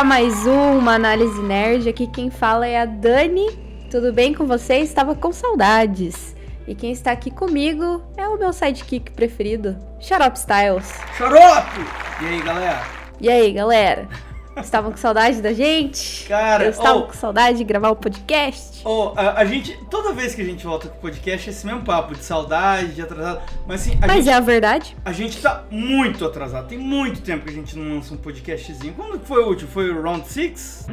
para 0.00 0.08
mais 0.08 0.46
uma 0.46 0.94
análise 0.94 1.42
nerd. 1.42 1.86
Aqui 1.86 2.06
quem 2.06 2.30
fala 2.30 2.66
é 2.66 2.80
a 2.80 2.86
Dani. 2.86 3.50
Tudo 3.90 4.10
bem 4.14 4.32
com 4.32 4.46
vocês? 4.46 4.88
Estava 4.88 5.14
com 5.14 5.30
saudades. 5.30 6.34
E 6.66 6.74
quem 6.74 6.90
está 6.90 7.12
aqui 7.12 7.30
comigo 7.30 8.02
é 8.16 8.26
o 8.26 8.38
meu 8.38 8.50
sidekick 8.50 9.10
preferido, 9.10 9.76
Xarope 10.00 10.38
Styles. 10.38 10.90
Xarope! 11.18 11.80
E 12.22 12.26
aí, 12.26 12.40
galera? 12.40 12.82
E 13.20 13.28
aí, 13.28 13.52
galera? 13.52 14.08
Estavam 14.62 14.90
com 14.90 14.96
saudade 14.96 15.40
da 15.40 15.52
gente? 15.52 16.26
Cara, 16.26 16.64
Eu 16.64 16.70
estava 16.70 16.98
oh. 16.98 17.02
com 17.04 17.12
saudade 17.12 17.58
de 17.58 17.64
gravar 17.64 17.90
o 17.90 17.96
podcast. 17.96 18.82
Ó, 18.84 19.12
a, 19.16 19.40
a 19.40 19.44
gente, 19.44 19.78
toda 19.90 20.12
vez 20.12 20.34
que 20.34 20.42
a 20.42 20.44
gente 20.44 20.64
volta 20.64 20.88
com 20.88 20.96
o 20.96 21.00
podcast, 21.00 21.48
é 21.48 21.52
esse 21.52 21.66
mesmo 21.66 21.82
papo 21.82 22.14
de 22.14 22.24
saudade, 22.24 22.94
de 22.94 23.02
atrasado. 23.02 23.42
Mas 23.66 23.82
assim, 23.82 23.98
a, 24.00 24.06
Mas 24.06 24.24
gente, 24.24 24.30
é 24.30 24.34
a 24.34 24.40
verdade? 24.40 24.96
a 25.04 25.12
gente 25.12 25.40
tá 25.40 25.64
muito 25.70 26.24
atrasado. 26.24 26.68
Tem 26.68 26.78
muito 26.78 27.20
tempo 27.22 27.44
que 27.44 27.50
a 27.50 27.54
gente 27.54 27.76
não 27.78 27.96
lança 27.96 28.14
um 28.14 28.16
podcastzinho. 28.16 28.94
Quando 28.94 29.20
foi 29.20 29.42
o 29.42 29.48
último? 29.48 29.70
Foi 29.70 29.90
o 29.90 30.02
Round 30.02 30.26
6? 30.26 30.86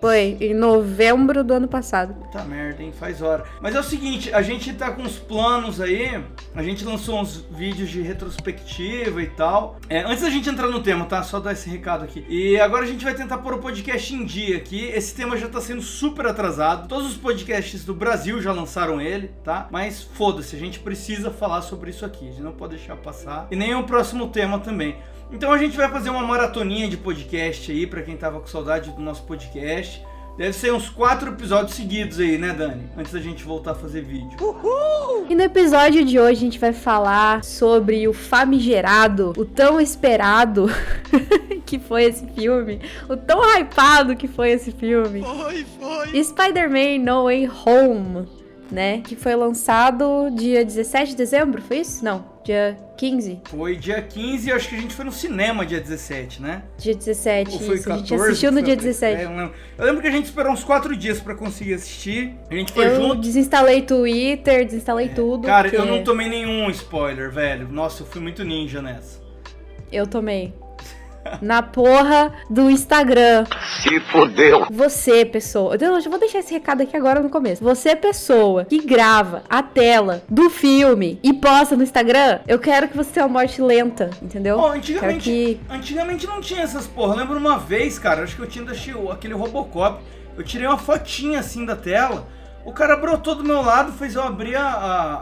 Foi 0.00 0.36
em 0.40 0.54
novembro 0.54 1.44
do 1.44 1.54
ano 1.54 1.68
passado. 1.68 2.14
Puta 2.14 2.42
merda, 2.44 2.82
hein? 2.82 2.92
Faz 2.92 3.22
hora. 3.22 3.44
Mas 3.60 3.74
é 3.74 3.80
o 3.80 3.84
seguinte, 3.84 4.32
a 4.32 4.42
gente 4.42 4.72
tá 4.72 4.90
com 4.90 5.02
uns 5.02 5.18
planos 5.18 5.80
aí. 5.80 6.22
A 6.54 6.62
gente 6.62 6.84
lançou 6.84 7.20
uns 7.20 7.44
vídeos 7.50 7.90
de 7.90 8.00
retrospectiva 8.00 9.22
e 9.22 9.26
tal. 9.26 9.76
É, 9.88 10.00
antes 10.00 10.22
da 10.22 10.30
gente 10.30 10.48
entrar 10.48 10.68
no 10.68 10.82
tema, 10.82 11.04
tá? 11.04 11.22
Só 11.22 11.38
dar 11.38 11.52
esse 11.52 11.68
recado 11.68 12.04
aqui. 12.04 12.24
E 12.28 12.58
agora 12.64 12.84
a 12.84 12.86
gente 12.86 13.04
vai 13.04 13.14
tentar 13.14 13.38
pôr 13.38 13.52
o 13.54 13.58
podcast 13.58 14.14
em 14.14 14.24
dia 14.24 14.56
aqui. 14.56 14.86
Esse 14.86 15.14
tema 15.14 15.36
já 15.36 15.48
tá 15.48 15.60
sendo 15.60 15.82
super 15.82 16.26
atrasado. 16.26 16.88
Todos 16.88 17.10
os 17.10 17.16
podcasts 17.16 17.84
do 17.84 17.94
Brasil 17.94 18.40
já 18.40 18.52
lançaram 18.52 19.00
ele, 19.00 19.28
tá? 19.44 19.68
Mas 19.70 20.02
foda-se, 20.02 20.56
a 20.56 20.58
gente 20.58 20.80
precisa 20.80 21.30
falar 21.30 21.60
sobre 21.60 21.90
isso 21.90 22.06
aqui. 22.06 22.26
A 22.26 22.30
gente 22.30 22.42
não 22.42 22.52
pode 22.52 22.76
deixar 22.76 22.96
passar. 22.96 23.46
E 23.50 23.56
nem 23.56 23.74
o 23.74 23.84
próximo 23.84 24.28
tema 24.28 24.58
também. 24.58 24.96
Então 25.30 25.52
a 25.52 25.58
gente 25.58 25.76
vai 25.76 25.90
fazer 25.90 26.08
uma 26.08 26.22
maratoninha 26.22 26.88
de 26.88 26.96
podcast 26.96 27.70
aí, 27.70 27.86
pra 27.86 28.02
quem 28.02 28.16
tava 28.16 28.40
com 28.40 28.46
saudade 28.46 28.90
do 28.92 29.00
nosso 29.00 29.24
podcast. 29.24 30.02
Deve 30.36 30.52
ser 30.52 30.72
uns 30.72 30.88
quatro 30.88 31.30
episódios 31.30 31.76
seguidos 31.76 32.18
aí, 32.18 32.36
né, 32.36 32.52
Dani? 32.52 32.90
Antes 32.96 33.12
da 33.12 33.20
gente 33.20 33.44
voltar 33.44 33.70
a 33.70 33.74
fazer 33.74 34.00
vídeo. 34.02 34.36
E 35.28 35.34
no 35.34 35.42
episódio 35.42 36.04
de 36.04 36.18
hoje 36.18 36.32
a 36.32 36.40
gente 36.40 36.58
vai 36.58 36.72
falar 36.72 37.44
sobre 37.44 38.08
o 38.08 38.12
famigerado, 38.12 39.32
o 39.36 39.44
tão 39.44 39.80
esperado 39.80 40.66
que 41.64 41.78
foi 41.78 42.04
esse 42.04 42.26
filme, 42.26 42.80
o 43.08 43.16
tão 43.16 43.40
hypado 43.44 44.16
que 44.16 44.26
foi 44.26 44.50
esse 44.50 44.72
filme. 44.72 45.22
Foi, 45.22 45.64
foi. 45.78 46.24
Spider-Man 46.24 46.98
No 47.04 47.24
Way 47.24 47.48
Home, 47.64 48.26
né? 48.72 49.02
Que 49.02 49.14
foi 49.14 49.36
lançado 49.36 50.30
dia 50.32 50.64
17 50.64 51.12
de 51.12 51.16
dezembro, 51.16 51.62
foi 51.62 51.78
isso? 51.78 52.04
Não, 52.04 52.33
dia 52.44 52.76
15. 52.98 53.40
Foi 53.44 53.74
dia 53.74 54.00
15 54.02 54.48
e 54.48 54.52
acho 54.52 54.68
que 54.68 54.76
a 54.76 54.80
gente 54.80 54.94
foi 54.94 55.04
no 55.04 55.12
cinema 55.12 55.64
dia 55.64 55.80
17, 55.80 56.42
né? 56.42 56.62
Dia 56.78 56.94
17, 56.94 57.50
Ou 57.50 57.58
foi 57.58 57.74
isso. 57.76 57.84
14? 57.84 57.92
a 57.92 57.96
gente 57.96 58.14
assistiu 58.14 58.52
no 58.52 58.62
dia 58.62 58.76
17. 58.76 59.20
É, 59.20 59.24
eu, 59.24 59.30
lembro. 59.30 59.54
Eu 59.78 59.84
lembro 59.86 60.02
que 60.02 60.08
a 60.08 60.10
gente 60.10 60.26
esperou 60.26 60.52
uns 60.52 60.62
quatro 60.62 60.94
dias 60.94 61.18
pra 61.20 61.34
conseguir 61.34 61.74
assistir. 61.74 62.36
A 62.50 62.54
gente 62.54 62.72
foi 62.72 62.86
eu 62.86 62.96
junto. 62.96 63.20
desinstalei 63.20 63.82
Twitter, 63.82 64.66
desinstalei 64.66 65.08
tudo. 65.08 65.46
Cara, 65.46 65.68
porque 65.68 65.80
eu 65.80 65.86
não 65.86 66.04
tomei 66.04 66.28
nenhum 66.28 66.68
spoiler, 66.70 67.30
velho. 67.32 67.66
Nossa, 67.68 68.02
eu 68.02 68.06
fui 68.06 68.20
muito 68.20 68.44
ninja 68.44 68.82
nessa. 68.82 69.22
Eu 69.90 70.06
tomei. 70.06 70.52
Na 71.40 71.62
porra 71.62 72.32
do 72.48 72.70
Instagram. 72.70 73.44
Se 73.82 74.00
fodeu. 74.00 74.66
Você, 74.70 75.24
pessoa. 75.24 75.76
Eu 75.76 76.00
já 76.00 76.10
vou 76.10 76.18
deixar 76.18 76.40
esse 76.40 76.52
recado 76.52 76.82
aqui 76.82 76.96
agora 76.96 77.20
no 77.20 77.30
começo. 77.30 77.62
Você, 77.62 77.94
pessoa 77.96 78.64
que 78.64 78.78
grava 78.78 79.42
a 79.48 79.62
tela 79.62 80.22
do 80.28 80.50
filme 80.50 81.18
e 81.22 81.32
posta 81.32 81.76
no 81.76 81.82
Instagram, 81.82 82.40
eu 82.46 82.58
quero 82.58 82.88
que 82.88 82.96
você 82.96 83.10
tenha 83.10 83.26
uma 83.26 83.40
morte 83.40 83.60
lenta, 83.60 84.10
entendeu? 84.22 84.56
Quero 84.56 84.72
antigamente, 84.74 85.24
que. 85.24 85.60
antigamente 85.68 86.26
não 86.26 86.40
tinha 86.40 86.62
essas 86.62 86.86
porra. 86.86 87.14
Eu 87.14 87.18
lembro 87.18 87.38
uma 87.38 87.58
vez, 87.58 87.98
cara, 87.98 88.22
acho 88.22 88.36
que 88.36 88.42
eu 88.42 88.48
tinha 88.48 88.64
assistido 88.64 89.10
aquele 89.10 89.34
Robocop. 89.34 90.02
Eu 90.36 90.42
tirei 90.42 90.66
uma 90.66 90.78
fotinha 90.78 91.40
assim 91.40 91.64
da 91.64 91.76
tela. 91.76 92.26
O 92.64 92.72
cara 92.72 92.96
brotou 92.96 93.34
do 93.34 93.44
meu 93.44 93.60
lado, 93.60 93.92
fez 93.92 94.14
eu 94.14 94.22
abrir 94.22 94.56
a, 94.56 94.66
a, 94.66 95.14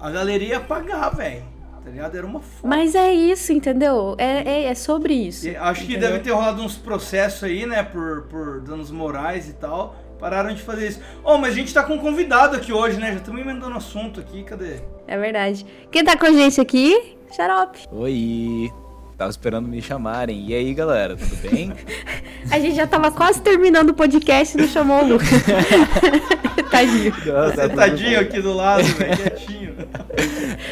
a, 0.00 0.06
a 0.08 0.10
galeria 0.10 0.48
e 0.48 0.54
apagar, 0.54 1.14
velho. 1.14 1.55
Tá 1.86 1.92
ligado? 1.92 2.16
Era 2.16 2.26
uma 2.26 2.40
foto. 2.40 2.66
Mas 2.66 2.96
é 2.96 3.12
isso, 3.12 3.52
entendeu? 3.52 4.16
É, 4.18 4.42
é, 4.42 4.64
é 4.64 4.74
sobre 4.74 5.14
isso. 5.14 5.46
E 5.46 5.54
Acho 5.54 5.82
que 5.82 5.92
entendeu? 5.92 6.10
deve 6.10 6.24
ter 6.24 6.32
rolado 6.32 6.60
uns 6.60 6.74
processos 6.74 7.44
aí, 7.44 7.64
né, 7.64 7.84
por, 7.84 8.22
por 8.22 8.60
danos 8.60 8.90
morais 8.90 9.48
e 9.48 9.52
tal. 9.52 9.94
Pararam 10.18 10.52
de 10.52 10.60
fazer 10.62 10.88
isso. 10.88 11.00
Oh, 11.22 11.38
mas 11.38 11.52
a 11.52 11.56
gente 11.56 11.72
tá 11.72 11.84
com 11.84 11.94
um 11.94 11.98
convidado 11.98 12.56
aqui 12.56 12.72
hoje, 12.72 12.98
né? 12.98 13.12
Já 13.12 13.18
estamos 13.18 13.40
emendando 13.40 13.76
assunto 13.76 14.18
aqui, 14.18 14.42
cadê? 14.42 14.80
É 15.06 15.16
verdade. 15.16 15.64
Quem 15.92 16.04
tá 16.04 16.16
com 16.16 16.26
a 16.26 16.32
gente 16.32 16.60
aqui? 16.60 17.16
Xarope. 17.30 17.86
Oi! 17.92 18.68
Tava 19.16 19.30
esperando 19.30 19.68
me 19.68 19.80
chamarem. 19.80 20.44
E 20.44 20.54
aí, 20.54 20.74
galera, 20.74 21.16
tudo 21.16 21.36
bem? 21.36 21.72
A 22.50 22.58
gente 22.58 22.74
já 22.74 22.86
tava 22.86 23.10
quase 23.12 23.40
terminando 23.40 23.90
o 23.90 23.94
podcast 23.94 24.56
e 24.56 24.60
não 24.60 24.68
chamou 24.68 25.04
o 25.04 25.08
Lucas. 25.08 25.28
Tadinho. 26.76 27.12
Você 27.12 27.68
tadinho 27.74 28.20
aqui 28.20 28.40
do 28.40 28.52
lado, 28.52 28.84
velho, 28.94 29.16
quietinho. 29.16 29.74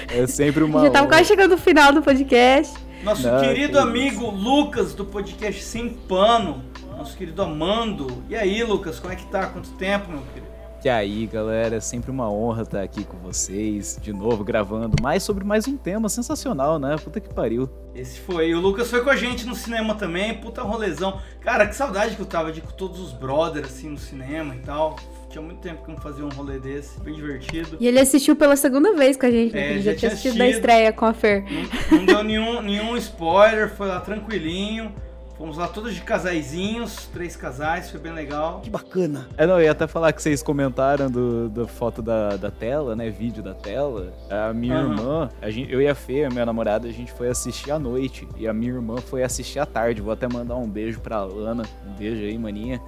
É 0.09 0.27
sempre 0.27 0.63
uma. 0.63 0.83
Já 0.83 0.91
tava 0.91 1.07
quase 1.09 1.25
chegando 1.25 1.53
no 1.53 1.59
final 1.59 1.93
do 1.93 2.03
podcast. 2.03 2.75
Nosso 3.03 3.27
Não, 3.27 3.41
querido 3.41 3.73
que 3.73 3.79
amigo 3.79 4.31
Lucas 4.31 4.95
do 4.95 5.05
podcast 5.05 5.63
Sem 5.63 5.91
Pano. 5.91 6.63
Nosso 6.97 7.17
querido 7.17 7.43
Amando. 7.43 8.23
E 8.29 8.37
aí, 8.37 8.63
Lucas, 8.63 8.99
como 8.99 9.13
é 9.13 9.17
que 9.17 9.27
tá? 9.27 9.47
Quanto 9.47 9.71
tempo, 9.73 10.11
meu 10.11 10.23
querido? 10.33 10.55
E 10.85 10.89
aí, 10.89 11.27
galera, 11.27 11.77
é 11.77 11.81
sempre 11.81 12.11
uma 12.11 12.31
honra 12.31 12.63
estar 12.63 12.83
aqui 12.83 13.05
com 13.05 13.17
vocês, 13.17 13.99
de 14.03 14.13
novo 14.13 14.45
gravando 14.45 15.03
mais 15.03 15.23
sobre 15.23 15.43
mais 15.43 15.67
um 15.67 15.79
tema 15.79 16.11
sensacional, 16.11 16.79
né? 16.79 16.97
Puta 17.03 17.21
que 17.21 17.33
pariu. 17.33 17.71
Esse 17.95 18.21
foi. 18.21 18.51
E 18.51 18.55
o 18.55 18.61
Lucas 18.61 18.91
foi 18.91 19.03
com 19.03 19.09
a 19.09 19.17
gente 19.17 19.47
no 19.47 19.55
cinema 19.55 19.95
também. 19.95 20.35
Puta 20.35 20.61
rolezão. 20.61 21.19
Cara, 21.41 21.67
que 21.67 21.75
saudade 21.75 22.17
que 22.17 22.21
eu 22.21 22.27
tava 22.27 22.53
de 22.53 22.61
com 22.61 22.71
todos 22.73 23.01
os 23.01 23.13
brothers 23.13 23.69
assim 23.69 23.89
no 23.89 23.99
cinema 23.99 24.55
e 24.55 24.59
tal. 24.59 24.97
Tinha 25.35 25.43
muito 25.43 25.59
tempo 25.59 25.83
que 25.85 25.91
eu 25.91 25.95
não 25.97 26.01
fazia 26.01 26.25
um 26.25 26.29
rolê 26.29 26.61
desse. 26.61 27.01
Bem 27.01 27.13
divertido. 27.13 27.77
E 27.81 27.89
ele 27.89 27.99
assistiu 27.99 28.37
pela 28.37 28.55
segunda 28.55 28.95
vez 28.95 29.17
com 29.17 29.27
a 29.27 29.31
gente, 29.33 29.53
né? 29.53 29.63
É, 29.67 29.71
Ele 29.73 29.81
já 29.81 29.91
já, 29.91 29.99
tinha 29.99 29.99
tinha 29.99 30.13
assistido 30.13 30.39
da 30.39 30.45
assistido. 30.45 30.61
estreia 30.61 30.93
com 30.93 31.05
a 31.07 31.13
Fer. 31.13 31.45
Não, 31.91 31.99
não 31.99 32.07
deu 32.07 32.23
nenhum, 32.23 32.63
nenhum 32.63 32.97
spoiler, 32.97 33.69
foi 33.75 33.89
lá 33.89 33.99
tranquilinho. 33.99 34.93
Fomos 35.37 35.57
lá 35.59 35.67
todos 35.67 35.93
de 35.93 36.01
casaizinhos, 36.03 37.09
três 37.13 37.35
casais, 37.35 37.91
foi 37.91 37.99
bem 37.99 38.13
legal. 38.13 38.61
Que 38.61 38.71
bacana. 38.71 39.27
É, 39.37 39.45
não, 39.45 39.55
eu 39.59 39.65
ia 39.65 39.73
até 39.73 39.89
falar 39.89 40.13
que 40.13 40.23
vocês 40.23 40.41
comentaram 40.41 41.11
do, 41.11 41.49
da 41.49 41.67
foto 41.67 42.01
da, 42.01 42.37
da 42.37 42.53
tela, 42.53 42.95
né? 42.95 43.11
Vídeo 43.11 43.43
da 43.43 43.55
tela. 43.55 44.13
A 44.31 44.53
minha 44.53 44.77
Aham. 44.77 44.91
irmã, 44.93 45.29
a 45.43 45.51
gente, 45.51 45.73
eu 45.73 45.83
e 45.83 45.89
a 45.89 45.95
Fê, 45.97 46.23
a 46.23 46.31
minha 46.31 46.47
namorada, 46.47 46.87
a 46.87 46.93
gente 46.93 47.11
foi 47.13 47.27
assistir 47.29 47.73
à 47.73 47.79
noite. 47.81 48.29
E 48.37 48.47
a 48.47 48.53
minha 48.53 48.71
irmã 48.75 48.99
foi 48.99 49.25
assistir 49.25 49.59
à 49.59 49.67
tarde. 49.67 50.01
Vou 50.01 50.13
até 50.13 50.29
mandar 50.29 50.55
um 50.55 50.69
beijo 50.69 51.01
pra 51.01 51.25
Lana. 51.25 51.65
Um 51.85 51.93
beijo 51.95 52.23
aí, 52.23 52.39
maninha. 52.39 52.81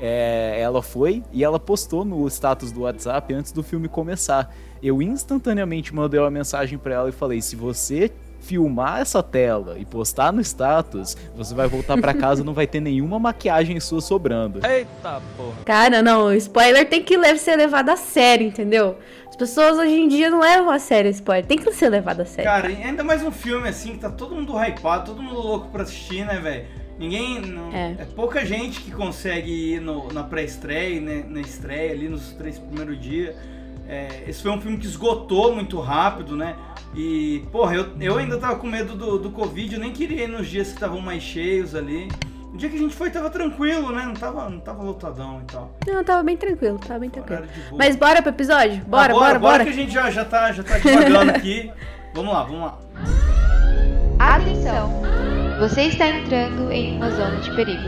É, 0.00 0.58
ela 0.60 0.82
foi 0.82 1.22
e 1.32 1.44
ela 1.44 1.60
postou 1.60 2.04
no 2.04 2.26
status 2.28 2.72
do 2.72 2.82
WhatsApp 2.82 3.34
antes 3.34 3.52
do 3.52 3.62
filme 3.62 3.88
começar. 3.88 4.54
Eu 4.82 5.02
instantaneamente 5.02 5.94
mandei 5.94 6.18
uma 6.18 6.30
mensagem 6.30 6.78
pra 6.78 6.94
ela 6.94 7.08
e 7.10 7.12
falei: 7.12 7.42
se 7.42 7.54
você 7.54 8.10
filmar 8.40 9.00
essa 9.00 9.22
tela 9.22 9.76
e 9.78 9.84
postar 9.84 10.32
no 10.32 10.40
status, 10.40 11.16
você 11.36 11.54
vai 11.54 11.68
voltar 11.68 11.98
pra 11.98 12.14
casa 12.14 12.42
e 12.42 12.44
não 12.44 12.54
vai 12.54 12.66
ter 12.66 12.80
nenhuma 12.80 13.18
maquiagem 13.18 13.78
sua 13.78 14.00
sobrando. 14.00 14.60
Eita 14.66 15.20
porra. 15.36 15.56
Cara, 15.64 16.02
não, 16.02 16.26
o 16.26 16.32
spoiler 16.32 16.88
tem 16.88 17.02
que 17.02 17.18
ser 17.36 17.56
levado 17.56 17.90
a 17.90 17.96
sério, 17.96 18.46
entendeu? 18.46 18.96
As 19.28 19.36
pessoas 19.36 19.78
hoje 19.78 19.94
em 19.94 20.08
dia 20.08 20.30
não 20.30 20.40
levam 20.40 20.70
a 20.70 20.78
sério 20.78 21.10
spoiler, 21.10 21.46
tem 21.46 21.58
que 21.58 21.72
ser 21.72 21.88
levado 21.88 22.22
a 22.22 22.24
sério. 22.24 22.50
Cara, 22.50 22.70
e 22.70 22.82
ainda 22.82 23.04
mais 23.04 23.22
um 23.22 23.30
filme 23.30 23.68
assim 23.68 23.92
que 23.92 23.98
tá 23.98 24.10
todo 24.10 24.34
mundo 24.34 24.54
hypado, 24.58 25.12
todo 25.12 25.22
mundo 25.22 25.40
louco 25.40 25.68
pra 25.68 25.82
assistir, 25.82 26.24
né, 26.24 26.38
velho? 26.38 26.66
Ninguém. 27.00 27.40
Não, 27.40 27.72
É. 27.72 27.96
é. 27.98 28.04
pouca 28.14 28.44
gente 28.46 28.80
que 28.80 28.90
consegue 28.92 29.50
ir 29.74 29.80
no- 29.80 30.12
na 30.12 30.22
pré-estreia, 30.22 31.00
né, 31.00 31.24
na 31.28 31.40
estreia 31.40 31.92
ali 31.92 32.08
nos 32.08 32.32
três 32.34 32.58
primeiros 32.58 33.00
dias. 33.00 33.34
É, 33.88 34.22
esse 34.28 34.40
foi 34.42 34.52
um 34.52 34.60
filme 34.60 34.76
que 34.76 34.86
esgotou 34.86 35.52
muito 35.54 35.80
rápido, 35.80 36.36
né? 36.36 36.54
E, 36.94 37.42
porra, 37.50 37.74
eu, 37.74 37.86
eu 38.00 38.18
ainda 38.18 38.36
tava 38.38 38.56
com 38.56 38.66
medo 38.68 38.94
do, 38.94 39.18
do 39.18 39.30
Covid, 39.30 39.74
eu 39.74 39.80
nem 39.80 39.92
queria 39.92 40.24
ir 40.24 40.28
nos 40.28 40.46
dias 40.46 40.68
que 40.68 40.74
estavam 40.74 41.00
mais 41.00 41.22
cheios 41.22 41.74
ali. 41.74 42.06
O 42.52 42.56
dia 42.56 42.68
que 42.68 42.76
a 42.76 42.78
gente 42.78 42.94
foi 42.94 43.10
tava 43.10 43.30
tranquilo, 43.30 43.92
né? 43.92 44.04
Não 44.04 44.14
tava, 44.14 44.48
não 44.50 44.60
tava 44.60 44.82
lotadão 44.82 45.40
e 45.42 45.44
tal. 45.52 45.72
Não, 45.86 46.04
tava 46.04 46.22
bem 46.22 46.36
tranquilo, 46.36 46.78
tava 46.78 47.00
bem 47.00 47.08
tranquilo. 47.10 47.44
Mas 47.76 47.96
bora 47.96 48.20
pro 48.22 48.30
episódio? 48.30 48.84
Bora, 48.86 49.12
Ah, 49.12 49.16
bora, 49.18 49.38
bora. 49.38 49.64
que 49.64 49.70
a 49.70 49.72
gente 49.72 49.92
já, 49.92 50.10
já, 50.10 50.24
tá, 50.24 50.52
já 50.52 50.62
tá 50.62 50.78
devagando 50.78 51.30
aqui. 51.30 51.70
Vamos 52.14 52.32
lá, 52.34 52.42
vamos 52.42 52.60
lá. 52.62 52.78
Atenção! 54.18 55.29
Você 55.60 55.82
está 55.82 56.08
entrando 56.08 56.72
em 56.72 56.96
uma 56.96 57.10
zona 57.10 57.36
de 57.36 57.54
perigo. 57.54 57.86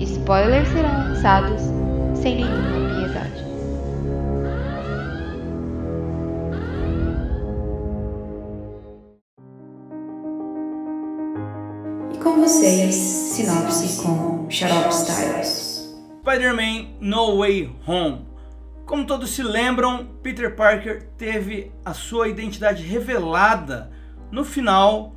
Spoilers 0.00 0.66
serão 0.70 0.90
lançados 0.92 1.62
sem 2.20 2.34
nenhuma 2.34 2.96
piedade. 2.96 3.44
E 12.12 12.18
com 12.18 12.40
vocês, 12.40 12.92
sinopse 12.96 14.02
com 14.02 14.50
Xarope 14.50 14.92
Styles. 14.92 15.96
Spider-Man 16.22 16.96
No 17.00 17.38
Way 17.38 17.72
Home. 17.86 18.26
Como 18.84 19.06
todos 19.06 19.30
se 19.30 19.44
lembram, 19.44 20.08
Peter 20.24 20.56
Parker 20.56 21.08
teve 21.16 21.70
a 21.84 21.94
sua 21.94 22.26
identidade 22.26 22.82
revelada 22.82 23.92
no 24.32 24.44
final 24.44 25.15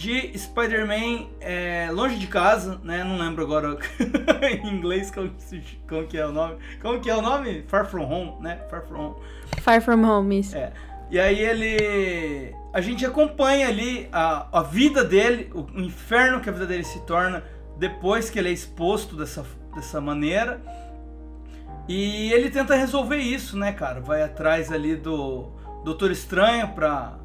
de 0.00 0.32
Spider-Man 0.38 1.26
é, 1.42 1.90
Longe 1.92 2.16
de 2.16 2.26
Casa, 2.26 2.80
né? 2.82 3.04
Não 3.04 3.18
lembro 3.18 3.44
agora 3.44 3.76
em 4.64 4.66
inglês 4.66 5.10
como, 5.10 5.30
como, 5.86 6.06
que 6.06 6.16
é 6.16 6.24
o 6.24 6.32
nome. 6.32 6.56
Como 6.80 6.98
que 7.00 7.10
é 7.10 7.14
o 7.14 7.20
nome? 7.20 7.64
Far 7.68 7.84
From 7.84 8.04
Home, 8.10 8.42
né? 8.42 8.62
Far 8.70 8.82
From 8.86 8.98
Home. 8.98 9.16
Far 9.60 9.82
From 9.82 10.02
Home, 10.02 10.40
isso. 10.40 10.56
É. 10.56 10.72
E 11.10 11.20
aí 11.20 11.38
ele... 11.38 12.56
A 12.72 12.80
gente 12.80 13.04
acompanha 13.04 13.68
ali 13.68 14.08
a, 14.10 14.60
a 14.60 14.62
vida 14.62 15.04
dele, 15.04 15.50
o, 15.54 15.64
o 15.64 15.80
inferno 15.82 16.40
que 16.40 16.48
a 16.48 16.52
vida 16.52 16.64
dele 16.64 16.84
se 16.84 17.00
torna 17.00 17.44
depois 17.76 18.30
que 18.30 18.38
ele 18.38 18.48
é 18.48 18.52
exposto 18.52 19.14
dessa, 19.14 19.44
dessa 19.74 20.00
maneira. 20.00 20.62
E 21.86 22.32
ele 22.32 22.48
tenta 22.48 22.74
resolver 22.74 23.18
isso, 23.18 23.58
né, 23.58 23.72
cara? 23.72 24.00
Vai 24.00 24.22
atrás 24.22 24.72
ali 24.72 24.96
do 24.96 25.50
Doutor 25.84 26.10
Estranho 26.10 26.68
pra 26.68 27.19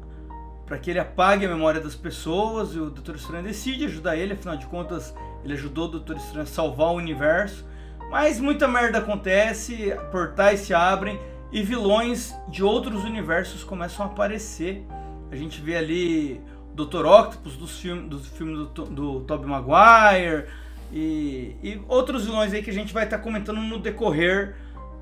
para 0.66 0.78
que 0.78 0.90
ele 0.90 0.98
apague 0.98 1.46
a 1.46 1.48
memória 1.48 1.80
das 1.80 1.94
pessoas 1.94 2.74
e 2.74 2.78
o 2.78 2.90
Doutor 2.90 3.14
Estranho 3.14 3.44
decide 3.44 3.84
ajudar 3.84 4.16
ele, 4.16 4.32
afinal 4.32 4.56
de 4.56 4.66
contas 4.66 5.14
ele 5.44 5.54
ajudou 5.54 5.84
o 5.84 5.88
Doutor 5.88 6.16
Estranho 6.16 6.42
a 6.42 6.46
salvar 6.46 6.88
o 6.88 6.96
universo. 6.96 7.64
Mas 8.10 8.40
muita 8.40 8.66
merda 8.66 8.98
acontece, 8.98 9.94
portais 10.10 10.60
se 10.60 10.74
abrem 10.74 11.18
e 11.52 11.62
vilões 11.62 12.34
de 12.48 12.64
outros 12.64 13.04
universos 13.04 13.62
começam 13.62 14.04
a 14.04 14.08
aparecer. 14.08 14.84
A 15.30 15.36
gente 15.36 15.60
vê 15.60 15.76
ali 15.76 16.40
o 16.72 16.84
Dr. 16.84 17.06
Octopus 17.06 17.56
dos 17.56 17.78
filmes 17.78 18.08
do, 18.08 18.18
filme 18.18 18.54
do, 18.54 18.66
do 18.66 19.20
Tobey 19.20 19.48
Maguire 19.48 20.46
e, 20.92 21.56
e, 21.62 21.80
outros 21.88 22.26
vilões 22.26 22.52
aí 22.52 22.62
que 22.62 22.70
a 22.70 22.74
gente 22.74 22.92
vai 22.92 23.04
estar 23.04 23.18
tá 23.18 23.22
comentando 23.22 23.60
no 23.60 23.78
decorrer 23.78 24.56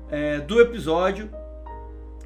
é, 0.09 0.39
do 0.39 0.61
episódio. 0.61 1.29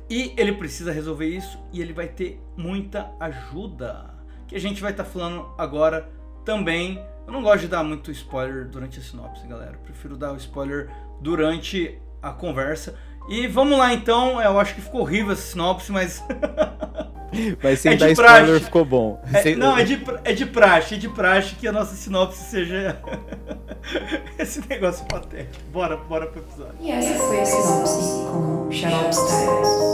E 0.10 0.34
ele 0.36 0.54
precisa 0.54 0.92
resolver 0.92 1.28
isso 1.28 1.60
e 1.72 1.82
ele 1.82 1.94
vai 1.94 2.08
ter 2.08 2.42
muita 2.58 3.12
ajuda. 3.20 4.14
Que 4.48 4.56
a 4.56 4.60
gente 4.60 4.82
vai 4.82 4.92
estar 4.92 5.04
tá 5.04 5.10
falando 5.10 5.48
agora 5.58 6.10
também. 6.44 7.00
Eu 7.28 7.34
não 7.34 7.44
gosto 7.44 7.62
de 7.62 7.68
dar 7.68 7.84
muito 7.84 8.10
spoiler 8.12 8.68
durante 8.68 9.00
a 9.00 9.02
sinopse, 9.04 9.46
galera. 9.46 9.74
Eu 9.74 9.80
prefiro 9.80 10.18
dar 10.18 10.34
o 10.34 10.38
spoiler 10.38 10.90
durante 11.22 12.00
a 12.22 12.32
conversa. 12.32 12.98
E 13.30 13.46
vamos 13.46 13.78
lá 13.78 13.94
então. 13.94 14.42
Eu 14.42 14.60
acho 14.60 14.74
que 14.74 14.82
ficou 14.82 15.02
horrível 15.02 15.34
essa 15.34 15.44
sinopse, 15.44 15.92
mas. 15.92 16.24
Mas 17.62 17.80
sem 17.80 17.94
é 17.94 17.96
dar 17.96 18.10
spoiler 18.10 18.60
ficou 18.60 18.84
bom. 18.84 19.22
É, 19.32 19.44
sem... 19.44 19.56
Não, 19.56 19.78
é 19.78 19.84
de, 19.84 20.02
é 20.24 20.34
de 20.34 20.48
praxe, 20.48 20.96
é 20.96 20.98
de 20.98 21.08
praxe 21.08 21.56
que 21.56 21.68
a 21.68 21.72
nossa 21.72 21.94
sinopse 21.96 22.44
seja 22.50 23.00
esse 24.38 24.68
negócio 24.68 25.06
patético. 25.06 25.64
Bora, 25.72 25.98
bora 25.98 26.28
pro 26.28 26.42
episódio. 26.42 26.76
E 26.80 26.92
essa 26.92 27.14
foi 27.16 27.40
a 27.40 27.46
sinopse 27.46 28.00
com 28.32 28.72
Xarope 28.72 29.10
Styles. 29.10 29.90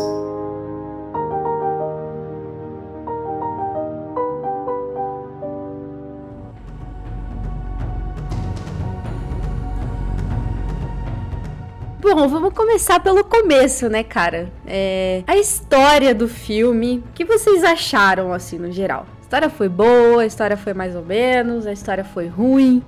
Bom, 12.02 12.30
vamos 12.30 12.54
começar 12.54 13.00
pelo 13.02 13.24
começo, 13.26 13.90
né, 13.90 14.04
cara? 14.04 14.50
É, 14.66 15.24
a 15.28 15.36
história 15.36 16.16
do 16.16 16.28
filme. 16.28 17.04
O 17.10 17.14
que 17.14 17.26
vocês 17.26 17.64
acharam, 17.64 18.32
assim, 18.32 18.58
no 18.58 18.72
geral? 18.72 19.06
A 19.18 19.22
história 19.22 19.50
foi 19.50 19.68
boa, 19.68 20.22
a 20.22 20.26
história 20.26 20.56
foi 20.56 20.74
mais 20.74 20.96
ou 20.96 21.04
menos, 21.04 21.68
a 21.68 21.74
história 21.74 22.04
foi 22.06 22.28
ruim. 22.28 22.82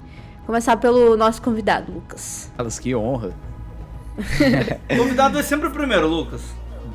Começar 0.47 0.77
pelo 0.77 1.17
nosso 1.17 1.41
convidado, 1.41 1.91
Lucas. 1.91 2.49
Carlos, 2.55 2.79
que 2.79 2.95
honra. 2.95 3.33
o 4.17 4.95
convidado 4.97 5.37
é 5.37 5.43
sempre 5.43 5.67
o 5.67 5.71
primeiro, 5.71 6.07
Lucas. 6.07 6.41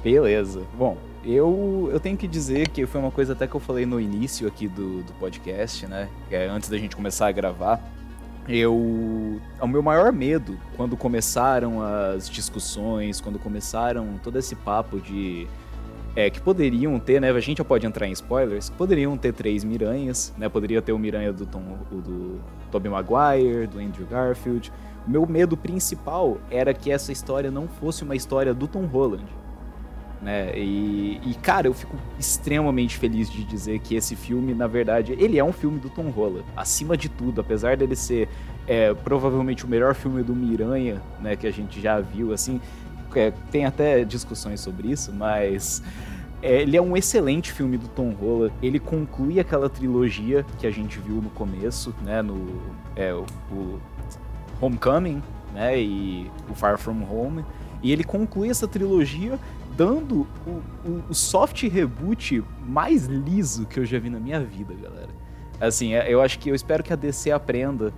Beleza. 0.02 0.62
Bom, 0.74 0.96
eu, 1.22 1.90
eu 1.92 2.00
tenho 2.00 2.16
que 2.16 2.26
dizer 2.26 2.68
que 2.68 2.86
foi 2.86 2.98
uma 2.98 3.10
coisa 3.10 3.34
até 3.34 3.46
que 3.46 3.54
eu 3.54 3.60
falei 3.60 3.84
no 3.84 4.00
início 4.00 4.48
aqui 4.48 4.66
do, 4.66 5.02
do 5.02 5.12
podcast, 5.20 5.86
né? 5.86 6.08
É, 6.30 6.46
antes 6.46 6.70
da 6.70 6.78
gente 6.78 6.96
começar 6.96 7.26
a 7.26 7.32
gravar 7.32 7.78
eu 8.48 8.74
o 8.74 9.66
meu 9.68 9.82
maior 9.82 10.12
medo 10.12 10.58
quando 10.76 10.96
começaram 10.96 11.80
as 11.80 12.28
discussões, 12.28 13.20
quando 13.20 13.38
começaram 13.38 14.18
todo 14.22 14.38
esse 14.38 14.56
papo 14.56 15.00
de 15.00 15.46
é, 16.14 16.30
que 16.30 16.40
poderiam 16.40 16.98
ter, 16.98 17.20
né? 17.20 17.30
A 17.30 17.40
gente 17.40 17.58
já 17.58 17.64
pode 17.64 17.86
entrar 17.86 18.06
em 18.06 18.12
spoilers. 18.12 18.70
Poderiam 18.70 19.16
ter 19.16 19.32
três 19.32 19.64
Miranhas, 19.64 20.32
né? 20.36 20.48
Poderia 20.48 20.82
ter 20.82 20.92
o 20.92 20.98
Miranha 20.98 21.32
do 21.32 21.46
Tom, 21.46 21.78
o 21.90 21.96
do 21.96 22.40
Tobey 22.70 22.90
Maguire, 22.90 23.66
do 23.66 23.78
Andrew 23.78 24.06
Garfield. 24.06 24.72
O 25.06 25.10
meu 25.10 25.26
medo 25.26 25.56
principal 25.56 26.38
era 26.50 26.72
que 26.74 26.90
essa 26.90 27.10
história 27.10 27.50
não 27.50 27.66
fosse 27.66 28.02
uma 28.04 28.14
história 28.14 28.52
do 28.52 28.68
Tom 28.68 28.86
Holland 28.86 29.42
né? 30.22 30.56
E, 30.56 31.20
e, 31.24 31.34
cara, 31.34 31.66
eu 31.66 31.74
fico 31.74 31.96
extremamente 32.18 32.96
feliz 32.96 33.28
de 33.28 33.42
dizer 33.44 33.80
que 33.80 33.96
esse 33.96 34.14
filme, 34.14 34.54
na 34.54 34.68
verdade, 34.68 35.16
ele 35.18 35.38
é 35.38 35.44
um 35.44 35.52
filme 35.52 35.80
do 35.80 35.90
Tom 35.90 36.10
Holland, 36.10 36.44
acima 36.56 36.96
de 36.96 37.08
tudo, 37.08 37.40
apesar 37.40 37.76
dele 37.76 37.96
ser 37.96 38.28
é, 38.66 38.94
provavelmente 38.94 39.64
o 39.64 39.68
melhor 39.68 39.94
filme 39.94 40.22
do 40.22 40.34
Miranha, 40.34 41.02
né, 41.20 41.34
que 41.34 41.46
a 41.46 41.50
gente 41.50 41.80
já 41.80 41.98
viu, 41.98 42.32
assim, 42.32 42.60
é, 43.16 43.32
tem 43.50 43.64
até 43.64 44.04
discussões 44.04 44.60
sobre 44.60 44.88
isso, 44.90 45.12
mas 45.12 45.82
é, 46.42 46.62
ele 46.62 46.76
é 46.76 46.82
um 46.82 46.96
excelente 46.96 47.52
filme 47.52 47.78
do 47.78 47.86
Tom 47.88 48.10
Holland. 48.10 48.52
Ele 48.60 48.80
conclui 48.80 49.38
aquela 49.38 49.70
trilogia 49.70 50.44
que 50.58 50.66
a 50.66 50.70
gente 50.70 50.98
viu 50.98 51.16
no 51.16 51.30
começo, 51.30 51.94
né? 52.02 52.20
No 52.20 52.60
é, 52.96 53.14
o, 53.14 53.24
o 53.50 53.80
Homecoming, 54.60 55.22
né? 55.54 55.80
E 55.80 56.30
o 56.50 56.54
Far 56.54 56.78
From 56.78 57.02
Home. 57.08 57.44
E 57.82 57.92
ele 57.92 58.04
conclui 58.04 58.48
essa 58.48 58.66
trilogia 58.66 59.38
dando 59.76 60.26
o, 60.46 60.50
o, 60.84 61.02
o, 61.10 61.14
soft 61.14 61.62
reboot 61.62 62.44
mais 62.66 63.06
liso 63.06 63.64
que 63.66 63.80
eu 63.80 63.86
já 63.86 63.98
vi 63.98 64.10
na 64.10 64.20
minha 64.20 64.40
vida, 64.40 64.74
galera. 64.74 65.08
Assim, 65.60 65.94
é, 65.94 66.12
eu 66.12 66.20
acho 66.20 66.38
que 66.38 66.50
eu 66.50 66.54
espero 66.54 66.82
que 66.82 66.92
a 66.92 66.96
DC 66.96 67.30
aprenda 67.30 67.92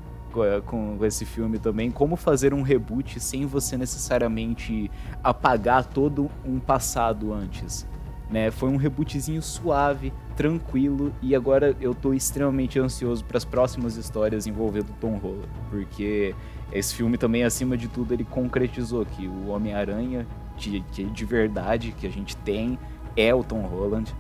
com, 0.67 0.99
esse 1.05 1.25
filme 1.25 1.59
também 1.59 1.91
como 1.91 2.17
fazer 2.17 2.53
um 2.53 2.63
reboot 2.63 3.21
sem 3.21 3.47
você 3.47 3.77
necessariamente 3.77 4.91
apagar 5.23 5.85
todo 5.85 6.31
um 6.45 6.59
passado 6.59 7.33
antes. 7.33 7.87
Né? 8.31 8.51
Foi 8.51 8.69
um 8.69 8.77
rebootzinho 8.77 9.43
suave, 9.43 10.13
tranquilo 10.37 11.13
e 11.23 11.35
agora 11.35 11.77
eu 11.81 11.95
tô 11.95 12.13
extremamente 12.13 12.79
ansioso 12.79 13.25
para 13.25 13.37
as 13.37 13.45
próximas 13.45 13.97
histórias 13.97 14.47
envolvendo 14.47 14.89
Tom 15.01 15.17
Holland, 15.17 15.49
porque 15.71 16.35
esse 16.73 16.95
filme 16.95 17.17
também 17.17 17.45
acima 17.45 17.77
de 17.77 17.87
tudo 17.87 18.13
ele 18.13 18.25
concretizou 18.25 19.05
que 19.05 19.29
o 19.29 19.49
Homem-Aranha 19.49 20.27
de, 20.57 20.81
de, 20.81 21.05
de, 21.05 21.25
verdade 21.25 21.93
que 21.93 22.07
a 22.07 22.11
gente 22.11 22.37
tem 22.39 22.79
é 23.17 23.35
o 23.35 23.45
Tom 23.45 23.63
Holland. 23.63 24.15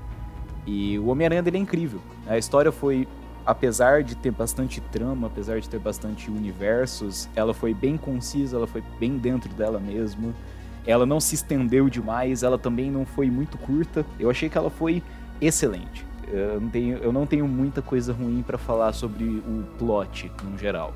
E 0.67 0.99
o 0.99 1.09
Homem-Aranha 1.09 1.43
dele 1.43 1.59
é 1.59 1.61
incrível. 1.61 2.01
A 2.27 2.39
história 2.39 2.73
foi, 2.73 3.07
apesar 3.47 4.03
de 4.03 4.15
ter 4.15 4.31
bastante 4.31 4.81
trama, 4.81 5.27
apesar 5.27 5.61
de 5.61 5.69
ter 5.69 5.79
bastante 5.79 6.31
universos, 6.31 7.29
ela 7.37 7.53
foi 7.53 7.75
bem 7.75 7.97
concisa, 7.97 8.57
ela 8.57 8.67
foi 8.67 8.83
bem 8.99 9.19
dentro 9.19 9.53
dela 9.55 9.79
mesmo. 9.79 10.35
Ela 10.87 11.07
não 11.07 11.21
se 11.21 11.35
estendeu 11.35 11.89
demais, 11.89 12.43
ela 12.43 12.59
também 12.59 12.91
não 12.91 13.07
foi 13.07 13.31
muito 13.31 13.57
curta. 13.59 14.05
Eu 14.19 14.31
achei 14.31 14.49
que 14.49 14.59
ela 14.59 14.71
foi 14.71 15.03
excelente. 15.41 16.07
Eu 16.29 16.61
não 16.61 16.69
tenho, 16.69 16.99
eu 16.99 17.13
não 17.13 17.27
tenho 17.27 17.47
muita 17.47 17.83
coisa 17.83 18.13
ruim 18.13 18.43
para 18.43 18.59
falar 18.59 18.93
sobre 18.93 19.25
o 19.25 19.65
plot 19.79 20.31
no 20.43 20.59
geral. 20.59 20.95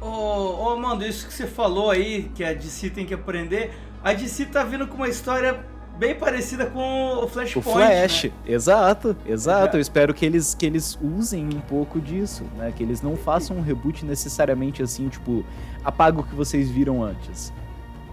Ô, 0.00 0.06
oh, 0.06 0.72
oh, 0.72 0.76
mano, 0.76 1.04
isso 1.04 1.26
que 1.26 1.34
você 1.34 1.46
falou 1.46 1.90
aí, 1.90 2.30
que 2.34 2.44
a 2.44 2.52
DC 2.52 2.90
tem 2.90 3.06
que 3.06 3.14
aprender, 3.14 3.72
a 4.04 4.12
DC 4.12 4.46
tá 4.46 4.62
vindo 4.62 4.86
com 4.86 4.96
uma 4.96 5.08
história 5.08 5.64
bem 5.98 6.14
parecida 6.14 6.66
com 6.66 7.18
o 7.22 7.28
Flashpoint. 7.28 7.58
O 7.58 7.72
Flash, 7.72 8.24
né? 8.24 8.30
exato, 8.46 9.16
exato. 9.26 9.76
Eu 9.76 9.80
espero 9.80 10.14
que 10.14 10.24
eles, 10.24 10.54
que 10.54 10.66
eles 10.66 10.98
usem 11.02 11.46
um 11.46 11.60
pouco 11.60 12.00
disso, 12.00 12.44
né? 12.56 12.72
Que 12.74 12.82
eles 12.82 13.02
não 13.02 13.16
façam 13.16 13.56
um 13.56 13.62
reboot 13.62 14.04
necessariamente 14.04 14.82
assim, 14.82 15.08
tipo, 15.08 15.44
apaga 15.84 16.20
o 16.20 16.22
que 16.22 16.34
vocês 16.34 16.70
viram 16.70 17.02
antes. 17.02 17.52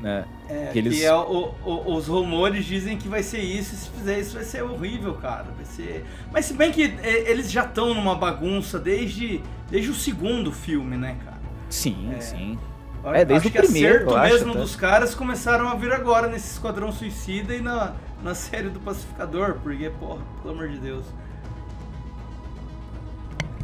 Né? 0.02 0.26
É, 0.50 0.66
que, 0.68 0.80
eles... 0.80 0.98
que 0.98 1.06
é 1.06 1.16
o, 1.16 1.54
o, 1.64 1.96
os 1.96 2.08
rumores 2.08 2.66
dizem 2.66 2.98
que 2.98 3.08
vai 3.08 3.24
ser 3.24 3.40
isso, 3.40 3.74
e 3.74 3.78
se 3.78 3.90
fizer 3.90 4.20
isso 4.20 4.36
vai 4.36 4.44
ser 4.44 4.62
horrível, 4.62 5.14
cara. 5.14 5.46
Vai 5.56 5.66
ser... 5.66 6.06
Mas 6.32 6.46
se 6.46 6.54
bem 6.54 6.72
que 6.72 6.94
é, 7.02 7.32
eles 7.32 7.50
já 7.50 7.64
estão 7.64 7.94
numa 7.94 8.14
bagunça 8.14 8.78
desde, 8.78 9.42
desde 9.72 9.90
o 9.90 9.96
segundo 9.96 10.52
filme, 10.52 10.98
né, 10.98 11.16
cara? 11.24 11.42
Sim, 11.70 12.14
é. 12.14 12.20
sim. 12.20 12.60
É, 13.06 13.26
desde 13.26 13.50
acho 13.50 13.58
o 13.58 13.62
primeiro. 13.64 14.16
Acerto 14.16 14.34
mesmo 14.34 14.54
dos 14.54 14.76
caras 14.76 15.14
começaram 15.14 15.68
a 15.68 15.76
vir 15.76 15.92
agora 15.92 16.28
nesse 16.28 16.52
Esquadrão 16.52 16.92
Suicida 16.92 17.54
e 17.54 17.62
na, 17.62 17.94
na 18.24 18.34
série 18.34 18.70
do 18.70 18.80
Pacificador, 18.80 19.56
porque, 19.62 19.90
porra, 20.00 20.22
pelo 20.42 20.54
amor 20.54 20.70
de 20.70 20.78
Deus. 20.78 21.06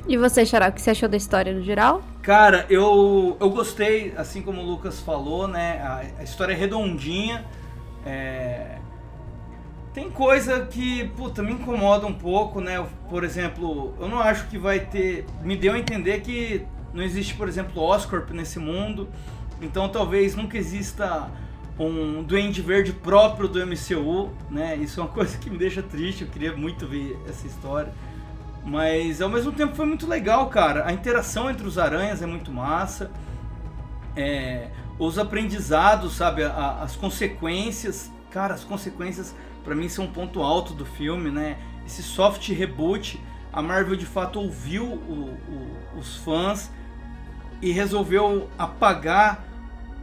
E 0.08 0.17
você, 0.17 0.46
Xará, 0.46 0.69
o 0.69 0.72
que 0.72 0.81
você 0.81 0.89
achou 0.89 1.08
da 1.08 1.15
história 1.15 1.53
no 1.53 1.62
geral? 1.62 2.01
Cara, 2.24 2.65
eu, 2.69 3.38
eu 3.39 3.50
gostei, 3.50 4.13
assim 4.17 4.41
como 4.41 4.62
o 4.62 4.65
Lucas 4.65 5.00
falou, 5.00 5.48
né? 5.48 5.79
A, 5.81 6.22
a 6.22 6.24
história 6.24 6.53
é 6.53 6.55
redondinha. 6.55 7.46
É... 8.05 8.79
Tem 9.93 10.10
coisa 10.10 10.65
que, 10.65 11.08
puta, 11.10 11.43
me 11.43 11.51
incomoda 11.51 12.05
um 12.08 12.13
pouco, 12.13 12.60
né? 12.60 12.84
Por 13.10 13.24
exemplo, 13.24 13.93
eu 14.00 14.08
não 14.08 14.19
acho 14.19 14.48
que 14.48 14.58
vai 14.58 14.79
ter. 14.79 15.25
Me 15.43 15.55
deu 15.55 15.74
a 15.74 15.79
entender 15.79 16.22
que 16.22 16.65
não 16.93 17.03
existe, 17.03 17.36
por 17.36 17.48
exemplo, 17.48 17.81
Oscorp 17.81 18.31
nesse 18.31 18.60
mundo. 18.60 19.10
Então 19.62 19.89
talvez 19.89 20.36
nunca 20.36 20.58
exista 20.58 21.29
um 21.77 22.24
Duende 22.24 22.62
Verde 22.62 22.91
próprio 22.91 23.48
do 23.48 23.65
MCU, 23.65 24.29
né? 24.50 24.75
Isso 24.75 25.00
é 25.00 25.03
uma 25.03 25.10
coisa 25.13 25.38
que 25.38 25.50
me 25.50 25.58
deixa 25.58 25.81
triste, 25.81 26.24
eu 26.24 26.27
queria 26.27 26.55
muito 26.55 26.88
ver 26.88 27.17
essa 27.27 27.48
história. 27.48 27.93
Mas 28.65 29.22
ao 29.22 29.29
mesmo 29.29 29.51
tempo 29.51 29.75
foi 29.75 29.86
muito 29.86 30.05
legal, 30.05 30.48
cara. 30.50 30.86
A 30.86 30.91
interação 30.91 31.50
entre 31.50 31.65
os 31.65 31.77
aranhas 31.77 32.22
é 32.22 32.25
muito 32.25 32.51
massa. 32.51 33.10
É, 34.15 34.69
os 34.98 35.17
aprendizados, 35.17 36.13
sabe? 36.15 36.43
A, 36.43 36.79
as 36.81 36.96
consequências. 36.96 38.12
Cara, 38.29 38.53
as 38.53 38.63
consequências 38.63 39.34
para 39.63 39.74
mim 39.74 39.88
são 39.88 40.05
um 40.05 40.12
ponto 40.12 40.41
alto 40.41 40.74
do 40.74 40.86
filme, 40.86 41.31
né? 41.31 41.58
Esse 41.86 42.03
soft 42.03 42.48
reboot. 42.50 43.19
A 43.51 43.62
Marvel 43.62 43.96
de 43.96 44.05
fato 44.05 44.39
ouviu 44.39 44.86
o, 44.86 45.36
o, 45.48 46.00
os 46.00 46.17
fãs 46.17 46.69
e 47.61 47.71
resolveu 47.71 48.49
apagar 48.57 49.43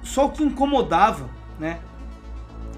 só 0.03 0.27
o 0.27 0.31
que 0.31 0.43
incomodava, 0.43 1.29
né? 1.59 1.81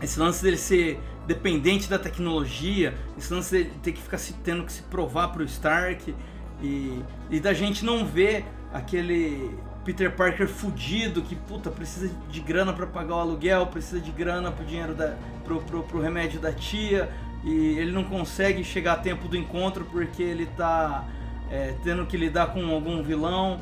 Esse 0.00 0.18
lance 0.18 0.42
dele 0.42 0.56
ser 0.56 1.00
dependente 1.26 1.90
da 1.90 1.98
tecnologia, 1.98 2.94
esse 3.18 3.32
lance 3.32 3.50
dele 3.50 3.72
ter 3.82 3.92
que 3.92 4.00
ficar 4.00 4.18
se, 4.18 4.32
tendo 4.32 4.64
que 4.64 4.72
se 4.72 4.82
provar 4.82 5.28
pro 5.28 5.44
Stark 5.44 6.14
e, 6.62 7.02
e 7.30 7.40
da 7.40 7.52
gente 7.52 7.84
não 7.84 8.06
ver 8.06 8.44
aquele 8.72 9.54
Peter 9.84 10.10
Parker 10.14 10.48
fudido 10.48 11.22
que 11.22 11.34
puta 11.34 11.70
precisa 11.70 12.10
de 12.30 12.40
grana 12.40 12.72
para 12.72 12.86
pagar 12.86 13.16
o 13.16 13.20
aluguel, 13.20 13.66
precisa 13.66 14.00
de 14.00 14.10
grana 14.10 14.50
pro 14.50 14.64
dinheiro 14.64 14.94
da 14.94 15.16
pro, 15.44 15.60
pro, 15.62 15.82
pro 15.82 16.00
remédio 16.00 16.40
da 16.40 16.52
tia 16.52 17.10
e 17.44 17.78
ele 17.78 17.92
não 17.92 18.04
consegue 18.04 18.64
chegar 18.64 18.94
a 18.94 18.96
tempo 18.96 19.28
do 19.28 19.36
encontro 19.36 19.84
porque 19.84 20.22
ele 20.22 20.46
tá 20.56 21.06
é, 21.50 21.74
tendo 21.82 22.04
que 22.06 22.16
lidar 22.16 22.48
com 22.48 22.64
algum 22.70 23.02
vilão. 23.02 23.60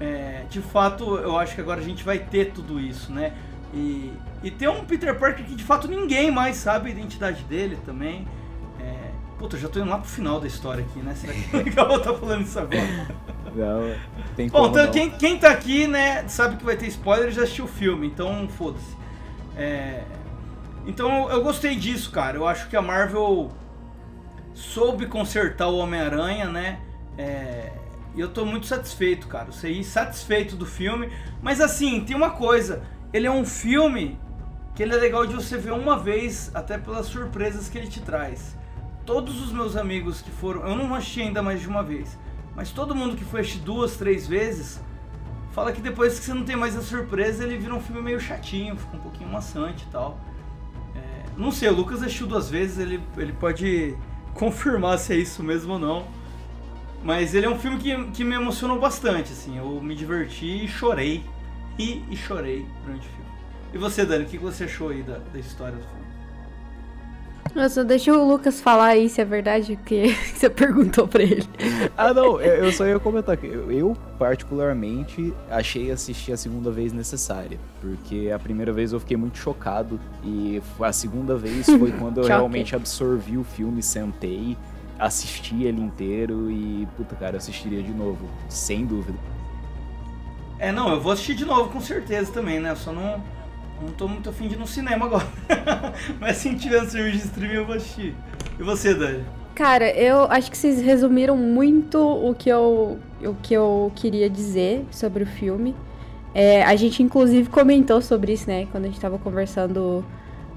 É, 0.00 0.44
de 0.48 0.60
fato, 0.60 1.16
eu 1.16 1.36
acho 1.36 1.54
que 1.54 1.60
agora 1.60 1.80
a 1.80 1.84
gente 1.84 2.04
vai 2.04 2.18
ter 2.18 2.52
tudo 2.52 2.78
isso, 2.78 3.12
né? 3.12 3.32
E, 3.74 4.12
e 4.42 4.50
tem 4.50 4.68
um 4.68 4.84
Peter 4.84 5.14
Parker 5.18 5.44
que 5.44 5.54
de 5.54 5.64
fato 5.64 5.88
ninguém 5.88 6.30
mais 6.30 6.56
sabe 6.56 6.88
a 6.88 6.92
identidade 6.92 7.42
dele 7.44 7.78
também. 7.84 8.26
É... 8.80 9.10
Puta, 9.38 9.56
eu 9.56 9.60
já 9.60 9.68
tô 9.68 9.78
indo 9.78 9.90
lá 9.90 9.98
pro 9.98 10.08
final 10.08 10.40
da 10.40 10.46
história 10.46 10.84
aqui, 10.84 11.00
né? 11.00 11.14
Será 11.14 11.32
que 11.32 11.54
é 11.54 11.58
legal 11.62 11.92
eu 11.92 12.00
tá 12.00 12.14
falando 12.14 12.42
isso 12.42 12.58
agora? 12.58 13.16
Não, 13.54 13.94
tem 14.36 14.48
Bom, 14.48 14.68
então 14.68 14.84
não. 14.84 14.92
Quem, 14.92 15.10
quem 15.10 15.38
tá 15.38 15.50
aqui, 15.50 15.86
né, 15.86 16.26
sabe 16.28 16.56
que 16.56 16.64
vai 16.64 16.76
ter 16.76 16.86
spoiler 16.86 17.28
e 17.28 17.32
já 17.32 17.42
assistiu 17.42 17.64
o 17.64 17.68
filme, 17.68 18.06
então 18.06 18.48
foda-se. 18.48 18.96
É... 19.56 20.02
Então 20.86 21.30
eu 21.30 21.42
gostei 21.42 21.76
disso, 21.76 22.10
cara. 22.10 22.36
Eu 22.36 22.46
acho 22.46 22.68
que 22.68 22.76
a 22.76 22.82
Marvel 22.82 23.50
soube 24.54 25.06
consertar 25.06 25.68
o 25.68 25.78
Homem-Aranha, 25.78 26.46
né? 26.46 26.78
É... 27.16 27.72
E 28.18 28.20
eu 28.20 28.28
tô 28.28 28.44
muito 28.44 28.66
satisfeito, 28.66 29.28
cara. 29.28 29.48
Eu 29.48 29.52
saí 29.52 29.82
satisfeito 29.82 30.56
do 30.56 30.66
filme. 30.66 31.10
Mas 31.40 31.60
assim, 31.60 32.04
tem 32.04 32.14
uma 32.14 32.30
coisa 32.30 32.82
ele 33.12 33.26
é 33.26 33.30
um 33.30 33.44
filme 33.44 34.18
que 34.74 34.82
ele 34.82 34.94
é 34.94 34.96
legal 34.96 35.26
de 35.26 35.34
você 35.34 35.56
ver 35.56 35.72
uma 35.72 35.98
vez, 35.98 36.50
até 36.54 36.78
pelas 36.78 37.06
surpresas 37.06 37.68
que 37.68 37.78
ele 37.78 37.88
te 37.88 38.00
traz. 38.00 38.56
Todos 39.04 39.40
os 39.40 39.50
meus 39.50 39.76
amigos 39.76 40.20
que 40.20 40.30
foram, 40.30 40.66
eu 40.66 40.76
não 40.76 40.94
assisti 40.94 41.22
ainda 41.22 41.42
mais 41.42 41.60
de 41.60 41.66
uma 41.66 41.82
vez, 41.82 42.18
mas 42.54 42.70
todo 42.70 42.94
mundo 42.94 43.16
que 43.16 43.24
foi 43.24 43.40
assistir 43.40 43.60
duas, 43.60 43.96
três 43.96 44.26
vezes, 44.26 44.80
fala 45.52 45.72
que 45.72 45.80
depois 45.80 46.18
que 46.18 46.24
você 46.26 46.34
não 46.34 46.44
tem 46.44 46.54
mais 46.54 46.76
a 46.76 46.82
surpresa, 46.82 47.44
ele 47.44 47.56
vira 47.56 47.74
um 47.74 47.80
filme 47.80 48.02
meio 48.02 48.20
chatinho, 48.20 48.76
fica 48.76 48.96
um 48.96 49.00
pouquinho 49.00 49.30
maçante 49.30 49.84
e 49.88 49.90
tal. 49.90 50.20
É, 50.94 51.24
não 51.36 51.50
sei, 51.50 51.70
o 51.70 51.74
Lucas 51.74 52.02
assistiu 52.02 52.26
duas 52.26 52.50
vezes, 52.50 52.78
ele, 52.78 53.02
ele 53.16 53.32
pode 53.32 53.96
confirmar 54.34 54.98
se 54.98 55.14
é 55.14 55.16
isso 55.16 55.42
mesmo 55.42 55.72
ou 55.72 55.78
não. 55.78 56.06
Mas 57.08 57.34
ele 57.34 57.46
é 57.46 57.48
um 57.48 57.58
filme 57.58 57.78
que, 57.78 58.04
que 58.10 58.22
me 58.22 58.34
emocionou 58.34 58.78
bastante, 58.78 59.32
assim, 59.32 59.56
eu 59.56 59.80
me 59.80 59.94
diverti 59.94 60.66
e 60.66 60.68
chorei 60.68 61.24
ri 61.78 62.04
e 62.10 62.14
chorei 62.14 62.66
durante 62.84 63.06
o 63.06 63.10
filme. 63.10 63.30
E 63.72 63.78
você, 63.78 64.04
Dani, 64.04 64.24
o 64.24 64.26
que 64.26 64.36
você 64.36 64.64
achou 64.64 64.90
aí 64.90 65.02
da, 65.02 65.16
da 65.32 65.38
história 65.38 65.76
do 65.78 65.82
filme? 65.84 66.08
Nossa, 67.54 67.82
deixa 67.82 68.12
o 68.12 68.28
Lucas 68.28 68.60
falar 68.60 68.88
aí 68.88 69.08
se 69.08 69.22
é 69.22 69.24
verdade 69.24 69.72
o 69.72 69.76
que 69.78 70.14
você 70.36 70.50
perguntou 70.50 71.08
pra 71.08 71.22
ele. 71.22 71.48
Ah, 71.96 72.12
não, 72.12 72.38
eu 72.42 72.70
só 72.72 72.86
ia 72.86 73.00
comentar 73.00 73.38
que 73.38 73.46
eu, 73.46 73.96
particularmente, 74.18 75.32
achei 75.50 75.90
assistir 75.90 76.32
a 76.32 76.36
segunda 76.36 76.70
vez 76.70 76.92
necessária. 76.92 77.58
Porque 77.80 78.30
a 78.34 78.38
primeira 78.38 78.70
vez 78.70 78.92
eu 78.92 79.00
fiquei 79.00 79.16
muito 79.16 79.38
chocado. 79.38 79.98
E 80.22 80.60
a 80.78 80.92
segunda 80.92 81.36
vez 81.36 81.64
foi 81.64 81.90
quando 81.92 82.20
eu 82.20 82.26
realmente 82.28 82.76
absorvi 82.76 83.38
o 83.38 83.44
filme, 83.44 83.82
sentei, 83.82 84.58
assisti 84.98 85.64
ele 85.64 85.80
inteiro 85.80 86.50
e, 86.50 86.86
puta, 86.96 87.14
cara, 87.14 87.34
eu 87.34 87.38
assistiria 87.38 87.82
de 87.82 87.92
novo, 87.92 88.28
sem 88.48 88.84
dúvida. 88.84 89.18
É, 90.58 90.72
não, 90.72 90.90
eu 90.90 91.00
vou 91.00 91.12
assistir 91.12 91.34
de 91.34 91.44
novo 91.44 91.70
com 91.70 91.80
certeza 91.80 92.32
também, 92.32 92.58
né? 92.58 92.72
Eu 92.72 92.76
só 92.76 92.92
não, 92.92 93.22
não 93.80 93.92
tô 93.92 94.08
muito 94.08 94.28
afim 94.28 94.48
de 94.48 94.54
ir 94.54 94.58
no 94.58 94.66
cinema 94.66 95.06
agora. 95.06 95.26
Mas 96.18 96.38
se 96.38 96.54
tiver 96.56 96.82
no 96.82 96.90
serviço 96.90 97.18
de 97.18 97.24
streaming 97.24 97.54
eu 97.54 97.66
vou 97.66 97.76
assistir. 97.76 98.14
E 98.58 98.62
você, 98.62 98.92
Dani? 98.92 99.24
Cara, 99.54 99.90
eu 99.90 100.24
acho 100.30 100.50
que 100.50 100.58
vocês 100.58 100.80
resumiram 100.80 101.36
muito 101.36 101.98
o 101.98 102.34
que 102.34 102.48
eu, 102.48 102.98
o 103.22 103.34
que 103.42 103.54
eu 103.54 103.92
queria 103.94 104.28
dizer 104.28 104.84
sobre 104.90 105.22
o 105.22 105.26
filme. 105.26 105.74
É, 106.34 106.62
a 106.64 106.76
gente 106.76 107.02
inclusive 107.02 107.48
comentou 107.48 108.00
sobre 108.00 108.32
isso, 108.32 108.48
né? 108.48 108.66
Quando 108.70 108.84
a 108.84 108.88
gente 108.88 109.00
tava 109.00 109.18
conversando 109.18 110.04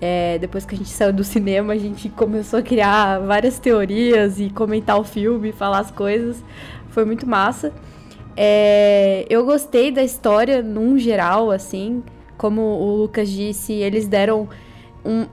é, 0.02 0.40
depois 0.40 0.66
que 0.66 0.74
a 0.74 0.78
gente 0.78 0.90
saiu 0.90 1.14
do 1.14 1.24
cinema, 1.24 1.74
a 1.74 1.78
gente 1.78 2.10
começou 2.10 2.58
a 2.58 2.64
criar 2.64 3.20
várias 3.20 3.60
teorias 3.60 4.40
e 4.40 4.50
comentar 4.50 5.00
o 5.00 5.04
filme, 5.04 5.52
falar 5.52 5.78
as 5.78 5.92
coisas. 5.92 6.44
Foi 6.90 7.06
muito 7.06 7.30
massa. 7.30 7.72
É, 8.36 9.28
eu 9.30 9.46
gostei 9.46 9.92
da 9.92 10.02
história 10.02 10.64
num 10.64 10.98
geral, 10.98 11.52
assim. 11.52 12.02
Como 12.36 12.62
o 12.62 12.96
Lucas 12.96 13.30
disse, 13.30 13.74
eles 13.74 14.08
deram 14.08 14.50
um. 15.06 15.28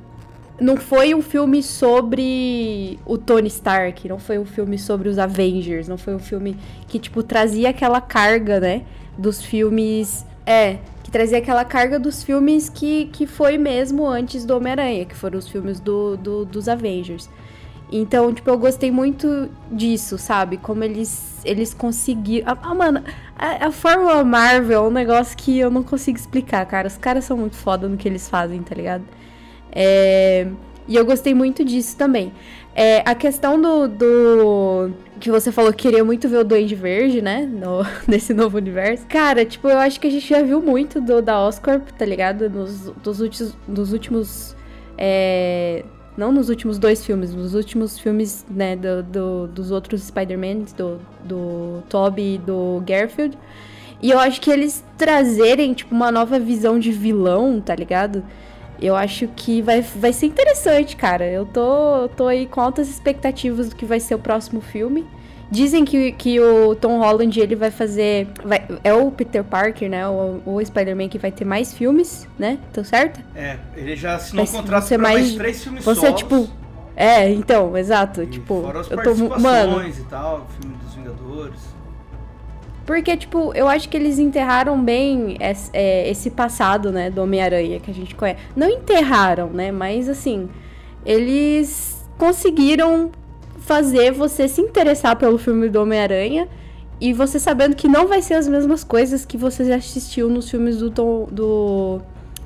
Não 0.60 0.76
foi 0.76 1.14
um 1.14 1.22
filme 1.22 1.62
sobre 1.62 2.98
o 3.06 3.16
Tony 3.16 3.46
Stark, 3.46 4.06
não 4.08 4.18
foi 4.18 4.38
um 4.38 4.44
filme 4.44 4.76
sobre 4.76 5.08
os 5.08 5.16
Avengers, 5.16 5.86
não 5.86 5.96
foi 5.96 6.14
um 6.14 6.18
filme 6.18 6.56
que, 6.88 6.98
tipo, 6.98 7.22
trazia 7.22 7.70
aquela 7.70 8.00
carga, 8.02 8.60
né? 8.60 8.82
Dos 9.16 9.42
filmes. 9.42 10.26
É, 10.50 10.78
que 11.04 11.10
trazia 11.10 11.36
aquela 11.36 11.62
carga 11.62 11.98
dos 11.98 12.22
filmes 12.22 12.70
que, 12.70 13.04
que 13.12 13.26
foi 13.26 13.58
mesmo 13.58 14.06
antes 14.06 14.46
do 14.46 14.56
Homem-Aranha, 14.56 15.04
que 15.04 15.14
foram 15.14 15.38
os 15.38 15.46
filmes 15.46 15.78
do, 15.78 16.16
do, 16.16 16.46
dos 16.46 16.70
Avengers. 16.70 17.28
Então, 17.92 18.32
tipo, 18.32 18.48
eu 18.48 18.56
gostei 18.56 18.90
muito 18.90 19.50
disso, 19.70 20.16
sabe? 20.16 20.56
Como 20.56 20.82
eles, 20.82 21.42
eles 21.44 21.74
conseguiram. 21.74 22.56
Ah, 22.62 22.74
mano, 22.74 23.04
a, 23.36 23.66
a 23.66 23.70
Fórmula 23.70 24.24
Marvel 24.24 24.84
é 24.84 24.88
um 24.88 24.90
negócio 24.90 25.36
que 25.36 25.58
eu 25.58 25.70
não 25.70 25.82
consigo 25.82 26.16
explicar, 26.16 26.64
cara. 26.64 26.88
Os 26.88 26.96
caras 26.96 27.24
são 27.24 27.36
muito 27.36 27.56
foda 27.56 27.86
no 27.86 27.98
que 27.98 28.08
eles 28.08 28.26
fazem, 28.26 28.62
tá 28.62 28.74
ligado? 28.74 29.04
É... 29.70 30.46
E 30.86 30.96
eu 30.96 31.04
gostei 31.04 31.34
muito 31.34 31.62
disso 31.62 31.94
também. 31.94 32.32
É, 32.80 33.02
a 33.04 33.12
questão 33.12 33.60
do, 33.60 33.88
do. 33.88 34.90
Que 35.18 35.32
você 35.32 35.50
falou 35.50 35.72
que 35.72 35.82
queria 35.82 36.04
muito 36.04 36.28
ver 36.28 36.36
o 36.36 36.44
Duende 36.44 36.76
Verde, 36.76 37.20
né? 37.20 37.44
No, 37.44 37.84
nesse 38.06 38.32
novo 38.32 38.56
universo. 38.56 39.04
Cara, 39.08 39.44
tipo, 39.44 39.66
eu 39.66 39.78
acho 39.78 39.98
que 39.98 40.06
a 40.06 40.10
gente 40.10 40.28
já 40.28 40.40
viu 40.42 40.62
muito 40.62 41.00
do, 41.00 41.20
da 41.20 41.44
Oscorp, 41.44 41.88
tá 41.98 42.04
ligado? 42.04 42.48
Nos, 42.48 42.92
dos 43.02 43.20
últimos. 43.20 43.56
Dos 43.66 43.92
últimos 43.92 44.56
é, 44.96 45.84
não 46.16 46.30
nos 46.30 46.48
últimos 46.48 46.78
dois 46.78 47.04
filmes, 47.04 47.34
nos 47.34 47.52
últimos 47.52 47.98
filmes, 47.98 48.46
né, 48.48 48.76
do, 48.76 49.02
do 49.02 49.48
dos 49.48 49.72
outros 49.72 50.02
Spider-Man, 50.04 50.66
do, 50.76 51.00
do 51.24 51.82
Tobey 51.88 52.36
e 52.36 52.38
do 52.38 52.80
Garfield. 52.86 53.36
E 54.00 54.08
eu 54.12 54.20
acho 54.20 54.40
que 54.40 54.52
eles 54.52 54.84
trazerem, 54.96 55.74
tipo, 55.74 55.92
uma 55.92 56.12
nova 56.12 56.38
visão 56.38 56.78
de 56.78 56.92
vilão, 56.92 57.60
tá 57.60 57.74
ligado? 57.74 58.22
Eu 58.80 58.94
acho 58.94 59.26
que 59.28 59.60
vai, 59.60 59.80
vai 59.80 60.12
ser 60.12 60.26
interessante, 60.26 60.96
cara. 60.96 61.26
Eu 61.26 61.44
tô, 61.46 62.08
tô 62.16 62.26
aí 62.26 62.46
com 62.46 62.60
altas 62.60 62.88
expectativas 62.88 63.68
do 63.68 63.76
que 63.76 63.84
vai 63.84 63.98
ser 63.98 64.14
o 64.14 64.18
próximo 64.18 64.60
filme. 64.60 65.06
Dizem 65.50 65.84
que, 65.84 66.12
que 66.12 66.38
o 66.38 66.74
Tom 66.74 66.98
Holland 66.98 67.40
ele 67.40 67.56
vai 67.56 67.70
fazer. 67.70 68.28
Vai, 68.44 68.66
é 68.84 68.92
o 68.92 69.10
Peter 69.10 69.42
Parker, 69.42 69.88
né? 69.88 70.06
O, 70.06 70.42
o 70.44 70.64
Spider-Man 70.64 71.08
que 71.08 71.18
vai 71.18 71.32
ter 71.32 71.46
mais 71.46 71.72
filmes, 71.72 72.28
né? 72.38 72.58
Tô 72.72 72.84
certo? 72.84 73.20
É, 73.34 73.56
ele 73.74 73.96
já 73.96 74.16
assinou 74.16 74.44
um 74.44 74.48
contrato 74.48 74.86
pra 74.86 74.98
mais, 74.98 75.20
mais 75.20 75.34
três 75.34 75.62
filmes 75.62 75.84
você, 75.84 76.00
solos. 76.00 76.18
tipo. 76.18 76.48
É, 76.94 77.30
então, 77.30 77.76
exato. 77.76 78.22
E 78.22 78.26
tipo, 78.26 78.60
fora 78.60 78.80
as 78.80 78.90
eu 78.90 79.02
tô. 79.02 79.14
Mano. 79.40 79.88
e 79.88 79.92
tal, 80.02 80.46
filme 80.60 80.76
dos 80.76 80.94
Vingadores. 80.94 81.60
Porque, 82.88 83.14
tipo, 83.18 83.52
eu 83.54 83.68
acho 83.68 83.86
que 83.86 83.98
eles 83.98 84.18
enterraram 84.18 84.82
bem 84.82 85.36
esse, 85.40 85.68
é, 85.74 86.08
esse 86.08 86.30
passado, 86.30 86.90
né, 86.90 87.10
do 87.10 87.22
Homem-Aranha 87.22 87.78
que 87.80 87.90
a 87.90 87.94
gente 87.94 88.14
conhece. 88.14 88.40
Não 88.56 88.66
enterraram, 88.66 89.50
né? 89.50 89.70
Mas 89.70 90.08
assim, 90.08 90.48
eles 91.04 92.08
conseguiram 92.16 93.10
fazer 93.58 94.10
você 94.12 94.48
se 94.48 94.62
interessar 94.62 95.16
pelo 95.16 95.36
filme 95.36 95.68
do 95.68 95.82
Homem-Aranha 95.82 96.48
e 96.98 97.12
você 97.12 97.38
sabendo 97.38 97.76
que 97.76 97.86
não 97.86 98.08
vai 98.08 98.22
ser 98.22 98.32
as 98.32 98.48
mesmas 98.48 98.82
coisas 98.82 99.22
que 99.26 99.36
você 99.36 99.66
já 99.66 99.76
assistiu 99.76 100.30
nos 100.30 100.50
filmes 100.50 100.78
do 100.78 100.90
Tom, 100.90 101.28
do 101.30 102.00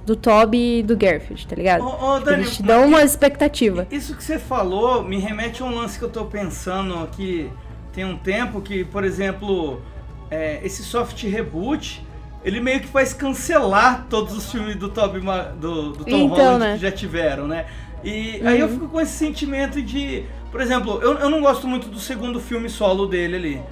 do 0.05 0.17
Toby 0.17 0.81
e 0.81 0.83
do 0.83 0.97
Garfield, 0.97 1.47
tá 1.47 1.55
ligado? 1.55 1.85
Ô, 1.85 2.17
ô, 2.17 2.19
Dani, 2.19 2.39
Eles 2.39 2.57
te 2.57 2.65
dão 2.65 2.87
uma 2.87 3.05
expectativa. 3.05 3.87
Isso 3.93 4.17
que 4.17 4.25
você 4.25 4.41
falou 4.41 5.05
me 5.05 5.21
remete 5.21 5.63
a 5.63 5.67
um 5.67 5.73
lance 5.73 5.97
que 5.97 6.05
eu 6.05 6.11
tô 6.11 6.25
pensando 6.25 6.97
aqui 6.97 7.49
tem 7.93 8.05
um 8.05 8.17
tempo, 8.17 8.61
que, 8.61 8.85
por 8.85 9.05
exemplo, 9.05 9.81
é, 10.33 10.61
esse 10.65 10.83
soft 10.83 11.23
reboot, 11.25 12.03
ele 12.43 12.59
meio 12.59 12.81
que 12.81 12.87
faz 12.87 13.13
cancelar 13.13 14.07
todos 14.09 14.35
os 14.35 14.51
filmes 14.51 14.77
do, 14.77 14.89
Toby, 14.89 15.21
do, 15.61 15.93
do 15.93 16.05
Tom 16.05 16.11
então, 16.11 16.29
Holland 16.29 16.59
né? 16.59 16.75
que 16.75 16.81
já 16.81 16.91
tiveram, 16.91 17.47
né? 17.47 17.67
E 18.03 18.41
uhum. 18.41 18.49
aí 18.49 18.59
eu 18.59 18.69
fico 18.69 18.89
com 18.89 19.01
esse 19.01 19.13
sentimento 19.13 19.81
de... 19.83 20.25
Por 20.51 20.61
exemplo, 20.61 20.99
eu, 21.03 21.19
eu 21.19 21.31
não 21.31 21.43
gosto 21.43 21.69
muito 21.69 21.89
do 21.89 22.01
segundo 22.01 22.41
filme 22.41 22.69
solo 22.71 23.07
dele 23.07 23.37
ali. 23.37 23.63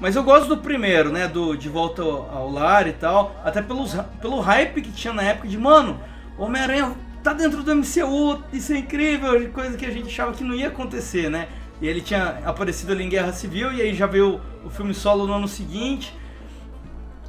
Mas 0.00 0.16
eu 0.16 0.24
gosto 0.24 0.48
do 0.48 0.58
primeiro, 0.58 1.10
né? 1.12 1.28
Do 1.28 1.56
De 1.56 1.68
Volta 1.68 2.02
ao 2.02 2.50
Lar 2.50 2.88
e 2.88 2.92
tal. 2.92 3.34
Até 3.44 3.62
pelos, 3.62 3.94
pelo 4.20 4.40
hype 4.40 4.82
que 4.82 4.90
tinha 4.90 5.14
na 5.14 5.22
época 5.22 5.46
de, 5.46 5.56
mano, 5.56 6.00
Homem-Aranha 6.36 6.92
tá 7.22 7.32
dentro 7.32 7.62
do 7.62 7.74
MCU, 7.76 8.42
isso 8.52 8.72
é 8.72 8.78
incrível, 8.78 9.50
coisa 9.50 9.76
que 9.76 9.84
a 9.84 9.90
gente 9.90 10.06
achava 10.06 10.32
que 10.32 10.42
não 10.42 10.54
ia 10.54 10.68
acontecer, 10.68 11.30
né? 11.30 11.48
E 11.80 11.88
ele 11.88 12.00
tinha 12.00 12.40
aparecido 12.44 12.92
ali 12.92 13.04
em 13.04 13.08
Guerra 13.08 13.32
Civil, 13.32 13.72
e 13.72 13.80
aí 13.80 13.94
já 13.94 14.06
veio 14.06 14.40
o 14.64 14.70
filme 14.70 14.92
solo 14.92 15.26
no 15.26 15.32
ano 15.32 15.48
seguinte. 15.48 16.14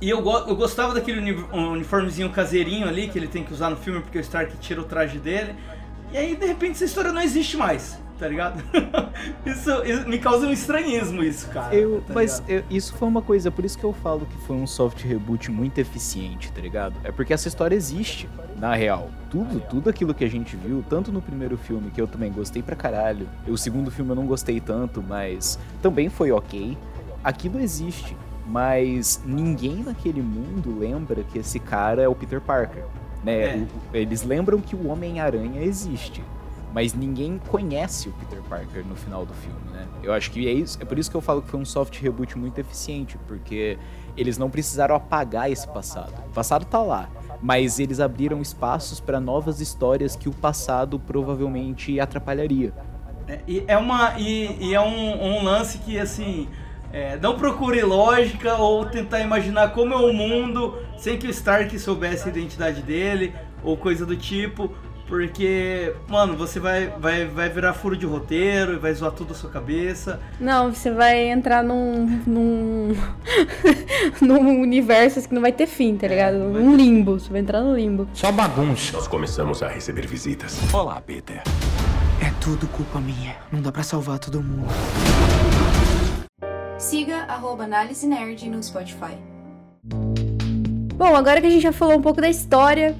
E 0.01 0.09
eu, 0.09 0.17
eu 0.19 0.55
gostava 0.55 0.93
daquele 0.93 1.21
uniformezinho 1.53 2.29
caseirinho 2.31 2.87
ali 2.87 3.07
que 3.07 3.17
ele 3.17 3.27
tem 3.27 3.43
que 3.43 3.53
usar 3.53 3.69
no 3.69 3.77
filme, 3.77 4.01
porque 4.01 4.17
o 4.17 4.21
Stark 4.21 4.57
tira 4.57 4.81
o 4.81 4.83
traje 4.83 5.19
dele. 5.19 5.55
E 6.11 6.17
aí, 6.17 6.35
de 6.35 6.45
repente, 6.45 6.71
essa 6.71 6.85
história 6.85 7.13
não 7.13 7.21
existe 7.21 7.55
mais 7.55 8.00
tá 8.21 8.27
ligado? 8.27 8.63
isso, 9.43 9.83
isso, 9.83 10.07
me 10.07 10.19
causa 10.19 10.45
um 10.45 10.51
estranhismo 10.51 11.23
isso, 11.23 11.49
cara. 11.49 11.73
Eu, 11.73 12.01
tá 12.01 12.13
mas 12.13 12.43
eu, 12.47 12.63
isso 12.69 12.93
foi 12.93 13.07
uma 13.07 13.21
coisa, 13.21 13.49
por 13.49 13.65
isso 13.65 13.79
que 13.79 13.83
eu 13.83 13.91
falo 13.91 14.27
que 14.27 14.37
foi 14.45 14.55
um 14.55 14.67
soft 14.67 15.03
reboot 15.03 15.49
muito 15.49 15.79
eficiente, 15.79 16.51
tá 16.51 16.61
ligado? 16.61 16.93
É 17.03 17.11
porque 17.11 17.33
essa 17.33 17.47
história 17.47 17.75
existe, 17.75 18.29
na 18.59 18.75
real. 18.75 19.09
Tudo, 19.31 19.59
tudo 19.61 19.89
aquilo 19.89 20.13
que 20.13 20.23
a 20.23 20.29
gente 20.29 20.55
viu, 20.55 20.85
tanto 20.87 21.11
no 21.11 21.19
primeiro 21.19 21.57
filme, 21.57 21.89
que 21.89 21.99
eu 21.99 22.07
também 22.07 22.31
gostei 22.31 22.61
pra 22.61 22.75
caralho, 22.75 23.27
o 23.47 23.57
segundo 23.57 23.89
filme 23.89 24.11
eu 24.11 24.15
não 24.15 24.27
gostei 24.27 24.59
tanto, 24.59 25.01
mas 25.01 25.57
também 25.81 26.07
foi 26.07 26.31
ok. 26.31 26.77
Aquilo 27.23 27.59
existe, 27.59 28.15
mas 28.45 29.19
ninguém 29.25 29.77
naquele 29.77 30.21
mundo 30.21 30.77
lembra 30.77 31.23
que 31.23 31.39
esse 31.39 31.59
cara 31.59 32.03
é 32.03 32.07
o 32.07 32.13
Peter 32.13 32.39
Parker. 32.39 32.83
Né? 33.23 33.67
É. 33.93 33.99
Eles 33.99 34.21
lembram 34.21 34.61
que 34.61 34.75
o 34.75 34.89
Homem-Aranha 34.89 35.63
existe 35.63 36.23
mas 36.73 36.93
ninguém 36.93 37.39
conhece 37.49 38.09
o 38.09 38.13
Peter 38.13 38.41
Parker 38.43 38.85
no 38.85 38.95
final 38.95 39.25
do 39.25 39.33
filme, 39.33 39.59
né? 39.71 39.87
Eu 40.01 40.13
acho 40.13 40.31
que 40.31 40.47
é 40.47 40.51
isso, 40.51 40.77
é 40.81 40.85
por 40.85 40.97
isso 40.97 41.11
que 41.11 41.17
eu 41.17 41.21
falo 41.21 41.41
que 41.41 41.49
foi 41.49 41.59
um 41.59 41.65
soft 41.65 41.99
reboot 41.99 42.37
muito 42.37 42.57
eficiente, 42.59 43.17
porque 43.27 43.77
eles 44.15 44.37
não 44.37 44.49
precisaram 44.49 44.95
apagar 44.95 45.51
esse 45.51 45.67
passado. 45.67 46.13
O 46.27 46.33
passado 46.33 46.65
tá 46.65 46.81
lá, 46.81 47.09
mas 47.41 47.79
eles 47.79 47.99
abriram 47.99 48.41
espaços 48.41 48.99
para 48.99 49.19
novas 49.19 49.59
histórias 49.59 50.15
que 50.15 50.29
o 50.29 50.33
passado 50.33 50.99
provavelmente 50.99 51.99
atrapalharia. 51.99 52.73
É, 53.27 53.39
e 53.47 53.63
é 53.67 53.77
uma 53.77 54.19
e, 54.19 54.57
e 54.59 54.73
é 54.73 54.81
um, 54.81 55.23
um, 55.23 55.43
lance 55.43 55.77
que 55.79 55.97
assim 55.99 56.47
é, 56.91 57.17
não 57.17 57.37
procure 57.37 57.81
lógica 57.81 58.55
ou 58.55 58.85
tentar 58.85 59.19
imaginar 59.19 59.69
como 59.69 59.93
é 59.93 59.97
o 59.97 60.11
mundo 60.11 60.77
sem 60.97 61.17
que 61.17 61.27
o 61.27 61.29
Stark 61.29 61.77
soubesse 61.79 62.27
a 62.27 62.31
identidade 62.31 62.81
dele 62.81 63.33
ou 63.63 63.77
coisa 63.77 64.05
do 64.05 64.15
tipo 64.15 64.71
porque, 65.11 65.93
mano, 66.07 66.37
você 66.37 66.57
vai, 66.57 66.87
vai, 66.87 67.25
vai 67.25 67.49
virar 67.49 67.73
furo 67.73 67.97
de 67.97 68.05
roteiro 68.05 68.75
e 68.75 68.77
vai 68.77 68.93
zoar 68.93 69.11
tudo 69.11 69.33
a 69.33 69.35
sua 69.35 69.49
cabeça. 69.49 70.21
Não, 70.39 70.73
você 70.73 70.89
vai 70.89 71.29
entrar 71.29 71.61
num. 71.61 72.05
num. 72.25 72.95
num 74.21 74.61
universo 74.61 75.27
que 75.27 75.35
não 75.35 75.41
vai 75.41 75.51
ter 75.51 75.67
fim, 75.67 75.97
tá 75.97 76.07
ligado? 76.07 76.35
É, 76.35 76.39
num 76.39 76.77
limbo. 76.77 77.19
Você 77.19 77.29
vai 77.29 77.41
entrar 77.41 77.59
no 77.59 77.75
limbo. 77.75 78.07
Só 78.13 78.31
bagunça. 78.31 78.93
Nós 78.93 79.05
começamos 79.05 79.61
a 79.61 79.67
receber 79.67 80.07
visitas. 80.07 80.57
Olá, 80.73 81.01
Peter. 81.01 81.43
É 82.21 82.31
tudo 82.39 82.65
culpa 82.67 83.01
minha. 83.01 83.35
Não 83.51 83.61
dá 83.61 83.69
para 83.69 83.83
salvar 83.83 84.17
todo 84.17 84.41
mundo. 84.41 84.69
Siga 86.77 87.25
arroba 87.27 87.65
Análise 87.65 88.07
Nerd 88.07 88.49
no 88.49 88.63
Spotify. 88.63 89.17
Bom, 90.95 91.13
agora 91.13 91.41
que 91.41 91.47
a 91.47 91.49
gente 91.49 91.63
já 91.63 91.73
falou 91.73 91.97
um 91.97 92.01
pouco 92.01 92.21
da 92.21 92.29
história, 92.29 92.95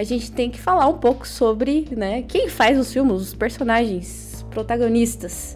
a 0.00 0.02
gente 0.02 0.32
tem 0.32 0.48
que 0.48 0.58
falar 0.58 0.88
um 0.88 0.96
pouco 0.96 1.28
sobre, 1.28 1.86
né, 1.94 2.22
quem 2.22 2.48
faz 2.48 2.78
os 2.78 2.90
filmes, 2.90 3.20
os 3.20 3.34
personagens 3.34 4.46
protagonistas. 4.50 5.54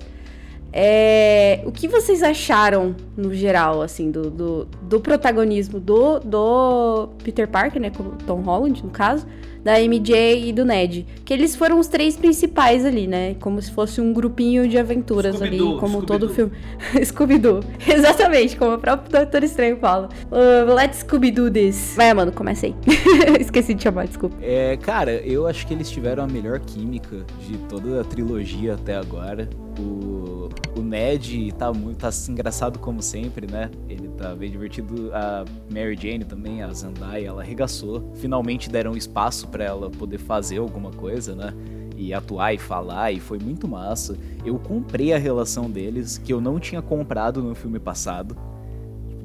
É, 0.76 1.62
o 1.64 1.70
que 1.70 1.86
vocês 1.86 2.20
acharam, 2.20 2.96
no 3.16 3.32
geral, 3.32 3.80
assim, 3.80 4.10
do, 4.10 4.28
do, 4.28 4.64
do 4.82 4.98
protagonismo 4.98 5.78
do, 5.78 6.18
do 6.18 7.10
Peter 7.22 7.46
Parker, 7.46 7.80
né, 7.80 7.90
como 7.90 8.16
Tom 8.26 8.40
Holland, 8.40 8.82
no 8.82 8.90
caso, 8.90 9.24
da 9.64 9.80
MJ 9.80 10.48
e 10.48 10.52
do 10.52 10.64
Ned. 10.64 11.06
Que 11.24 11.32
eles 11.32 11.56
foram 11.56 11.78
os 11.78 11.86
três 11.86 12.16
principais 12.16 12.84
ali, 12.84 13.06
né? 13.06 13.34
Como 13.40 13.60
se 13.62 13.70
fosse 13.72 14.00
um 14.00 14.12
grupinho 14.12 14.68
de 14.68 14.76
aventuras 14.76 15.40
ali, 15.40 15.58
como 15.80 16.02
todo 16.02 16.28
filme. 16.28 16.52
Scooby-Doo. 17.02 17.60
Exatamente, 17.88 18.56
como 18.56 18.74
o 18.74 18.78
próprio 18.78 19.10
Doutor 19.10 19.42
Estranho 19.42 19.78
fala. 19.78 20.10
Uh, 20.30 20.74
let's 20.74 20.98
Scooby-Doo 20.98 21.50
this. 21.50 21.94
Vai, 21.96 22.12
mano, 22.12 22.30
começa 22.30 22.66
aí. 22.66 22.74
Esqueci 23.40 23.72
de 23.72 23.82
chamar, 23.82 24.06
desculpa. 24.06 24.36
É, 24.42 24.76
cara, 24.76 25.12
eu 25.12 25.46
acho 25.46 25.66
que 25.66 25.72
eles 25.72 25.90
tiveram 25.90 26.24
a 26.24 26.26
melhor 26.26 26.60
química 26.60 27.24
de 27.48 27.56
toda 27.68 28.02
a 28.02 28.04
trilogia 28.04 28.74
até 28.74 28.96
agora. 28.96 29.48
O, 29.78 30.43
o 30.76 30.82
Ned 30.82 31.52
tá 31.52 31.72
muito 31.72 31.98
tá 31.98 32.10
engraçado 32.28 32.78
como 32.78 33.02
sempre, 33.02 33.50
né? 33.50 33.70
Ele 33.88 34.08
tá 34.08 34.34
bem 34.34 34.50
divertido. 34.50 35.10
A 35.12 35.44
Mary 35.72 35.96
Jane 35.96 36.24
também, 36.24 36.62
a 36.62 36.72
Zendaya, 36.72 37.28
ela 37.28 37.42
arregaçou. 37.42 38.12
Finalmente 38.16 38.70
deram 38.70 38.96
espaço 38.96 39.48
para 39.48 39.64
ela 39.64 39.90
poder 39.90 40.18
fazer 40.18 40.58
alguma 40.58 40.90
coisa, 40.90 41.34
né? 41.34 41.54
E 41.96 42.12
atuar 42.12 42.52
e 42.52 42.58
falar, 42.58 43.12
e 43.12 43.20
foi 43.20 43.38
muito 43.38 43.68
massa. 43.68 44.16
Eu 44.44 44.58
comprei 44.58 45.12
a 45.12 45.18
relação 45.18 45.70
deles, 45.70 46.18
que 46.18 46.32
eu 46.32 46.40
não 46.40 46.58
tinha 46.58 46.82
comprado 46.82 47.42
no 47.42 47.54
filme 47.54 47.78
passado. 47.78 48.36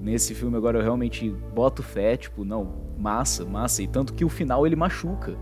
Nesse 0.01 0.33
filme 0.33 0.55
agora 0.55 0.77
eu 0.77 0.83
realmente 0.83 1.29
boto 1.53 1.83
fé, 1.83 2.15
tipo, 2.15 2.45
não, 2.45 2.73
massa, 2.97 3.43
massa. 3.43 3.81
E 3.81 3.87
tanto 3.87 4.13
que 4.13 4.23
o 4.23 4.29
final 4.29 4.65
ele 4.65 4.75
machuca. 4.75 5.35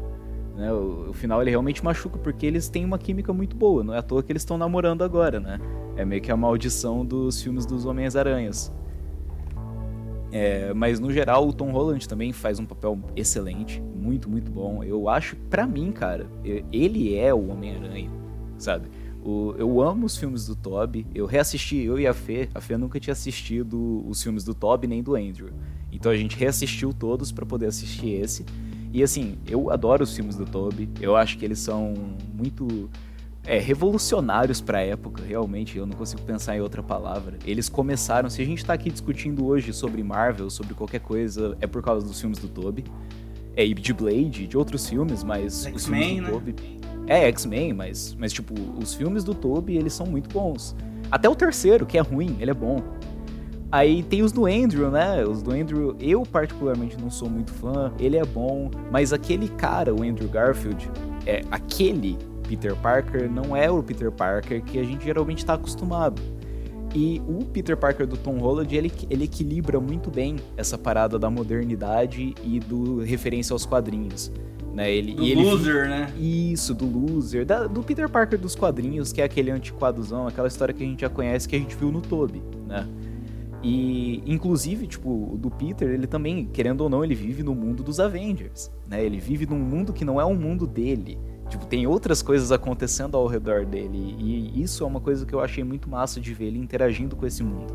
Né? 0.58 0.74
O, 0.74 1.12
o, 1.12 1.14
final 1.14 1.40
ele 1.40 1.52
realmente 1.52 1.86
machuca 1.86 2.18
porque 2.18 2.44
eles 2.44 2.68
têm 2.68 2.84
uma 2.84 2.98
química 2.98 3.32
muito 3.32 3.56
boa. 3.56 3.84
Não 3.84 3.94
é 3.94 4.00
à 4.00 4.02
toa 4.02 4.24
que 4.24 4.32
eles 4.32 4.42
estão 4.42 4.58
namorando 4.58 5.04
agora, 5.04 5.40
né? 5.40 5.60
É 5.96 6.04
meio 6.04 6.20
que 6.20 6.32
a 6.32 6.36
maldição 6.36 7.06
dos 7.06 7.40
filmes 7.42 7.64
dos 7.64 7.86
Homens-Aranhas. 7.86 8.74
É, 10.32 10.74
mas 10.74 11.00
no 11.00 11.12
geral 11.12 11.48
o 11.48 11.54
Tom 11.54 11.72
Holland 11.72 12.06
também 12.10 12.34
faz 12.34 12.60
um 12.60 12.66
papel 12.66 13.00
excelente, 13.16 13.82
muito, 13.96 14.28
muito 14.28 14.52
bom. 14.52 14.84
Eu 14.84 15.08
acho, 15.08 15.36
para 15.50 15.66
mim, 15.66 15.92
cara, 15.92 16.28
ele 16.72 17.16
é 17.16 17.32
o 17.32 17.50
Homem-Aranha, 17.50 18.10
sabe? 18.58 18.90
O, 19.24 19.54
eu 19.58 19.82
amo 19.82 20.08
os 20.08 20.18
filmes 20.18 20.48
do 20.48 20.56
Toby. 20.56 21.06
Eu 21.14 21.28
reassisti, 21.28 21.78
eu 21.78 22.00
e 22.00 22.08
a 22.08 22.14
Fê. 22.14 22.50
A 22.56 22.60
Fê 22.60 22.78
nunca 22.78 23.00
tinha 23.00 23.12
assistido 23.12 24.04
os 24.08 24.24
filmes 24.24 24.44
do 24.44 24.56
Toby 24.56 24.88
nem 24.88 25.04
do 25.04 25.16
Andrew. 25.16 25.50
Então 25.92 26.12
a 26.12 26.18
gente 26.18 26.36
reassistiu 26.36 26.94
todos 26.94 27.32
para 27.32 27.46
poder 27.46 27.68
assistir 27.68 28.10
esse. 28.10 28.46
E 28.94 29.04
assim, 29.04 29.38
eu 29.48 29.70
adoro 29.70 30.04
os 30.04 30.16
filmes 30.16 30.36
do 30.36 30.46
Toby. 30.46 30.90
Eu 31.00 31.16
acho 31.16 31.38
que 31.38 31.46
eles 31.46 31.60
são 31.60 31.94
muito 32.34 32.90
é, 33.48 33.58
revolucionários 33.60 34.60
para 34.60 34.80
a 34.80 34.82
época, 34.82 35.24
realmente, 35.24 35.78
eu 35.78 35.86
não 35.86 35.96
consigo 35.96 36.22
pensar 36.24 36.58
em 36.58 36.60
outra 36.60 36.84
palavra. 36.84 37.40
Eles 37.46 37.70
começaram, 37.70 38.30
se 38.30 38.42
a 38.42 38.46
gente 38.46 38.64
tá 38.64 38.74
aqui 38.74 38.92
discutindo 38.92 39.46
hoje 39.46 39.72
sobre 39.72 40.04
Marvel, 40.04 40.50
sobre 40.50 40.74
qualquer 40.74 41.00
coisa, 41.00 41.58
é 41.62 41.66
por 41.66 41.82
causa 41.82 42.06
dos 42.06 42.20
filmes 42.20 42.40
do 42.40 42.50
Toby. 42.50 42.84
É, 43.56 43.66
e 43.66 43.74
de 43.74 43.94
Blade, 43.94 44.46
de 44.46 44.58
outros 44.58 44.88
filmes, 44.88 45.24
mas 45.24 45.66
os 45.74 45.86
filmes 45.86 46.18
do 46.18 46.22
né? 46.22 46.30
Toby... 46.30 46.56
É, 47.08 47.28
X-Men, 47.30 47.74
mas, 47.74 48.16
mas 48.20 48.34
tipo, 48.34 48.54
os 48.78 48.94
filmes 48.94 49.24
do 49.24 49.34
Toby, 49.34 49.78
eles 49.78 49.94
são 49.94 50.06
muito 50.06 50.30
bons. 50.30 50.76
Até 51.10 51.30
o 51.30 51.36
terceiro, 51.36 51.86
que 51.86 51.98
é 51.98 52.02
ruim, 52.02 52.36
ele 52.42 52.52
é 52.52 52.54
bom. 52.54 52.84
Aí 53.72 54.02
tem 54.04 54.24
os 54.24 54.32
do 54.32 54.46
Andrew, 54.46 54.90
né? 54.90 55.24
Os 55.26 55.42
do 55.42 55.52
Andrew, 55.52 55.96
eu 56.00 56.24
particularmente 56.24 56.98
não 57.00 57.12
sou 57.12 57.30
muito 57.30 57.52
fã, 57.52 57.92
ele 58.00 58.16
é 58.16 58.26
bom, 58.26 58.72
mas 58.92 59.12
aquele 59.12 59.50
cara, 59.50 59.94
o 59.94 60.04
Andrew 60.04 60.30
Garfield, 60.30 60.90
é 61.26 61.42
aquele 61.52 62.18
Peter 62.48 62.76
Parker 62.78 63.30
não 63.30 63.56
é 63.56 63.70
o 63.70 63.84
Peter 63.84 64.12
Parker 64.12 64.64
que 64.64 64.80
a 64.80 64.84
gente 64.84 65.04
geralmente 65.04 65.40
está 65.40 65.54
acostumado. 65.54 66.22
E 66.96 67.22
o 67.28 67.44
Peter 67.44 67.76
Parker 67.76 68.08
do 68.08 68.16
Tom 68.16 68.38
Holland, 68.38 68.74
ele, 68.76 68.92
ele 69.10 69.26
equilibra 69.26 69.80
muito 69.80 70.10
bem 70.10 70.38
essa 70.56 70.78
parada 70.78 71.20
da 71.20 71.30
modernidade 71.30 72.34
e 72.44 72.60
do 72.60 73.02
referência 73.02 73.54
aos 73.54 73.66
quadrinhos. 73.66 74.32
Né? 74.74 74.92
Ele, 74.92 75.14
do 75.14 75.24
ele, 75.24 75.44
loser, 75.44 75.90
né? 75.90 76.12
Isso, 76.18 76.74
do 76.74 76.86
loser. 76.86 77.46
Da, 77.46 77.68
do 77.68 77.84
Peter 77.84 78.08
Parker 78.08 78.40
dos 78.40 78.56
quadrinhos, 78.56 79.12
que 79.12 79.22
é 79.22 79.26
aquele 79.26 79.52
antiquadozão, 79.52 80.28
aquela 80.28 80.48
história 80.48 80.74
que 80.74 80.84
a 80.84 80.88
gente 80.88 81.02
já 81.02 81.10
conhece, 81.10 81.48
que 81.48 81.56
a 81.56 81.60
gente 81.60 81.76
viu 81.76 81.92
no 81.92 82.02
Toby, 82.02 82.42
né? 82.66 82.88
E, 83.70 84.24
inclusive, 84.26 84.88
tipo, 84.88 85.34
o 85.34 85.38
do 85.38 85.52
Peter, 85.52 85.90
ele 85.90 86.08
também, 86.08 86.46
querendo 86.46 86.80
ou 86.80 86.90
não, 86.90 87.04
ele 87.04 87.14
vive 87.14 87.44
no 87.44 87.54
mundo 87.54 87.84
dos 87.84 88.00
Avengers, 88.00 88.72
né? 88.88 89.04
Ele 89.04 89.20
vive 89.20 89.46
num 89.46 89.60
mundo 89.60 89.92
que 89.92 90.06
não 90.06 90.22
é 90.22 90.26
um 90.26 90.34
mundo 90.34 90.66
dele. 90.66 91.18
Tipo, 91.50 91.66
tem 91.66 91.86
outras 91.86 92.22
coisas 92.22 92.50
acontecendo 92.50 93.18
ao 93.18 93.28
redor 93.28 93.66
dele. 93.66 94.16
E 94.18 94.64
isso 94.64 94.86
é 94.86 94.88
uma 94.88 95.02
coisa 95.02 95.26
que 95.26 95.36
eu 95.36 95.42
achei 95.42 95.66
muito 95.66 95.90
massa 95.90 96.22
de 96.22 96.34
ver 96.34 96.46
ele 96.46 96.60
interagindo 96.60 97.14
com 97.18 97.26
esse 97.26 97.44
mundo. 97.44 97.74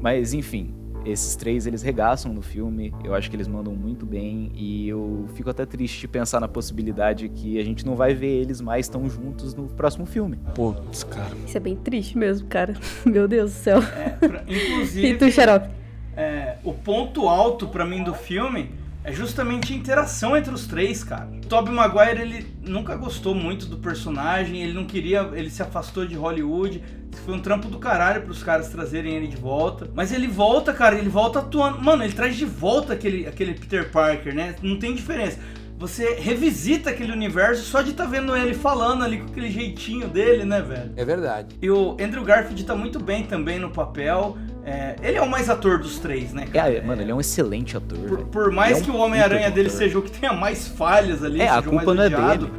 Mas 0.00 0.34
enfim, 0.34 0.74
esses 1.04 1.34
três 1.36 1.66
eles 1.66 1.82
regaçam 1.82 2.32
no 2.32 2.42
filme, 2.42 2.92
eu 3.04 3.14
acho 3.14 3.28
que 3.30 3.36
eles 3.36 3.48
mandam 3.48 3.74
muito 3.74 4.06
bem 4.06 4.50
e 4.54 4.88
eu 4.88 5.26
fico 5.34 5.50
até 5.50 5.64
triste 5.66 6.00
de 6.00 6.08
pensar 6.08 6.40
na 6.40 6.48
possibilidade 6.48 7.28
que 7.28 7.58
a 7.58 7.64
gente 7.64 7.84
não 7.84 7.94
vai 7.96 8.14
ver 8.14 8.40
eles 8.40 8.60
mais 8.60 8.88
tão 8.88 9.08
juntos 9.08 9.54
no 9.54 9.64
próximo 9.68 10.06
filme. 10.06 10.38
Putz, 10.54 11.04
cara. 11.04 11.32
Isso 11.46 11.56
é 11.56 11.60
bem 11.60 11.76
triste 11.76 12.16
mesmo, 12.16 12.46
cara. 12.48 12.74
Meu 13.04 13.26
Deus 13.28 13.52
do 13.52 13.56
céu. 13.56 13.78
É, 13.78 14.10
pra- 14.10 14.42
inclusive, 14.46 15.06
E 15.08 15.16
tu, 15.18 15.30
Xarope? 15.30 15.68
é, 16.16 16.56
o 16.64 16.72
ponto 16.72 17.28
alto 17.28 17.66
pra 17.68 17.84
mim 17.84 18.02
do 18.04 18.14
filme 18.14 18.70
é 19.04 19.12
justamente 19.12 19.72
a 19.72 19.76
interação 19.76 20.36
entre 20.36 20.54
os 20.54 20.66
três, 20.66 21.02
cara. 21.02 21.28
Tobey 21.48 21.74
Maguire, 21.74 22.20
ele 22.20 22.46
nunca 22.64 22.94
gostou 22.94 23.34
muito 23.34 23.66
do 23.66 23.78
personagem, 23.78 24.62
ele 24.62 24.72
não 24.72 24.84
queria, 24.84 25.28
ele 25.34 25.50
se 25.50 25.60
afastou 25.62 26.06
de 26.06 26.14
Hollywood. 26.14 26.80
Foi 27.24 27.34
um 27.34 27.40
trampo 27.40 27.68
do 27.68 27.78
caralho 27.78 28.22
pros 28.22 28.42
caras 28.42 28.68
trazerem 28.68 29.14
ele 29.14 29.28
de 29.28 29.36
volta. 29.36 29.88
Mas 29.94 30.12
ele 30.12 30.26
volta, 30.26 30.72
cara, 30.72 30.96
ele 30.98 31.08
volta 31.08 31.38
atuando. 31.38 31.80
Mano, 31.80 32.02
ele 32.02 32.12
traz 32.12 32.36
de 32.36 32.44
volta 32.44 32.92
aquele, 32.92 33.26
aquele 33.26 33.54
Peter 33.54 33.90
Parker, 33.90 34.34
né? 34.34 34.54
Não 34.62 34.78
tem 34.78 34.94
diferença. 34.94 35.38
Você 35.78 36.14
revisita 36.14 36.90
aquele 36.90 37.10
universo 37.10 37.64
só 37.64 37.82
de 37.82 37.90
estar 37.90 38.06
vendo 38.06 38.36
ele 38.36 38.54
falando 38.54 39.02
ali 39.02 39.18
com 39.18 39.26
aquele 39.26 39.50
jeitinho 39.50 40.06
dele, 40.06 40.44
né, 40.44 40.62
velho? 40.62 40.92
É 40.96 41.04
verdade. 41.04 41.56
E 41.60 41.68
o 41.68 41.96
Andrew 42.00 42.22
Garfield 42.22 42.64
tá 42.64 42.76
muito 42.76 43.00
bem 43.00 43.24
também 43.24 43.58
no 43.58 43.68
papel. 43.68 44.36
É, 44.64 44.94
ele 45.02 45.16
é 45.18 45.22
o 45.22 45.28
mais 45.28 45.50
ator 45.50 45.80
dos 45.80 45.98
três, 45.98 46.32
né, 46.32 46.46
cara? 46.46 46.72
É, 46.72 46.80
mano, 46.80 47.02
ele 47.02 47.10
é 47.10 47.14
um 47.14 47.20
excelente 47.20 47.76
ator. 47.76 47.98
Por, 47.98 48.18
por 48.26 48.52
mais 48.52 48.78
é 48.78 48.80
um 48.80 48.84
que 48.84 48.90
o 48.92 48.96
Homem-Aranha 48.96 49.50
dele 49.50 49.66
ator. 49.68 49.78
seja 49.78 49.98
o 49.98 50.02
que 50.02 50.12
tenha 50.12 50.32
mais 50.32 50.68
falhas 50.68 51.24
ali, 51.24 51.40
É, 51.40 51.48
a 51.48 51.60
culpa 51.60 51.92
não 51.92 52.02
é 52.04 52.08
dele. 52.08 52.52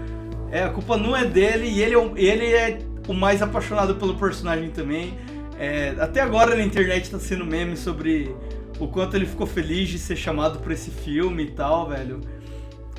É, 0.51 0.63
a 0.63 0.69
culpa 0.69 0.97
não 0.97 1.15
é 1.15 1.23
dele 1.25 1.67
e 1.67 1.81
ele 1.81 1.95
é, 1.95 2.11
ele 2.17 2.45
é 2.53 2.79
o 3.07 3.13
mais 3.13 3.41
apaixonado 3.41 3.95
pelo 3.95 4.15
personagem 4.15 4.69
também. 4.69 5.17
É, 5.59 5.95
até 5.99 6.21
agora 6.21 6.55
na 6.55 6.63
internet 6.63 7.09
tá 7.09 7.19
sendo 7.19 7.45
meme 7.45 7.77
sobre 7.77 8.35
o 8.79 8.87
quanto 8.87 9.15
ele 9.15 9.25
ficou 9.25 9.45
feliz 9.45 9.89
de 9.89 9.99
ser 9.99 10.15
chamado 10.15 10.59
pra 10.59 10.73
esse 10.73 10.91
filme 10.91 11.43
e 11.43 11.51
tal, 11.51 11.87
velho. 11.89 12.21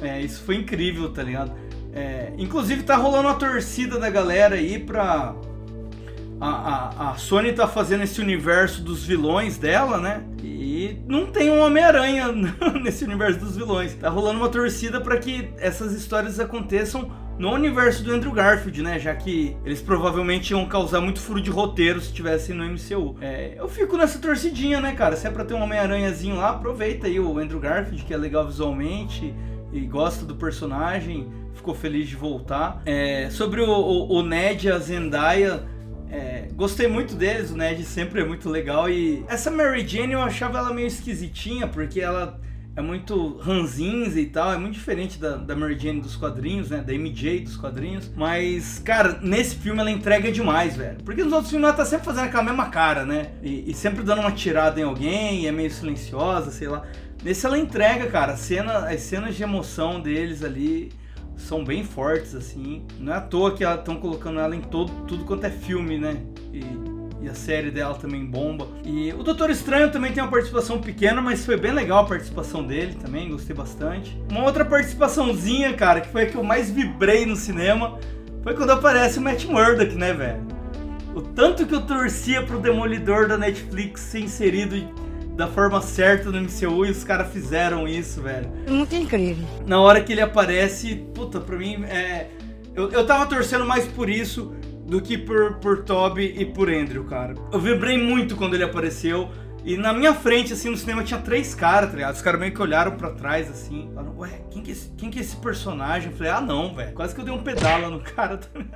É, 0.00 0.20
isso 0.20 0.42
foi 0.42 0.56
incrível, 0.56 1.10
tá 1.10 1.22
ligado? 1.22 1.52
É, 1.92 2.32
inclusive 2.38 2.82
tá 2.82 2.96
rolando 2.96 3.28
uma 3.28 3.34
torcida 3.34 3.98
da 3.98 4.10
galera 4.10 4.56
aí 4.56 4.78
pra. 4.78 5.34
A, 6.40 6.48
a, 6.48 7.10
a 7.12 7.16
Sony 7.16 7.52
tá 7.52 7.66
fazendo 7.66 8.02
esse 8.02 8.20
universo 8.20 8.82
dos 8.82 9.04
vilões 9.04 9.56
dela, 9.56 9.98
né? 9.98 10.24
E 10.42 10.98
não 11.06 11.26
tem 11.26 11.48
um 11.48 11.60
Homem-Aranha 11.60 12.26
nesse 12.82 13.04
universo 13.04 13.38
dos 13.38 13.56
vilões. 13.56 13.94
Tá 13.94 14.08
rolando 14.08 14.40
uma 14.40 14.48
torcida 14.48 15.00
pra 15.00 15.16
que 15.16 15.48
essas 15.58 15.92
histórias 15.92 16.40
aconteçam 16.40 17.10
no 17.38 17.52
universo 17.52 18.02
do 18.04 18.12
Andrew 18.12 18.32
Garfield, 18.32 18.82
né? 18.82 18.98
Já 18.98 19.14
que 19.14 19.56
eles 19.64 19.80
provavelmente 19.80 20.50
iam 20.50 20.66
causar 20.66 21.00
muito 21.00 21.20
furo 21.20 21.40
de 21.40 21.50
roteiro 21.50 22.00
se 22.00 22.08
estivessem 22.08 22.54
no 22.54 22.64
MCU. 22.64 23.16
É, 23.20 23.54
eu 23.56 23.68
fico 23.68 23.96
nessa 23.96 24.18
torcidinha, 24.18 24.80
né, 24.80 24.94
cara? 24.94 25.16
Se 25.16 25.26
é 25.26 25.30
pra 25.30 25.44
ter 25.44 25.54
um 25.54 25.62
Homem-Aranhazinho 25.62 26.36
lá, 26.36 26.50
aproveita 26.50 27.06
aí 27.06 27.18
o 27.18 27.38
Andrew 27.38 27.60
Garfield, 27.60 28.04
que 28.04 28.14
é 28.14 28.16
legal 28.16 28.46
visualmente 28.46 29.34
e 29.72 29.80
gosta 29.80 30.24
do 30.24 30.36
personagem, 30.36 31.28
ficou 31.54 31.74
feliz 31.74 32.08
de 32.08 32.14
voltar. 32.14 32.80
É, 32.86 33.28
sobre 33.30 33.60
o, 33.60 33.68
o, 33.68 34.18
o 34.18 34.22
Ned 34.22 34.68
e 34.68 34.70
a 34.70 34.78
Zendaya, 34.78 35.64
é, 36.08 36.46
gostei 36.54 36.86
muito 36.86 37.16
deles, 37.16 37.50
o 37.50 37.56
Ned 37.56 37.84
sempre 37.84 38.20
é 38.20 38.24
muito 38.24 38.48
legal. 38.48 38.88
E 38.88 39.24
essa 39.26 39.50
Mary 39.50 39.86
Jane 39.86 40.12
eu 40.12 40.22
achava 40.22 40.58
ela 40.58 40.72
meio 40.72 40.86
esquisitinha, 40.86 41.66
porque 41.66 42.00
ela 42.00 42.40
é 42.76 42.82
muito 42.82 43.36
ranzinza 43.38 44.20
e 44.20 44.26
tal, 44.26 44.52
é 44.52 44.58
muito 44.58 44.74
diferente 44.74 45.18
da, 45.18 45.36
da 45.36 45.54
Mary 45.54 45.78
Jane 45.78 46.00
dos 46.00 46.16
quadrinhos, 46.16 46.70
né? 46.70 46.78
Da 46.78 46.92
MJ 46.92 47.40
dos 47.40 47.56
quadrinhos. 47.56 48.10
Mas, 48.16 48.80
cara, 48.80 49.20
nesse 49.22 49.56
filme 49.56 49.80
ela 49.80 49.90
entrega 49.90 50.32
demais, 50.32 50.76
velho. 50.76 50.98
Porque 51.04 51.22
nos 51.22 51.32
outros 51.32 51.50
filmes 51.50 51.68
ela 51.68 51.76
tá 51.76 51.84
sempre 51.84 52.04
fazendo 52.04 52.24
aquela 52.24 52.42
mesma 52.42 52.68
cara, 52.70 53.04
né? 53.06 53.32
E, 53.42 53.70
e 53.70 53.74
sempre 53.74 54.02
dando 54.02 54.20
uma 54.20 54.32
tirada 54.32 54.80
em 54.80 54.82
alguém, 54.82 55.46
é 55.46 55.52
meio 55.52 55.70
silenciosa, 55.70 56.50
sei 56.50 56.66
lá. 56.66 56.82
Nesse 57.22 57.46
ela 57.46 57.58
entrega, 57.58 58.08
cara. 58.08 58.36
Cena, 58.36 58.88
as 58.88 59.00
cenas 59.02 59.36
de 59.36 59.42
emoção 59.44 60.00
deles 60.00 60.42
ali 60.42 60.90
são 61.36 61.64
bem 61.64 61.84
fortes, 61.84 62.34
assim. 62.34 62.84
Não 62.98 63.12
é 63.12 63.16
à 63.16 63.20
toa 63.20 63.54
que 63.54 63.64
estão 63.64 63.96
colocando 63.96 64.40
ela 64.40 64.54
em 64.54 64.60
todo, 64.60 64.90
tudo 65.06 65.24
quanto 65.24 65.44
é 65.44 65.50
filme, 65.50 65.96
né? 65.96 66.20
E, 66.52 66.93
e 67.24 67.28
a 67.28 67.34
série 67.34 67.70
dela 67.70 67.94
também 67.94 68.24
bomba. 68.24 68.68
E 68.84 69.12
o 69.14 69.22
Doutor 69.22 69.48
Estranho 69.48 69.90
também 69.90 70.12
tem 70.12 70.22
uma 70.22 70.30
participação 70.30 70.78
pequena, 70.78 71.22
mas 71.22 71.44
foi 71.44 71.56
bem 71.56 71.72
legal 71.72 72.04
a 72.04 72.06
participação 72.06 72.62
dele 72.62 72.94
também, 72.94 73.30
gostei 73.30 73.56
bastante. 73.56 74.16
Uma 74.30 74.44
outra 74.44 74.64
participaçãozinha, 74.64 75.72
cara, 75.72 76.02
que 76.02 76.08
foi 76.08 76.24
a 76.24 76.26
que 76.26 76.34
eu 76.34 76.44
mais 76.44 76.70
vibrei 76.70 77.24
no 77.24 77.34
cinema, 77.34 77.98
foi 78.42 78.54
quando 78.54 78.70
aparece 78.70 79.18
o 79.18 79.22
Matt 79.22 79.46
Murdock, 79.46 79.94
né, 79.94 80.12
velho? 80.12 80.46
O 81.14 81.22
tanto 81.22 81.64
que 81.64 81.74
eu 81.74 81.80
torcia 81.80 82.42
pro 82.42 82.60
Demolidor 82.60 83.26
da 83.26 83.38
Netflix 83.38 84.02
ser 84.02 84.20
inserido 84.20 84.76
da 85.34 85.48
forma 85.48 85.80
certa 85.80 86.30
no 86.30 86.40
MCU 86.40 86.84
e 86.84 86.90
os 86.90 87.04
caras 87.04 87.32
fizeram 87.32 87.88
isso, 87.88 88.20
velho. 88.20 88.50
Muito 88.68 88.94
incrível. 88.94 89.46
Na 89.66 89.80
hora 89.80 90.02
que 90.02 90.12
ele 90.12 90.20
aparece, 90.20 90.94
puta, 91.14 91.40
pra 91.40 91.56
mim 91.56 91.84
é. 91.84 92.28
Eu, 92.74 92.90
eu 92.90 93.06
tava 93.06 93.24
torcendo 93.26 93.64
mais 93.64 93.86
por 93.86 94.10
isso 94.10 94.52
do 94.94 95.02
que 95.02 95.18
por, 95.18 95.54
por 95.54 95.82
Toby 95.82 96.36
e 96.38 96.44
por 96.44 96.70
Andrew, 96.70 97.02
cara. 97.02 97.34
Eu 97.50 97.58
vibrei 97.58 97.98
muito 97.98 98.36
quando 98.36 98.54
ele 98.54 98.62
apareceu. 98.62 99.28
E 99.64 99.76
na 99.76 99.92
minha 99.92 100.14
frente, 100.14 100.52
assim, 100.52 100.70
no 100.70 100.76
cinema 100.76 101.02
tinha 101.02 101.18
três 101.18 101.52
caras, 101.52 101.90
tá 101.90 101.96
ligado? 101.96 102.14
Os 102.14 102.22
caras 102.22 102.38
meio 102.38 102.54
que 102.54 102.62
olharam 102.62 102.92
pra 102.92 103.10
trás, 103.10 103.50
assim, 103.50 103.90
falaram, 103.92 104.16
ué, 104.18 104.42
quem 104.52 104.62
que, 104.62 104.70
é 104.70 104.72
esse, 104.72 104.90
quem 104.90 105.10
que 105.10 105.18
é 105.18 105.22
esse 105.22 105.34
personagem? 105.36 106.12
Eu 106.12 106.16
falei, 106.16 106.30
ah 106.30 106.40
não, 106.40 106.72
velho. 106.72 106.92
Quase 106.92 107.12
que 107.12 107.20
eu 107.20 107.24
dei 107.24 107.34
um 107.34 107.42
pedala 107.42 107.90
no 107.90 107.98
cara 107.98 108.36
também. 108.36 108.68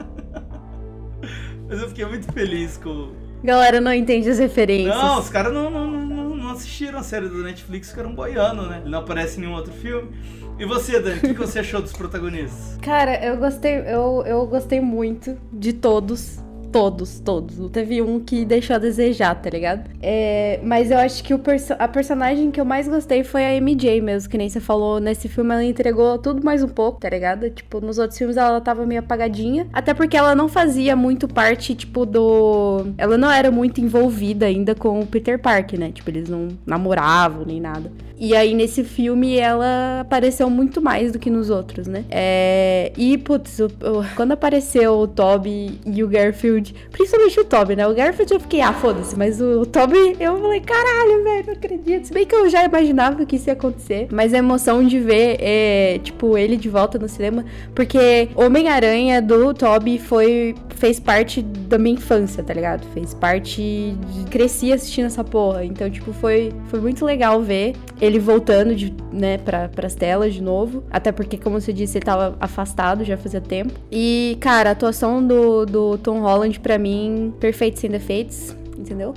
Mas 1.69 1.81
eu 1.81 1.89
fiquei 1.89 2.05
muito 2.05 2.33
feliz 2.33 2.77
com, 2.79 3.13
Galera 3.45 3.81
não 3.81 3.93
entende 3.93 4.29
as 4.29 4.41
referências. 4.41 4.97
não, 4.97 5.21
os 5.21 5.29
caras 5.29 5.53
não, 5.53 5.71
não, 5.71 5.87
não, 5.87 6.05
não 6.05 6.18
assistiram 6.59 6.99
a 6.99 7.03
série 7.03 7.29
do 7.29 7.43
Netflix, 7.43 7.91
ficaram 7.91 8.15
boiando, 8.15 8.69
né? 8.69 8.79
Ele 8.81 8.91
não 8.91 8.99
aparece 8.99 9.39
em 9.39 9.43
nenhum 9.43 9.55
outro 9.55 9.73
filme. 9.73 10.11
E 10.59 10.65
você, 10.65 10.99
Dani, 11.01 11.19
o 11.19 11.21
que, 11.21 11.35
que 11.35 11.41
você 11.41 11.61
achou 11.61 11.81
dos 11.81 11.93
protagonistas? 11.93 12.77
Cara, 12.83 13.25
eu 13.25 13.37
gostei, 13.37 13.79
eu, 13.87 14.25
eu 14.27 14.47
gostei 14.47 14.81
muito 14.81 15.39
de 15.53 15.73
todos. 15.73 16.41
Todos, 16.71 17.19
todos. 17.21 17.59
Não 17.59 17.69
teve 17.71 18.03
um 18.03 18.21
que 18.21 18.45
deixou 18.45 18.77
a 18.77 18.79
desejar, 18.79 19.35
tá 19.37 19.49
ligado? 19.49 19.89
É, 20.03 20.61
mas 20.63 20.91
eu 20.91 20.99
acho 20.99 21.25
que 21.25 21.33
o 21.33 21.39
perso 21.39 21.75
a 21.79 21.89
personagem 21.89 22.51
que 22.51 22.61
eu 22.61 22.65
mais 22.65 22.87
gostei 22.87 23.25
foi 23.25 23.45
a 23.45 23.55
MJ 23.61 24.01
mesmo, 24.03 24.29
que 24.29 24.37
nem 24.37 24.49
você 24.51 24.61
falou. 24.61 25.01
Nesse 25.01 25.29
filme 25.29 25.51
ela 25.55 25.65
entregou 25.65 26.19
tudo 26.19 26.45
mais 26.45 26.63
um 26.63 26.69
pouco, 26.69 27.01
tá 27.01 27.09
ligado? 27.09 27.49
Tipo, 27.49 27.81
nos 27.81 27.99
outros 27.99 28.19
filmes 28.19 28.37
ela 28.37 28.61
tava 28.61 28.85
meio 28.85 29.01
apagadinha. 29.01 29.67
Até 29.73 29.95
porque 29.95 30.17
ela 30.17 30.35
não 30.35 30.47
fazia 30.49 30.95
muito 30.95 31.27
parte, 31.27 31.75
tipo, 31.75 32.05
do. 32.05 32.87
Ela 32.99 33.17
não 33.17 33.31
era 33.31 33.51
muito 33.51 33.81
envolvida 33.81 34.45
ainda 34.47 34.75
com 34.75 35.01
o 35.01 35.07
Peter 35.07 35.39
Parker, 35.39 35.79
né? 35.81 35.91
Tipo, 35.91 36.11
eles 36.11 36.29
não 36.29 36.49
namoravam 36.67 37.45
nem 37.47 37.61
nada. 37.61 37.91
E 38.21 38.35
aí, 38.35 38.53
nesse 38.53 38.83
filme, 38.83 39.37
ela 39.39 40.01
apareceu 40.01 40.51
muito 40.51 40.83
mais 40.83 41.13
do 41.13 41.21
que 41.21 41.31
nos 41.31 41.51
outros, 41.51 41.87
né? 41.87 42.05
É... 42.11 42.91
E, 42.97 43.17
putz, 43.17 43.61
o- 43.61 43.69
quando 44.17 44.33
apareceu 44.33 44.95
o 44.99 45.07
Toby 45.07 45.79
e 45.87 46.03
o 46.03 46.09
Garfield, 46.09 46.58
principalmente 46.91 47.41
o 47.41 47.45
Toby, 47.45 47.77
né? 47.77 47.87
O 47.87 47.95
Garfield 47.95 48.35
eu 48.35 48.41
fiquei, 48.41 48.61
ah, 48.61 48.73
foda-se, 48.73 49.17
mas 49.17 49.41
o 49.41 49.67
Toby, 49.67 50.17
eu 50.21 50.39
falei, 50.41 50.61
caralho, 50.61 51.25
velho, 51.25 51.47
não 51.47 51.53
acredito. 51.55 52.07
Se 52.07 52.13
bem 52.13 52.27
que 52.27 52.35
eu 52.35 52.49
já 52.49 52.65
imaginava 52.65 53.25
que 53.25 53.37
isso 53.37 53.49
ia 53.49 53.53
acontecer, 53.53 54.09
mas 54.11 54.35
a 54.35 54.39
emoção 54.39 54.85
de 54.85 54.99
ver, 54.99 55.39
é, 55.41 55.99
tipo, 56.03 56.37
ele 56.37 56.57
de 56.57 56.69
volta 56.69 56.99
no 56.99 57.09
cinema, 57.09 57.45
porque 57.75 58.29
Homem-Aranha 58.35 59.21
do 59.21 59.53
Toby 59.55 59.99
foi, 59.99 60.55
fez 60.77 61.01
parte 61.01 61.43
da 61.43 61.79
minha 61.79 61.95
infância, 61.95 62.43
tá 62.43 62.55
ligado? 62.55 62.87
Fez 62.95 63.15
parte 63.15 63.63
de... 63.63 64.25
Cresci 64.31 64.73
assistindo 64.73 65.07
essa 65.07 65.25
porra, 65.25 65.65
então, 65.65 65.91
tipo, 65.91 66.13
foi, 66.13 66.53
foi 66.69 66.81
muito 66.81 67.05
legal 67.05 67.43
ver 67.43 67.75
ele 68.01 68.19
voltando, 68.19 68.75
de, 68.75 68.95
né, 69.13 69.39
pra, 69.39 69.69
pras 69.69 69.95
telas 69.95 70.35
de 70.35 70.43
novo. 70.43 70.85
Até 70.91 71.11
porque, 71.13 71.37
como 71.37 71.61
você 71.61 71.73
disse, 71.73 71.99
ele 71.99 72.05
tava 72.05 72.37
afastado 72.41 73.05
já 73.05 73.17
fazia 73.17 73.41
tempo. 73.41 73.73
E, 73.91 74.37
cara, 74.41 74.71
a 74.71 74.73
atuação 74.73 75.25
do, 75.25 75.67
do 75.67 75.99
Tom 75.99 76.21
Holland, 76.21 76.48
pra 76.57 76.79
mim, 76.79 77.35
perfeito 77.39 77.79
sem 77.79 77.91
defeitos, 77.91 78.57
entendeu? 78.79 79.15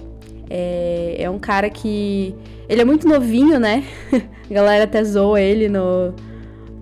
É, 0.54 1.16
é 1.20 1.30
um 1.30 1.40
cara 1.40 1.70
que. 1.70 2.36
Ele 2.68 2.82
é 2.82 2.86
muito 2.86 3.08
novinho, 3.08 3.58
né? 3.58 3.86
A 4.50 4.54
galera 4.54 4.84
até 4.84 5.02
zoa 5.02 5.40
ele 5.40 5.70
no. 5.70 6.14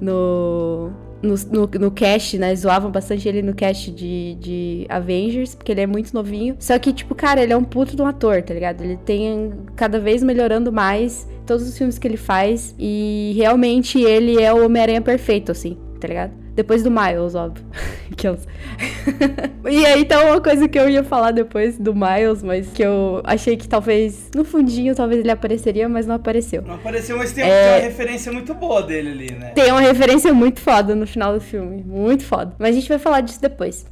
No. 0.02 0.92
No, 1.22 1.36
no, 1.52 1.70
no 1.82 1.92
cast, 1.92 2.38
né? 2.38 2.56
Zoavam 2.56 2.90
bastante 2.90 3.28
ele 3.28 3.42
no 3.42 3.54
cast 3.54 3.92
de, 3.92 4.36
de 4.36 4.86
Avengers, 4.88 5.54
porque 5.54 5.74
ele 5.74 5.82
é 5.82 5.86
muito 5.86 6.14
novinho. 6.14 6.56
Só 6.58 6.80
que, 6.80 6.94
tipo, 6.94 7.14
cara, 7.14 7.44
ele 7.44 7.52
é 7.52 7.58
um 7.58 7.64
puto 7.64 7.94
de 7.94 8.02
um 8.02 8.06
ator, 8.06 8.42
tá 8.42 8.54
ligado? 8.54 8.82
Ele 8.82 8.96
tem 8.96 9.52
cada 9.76 10.00
vez 10.00 10.24
melhorando 10.24 10.72
mais 10.72 11.28
todos 11.46 11.68
os 11.68 11.78
filmes 11.78 12.00
que 12.00 12.08
ele 12.08 12.16
faz. 12.16 12.74
E 12.80 13.34
realmente 13.36 14.02
ele 14.02 14.42
é 14.42 14.54
o 14.54 14.66
Homem-Aranha 14.66 15.02
perfeito, 15.02 15.52
assim, 15.52 15.78
tá 16.00 16.08
ligado? 16.08 16.32
Depois 16.60 16.84
do 16.84 16.92
Miles, 16.92 17.36
óbvio. 17.36 17.64
E 19.72 19.86
aí 19.86 20.04
tá 20.04 20.26
uma 20.26 20.42
coisa 20.42 20.68
que 20.68 20.78
eu 20.78 20.90
ia 20.90 21.06
falar 21.06 21.32
depois 21.32 21.78
do 21.78 21.94
Miles, 21.96 22.44
mas 22.44 22.68
que 22.68 22.84
eu 22.84 23.22
achei 23.24 23.56
que 23.56 23.66
talvez, 23.66 24.30
no 24.36 24.44
fundinho, 24.44 24.94
talvez 24.94 25.22
ele 25.22 25.32
apareceria, 25.32 25.88
mas 25.88 26.06
não 26.06 26.16
apareceu. 26.16 26.62
Não 26.64 26.76
apareceu, 26.76 27.16
mas 27.18 27.32
tem, 27.32 27.46
É. 27.46 27.76
uma 27.78 27.80
referência 27.88 28.30
muito 28.34 28.54
boa 28.54 28.82
dele 28.84 29.10
ali, 29.12 29.32
né? 29.32 29.52
Tem 29.56 29.72
uma 29.72 29.80
referência 29.80 30.34
muito 30.34 30.60
foda 30.60 30.94
no 30.96 31.08
final 31.08 31.34
do 31.34 31.40
filme. 31.40 31.82
Muito 31.82 32.26
foda. 32.26 32.54
Mas 32.60 32.72
a 32.72 32.80
gente 32.80 32.90
vai 32.90 33.00
falar 33.00 33.22
disso 33.22 33.42
depois. 33.42 33.86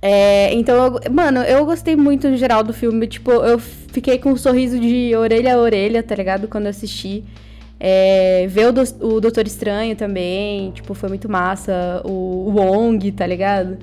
É, 0.00 0.52
então, 0.54 0.98
eu- 1.04 1.12
mano, 1.12 1.40
eu 1.42 1.66
gostei 1.66 1.94
muito 1.94 2.26
no 2.28 2.36
geral 2.38 2.62
do 2.62 2.72
filme. 2.72 3.06
Tipo, 3.06 3.32
eu 3.32 3.58
fiquei 3.58 4.18
com 4.18 4.30
um 4.32 4.36
sorriso 4.36 4.80
de 4.80 5.14
orelha 5.14 5.54
a 5.56 5.58
orelha, 5.58 6.02
tá 6.02 6.14
ligado? 6.14 6.48
Quando 6.48 6.64
eu 6.64 6.70
assisti. 6.70 7.22
É, 7.84 8.46
ver 8.48 8.66
o, 8.68 9.16
o 9.16 9.20
Doutor 9.20 9.44
Estranho 9.44 9.96
também, 9.96 10.70
tipo, 10.70 10.94
foi 10.94 11.08
muito 11.08 11.28
massa. 11.28 12.00
O, 12.04 12.48
o 12.48 12.50
Wong, 12.52 13.10
tá 13.10 13.26
ligado? 13.26 13.76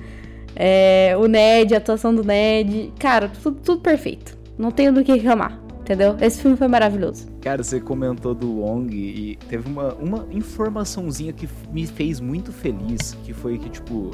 É, 0.56 1.14
o 1.18 1.26
Ned, 1.26 1.74
a 1.74 1.76
atuação 1.76 2.14
do 2.14 2.24
Ned. 2.24 2.94
Cara, 2.98 3.30
tudo, 3.42 3.60
tudo 3.62 3.82
perfeito. 3.82 4.38
Não 4.56 4.70
tenho 4.70 4.90
do 4.90 5.04
que 5.04 5.12
reclamar, 5.12 5.60
entendeu? 5.80 6.16
Esse 6.18 6.40
filme 6.40 6.56
foi 6.56 6.66
maravilhoso. 6.66 7.28
Cara, 7.42 7.62
você 7.62 7.78
comentou 7.78 8.34
do 8.34 8.60
Wong 8.60 8.96
e 8.96 9.36
teve 9.50 9.68
uma, 9.68 9.92
uma 9.94 10.26
informaçãozinha 10.30 11.34
que 11.34 11.46
me 11.70 11.86
fez 11.86 12.20
muito 12.20 12.52
feliz, 12.52 13.14
que 13.22 13.34
foi 13.34 13.58
que, 13.58 13.68
tipo, 13.68 14.12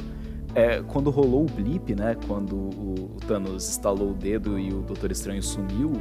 é, 0.53 0.81
quando 0.85 1.09
rolou 1.09 1.43
o 1.43 1.45
blip, 1.45 1.95
né, 1.95 2.17
quando 2.27 2.57
o, 2.57 3.11
o 3.15 3.25
Thanos 3.25 3.69
estalou 3.69 4.11
o 4.11 4.13
dedo 4.13 4.59
e 4.59 4.69
o 4.69 4.81
Doutor 4.81 5.11
Estranho 5.11 5.41
sumiu, 5.41 5.93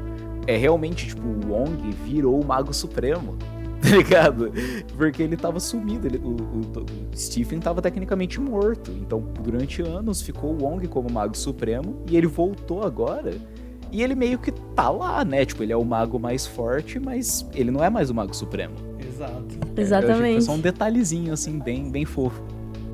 é 0.44 0.56
realmente, 0.56 1.06
tipo, 1.06 1.22
o 1.22 1.52
Wong 1.52 1.90
virou 2.04 2.40
o 2.40 2.44
Mago 2.44 2.74
Supremo, 2.74 3.36
tá 3.82 3.88
ligado? 3.96 4.52
Porque 4.96 5.22
ele 5.22 5.36
tava 5.36 5.60
sumido, 5.60 6.06
ele- 6.06 6.18
o, 6.18 6.30
o- 6.30 7.12
o 7.12 7.16
Stephen 7.16 7.58
tava 7.60 7.80
tecnicamente 7.82 8.40
morto, 8.40 8.90
então 8.90 9.20
durante 9.42 9.82
anos 9.82 10.20
ficou 10.22 10.52
o 10.54 10.62
Wong 10.64 10.86
como 10.88 11.10
Mago 11.10 11.36
Supremo 11.36 12.02
e 12.10 12.16
ele 12.16 12.26
voltou 12.26 12.82
agora 12.82 13.34
e 13.92 14.02
ele 14.02 14.14
meio 14.14 14.38
que 14.38 14.50
tá 14.50 14.90
lá, 14.90 15.24
né? 15.24 15.44
Tipo, 15.44 15.62
ele 15.62 15.72
é 15.72 15.76
o 15.76 15.84
mago 15.84 16.18
mais 16.18 16.44
forte, 16.46 16.98
mas 16.98 17.46
ele 17.54 17.70
não 17.70 17.82
é 17.84 17.88
mais 17.88 18.10
o 18.10 18.14
mago 18.14 18.34
supremo. 18.34 18.74
Exato. 18.98 19.32
Eu 19.32 19.38
achei 19.46 19.58
que 19.60 19.66
foi 19.74 19.82
Exatamente. 19.82 20.44
só 20.44 20.52
um 20.52 20.60
detalhezinho, 20.60 21.32
assim, 21.32 21.58
bem, 21.58 21.88
bem 21.90 22.04
fofo. 22.04 22.42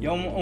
E 0.02 0.06
é, 0.06 0.10
um- 0.10 0.36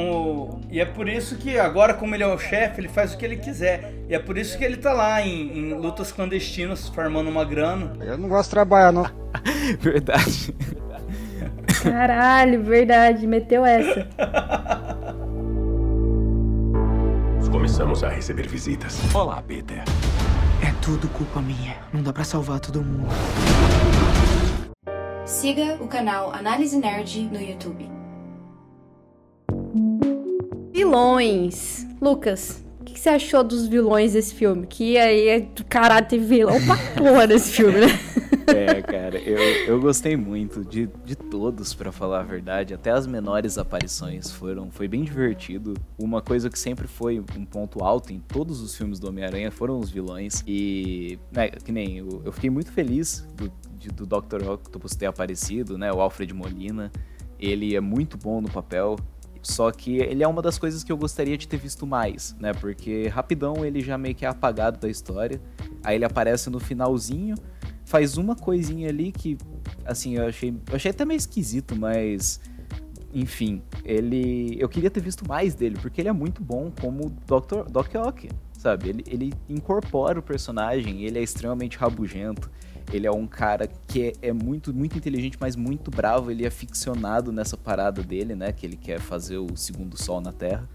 um- 0.55 0.61
e 0.71 0.81
é 0.81 0.87
por 0.87 1.07
isso 1.07 1.37
que 1.37 1.59
agora, 1.59 1.93
como 1.93 2.15
ele 2.15 2.23
é 2.23 2.27
o 2.27 2.39
chefe, 2.39 2.81
ele 2.81 2.89
faz 2.89 3.13
o 3.13 3.19
que 3.19 3.27
ele 3.27 3.37
quiser. 3.37 3.93
E 4.09 4.15
é 4.15 4.19
por 4.19 4.39
isso 4.39 4.57
que 4.57 4.65
ele 4.65 4.79
tá 4.79 4.91
lá 4.91 5.21
em, 5.21 5.59
em 5.59 5.75
lutas 5.75 6.11
clandestinas, 6.11 6.89
farmando 6.89 7.29
uma 7.29 7.45
grana. 7.45 7.93
Eu 8.01 8.17
não 8.17 8.27
gosto 8.27 8.49
de 8.49 8.53
trabalhar, 8.55 8.91
não. 8.91 9.05
Verdade. 9.79 10.55
Caralho, 11.83 12.63
verdade, 12.63 13.27
meteu 13.27 13.65
essa. 13.65 14.07
Começamos 17.51 18.03
a 18.03 18.09
receber 18.09 18.47
visitas. 18.49 18.99
Olá, 19.15 19.43
Peter. 19.43 19.83
É 20.67 20.73
tudo 20.83 21.07
culpa 21.09 21.41
minha. 21.41 21.77
Não 21.93 22.03
dá 22.03 22.13
pra 22.15 22.25
salvar 22.25 22.61
todo 22.61 22.83
mundo. 22.83 23.09
Siga 25.27 25.77
o 25.81 25.87
canal 25.87 26.33
Análise 26.35 26.77
Nerd 26.79 27.29
no 27.33 27.41
YouTube. 27.41 28.00
Vilões. 30.73 31.87
Lucas, 32.01 32.65
o 32.81 32.85
que, 32.85 32.95
que 32.95 33.01
você 33.01 33.11
achou 33.11 33.45
dos 33.45 33.67
vilões 33.67 34.13
desse 34.15 34.35
filme? 34.35 34.67
Que 34.67 34.97
aí, 34.99 35.29
é 35.29 35.41
do 35.41 35.65
vilão 36.19 36.57
pra 36.65 36.77
porra 36.97 37.27
desse 37.27 37.53
filme, 37.53 37.81
né? 37.81 37.87
É, 38.53 38.83
cara, 38.83 39.17
eu, 39.17 39.39
eu 39.67 39.81
gostei 39.81 40.17
muito 40.17 40.65
de, 40.65 40.89
de 41.05 41.15
todos, 41.15 41.73
pra 41.73 41.93
falar 41.93 42.19
a 42.21 42.23
verdade. 42.25 42.75
Até 42.75 42.91
as 42.91 43.07
menores 43.07 43.57
aparições 43.57 44.33
foram 44.33 44.73
foi 44.73 44.89
bem 44.89 45.05
divertido. 45.05 45.75
Uma 45.97 46.21
coisa 46.21 46.51
que 46.51 46.59
sempre 46.59 46.89
foi 46.89 47.21
um 47.21 47.45
ponto 47.45 47.85
alto 47.85 48.13
em 48.13 48.19
todos 48.19 48.61
os 48.61 48.77
filmes 48.77 48.99
do 48.99 49.09
Homem-Aranha 49.09 49.53
foram 49.53 49.79
os 49.79 49.89
vilões. 49.89 50.43
E, 50.49 51.17
né, 51.31 51.49
que 51.51 51.71
nem 51.71 51.99
eu, 51.99 52.23
eu 52.25 52.33
fiquei 52.33 52.51
muito 52.51 52.73
feliz 52.73 53.25
do, 53.37 53.53
de- 53.79 53.91
do 53.91 54.05
Dr. 54.05 54.45
Octopus 54.49 54.97
ter 54.97 55.07
aparecido, 55.07 55.79
né? 55.79 55.93
O 55.93 56.01
Alfred 56.01 56.35
Molina. 56.35 56.91
Ele 57.39 57.77
é 57.77 57.81
muito 57.81 58.19
bom 58.19 58.41
no 58.41 58.51
papel. 58.51 58.97
Só 59.43 59.71
que 59.71 59.99
ele 59.99 60.23
é 60.23 60.29
uma 60.29 60.43
das 60.43 60.59
coisas 60.59 60.85
que 60.85 60.93
eu 60.93 60.97
gostaria 60.97 61.37
de 61.37 61.49
ter 61.49 61.57
visto 61.57 61.87
mais, 61.87 62.37
né? 62.39 62.53
Porque 62.53 63.09
rapidão 63.09 63.65
ele 63.65 63.81
já 63.81 63.97
meio 63.97 64.15
que 64.15 64.25
é 64.25 64.29
apagado 64.29 64.79
da 64.79 64.89
história. 64.89 65.41
Aí 65.83 65.97
ele 65.97 66.05
aparece 66.05 66.51
no 66.51 66.61
finalzinho, 66.61 67.37
faz 67.85 68.17
uma 68.17 68.37
coisinha 68.37 68.89
ali 68.89 69.11
que, 69.11 69.39
assim, 69.85 70.17
eu 70.17 70.27
achei, 70.27 70.51
eu 70.51 70.77
achei 70.77 70.91
até 70.91 71.05
meio 71.05 71.17
esquisito, 71.19 71.75
mas 71.75 72.41
enfim, 73.13 73.61
ele, 73.85 74.57
eu 74.61 74.69
queria 74.69 74.91
ter 74.91 75.01
visto 75.01 75.27
mais 75.27 75.55
dele, 75.55 75.77
porque 75.81 76.01
ele 76.01 76.09
é 76.09 76.13
muito 76.13 76.43
bom 76.43 76.71
como 76.81 77.11
Dr. 77.27 77.69
Doc 77.71 77.93
Ock, 77.97 78.29
sabe? 78.53 78.91
Ele, 78.91 79.05
ele 79.07 79.33
incorpora 79.49 80.19
o 80.19 80.23
personagem, 80.23 81.03
ele 81.03 81.19
é 81.19 81.23
extremamente 81.23 81.77
rabugento. 81.77 82.51
Ele 82.93 83.07
é 83.07 83.11
um 83.11 83.27
cara 83.27 83.67
que 83.67 84.03
é, 84.03 84.13
é 84.29 84.33
muito, 84.33 84.75
muito 84.75 84.99
inteligente, 84.99 85.37
mas 85.41 85.55
muito 85.55 85.91
bravo. 85.91 86.31
Ele 86.31 86.45
é 86.45 86.51
ficcionado 86.51 87.31
nessa 87.31 87.57
parada 87.57 88.03
dele, 88.03 88.35
né? 88.35 88.53
Que 88.53 88.67
ele 88.67 88.77
quer 88.77 89.01
fazer 89.01 89.39
o 89.39 89.57
segundo 89.57 89.97
sol 89.97 90.21
na 90.21 90.33
Terra. 90.33 90.69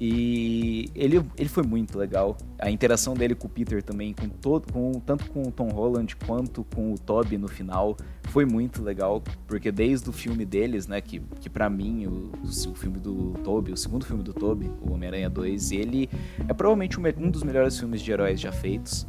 E 0.00 0.90
ele, 0.94 1.24
ele 1.36 1.48
foi 1.48 1.64
muito 1.64 1.98
legal. 1.98 2.36
A 2.58 2.70
interação 2.70 3.14
dele 3.14 3.34
com 3.34 3.48
o 3.48 3.50
Peter 3.50 3.82
também, 3.82 4.14
com 4.14 4.28
todo, 4.28 4.72
com, 4.72 4.92
tanto 5.00 5.28
com 5.30 5.42
o 5.42 5.50
Tom 5.50 5.68
Holland 5.68 6.14
quanto 6.16 6.64
com 6.64 6.92
o 6.92 6.98
Toby 6.98 7.36
no 7.36 7.48
final, 7.48 7.96
foi 8.28 8.44
muito 8.44 8.80
legal. 8.82 9.22
Porque 9.46 9.72
desde 9.72 10.08
o 10.08 10.12
filme 10.12 10.44
deles, 10.44 10.86
né, 10.86 11.00
que, 11.00 11.20
que 11.40 11.50
para 11.50 11.68
mim, 11.68 12.06
o, 12.06 12.30
o 12.44 12.74
filme 12.74 12.98
do 12.98 13.32
Toby, 13.42 13.72
o 13.72 13.76
segundo 13.76 14.06
filme 14.06 14.22
do 14.22 14.32
Toby, 14.32 14.70
o 14.80 14.92
Homem-Aranha 14.92 15.28
2, 15.28 15.72
ele 15.72 16.08
é 16.48 16.52
provavelmente 16.52 16.98
um, 17.00 17.02
um 17.18 17.30
dos 17.30 17.42
melhores 17.42 17.76
filmes 17.76 18.00
de 18.00 18.12
heróis 18.12 18.40
já 18.40 18.52
feitos. 18.52 19.04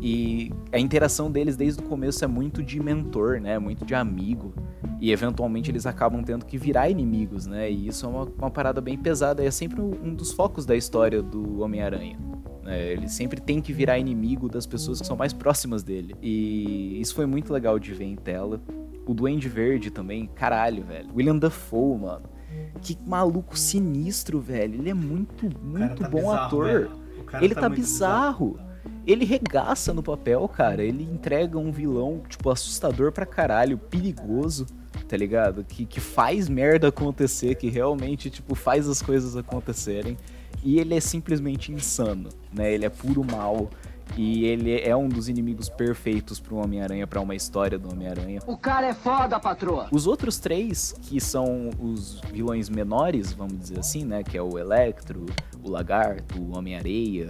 E 0.00 0.52
a 0.72 0.78
interação 0.78 1.30
deles 1.30 1.56
desde 1.56 1.80
o 1.80 1.84
começo 1.84 2.24
é 2.24 2.28
muito 2.28 2.62
de 2.62 2.80
mentor, 2.80 3.40
né? 3.40 3.58
Muito 3.58 3.84
de 3.84 3.94
amigo. 3.94 4.52
E 5.00 5.10
eventualmente 5.10 5.70
eles 5.70 5.86
acabam 5.86 6.22
tendo 6.22 6.44
que 6.44 6.56
virar 6.56 6.88
inimigos, 6.88 7.46
né? 7.46 7.70
E 7.70 7.88
isso 7.88 8.06
é 8.06 8.08
uma, 8.08 8.24
uma 8.24 8.50
parada 8.50 8.80
bem 8.80 8.96
pesada. 8.96 9.44
É 9.44 9.50
sempre 9.50 9.80
um 9.80 10.14
dos 10.14 10.32
focos 10.32 10.64
da 10.64 10.76
história 10.76 11.20
do 11.20 11.60
Homem-Aranha. 11.60 12.18
né? 12.62 12.92
Ele 12.92 13.08
sempre 13.08 13.40
tem 13.40 13.60
que 13.60 13.72
virar 13.72 13.98
inimigo 13.98 14.48
das 14.48 14.66
pessoas 14.66 15.00
que 15.00 15.06
são 15.06 15.16
mais 15.16 15.32
próximas 15.32 15.82
dele. 15.82 16.14
E 16.22 17.00
isso 17.00 17.14
foi 17.14 17.26
muito 17.26 17.52
legal 17.52 17.78
de 17.78 17.92
ver 17.92 18.04
em 18.04 18.16
tela. 18.16 18.60
O 19.06 19.14
Duende 19.14 19.48
Verde 19.48 19.90
também, 19.90 20.26
caralho, 20.26 20.84
velho. 20.84 21.08
William 21.14 21.36
Dafoe, 21.36 21.98
mano. 21.98 22.24
Que 22.82 22.96
maluco 23.06 23.58
sinistro, 23.58 24.40
velho. 24.40 24.74
Ele 24.74 24.90
é 24.90 24.94
muito, 24.94 25.48
muito 25.64 26.02
tá 26.02 26.08
bom 26.08 26.18
bizarro, 26.18 26.46
ator. 26.46 26.90
Ele 27.40 27.54
tá, 27.54 27.68
muito 27.68 27.80
bizarro. 27.80 28.58
Ele 29.06 29.24
regaça 29.24 29.92
no 29.92 30.02
papel, 30.02 30.46
cara. 30.48 30.82
Ele 30.82 31.02
entrega 31.02 31.58
um 31.58 31.70
vilão, 31.70 32.22
tipo, 32.28 32.50
assustador 32.50 33.12
pra 33.12 33.24
caralho, 33.24 33.78
perigoso, 33.78 34.66
tá 35.08 35.16
ligado? 35.16 35.64
Que, 35.64 35.86
que 35.86 36.00
faz 36.00 36.48
merda 36.48 36.88
acontecer, 36.88 37.54
que 37.54 37.68
realmente, 37.68 38.28
tipo, 38.30 38.54
faz 38.54 38.88
as 38.88 39.00
coisas 39.00 39.36
acontecerem. 39.36 40.16
E 40.62 40.78
ele 40.78 40.94
é 40.94 41.00
simplesmente 41.00 41.72
insano, 41.72 42.28
né? 42.52 42.72
Ele 42.72 42.84
é 42.84 42.90
puro 42.90 43.24
mal. 43.24 43.70
E 44.16 44.46
ele 44.46 44.80
é 44.80 44.96
um 44.96 45.08
dos 45.08 45.28
inimigos 45.28 45.68
perfeitos 45.68 46.40
pro 46.40 46.56
Homem-Aranha, 46.56 47.06
pra 47.06 47.20
uma 47.20 47.34
história 47.34 47.78
do 47.78 47.92
Homem-Aranha. 47.92 48.40
O 48.46 48.56
cara 48.56 48.86
é 48.88 48.94
foda, 48.94 49.38
patroa. 49.38 49.88
Os 49.92 50.06
outros 50.06 50.38
três, 50.38 50.94
que 51.02 51.20
são 51.20 51.70
os 51.78 52.20
vilões 52.32 52.68
menores, 52.68 53.32
vamos 53.32 53.58
dizer 53.58 53.78
assim, 53.78 54.04
né? 54.04 54.22
Que 54.22 54.38
é 54.38 54.42
o 54.42 54.58
Electro, 54.58 55.26
o 55.62 55.70
Lagarto, 55.70 56.40
o 56.40 56.56
Homem-Areia. 56.56 57.28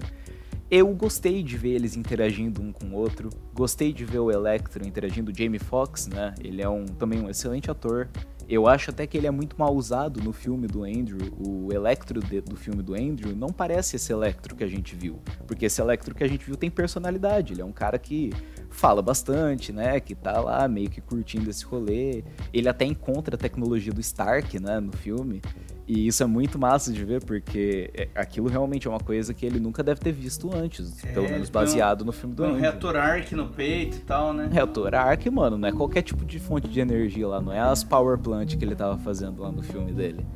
Eu 0.70 0.88
gostei 0.94 1.42
de 1.42 1.56
ver 1.56 1.70
eles 1.70 1.96
interagindo 1.96 2.60
um 2.60 2.70
com 2.72 2.86
o 2.88 2.92
outro. 2.94 3.30
Gostei 3.54 3.90
de 3.92 4.04
ver 4.04 4.18
o 4.18 4.30
Electro 4.30 4.86
interagindo. 4.86 5.30
O 5.30 5.34
Jamie 5.34 5.58
Foxx, 5.58 6.06
né? 6.08 6.34
Ele 6.42 6.60
é 6.60 6.68
um, 6.68 6.84
também 6.84 7.20
um 7.20 7.30
excelente 7.30 7.70
ator. 7.70 8.06
Eu 8.46 8.66
acho 8.66 8.90
até 8.90 9.06
que 9.06 9.16
ele 9.16 9.26
é 9.26 9.30
muito 9.30 9.58
mal 9.58 9.74
usado 9.74 10.20
no 10.22 10.32
filme 10.32 10.66
do 10.66 10.84
Andrew. 10.84 11.18
O 11.38 11.72
Electro 11.72 12.20
de- 12.20 12.42
do 12.42 12.54
filme 12.56 12.82
do 12.82 12.94
Andrew 12.94 13.34
não 13.34 13.48
parece 13.48 13.96
esse 13.96 14.12
Electro 14.12 14.54
que 14.54 14.64
a 14.64 14.68
gente 14.68 14.94
viu. 14.94 15.18
Porque 15.46 15.66
esse 15.66 15.80
Electro 15.80 16.14
que 16.14 16.24
a 16.24 16.28
gente 16.28 16.44
viu 16.44 16.56
tem 16.56 16.70
personalidade. 16.70 17.54
Ele 17.54 17.62
é 17.62 17.64
um 17.64 17.72
cara 17.72 17.98
que 17.98 18.30
fala 18.70 19.02
bastante, 19.02 19.72
né? 19.72 19.98
Que 20.00 20.14
tá 20.14 20.40
lá 20.40 20.66
meio 20.68 20.88
que 20.90 21.00
curtindo 21.00 21.48
esse 21.50 21.64
rolê. 21.64 22.22
Ele 22.52 22.68
até 22.68 22.84
encontra 22.84 23.34
a 23.34 23.38
tecnologia 23.38 23.92
do 23.92 24.00
Stark, 24.00 24.58
né? 24.60 24.78
No 24.80 24.92
filme. 24.92 25.40
E 25.86 26.06
isso 26.06 26.22
é 26.22 26.26
muito 26.26 26.58
massa 26.58 26.92
de 26.92 27.02
ver, 27.02 27.24
porque 27.24 27.90
é- 27.94 28.08
aquilo 28.14 28.46
realmente 28.46 28.86
é 28.86 28.90
uma 28.90 29.00
coisa 29.00 29.32
que 29.32 29.46
ele 29.46 29.58
nunca 29.58 29.82
deve 29.82 29.98
ter 30.00 30.12
visto 30.12 30.54
antes. 30.54 31.02
É, 31.02 31.12
pelo 31.12 31.28
menos 31.30 31.48
põe 31.48 31.62
um- 31.62 31.64
baseado 31.64 32.04
no 32.04 32.12
filme 32.12 32.34
do 32.34 32.44
Um 32.44 32.56
reator 32.58 32.94
arc 32.94 33.32
no 33.34 33.48
peito 33.48 33.96
e 33.96 34.00
tal, 34.00 34.34
né? 34.34 34.50
Reator 34.52 34.94
Arc, 34.94 35.26
mano, 35.30 35.56
não 35.56 35.66
é 35.66 35.72
qualquer 35.72 36.02
tipo 36.02 36.26
de 36.26 36.38
fonte 36.38 36.68
de 36.68 36.78
energia 36.78 37.26
lá, 37.26 37.40
não 37.40 37.52
é 37.52 37.58
as 37.60 37.82
power 37.82 38.18
plant 38.18 38.54
que 38.56 38.62
ele 38.64 38.76
tava 38.76 38.98
fazendo 38.98 39.40
lá 39.40 39.50
no 39.50 39.62
filme 39.62 39.92
dele. 39.92 40.26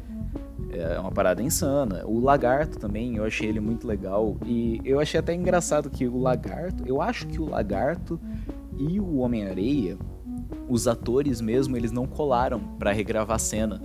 É 0.73 0.99
uma 0.99 1.11
parada 1.13 1.43
insana. 1.43 2.03
O 2.07 2.19
Lagarto 2.21 2.79
também, 2.79 3.17
eu 3.17 3.25
achei 3.25 3.49
ele 3.49 3.61
muito 3.61 3.87
legal. 3.87 4.37
E 4.47 4.81
eu 4.85 4.99
achei 5.01 5.21
até 5.21 5.35
engraçado 5.35 5.91
que 5.91 6.07
o 6.07 6.19
Lagarto, 6.19 6.85
eu 6.87 7.01
acho 7.03 7.27
que 7.27 7.41
o 7.41 7.45
Lagarto 7.49 8.19
e 8.79 8.99
o 8.99 9.19
Homem-Areia, 9.19 9.99
os 10.69 10.89
atores 10.89 11.41
mesmo, 11.41 11.77
eles 11.77 11.93
não 11.93 12.07
colaram 12.07 12.59
pra 12.79 12.91
regravar 12.93 13.37
a 13.37 13.39
cena. 13.39 13.81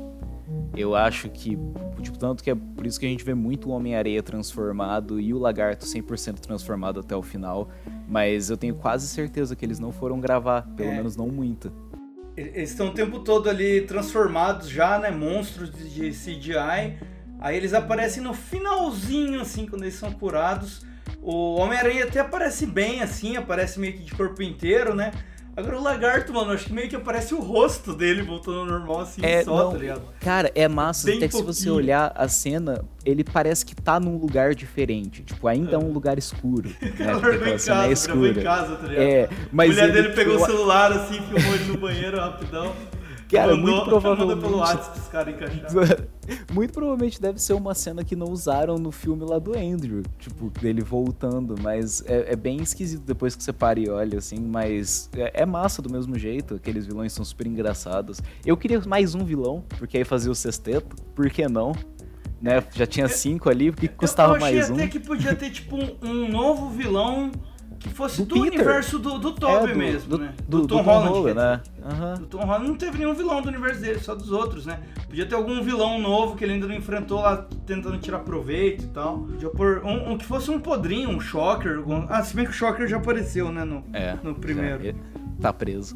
Eu 0.76 0.95
acho 0.95 1.30
que, 1.30 1.58
tipo, 2.02 2.17
tanto 2.17 2.43
que 2.43 2.52
é 2.52 2.56
por 2.56 2.86
isso 2.86 3.00
que 3.00 3.06
a 3.06 3.10
gente 3.10 3.23
vê 3.23 3.34
muito 3.34 3.69
o 3.69 3.71
Homem-Areia 3.71 4.21
transformado 4.23 5.19
e 5.19 5.34
o 5.34 5.39
Lagarto 5.39 5.86
100% 5.86 6.39
transformado 6.39 7.00
até 7.00 7.15
o 7.15 7.21
final. 7.21 7.67
Mas 8.08 8.50
eu 8.50 8.56
tenho 8.56 8.76
quase 8.76 9.08
certeza 9.08 9.56
que 9.56 9.65
eles 9.65 9.80
não 9.80 9.91
foram 9.91 10.19
gravar, 10.19 10.62
pelo 10.76 10.89
É. 10.89 10.95
menos 10.95 11.17
não 11.17 11.28
muita. 11.28 11.71
Eles 12.38 12.69
estão 12.69 12.89
o 12.89 12.93
tempo 12.93 13.19
todo 13.19 13.50
ali 13.50 13.82
transformados 13.82 14.69
já, 14.69 15.00
né? 15.00 15.10
Monstros 15.10 15.71
de 15.71 16.12
CGI. 16.12 17.00
Aí 17.39 17.58
eles 17.58 17.73
aparecem 17.73 18.21
no 18.21 18.32
finalzinho, 18.32 19.41
assim, 19.41 19.65
quando 19.65 19.82
eles 19.82 19.95
são 19.95 20.12
curados. 20.12 20.86
O 21.19 21.56
Homem-Aranha 21.56 22.04
até 22.04 22.19
aparece 22.19 22.67
bem, 22.67 23.02
assim, 23.02 23.38
aparece 23.38 23.80
meio 23.80 23.93
que 23.93 24.04
de 24.04 24.13
corpo 24.13 24.43
inteiro, 24.43 24.93
né? 24.93 25.12
Agora 25.58 25.76
o 25.80 25.82
lagarto, 25.82 26.32
mano, 26.32 26.52
acho 26.52 26.65
que 26.65 26.74
meio 26.74 26.88
que 26.88 26.96
aparece 26.96 27.34
o 27.34 27.39
rosto 27.39 27.91
dele 27.96 28.22
voltando 28.22 28.60
ao 28.60 28.65
normal, 28.67 29.00
assim, 29.02 29.22
É, 29.26 29.43
só, 29.43 29.58
não, 29.58 29.72
tá 29.72 29.78
ligado? 29.80 30.02
Cara, 30.22 30.52
é 30.54 30.67
massa, 30.67 31.08
Bem 31.08 31.17
até 31.17 31.28
que 31.28 31.36
se 31.36 31.41
você 31.41 31.63
pouquinho. 31.65 31.74
olhar 31.84 32.13
a 32.15 32.28
cena, 32.28 32.86
ele 33.04 33.24
parece 33.24 33.65
que 33.65 33.74
tá 33.76 34.00
num 34.00 34.17
lugar 34.17 34.54
diferente. 34.54 35.24
Tipo, 35.24 35.48
ainda 35.48 35.72
é 35.72 35.78
um 35.80 35.91
lugar 35.91 36.17
escuro. 36.20 36.70
Né? 36.80 37.13
Porque 37.20 37.38
em 37.38 37.39
aquela 37.39 37.58
cena 37.60 37.86
é 37.86 37.89
casa, 37.89 38.06
gravou 38.08 38.26
em 38.26 38.30
escura. 38.30 38.43
casa, 38.43 38.76
tá 38.76 38.88
ligado? 38.88 39.04
É, 39.04 39.30
mas 39.52 39.70
a 39.70 39.74
mulher 39.74 39.89
ele- 39.89 40.02
dele 40.04 40.13
pegou 40.15 40.36
o 40.36 40.46
celular, 40.46 40.91
assim, 40.91 41.15
filmou 41.22 41.56
ele 41.56 41.63
no 41.65 41.78
banheiro 41.80 42.17
rapidão. 42.20 42.74
Cara, 43.29 43.55
mandou, 43.55 43.71
muito 43.71 43.85
provavelmente- 43.89 44.41
pelo 44.41 44.57
WhatsApp 44.57 44.99
caras 45.09 45.33
encaixar. 45.33 46.07
Muito 46.51 46.73
provavelmente 46.73 47.21
deve 47.21 47.39
ser 47.39 47.53
uma 47.53 47.73
cena 47.73 48.03
que 48.03 48.13
não 48.13 48.27
usaram 48.27 48.75
no 48.77 48.91
filme 48.91 49.23
lá 49.23 49.39
do 49.39 49.57
Andrew. 49.57 50.03
Tipo, 50.19 50.49
dele 50.59 50.81
voltando. 50.81 51.55
Mas 51.61 52.03
é, 52.05 52.33
é 52.33 52.35
bem 52.35 52.57
esquisito 52.61 53.03
depois 53.03 53.33
que 53.33 53.41
você 53.43 53.53
para 53.53 53.79
e 53.79 53.89
olha, 53.89 54.17
assim. 54.17 54.37
Mas 54.39 55.09
é, 55.15 55.41
é 55.43 55.45
massa 55.45 55.81
do 55.81 55.89
mesmo 55.89 56.17
jeito. 56.19 56.55
Aqueles 56.55 56.85
vilões 56.85 57.13
são 57.13 57.23
super 57.23 57.47
engraçados. 57.47 58.21
Eu 58.45 58.57
queria 58.57 58.81
mais 58.81 59.15
um 59.15 59.23
vilão, 59.23 59.63
porque 59.79 59.97
aí 59.97 60.03
fazia 60.03 60.29
o 60.31 60.35
sexteto. 60.35 60.95
Por 61.15 61.29
que 61.29 61.47
não? 61.47 61.73
Né? 62.41 62.61
Já 62.73 62.85
tinha 62.85 63.07
cinco 63.07 63.49
ali, 63.49 63.71
porque 63.71 63.87
custava 63.87 64.33
eu 64.33 64.37
achei 64.37 64.55
mais 64.57 64.69
um. 64.69 64.73
até 64.75 64.87
que 64.87 64.99
podia 64.99 65.33
ter, 65.33 65.49
tipo, 65.49 65.75
um, 65.77 65.95
um 66.03 66.29
novo 66.29 66.69
vilão 66.69 67.31
que 67.79 67.89
fosse 67.89 68.23
Do 68.23 68.35
do, 68.35 68.41
universo 68.41 68.97
do, 68.99 69.17
do 69.19 69.31
Tobey 69.33 69.69
É, 69.71 69.73
do- 69.73 69.77
mesmo, 69.79 70.09
do, 70.09 70.17
né? 70.17 70.33
Do, 70.47 70.61
do 70.61 70.67
Tom, 70.67 70.77
Tom 70.77 70.83
Holland, 70.83 71.09
Holland, 71.09 71.33
né? 71.35 71.61
Aham. 71.85 72.13
Do 72.15 72.25
Tom 72.25 72.37
Holland 72.39 72.67
não 72.67 72.75
teve 72.75 72.97
nenhum 72.97 73.13
vilão 73.13 73.41
do 73.41 73.47
universo 73.49 73.81
dele, 73.81 73.99
só 73.99 74.15
dos 74.15 74.31
outros, 74.31 74.65
né? 74.65 74.79
Podia 75.07 75.25
ter 75.25 75.35
algum 75.35 75.61
vilão 75.61 75.99
novo 75.99 76.35
que 76.35 76.43
ele 76.43 76.53
ainda 76.53 76.67
não 76.67 76.75
enfrentou 76.75 77.21
lá, 77.21 77.45
tentando 77.65 77.97
tirar 77.97 78.19
proveito 78.19 78.83
e 78.83 78.87
tal. 78.87 79.19
Podia 79.19 79.49
pôr 79.49 79.81
um, 79.85 80.11
um 80.13 80.17
que 80.17 80.25
fosse 80.25 80.49
um 80.51 80.59
podrinho, 80.59 81.09
um 81.09 81.19
Shocker. 81.19 81.77
algum- 81.77 82.05
Ah, 82.09 82.23
se 82.23 82.35
bem 82.35 82.45
que 82.45 82.51
o 82.51 82.53
Shocker 82.53 82.87
já 82.87 82.97
apareceu, 82.97 83.51
né? 83.51 83.63
No, 83.63 83.83
É. 83.93 84.15
no 84.23 84.33
primeiro. 84.35 84.83
já- 84.83 84.93
Tá 85.41 85.53
preso. 85.53 85.95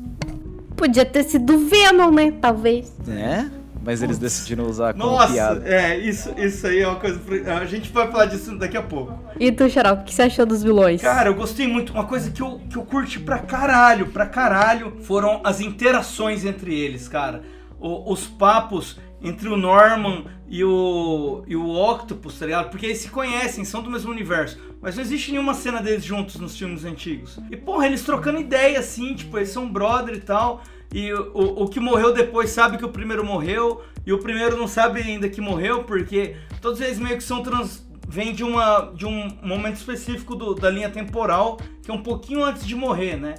Podia 0.76 1.06
ter 1.06 1.24
sido 1.24 1.58
Venom, 1.68 2.12
né? 2.12 2.32
Talvez. 2.32 2.96
Né? 3.06 3.52
Mas 3.84 4.04
eles 4.04 4.18
decidiram 4.20 4.66
usar 4.68 4.94
como 4.94 5.06
Nossa, 5.06 5.34
piada. 5.34 5.68
é, 5.68 5.98
isso, 5.98 6.32
isso 6.38 6.68
aí 6.68 6.80
é 6.80 6.88
uma 6.88 7.00
coisa. 7.00 7.20
A 7.60 7.66
gente 7.66 7.92
vai 7.92 8.10
falar 8.12 8.26
disso 8.26 8.56
daqui 8.58 8.78
a 8.78 8.82
pouco. 8.84 9.18
E 9.40 9.52
tu, 9.52 9.68
Xarope, 9.70 10.04
o 10.04 10.06
que 10.06 10.14
você 10.14 10.22
achou 10.24 10.46
dos 10.46 10.62
vilões? 10.62 11.02
Cara, 11.02 11.30
eu 11.30 11.34
gostei 11.36 11.68
muito. 11.68 11.92
Uma 11.94 12.06
coisa 12.06 12.30
que 12.30 12.42
eu, 12.42 12.62
que 12.70 12.78
eu 12.78 12.84
curti 12.84 13.20
pra 13.20 13.40
caralho, 13.40 14.08
pra 14.08 14.28
caralho, 14.28 14.98
foram 15.02 15.42
as 15.44 15.60
interações 15.62 16.46
entre 16.46 16.74
eles, 16.80 17.08
cara. 17.08 17.42
O- 17.80 18.12
os 18.14 18.28
papos 18.28 19.00
entre 19.24 19.48
o 19.50 19.58
Norman 19.58 20.26
e 20.48 20.64
o, 20.64 21.44
e 21.48 21.56
o 21.56 21.70
Octopus, 21.70 22.38
tá 22.38 22.46
ligado? 22.46 22.70
Porque 22.70 22.86
eles 22.86 23.00
se 23.00 23.10
conhecem, 23.10 23.64
são 23.66 23.82
do 23.82 23.90
mesmo 23.90 24.12
universo. 24.12 24.60
Mas 24.80 24.96
não 24.96 25.02
existe 25.04 25.32
nenhuma 25.32 25.54
cena 25.56 25.82
deles 25.82 26.04
juntos 26.04 26.36
nos 26.40 26.56
filmes 26.58 26.86
antigos. 26.86 27.40
E, 27.50 27.58
porra, 27.58 27.86
eles 27.88 28.04
trocando 28.04 28.40
ideia, 28.40 28.80
assim, 28.80 29.14
tipo, 29.16 29.38
eles 29.38 29.50
são 29.50 29.68
brother 29.72 30.16
e 30.16 30.22
tal. 30.22 30.62
E 30.94 31.14
o, 31.14 31.64
o, 31.64 31.68
que 31.70 31.80
morreu 31.80 32.14
depois 32.14 32.50
sabe 32.50 32.78
que 32.78 32.86
o 32.86 32.90
primeiro 32.90 33.26
morreu. 33.26 33.82
E 34.06 34.12
o 34.12 34.20
primeiro 34.20 34.58
não 34.58 34.68
sabe 34.68 35.00
ainda 35.02 35.30
que 35.30 35.40
morreu, 35.40 35.84
porque 35.84 36.36
todos 36.62 36.82
eles 36.82 36.98
meio 37.00 37.18
que 37.18 37.24
são 37.24 37.42
trans, 37.44 37.86
vem 38.08 38.34
de, 38.34 38.44
uma, 38.44 38.92
de 38.96 39.06
um 39.06 39.30
momento 39.42 39.76
específico 39.78 40.36
do- 40.36 40.56
da 40.56 40.70
linha 40.70 40.90
temporal, 40.90 41.58
que 41.84 41.90
é 41.92 41.94
um 41.94 42.02
pouquinho 42.02 42.44
antes 42.44 42.66
de 42.66 42.76
morrer, 42.76 43.16
né? 43.16 43.36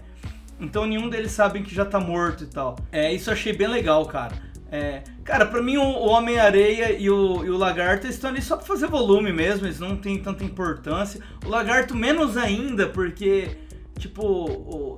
Então 0.61 0.87
nenhum 0.87 1.09
deles 1.09 1.33
sabem 1.33 1.63
que 1.63 1.75
já 1.75 1.85
tá 1.85 1.99
morto 1.99 2.45
e 2.45 2.47
tal. 2.47 2.77
É, 2.93 3.13
isso 3.13 3.29
eu 3.29 3.35
achei 3.35 3.53
bem 3.53 3.67
legal, 3.69 4.07
cara. 4.07 4.33
É, 4.71 5.03
cara, 5.25 5.45
pra 5.45 5.61
mim 5.61 5.77
o, 5.77 5.83
o 5.83 6.07
Homem-Areia 6.09 6.93
e 6.93 7.11
o, 7.11 7.45
e 7.45 7.51
o 7.51 7.59
Lagarto 7.59 8.07
estão 8.07 8.31
ali 8.31 8.41
só 8.41 8.57
pra 8.57 8.65
fazer 8.65 8.87
volume 8.87 9.31
mesmo, 9.33 9.67
eles 9.67 9.79
não 9.81 9.97
têm 9.97 10.19
tanta 10.23 10.45
importância. 10.45 11.21
O 11.45 11.49
Lagarto 11.51 11.95
menos 11.95 12.37
ainda, 12.39 12.87
porque, 12.87 13.59
tipo, 13.99 14.23
o- 14.25 14.97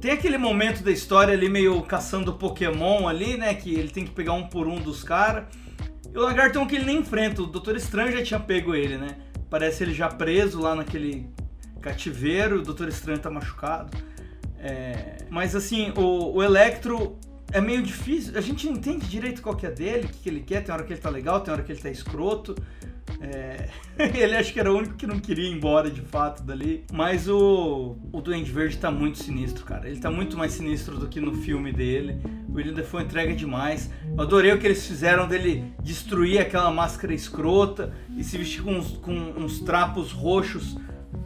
tem 0.00 0.12
aquele 0.12 0.38
momento 0.38 0.82
da 0.82 0.90
história 0.90 1.32
ali 1.32 1.48
meio 1.48 1.80
caçando 1.82 2.34
Pokémon 2.34 3.08
ali, 3.08 3.36
né? 3.36 3.54
Que 3.54 3.74
ele 3.74 3.88
tem 3.88 4.04
que 4.04 4.10
pegar 4.10 4.32
um 4.34 4.46
por 4.46 4.66
um 4.66 4.80
dos 4.80 5.02
caras. 5.02 5.44
E 6.12 6.16
o 6.16 6.20
Lagarto 6.20 6.58
um 6.58 6.66
que 6.66 6.76
ele 6.76 6.84
nem 6.84 6.98
enfrenta. 6.98 7.42
O 7.42 7.46
Doutor 7.46 7.76
Estranho 7.76 8.12
já 8.12 8.22
tinha 8.22 8.40
pego 8.40 8.74
ele, 8.74 8.98
né? 8.98 9.16
Parece 9.48 9.82
ele 9.82 9.94
já 9.94 10.08
preso 10.08 10.60
lá 10.60 10.74
naquele 10.74 11.28
cativeiro. 11.80 12.60
O 12.60 12.62
Doutor 12.62 12.88
Estranho 12.88 13.18
tá 13.18 13.30
machucado. 13.30 13.96
É, 14.58 15.24
Mas 15.30 15.56
assim, 15.56 15.92
o, 15.96 16.36
o 16.36 16.42
Electro 16.42 17.18
é 17.50 17.60
meio 17.60 17.82
difícil. 17.82 18.36
A 18.36 18.40
gente 18.40 18.66
não 18.66 18.74
entende 18.74 19.06
direito 19.06 19.40
qual 19.42 19.56
que 19.56 19.66
é 19.66 19.70
dele, 19.70 20.06
o 20.06 20.08
que, 20.08 20.18
que 20.18 20.28
ele 20.28 20.40
quer. 20.40 20.62
Tem 20.62 20.74
hora 20.74 20.84
que 20.84 20.92
ele 20.92 21.00
tá 21.00 21.10
legal, 21.10 21.40
tem 21.40 21.52
hora 21.52 21.62
que 21.62 21.72
ele 21.72 21.80
tá 21.80 21.90
escroto. 21.90 22.54
É, 23.20 23.68
Ele 23.98 24.36
acho 24.36 24.52
que 24.52 24.60
era 24.60 24.72
o 24.72 24.76
único 24.76 24.94
que 24.94 25.06
não 25.06 25.18
queria 25.20 25.48
ir 25.48 25.52
embora 25.52 25.90
de 25.90 26.00
fato 26.00 26.42
dali. 26.42 26.84
Mas 26.92 27.28
o, 27.28 27.96
o 28.12 28.20
Duende 28.20 28.50
Verde 28.50 28.78
tá 28.78 28.90
muito 28.90 29.18
sinistro, 29.18 29.64
cara. 29.64 29.88
Ele 29.88 30.00
tá 30.00 30.10
muito 30.10 30.36
mais 30.36 30.52
sinistro 30.52 30.98
do 30.98 31.08
que 31.08 31.20
no 31.20 31.34
filme 31.34 31.72
dele. 31.72 32.20
O 32.48 32.54
William 32.54 32.72
Defoe 32.74 33.02
entrega 33.04 33.34
demais. 33.34 33.90
Eu 34.16 34.22
adorei 34.22 34.52
o 34.52 34.58
que 34.58 34.66
eles 34.66 34.86
fizeram 34.86 35.26
dele 35.28 35.64
destruir 35.82 36.38
aquela 36.40 36.70
máscara 36.70 37.12
escrota 37.14 37.92
e 38.16 38.24
se 38.24 38.36
vestir 38.38 38.62
com 38.62 38.72
uns, 38.74 38.96
com 38.98 39.12
uns 39.12 39.60
trapos 39.60 40.12
roxos 40.12 40.76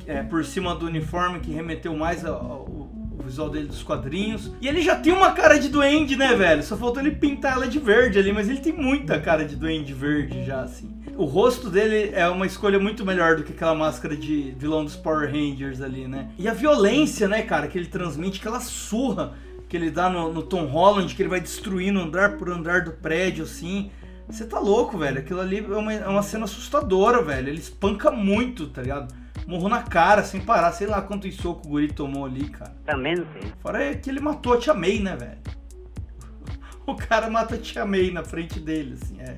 é, 0.07 0.23
por 0.23 0.45
cima 0.45 0.75
do 0.75 0.87
uniforme 0.87 1.41
que 1.41 1.51
remeteu 1.53 1.97
mais 1.97 2.25
ao, 2.25 2.35
ao- 2.35 2.91
ao 3.19 3.25
visual 3.25 3.51
dele 3.51 3.67
dos 3.67 3.83
quadrinhos. 3.83 4.53
E 4.61 4.69
ele 4.69 4.83
já 4.83 4.97
tem 4.97 5.13
uma 5.13 5.33
cara 5.33 5.59
de 5.59 5.69
duende, 5.69 6.17
né, 6.17 6.35
velho? 6.35 6.63
Só 6.63 6.77
faltou 6.77 7.03
ele 7.03 7.13
pintar 7.13 7.53
ela 7.53 7.67
de 7.67 7.79
verde 7.79 8.19
ali, 8.19 8.33
mas 8.33 8.49
ele 8.49 8.61
tem 8.61 8.73
muita 8.73 9.21
cara 9.21 9.45
de 9.45 9.57
duende 9.57 9.93
verde 9.93 10.45
já, 10.45 10.63
assim. 10.63 10.97
O 11.17 11.25
rosto 11.25 11.71
dele 11.71 12.11
é 12.15 12.29
uma 12.29 12.47
escolha 12.47 12.79
muito 12.79 13.05
melhor 13.05 13.37
do 13.37 13.43
que 13.43 13.53
aquela 13.53 13.75
máscara 13.75 14.15
de 14.15 14.55
vilão 14.59 14.85
dos 14.85 14.97
Power 14.97 15.31
Rangers 15.31 15.81
ali, 15.81 16.07
né? 16.07 16.29
E 16.39 16.47
a 16.47 16.53
violência, 16.53 17.27
né, 17.27 17.43
cara, 17.43 17.69
que 17.69 17.79
ele 17.79 17.87
transmite, 17.87 18.39
aquela 18.39 18.61
surra 18.61 19.33
que 19.69 19.77
ele 19.77 19.91
dá 19.91 20.09
no, 20.09 20.33
no 20.33 20.43
Tom 20.43 20.67
Holland, 20.67 21.15
que 21.15 21.23
ele 21.23 21.29
vai 21.29 21.41
destruindo 21.41 21.99
andar 21.99 22.37
por 22.37 22.51
andar 22.51 22.83
do 22.83 22.93
prédio, 22.93 23.45
assim. 23.45 23.91
Você 24.29 24.45
tá 24.45 24.59
louco, 24.59 24.99
velho. 24.99 25.19
Aquilo 25.19 25.41
ali 25.41 25.59
é 25.59 25.77
uma, 25.77 25.93
é 25.93 26.09
uma 26.09 26.23
cena 26.23 26.45
assustadora, 26.45 27.23
velho. 27.23 27.49
Ele 27.49 27.59
espanca 27.59 28.11
muito, 28.11 28.67
tá 28.67 28.83
ligado? 28.83 29.15
Morro 29.47 29.69
na 29.69 29.83
cara, 29.83 30.25
sem 30.25 30.41
parar. 30.41 30.73
Sei 30.73 30.87
lá 30.87 31.01
quantos 31.03 31.35
socos 31.37 31.67
o 31.67 31.71
guri 31.71 31.93
tomou 31.93 32.25
ali, 32.27 32.49
cara. 32.49 32.73
Também 32.85 33.15
não 33.17 33.27
sei. 33.33 33.53
Fora 33.61 33.85
é 33.85 33.95
que 33.95 34.11
ele 34.11 34.21
matou 34.21 34.55
a 34.55 34.59
Tia 34.59 34.75
May, 34.75 34.99
né, 35.01 35.17
velho? 35.17 35.39
O 36.87 36.95
cara 36.95 37.29
mata 37.29 37.57
a 37.57 37.59
Tia 37.59 37.85
May 37.85 38.11
na 38.13 38.23
frente 38.25 38.61
dele, 38.61 38.97
assim. 39.01 39.19
É, 39.21 39.37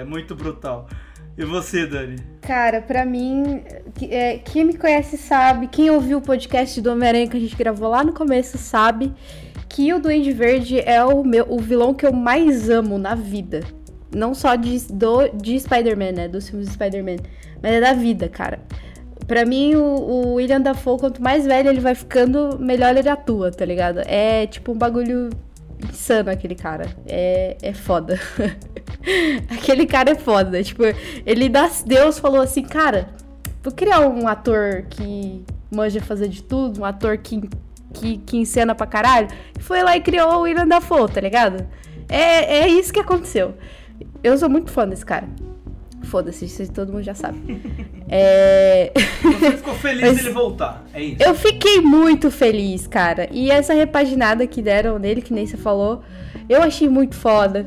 é 0.00 0.04
muito 0.04 0.34
brutal. 0.34 0.88
E 1.36 1.44
você, 1.44 1.86
Dani? 1.86 2.16
Cara, 2.42 2.80
pra 2.82 3.04
mim, 3.04 3.62
que- 3.94 4.12
é, 4.12 4.38
quem 4.38 4.64
me 4.64 4.74
conhece 4.76 5.16
sabe, 5.18 5.66
quem 5.66 5.90
ouviu 5.90 6.18
o 6.18 6.22
podcast 6.22 6.80
do 6.80 6.90
Homem-Aranha 6.92 7.28
que 7.28 7.36
a 7.36 7.40
gente 7.40 7.56
gravou 7.56 7.88
lá 7.90 8.02
no 8.04 8.12
começo 8.12 8.56
sabe 8.58 9.12
que 9.68 9.92
o 9.94 9.98
Duende 10.00 10.32
Verde 10.32 10.80
é 10.80 11.02
o, 11.04 11.24
meu, 11.24 11.46
o 11.48 11.58
vilão 11.58 11.94
que 11.94 12.06
eu 12.06 12.12
mais 12.12 12.68
amo 12.68 12.98
na 12.98 13.14
vida. 13.14 13.60
Não 14.14 14.34
só 14.34 14.54
de, 14.56 14.78
do, 14.92 15.28
de 15.28 15.58
Spider-Man, 15.58 16.12
né? 16.12 16.28
Dos 16.28 16.48
filmes 16.50 16.68
de 16.68 16.74
Spider-Man. 16.74 17.16
Mas 17.62 17.72
é 17.72 17.80
da 17.80 17.94
vida, 17.94 18.28
cara. 18.28 18.60
Pra 19.32 19.46
mim, 19.46 19.74
o, 19.76 19.82
o 19.82 20.34
William 20.34 20.60
Dafoe, 20.60 20.98
quanto 20.98 21.22
mais 21.22 21.46
velho 21.46 21.70
ele 21.70 21.80
vai 21.80 21.94
ficando, 21.94 22.58
melhor 22.60 22.94
ele 22.94 23.08
atua, 23.08 23.50
tá 23.50 23.64
ligado? 23.64 24.02
É 24.04 24.46
tipo 24.46 24.72
um 24.72 24.76
bagulho 24.76 25.30
insano 25.88 26.30
aquele 26.30 26.54
cara. 26.54 26.94
É, 27.06 27.56
é 27.62 27.72
foda. 27.72 28.20
aquele 29.48 29.86
cara 29.86 30.10
é 30.10 30.14
foda. 30.14 30.62
Tipo, 30.62 30.82
ele 31.24 31.48
das 31.48 31.82
Deus 31.82 32.18
falou 32.18 32.42
assim, 32.42 32.62
cara, 32.62 33.08
vou 33.62 33.72
criar 33.72 34.00
um 34.00 34.28
ator 34.28 34.84
que 34.90 35.42
manja 35.70 36.02
fazer 36.02 36.28
de 36.28 36.42
tudo, 36.42 36.82
um 36.82 36.84
ator 36.84 37.16
que, 37.16 37.48
que, 37.94 38.18
que 38.18 38.36
encena 38.36 38.74
pra 38.74 38.86
caralho. 38.86 39.28
Foi 39.60 39.82
lá 39.82 39.96
e 39.96 40.02
criou 40.02 40.30
o 40.30 40.40
William 40.42 40.68
Dafoe, 40.68 41.10
tá 41.10 41.22
ligado? 41.22 41.66
É, 42.06 42.64
é 42.64 42.68
isso 42.68 42.92
que 42.92 43.00
aconteceu. 43.00 43.54
Eu 44.22 44.36
sou 44.36 44.50
muito 44.50 44.70
fã 44.70 44.86
desse 44.86 45.06
cara. 45.06 45.26
Foda-se, 46.04 46.44
isso 46.44 46.70
todo 46.72 46.92
mundo 46.92 47.02
já 47.04 47.14
sabe. 47.14 47.38
É... 48.14 48.92
Você 49.22 49.52
ficou 49.52 49.72
feliz 49.74 50.02
Mas- 50.02 50.16
dele 50.18 50.30
voltar. 50.34 50.84
É 50.92 51.00
isso. 51.02 51.22
Eu 51.22 51.34
fiquei 51.34 51.80
muito 51.80 52.30
feliz, 52.30 52.86
cara. 52.86 53.26
E 53.30 53.50
essa 53.50 53.72
repaginada 53.72 54.46
que 54.46 54.60
deram 54.60 54.98
nele, 54.98 55.22
que 55.22 55.32
nem 55.32 55.46
você 55.46 55.56
falou, 55.56 56.02
eu 56.46 56.60
achei 56.62 56.90
muito 56.90 57.14
foda. 57.16 57.66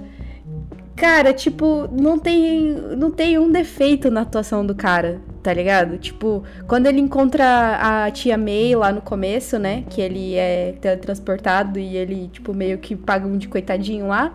Cara, 0.96 1.34
tipo, 1.34 1.90
não 1.92 2.20
tem, 2.20 2.74
não 2.96 3.10
tem 3.10 3.40
um 3.40 3.52
defeito 3.52 4.12
na 4.12 4.22
atuação 4.22 4.64
do 4.64 4.76
cara, 4.76 5.20
tá 5.42 5.52
ligado? 5.52 5.98
Tipo, 5.98 6.44
quando 6.68 6.86
ele 6.86 7.02
encontra 7.02 7.80
a 8.06 8.12
tia 8.12 8.38
May 8.38 8.76
lá 8.76 8.92
no 8.92 9.02
começo, 9.02 9.58
né? 9.58 9.84
Que 9.90 10.00
ele 10.00 10.36
é 10.36 10.74
teletransportado 10.80 11.80
e 11.80 11.98
ele, 11.98 12.30
tipo, 12.32 12.54
meio 12.54 12.78
que 12.78 12.96
paga 12.96 13.26
um 13.26 13.36
de 13.36 13.48
coitadinho 13.48 14.08
lá. 14.08 14.32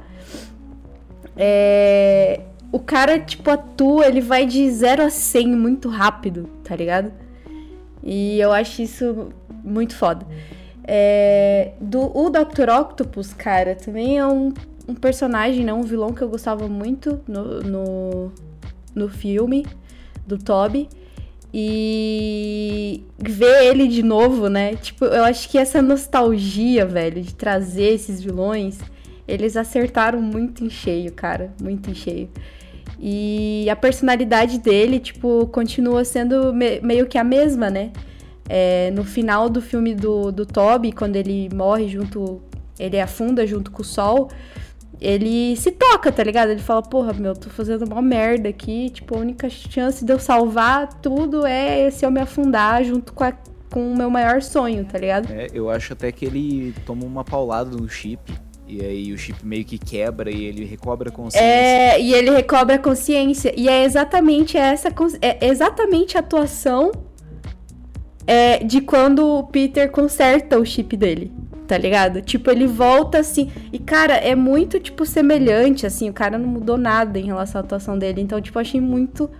É... 1.36 2.40
O 2.72 2.78
cara, 2.78 3.18
tipo, 3.18 3.50
atua, 3.50 4.06
ele 4.06 4.20
vai 4.20 4.46
de 4.46 4.68
0 4.70 5.02
a 5.02 5.10
100 5.10 5.48
muito 5.48 5.88
rápido, 5.88 6.48
tá 6.62 6.76
ligado? 6.76 7.12
E 8.02 8.38
eu 8.38 8.52
acho 8.52 8.82
isso 8.82 9.28
muito 9.64 9.94
foda. 9.94 10.26
É, 10.84 11.72
do, 11.80 12.16
o 12.16 12.30
Dr. 12.30 12.70
Octopus, 12.70 13.32
cara, 13.32 13.74
também 13.74 14.18
é 14.18 14.26
um, 14.26 14.52
um 14.88 14.94
personagem, 14.94 15.64
né, 15.64 15.72
um 15.72 15.82
vilão 15.82 16.12
que 16.12 16.22
eu 16.22 16.28
gostava 16.28 16.68
muito 16.68 17.20
no, 17.26 17.60
no, 17.60 18.32
no 18.94 19.08
filme 19.08 19.66
do 20.26 20.38
Toby. 20.38 20.88
E 21.52 23.02
ver 23.18 23.64
ele 23.64 23.88
de 23.88 24.04
novo, 24.04 24.48
né? 24.48 24.76
Tipo, 24.76 25.04
eu 25.06 25.24
acho 25.24 25.48
que 25.48 25.58
essa 25.58 25.82
nostalgia, 25.82 26.86
velho, 26.86 27.20
de 27.20 27.34
trazer 27.34 27.94
esses 27.94 28.22
vilões, 28.22 28.78
eles 29.26 29.56
acertaram 29.56 30.22
muito 30.22 30.64
em 30.64 30.70
cheio, 30.70 31.12
cara. 31.12 31.52
Muito 31.60 31.90
em 31.90 31.94
cheio. 31.94 32.28
E 33.00 33.66
a 33.70 33.76
personalidade 33.76 34.58
dele, 34.58 35.00
tipo, 35.00 35.46
continua 35.46 36.04
sendo 36.04 36.52
me 36.52 36.80
meio 36.80 37.06
que 37.06 37.16
a 37.16 37.24
mesma, 37.24 37.70
né? 37.70 37.92
É, 38.48 38.90
no 38.90 39.04
final 39.04 39.48
do 39.48 39.62
filme 39.62 39.94
do, 39.94 40.30
do 40.30 40.44
Toby, 40.44 40.92
quando 40.92 41.16
ele 41.16 41.48
morre 41.54 41.88
junto. 41.88 42.42
Ele 42.78 42.98
afunda 42.98 43.46
junto 43.46 43.70
com 43.70 43.82
o 43.82 43.84
sol 43.84 44.30
ele 45.00 45.56
se 45.56 45.70
toca, 45.70 46.12
tá 46.12 46.22
ligado? 46.22 46.50
Ele 46.50 46.60
fala, 46.60 46.82
porra, 46.82 47.12
meu, 47.14 47.34
tô 47.34 47.48
fazendo 47.48 47.86
uma 47.86 48.02
merda 48.02 48.50
aqui. 48.50 48.90
Tipo, 48.90 49.16
a 49.16 49.20
única 49.20 49.48
chance 49.48 50.04
de 50.04 50.12
eu 50.12 50.18
salvar 50.18 50.92
tudo 51.00 51.46
é 51.46 51.90
se 51.90 52.04
eu 52.04 52.10
me 52.10 52.20
afundar 52.20 52.84
junto 52.84 53.12
com, 53.14 53.24
a, 53.24 53.32
com 53.70 53.92
o 53.92 53.96
meu 53.96 54.10
maior 54.10 54.42
sonho, 54.42 54.84
tá 54.84 54.98
ligado? 54.98 55.32
É, 55.32 55.46
eu 55.54 55.70
acho 55.70 55.94
até 55.94 56.12
que 56.12 56.26
ele 56.26 56.74
toma 56.84 57.04
uma 57.04 57.24
paulada 57.24 57.70
no 57.70 57.88
chip. 57.88 58.20
E 58.70 58.84
aí 58.84 59.12
o 59.12 59.18
chip 59.18 59.44
meio 59.44 59.64
que 59.64 59.76
quebra 59.76 60.30
e 60.30 60.44
ele 60.44 60.64
recobra 60.64 61.08
a 61.08 61.12
consciência. 61.12 61.44
É, 61.44 62.00
e 62.00 62.14
ele 62.14 62.30
recobra 62.30 62.76
a 62.76 62.78
consciência. 62.78 63.52
E 63.56 63.68
é 63.68 63.82
exatamente 63.82 64.56
essa. 64.56 64.88
É 65.20 65.46
exatamente 65.46 66.16
a 66.16 66.20
atuação 66.20 66.92
é, 68.26 68.58
de 68.58 68.80
quando 68.80 69.26
o 69.26 69.42
Peter 69.44 69.90
conserta 69.90 70.58
o 70.58 70.64
chip 70.64 70.96
dele 70.96 71.32
tá 71.66 71.78
ligado? 71.78 72.20
Tipo, 72.20 72.50
ele 72.50 72.66
volta 72.66 73.18
assim. 73.18 73.48
E, 73.72 73.78
cara, 73.78 74.14
é 74.14 74.34
muito, 74.34 74.80
tipo, 74.80 75.06
semelhante, 75.06 75.86
assim. 75.86 76.10
O 76.10 76.12
cara 76.12 76.36
não 76.36 76.48
mudou 76.48 76.76
nada 76.76 77.16
em 77.16 77.26
relação 77.26 77.60
à 77.60 77.64
atuação 77.64 77.96
dele. 77.96 78.20
Então, 78.20 78.40
tipo, 78.40 78.58
achei 78.58 78.80
muito, 78.80 79.30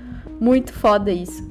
muito 0.41 0.73
foda 0.73 1.11
isso. 1.11 1.51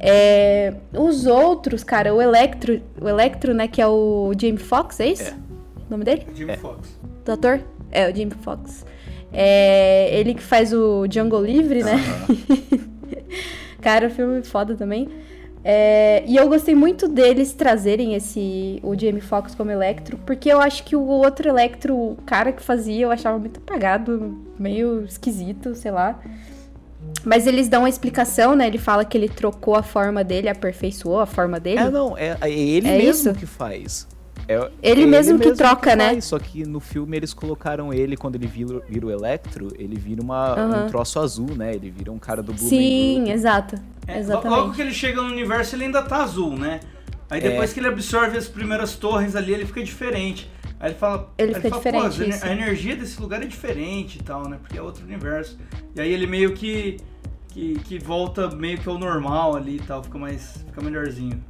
É, 0.00 0.74
os 0.92 1.24
outros, 1.24 1.84
cara, 1.84 2.12
o 2.12 2.20
Electro, 2.20 2.82
o 3.00 3.08
Electro, 3.08 3.54
né, 3.54 3.68
que 3.68 3.80
é 3.80 3.86
o 3.86 4.32
Jamie 4.36 4.58
Foxx, 4.58 4.98
é 4.98 5.06
isso? 5.06 5.30
É. 5.30 5.47
O 5.88 5.90
nome 5.90 6.04
dele? 6.04 6.26
Jamie 6.34 6.54
é. 6.54 6.56
Foxx. 6.56 6.98
Do 7.24 7.32
ator? 7.32 7.60
É, 7.90 8.04
o 8.04 8.14
Jamie 8.14 8.34
Foxx. 8.42 8.84
É, 9.32 10.18
ele 10.18 10.34
que 10.34 10.42
faz 10.42 10.72
o 10.72 11.06
Jungle 11.10 11.42
Livre, 11.42 11.82
né? 11.82 11.96
cara, 13.80 14.10
filme 14.10 14.42
foda 14.42 14.74
também. 14.74 15.08
É, 15.64 16.22
e 16.26 16.36
eu 16.36 16.48
gostei 16.48 16.74
muito 16.74 17.08
deles 17.08 17.52
trazerem 17.52 18.14
esse 18.14 18.78
o 18.82 18.98
Jamie 18.98 19.20
Foxx 19.20 19.54
como 19.54 19.70
Electro, 19.70 20.16
porque 20.24 20.48
eu 20.48 20.60
acho 20.60 20.84
que 20.84 20.94
o 20.94 21.02
outro 21.02 21.48
Electro, 21.48 21.94
o 21.94 22.16
cara 22.24 22.52
que 22.52 22.62
fazia, 22.62 23.04
eu 23.04 23.10
achava 23.10 23.38
muito 23.38 23.58
apagado, 23.58 24.38
meio 24.58 25.04
esquisito, 25.04 25.74
sei 25.74 25.90
lá. 25.90 26.20
Mas 27.24 27.46
eles 27.46 27.68
dão 27.68 27.82
uma 27.82 27.88
explicação, 27.88 28.54
né? 28.54 28.66
Ele 28.66 28.78
fala 28.78 29.04
que 29.04 29.16
ele 29.16 29.28
trocou 29.28 29.74
a 29.74 29.82
forma 29.82 30.22
dele, 30.22 30.48
aperfeiçoou 30.48 31.20
a 31.20 31.26
forma 31.26 31.58
dele. 31.58 31.80
É, 31.80 31.90
não, 31.90 32.16
é, 32.16 32.36
é 32.40 32.50
ele 32.50 32.88
é 32.88 32.98
mesmo 32.98 33.30
isso? 33.30 33.38
que 33.38 33.46
faz. 33.46 34.06
É, 34.48 34.70
ele, 34.82 35.02
é 35.02 35.06
mesmo 35.06 35.36
ele, 35.36 35.44
que 35.44 35.56
troca, 35.56 35.90
que 35.90 35.96
né? 35.96 36.08
Faz, 36.12 36.24
só 36.24 36.38
que 36.38 36.64
no 36.64 36.80
filme 36.80 37.18
eles 37.18 37.34
colocaram 37.34 37.92
ele, 37.92 38.16
quando 38.16 38.36
ele 38.36 38.46
vira, 38.46 38.80
vira 38.88 39.06
o 39.06 39.10
Electro, 39.10 39.68
ele 39.78 39.94
vira 39.94 40.22
uma, 40.22 40.54
uhum. 40.54 40.84
um 40.84 40.86
troço 40.88 41.20
azul, 41.20 41.54
né? 41.54 41.74
Ele 41.74 41.90
vira 41.90 42.10
um 42.10 42.18
cara 42.18 42.42
do 42.42 42.54
Blue 42.54 42.66
Sim, 42.66 43.30
exato. 43.30 43.76
É, 44.06 44.22
logo 44.22 44.72
que 44.72 44.80
ele 44.80 44.92
chega 44.92 45.20
no 45.20 45.28
universo, 45.28 45.76
ele 45.76 45.84
ainda 45.84 46.02
tá 46.02 46.22
azul, 46.22 46.56
né? 46.56 46.80
Aí 47.30 47.42
depois 47.42 47.70
é. 47.70 47.74
que 47.74 47.80
ele 47.80 47.88
absorve 47.88 48.38
as 48.38 48.48
primeiras 48.48 48.96
torres 48.96 49.36
ali, 49.36 49.52
ele 49.52 49.66
fica 49.66 49.84
diferente. 49.84 50.50
Aí 50.80 50.90
ele 50.90 50.98
fala, 50.98 51.30
ele 51.36 51.54
fica 51.54 51.68
fala, 51.80 52.08
diferente. 52.08 52.42
a 52.42 52.52
energia 52.52 52.96
desse 52.96 53.20
lugar 53.20 53.42
é 53.42 53.46
diferente 53.46 54.18
e 54.18 54.22
tal, 54.22 54.48
né? 54.48 54.58
Porque 54.60 54.78
é 54.78 54.82
outro 54.82 55.04
universo. 55.04 55.58
E 55.94 56.00
aí 56.00 56.10
ele 56.10 56.26
meio 56.26 56.54
que, 56.54 56.96
que, 57.48 57.74
que 57.80 57.98
volta 57.98 58.48
meio 58.48 58.78
que 58.78 58.88
ao 58.88 58.98
normal 58.98 59.56
ali 59.56 59.76
e 59.76 59.80
tal, 59.80 60.02
fica 60.02 60.16
mais 60.16 60.64
fica 60.66 60.80
melhorzinho. 60.80 61.42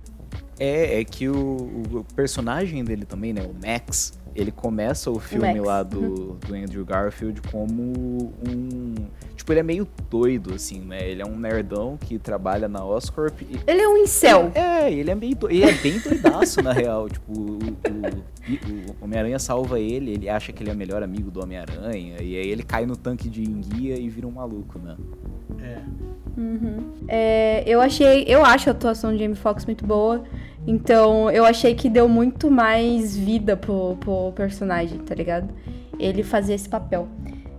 É, 0.58 1.00
é 1.00 1.04
que 1.04 1.28
o, 1.28 1.82
o 1.92 2.04
personagem 2.14 2.82
dele 2.84 3.04
também, 3.04 3.32
né, 3.32 3.42
o 3.42 3.54
Max, 3.54 4.18
ele 4.34 4.50
começa 4.52 5.10
o 5.10 5.18
filme 5.18 5.60
lá 5.60 5.82
do, 5.82 6.00
uhum. 6.00 6.36
do 6.46 6.54
Andrew 6.54 6.84
Garfield 6.84 7.40
como 7.50 7.82
um. 7.82 8.94
Tipo, 9.36 9.52
ele 9.52 9.60
é 9.60 9.62
meio 9.62 9.88
doido, 10.10 10.54
assim, 10.54 10.80
né? 10.80 11.08
Ele 11.08 11.22
é 11.22 11.26
um 11.26 11.38
nerdão 11.38 11.96
que 11.96 12.18
trabalha 12.18 12.68
na 12.68 12.84
Oscorp. 12.84 13.40
E... 13.42 13.58
Ele 13.66 13.80
é 13.80 13.88
um 13.88 13.96
incel. 13.96 14.50
É, 14.54 14.92
ele 14.92 15.10
é 15.10 15.14
meio 15.14 15.36
do... 15.36 15.50
Ele 15.50 15.64
é 15.64 15.72
bem 15.72 15.98
doidaço, 15.98 16.62
na 16.62 16.72
real. 16.72 17.08
Tipo, 17.18 17.32
o, 17.32 17.58
o, 17.58 19.00
o 19.00 19.04
Homem-Aranha 19.04 19.38
salva 19.38 19.80
ele, 19.80 20.12
ele 20.12 20.28
acha 20.28 20.52
que 20.52 20.62
ele 20.62 20.70
é 20.70 20.72
o 20.72 20.76
melhor 20.76 21.02
amigo 21.02 21.30
do 21.30 21.42
Homem-Aranha. 21.42 22.16
E 22.20 22.36
aí 22.36 22.48
ele 22.48 22.62
cai 22.62 22.84
no 22.84 22.96
tanque 22.96 23.28
de 23.28 23.42
enguia 23.42 23.98
e 23.98 24.08
vira 24.08 24.26
um 24.26 24.32
maluco, 24.32 24.78
né? 24.78 24.96
É. 25.60 25.78
Uhum. 26.38 26.92
é 27.08 27.64
eu 27.66 27.80
achei. 27.80 28.24
Eu 28.28 28.44
acho 28.44 28.68
a 28.68 28.72
atuação 28.72 29.12
de 29.12 29.18
Jamie 29.18 29.36
Foxx 29.36 29.66
muito 29.66 29.84
boa. 29.84 30.24
Então, 30.68 31.30
eu 31.30 31.46
achei 31.46 31.74
que 31.74 31.88
deu 31.88 32.06
muito 32.06 32.50
mais 32.50 33.16
vida 33.16 33.56
pro, 33.56 33.96
pro 33.96 34.32
personagem, 34.32 34.98
tá 34.98 35.14
ligado? 35.14 35.48
Ele 35.98 36.22
fazer 36.22 36.52
esse 36.52 36.68
papel. 36.68 37.08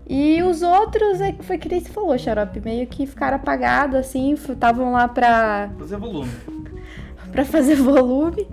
E 0.08 0.44
os 0.44 0.62
outros, 0.62 1.20
é 1.20 1.32
que 1.32 1.44
foi 1.44 1.58
que 1.58 1.68
nem 1.68 1.80
se 1.80 1.90
falou, 1.90 2.16
Xarope, 2.16 2.62
meio 2.62 2.86
que 2.86 3.08
ficaram 3.08 3.38
apagados, 3.38 3.96
assim, 3.96 4.34
estavam 4.34 4.92
lá 4.92 5.08
pra... 5.08 5.72
Fazer 5.80 5.98
volume. 5.98 6.32
pra 7.32 7.46
fazer 7.46 7.76
volume. 7.78 8.48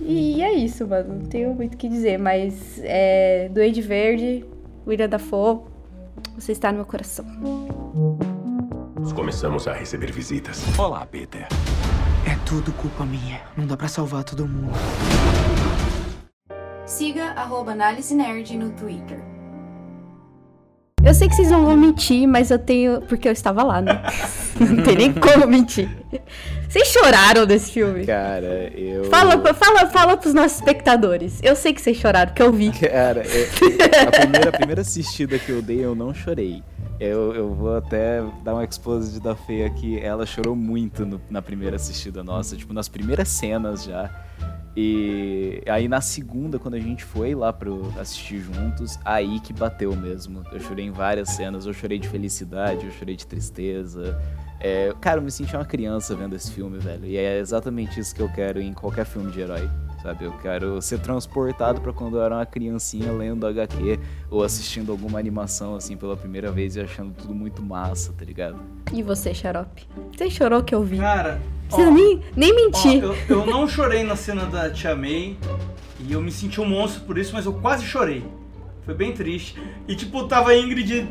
E 0.00 0.40
é 0.40 0.52
isso, 0.52 0.86
mano, 0.86 1.14
não 1.14 1.26
tenho 1.26 1.52
muito 1.52 1.74
o 1.74 1.76
que 1.76 1.88
dizer, 1.88 2.16
mas 2.16 2.80
é, 2.84 3.48
Duende 3.52 3.82
Verde, 3.82 4.44
William 4.86 5.08
Dafoe, 5.08 5.62
você 6.36 6.52
está 6.52 6.70
no 6.70 6.76
meu 6.76 6.86
coração. 6.86 7.26
Começamos 9.16 9.66
a 9.66 9.72
receber 9.72 10.12
visitas. 10.12 10.62
Olá, 10.78 11.04
Peter. 11.04 11.48
Tudo 12.50 12.72
culpa 12.72 13.04
minha. 13.04 13.40
Não 13.56 13.64
dá 13.64 13.76
para 13.76 13.86
salvar 13.86 14.24
todo 14.24 14.44
mundo. 14.44 14.72
Siga 16.84 17.26
arroba 17.36 17.70
Análise 17.70 18.12
Nerd 18.12 18.56
no 18.56 18.70
Twitter. 18.70 19.20
Eu 21.04 21.14
sei 21.14 21.28
que 21.28 21.36
vocês 21.36 21.48
não 21.48 21.64
vão 21.64 21.76
mentir, 21.76 22.26
mas 22.26 22.50
eu 22.50 22.58
tenho. 22.58 23.02
Porque 23.02 23.28
eu 23.28 23.32
estava 23.32 23.62
lá, 23.62 23.80
né? 23.80 24.02
não 24.58 24.82
tem 24.82 24.96
nem 24.96 25.12
como 25.12 25.46
mentir. 25.46 25.88
Vocês 26.68 26.88
choraram 26.88 27.46
desse 27.46 27.70
filme? 27.70 28.04
Cara, 28.04 28.68
eu. 28.76 29.04
Fala, 29.04 29.54
fala, 29.54 29.86
fala 29.86 30.16
pros 30.16 30.34
nossos 30.34 30.58
espectadores. 30.58 31.38
Eu 31.44 31.54
sei 31.54 31.72
que 31.72 31.80
vocês 31.80 31.98
choraram, 31.98 32.30
porque 32.32 32.42
eu 32.42 32.52
vi. 32.52 32.72
Cara, 32.72 33.22
eu, 33.26 33.46
a, 34.08 34.10
primeira, 34.10 34.48
a 34.48 34.52
primeira 34.52 34.80
assistida 34.80 35.38
que 35.38 35.50
eu 35.50 35.62
dei, 35.62 35.84
eu 35.84 35.94
não 35.94 36.12
chorei. 36.12 36.64
Eu, 37.00 37.34
eu 37.34 37.54
vou 37.54 37.74
até 37.74 38.22
dar 38.44 38.52
uma 38.52 38.62
exposição 38.62 39.22
da 39.22 39.34
Fê 39.34 39.64
aqui. 39.64 39.98
Ela 39.98 40.26
chorou 40.26 40.54
muito 40.54 41.06
no, 41.06 41.18
na 41.30 41.40
primeira 41.40 41.76
assistida 41.76 42.22
nossa, 42.22 42.54
tipo, 42.54 42.74
nas 42.74 42.90
primeiras 42.90 43.28
cenas 43.28 43.84
já. 43.84 44.10
E 44.76 45.62
aí 45.66 45.88
na 45.88 46.02
segunda, 46.02 46.58
quando 46.58 46.74
a 46.74 46.78
gente 46.78 47.02
foi 47.02 47.34
lá 47.34 47.52
pro 47.54 47.90
assistir 47.98 48.38
juntos, 48.40 48.98
aí 49.02 49.40
que 49.40 49.52
bateu 49.52 49.96
mesmo. 49.96 50.44
Eu 50.52 50.60
chorei 50.60 50.84
em 50.84 50.90
várias 50.90 51.30
cenas, 51.30 51.64
eu 51.64 51.72
chorei 51.72 51.98
de 51.98 52.06
felicidade, 52.06 52.84
eu 52.84 52.92
chorei 52.92 53.16
de 53.16 53.26
tristeza. 53.26 54.20
É, 54.60 54.94
cara, 55.00 55.18
eu 55.18 55.22
me 55.22 55.30
senti 55.30 55.56
uma 55.56 55.64
criança 55.64 56.14
vendo 56.14 56.36
esse 56.36 56.52
filme, 56.52 56.78
velho. 56.78 57.06
E 57.06 57.16
é 57.16 57.38
exatamente 57.38 57.98
isso 57.98 58.14
que 58.14 58.20
eu 58.20 58.28
quero 58.28 58.60
em 58.60 58.74
qualquer 58.74 59.06
filme 59.06 59.32
de 59.32 59.40
herói 59.40 59.68
sabe? 60.02 60.24
Eu 60.24 60.32
quero 60.32 60.80
ser 60.80 60.98
transportado 60.98 61.80
para 61.80 61.92
quando 61.92 62.16
eu 62.16 62.22
era 62.22 62.34
uma 62.36 62.46
criancinha 62.46 63.12
lendo 63.12 63.46
HQ 63.46 63.98
ou 64.30 64.42
assistindo 64.42 64.92
alguma 64.92 65.18
animação 65.18 65.74
assim 65.74 65.96
pela 65.96 66.16
primeira 66.16 66.50
vez 66.50 66.76
e 66.76 66.80
achando 66.80 67.12
tudo 67.14 67.34
muito 67.34 67.62
massa, 67.62 68.12
tá 68.12 68.24
ligado? 68.24 68.58
E 68.92 69.02
você, 69.02 69.32
Xarope? 69.34 69.86
Você 70.16 70.30
chorou 70.30 70.62
que 70.62 70.74
eu 70.74 70.82
vi? 70.82 70.98
Cara, 70.98 71.40
Precisa 71.70 71.90
nem, 71.90 72.20
nem 72.36 72.54
mentir. 72.54 73.04
Ó, 73.04 73.14
eu, 73.14 73.16
eu 73.28 73.46
não 73.46 73.68
chorei 73.68 74.02
na 74.02 74.16
cena 74.16 74.44
da 74.46 74.68
Tia 74.70 74.96
May 74.96 75.36
e 76.00 76.12
eu 76.12 76.20
me 76.20 76.32
senti 76.32 76.60
um 76.60 76.66
monstro 76.66 77.02
por 77.02 77.16
isso, 77.16 77.32
mas 77.32 77.46
eu 77.46 77.52
quase 77.52 77.84
chorei. 77.84 78.24
Foi 78.84 78.94
bem 78.94 79.12
triste. 79.12 79.56
E 79.86 79.94
tipo, 79.94 80.24
tava 80.24 80.50
a 80.50 80.58
Ingrid 80.58 81.08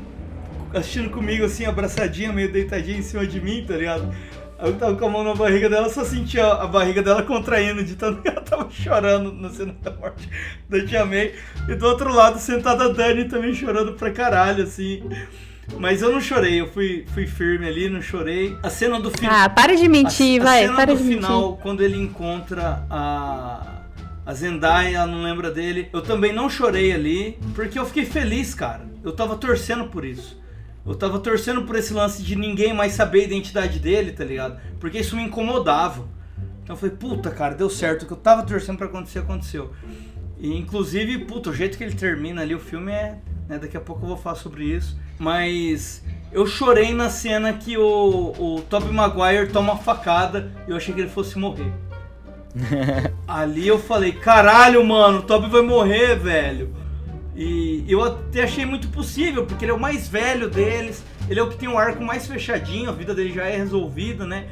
assistindo 0.73 1.09
comigo 1.09 1.45
assim, 1.45 1.65
abraçadinha, 1.65 2.31
meio 2.33 2.51
deitadinha 2.51 2.97
em 2.97 3.01
cima 3.01 3.25
de 3.25 3.39
mim, 3.39 3.63
tá 3.65 3.75
ligado? 3.75 4.13
Eu 4.61 4.73
tava 4.75 4.95
com 4.95 5.05
a 5.05 5.09
mão 5.09 5.23
na 5.23 5.33
barriga 5.33 5.69
dela, 5.69 5.89
só 5.89 6.03
sentia 6.03 6.45
a 6.45 6.67
barriga 6.67 7.01
dela 7.01 7.23
contraindo 7.23 7.83
de 7.83 7.95
tanto 7.95 8.21
que 8.21 8.27
ela 8.27 8.41
tava 8.41 8.69
chorando 8.69 9.31
na 9.31 9.49
cena 9.49 9.73
da 9.81 9.91
morte 9.91 10.29
da 10.67 10.85
Tia 10.85 11.05
May. 11.05 11.33
E 11.67 11.75
do 11.75 11.85
outro 11.85 12.13
lado, 12.13 12.37
sentada 12.39 12.85
a 12.85 12.87
Dani 12.89 13.25
também 13.25 13.53
chorando 13.53 13.93
pra 13.93 14.11
caralho, 14.11 14.63
assim. 14.63 15.01
Mas 15.77 16.01
eu 16.01 16.11
não 16.11 16.19
chorei, 16.19 16.59
eu 16.59 16.67
fui, 16.67 17.05
fui 17.13 17.27
firme 17.27 17.67
ali, 17.67 17.89
não 17.89 18.01
chorei. 18.01 18.57
A 18.61 18.69
cena 18.69 18.99
do 18.99 19.11
final. 19.11 19.33
Ah, 19.33 19.49
para 19.49 19.75
de 19.75 19.87
mentir, 19.87 20.41
a, 20.41 20.43
vai, 20.43 20.65
a 20.65 20.73
para 20.73 20.95
de 20.95 21.03
mentir. 21.03 21.21
final, 21.21 21.57
quando 21.57 21.81
ele 21.81 21.97
encontra 21.97 22.85
a. 22.89 23.75
A 24.25 24.33
Zendaya, 24.35 25.07
não 25.07 25.23
lembra 25.23 25.49
dele. 25.49 25.89
Eu 25.91 26.03
também 26.03 26.31
não 26.31 26.47
chorei 26.47 26.91
ali, 26.91 27.39
porque 27.55 27.79
eu 27.79 27.85
fiquei 27.87 28.05
feliz, 28.05 28.53
cara. 28.53 28.81
Eu 29.03 29.11
tava 29.11 29.35
torcendo 29.35 29.85
por 29.85 30.05
isso. 30.05 30.39
Eu 30.89 30.95
tava 30.95 31.19
torcendo 31.19 31.61
por 31.63 31.75
esse 31.75 31.93
lance 31.93 32.23
de 32.23 32.35
ninguém 32.35 32.73
mais 32.73 32.93
saber 32.93 33.21
a 33.21 33.23
identidade 33.25 33.77
dele, 33.77 34.11
tá 34.11 34.25
ligado? 34.25 34.59
Porque 34.79 34.97
isso 34.97 35.15
me 35.15 35.21
incomodava. 35.21 36.07
Então 36.63 36.75
eu 36.75 36.79
falei, 36.79 36.95
puta, 36.95 37.29
cara, 37.29 37.53
deu 37.53 37.69
certo. 37.69 38.03
O 38.03 38.05
que 38.07 38.13
eu 38.13 38.17
tava 38.17 38.41
torcendo 38.41 38.77
para 38.77 38.87
acontecer, 38.87 39.19
aconteceu. 39.19 39.71
E 40.39 40.57
inclusive, 40.57 41.19
puta, 41.25 41.51
o 41.51 41.53
jeito 41.53 41.77
que 41.77 41.83
ele 41.83 41.93
termina 41.93 42.41
ali 42.41 42.55
o 42.55 42.59
filme 42.59 42.91
é. 42.91 43.19
Né, 43.47 43.59
daqui 43.59 43.77
a 43.77 43.79
pouco 43.79 44.03
eu 44.03 44.07
vou 44.07 44.17
falar 44.17 44.35
sobre 44.35 44.63
isso. 44.65 44.97
Mas 45.19 46.03
Eu 46.31 46.45
chorei 46.45 46.93
na 46.93 47.09
cena 47.09 47.53
que 47.53 47.77
o, 47.77 48.33
o 48.37 48.61
Tobey 48.69 48.91
Maguire 48.91 49.51
toma 49.51 49.73
uma 49.73 49.81
facada 49.81 50.51
e 50.67 50.71
eu 50.71 50.77
achei 50.77 50.93
que 50.93 51.01
ele 51.01 51.09
fosse 51.09 51.39
morrer. 51.39 51.71
Ali 53.27 53.67
eu 53.67 53.79
falei, 53.79 54.11
caralho, 54.11 54.83
mano, 54.85 55.19
o 55.19 55.21
Tobey 55.23 55.49
vai 55.49 55.61
morrer, 55.61 56.15
velho. 56.15 56.73
E 57.35 57.85
eu 57.87 58.03
até 58.03 58.43
achei 58.43 58.65
muito 58.65 58.89
possível, 58.89 59.45
porque 59.45 59.65
ele 59.65 59.71
é 59.71 59.75
o 59.75 59.79
mais 59.79 60.07
velho 60.07 60.49
deles, 60.49 61.03
ele 61.29 61.39
é 61.39 61.43
o 61.43 61.49
que 61.49 61.57
tem 61.57 61.69
o 61.69 61.77
arco 61.77 62.03
mais 62.03 62.27
fechadinho, 62.27 62.89
a 62.89 62.93
vida 62.93 63.13
dele 63.13 63.31
já 63.31 63.45
é 63.45 63.55
resolvida, 63.55 64.25
né? 64.25 64.47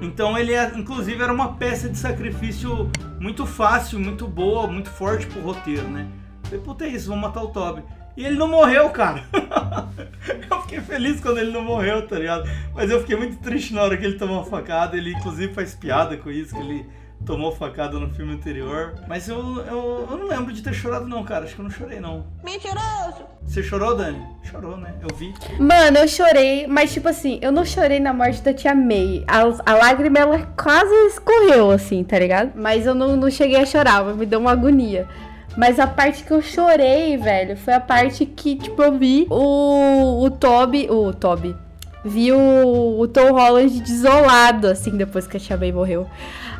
Então 0.00 0.38
ele, 0.38 0.52
é, 0.52 0.72
inclusive, 0.76 1.22
era 1.22 1.32
uma 1.32 1.54
peça 1.54 1.88
de 1.88 1.98
sacrifício 1.98 2.90
muito 3.18 3.46
fácil, 3.46 3.98
muito 3.98 4.26
boa, 4.26 4.66
muito 4.66 4.90
forte 4.90 5.26
pro 5.26 5.40
roteiro, 5.40 5.88
né? 5.88 6.06
Falei, 6.44 6.60
puta 6.60 6.84
é 6.84 6.88
isso, 6.88 7.08
vamos 7.08 7.22
matar 7.22 7.42
o 7.42 7.48
Toby. 7.48 7.82
E 8.16 8.24
ele 8.24 8.36
não 8.36 8.48
morreu, 8.48 8.90
cara. 8.90 9.24
eu 10.50 10.62
fiquei 10.62 10.80
feliz 10.80 11.20
quando 11.20 11.38
ele 11.38 11.52
não 11.52 11.62
morreu, 11.62 12.06
tá 12.06 12.18
ligado? 12.18 12.48
Mas 12.74 12.90
eu 12.90 13.00
fiquei 13.00 13.16
muito 13.16 13.36
triste 13.36 13.72
na 13.72 13.82
hora 13.82 13.96
que 13.96 14.04
ele 14.04 14.18
tomou 14.18 14.38
uma 14.38 14.44
facada. 14.44 14.96
Ele, 14.96 15.12
inclusive, 15.12 15.54
faz 15.54 15.72
piada 15.72 16.16
com 16.16 16.28
isso, 16.28 16.52
que 16.52 16.60
ele 16.60 16.84
tomou 17.24 17.52
facada 17.52 17.98
no 17.98 18.08
filme 18.10 18.34
anterior. 18.34 18.94
Mas 19.06 19.28
eu, 19.28 19.38
eu, 19.66 20.08
eu 20.10 20.16
não 20.16 20.26
lembro 20.28 20.52
de 20.52 20.62
ter 20.62 20.72
chorado, 20.72 21.06
não, 21.06 21.24
cara. 21.24 21.44
Acho 21.44 21.54
que 21.54 21.60
eu 21.60 21.64
não 21.64 21.70
chorei, 21.70 22.00
não. 22.00 22.26
Mentiroso! 22.42 23.26
Você 23.44 23.62
chorou, 23.62 23.96
Dani? 23.96 24.22
Chorou, 24.42 24.76
né? 24.76 24.94
Eu 25.00 25.14
vi. 25.16 25.34
Mano, 25.58 25.98
eu 25.98 26.08
chorei, 26.08 26.66
mas 26.66 26.92
tipo 26.92 27.08
assim, 27.08 27.38
eu 27.42 27.50
não 27.50 27.64
chorei 27.64 27.98
na 28.00 28.12
morte 28.12 28.42
da 28.42 28.52
tia 28.52 28.74
May. 28.74 29.24
A, 29.26 29.40
a 29.70 29.74
lágrima, 29.74 30.18
ela 30.18 30.42
quase 30.56 30.94
escorreu, 31.06 31.70
assim, 31.70 32.04
tá 32.04 32.18
ligado? 32.18 32.52
Mas 32.54 32.86
eu 32.86 32.94
não, 32.94 33.16
não 33.16 33.30
cheguei 33.30 33.60
a 33.60 33.66
chorar, 33.66 34.04
me 34.04 34.26
deu 34.26 34.40
uma 34.40 34.52
agonia. 34.52 35.08
Mas 35.56 35.80
a 35.80 35.86
parte 35.86 36.22
que 36.24 36.30
eu 36.30 36.40
chorei, 36.40 37.16
velho, 37.16 37.56
foi 37.56 37.74
a 37.74 37.80
parte 37.80 38.24
que, 38.24 38.54
tipo, 38.54 38.80
eu 38.82 38.96
vi 38.96 39.26
o, 39.28 40.24
o 40.24 40.30
Toby. 40.30 40.88
O 40.88 41.12
Toby. 41.12 41.56
Vi 42.04 42.30
o, 42.32 43.00
o 43.00 43.08
Tom 43.08 43.32
Holland 43.32 43.80
desolado, 43.80 44.68
assim, 44.68 44.96
depois 44.96 45.26
que 45.26 45.36
a 45.36 45.40
Tia 45.40 45.56
May 45.56 45.72
morreu. 45.72 46.08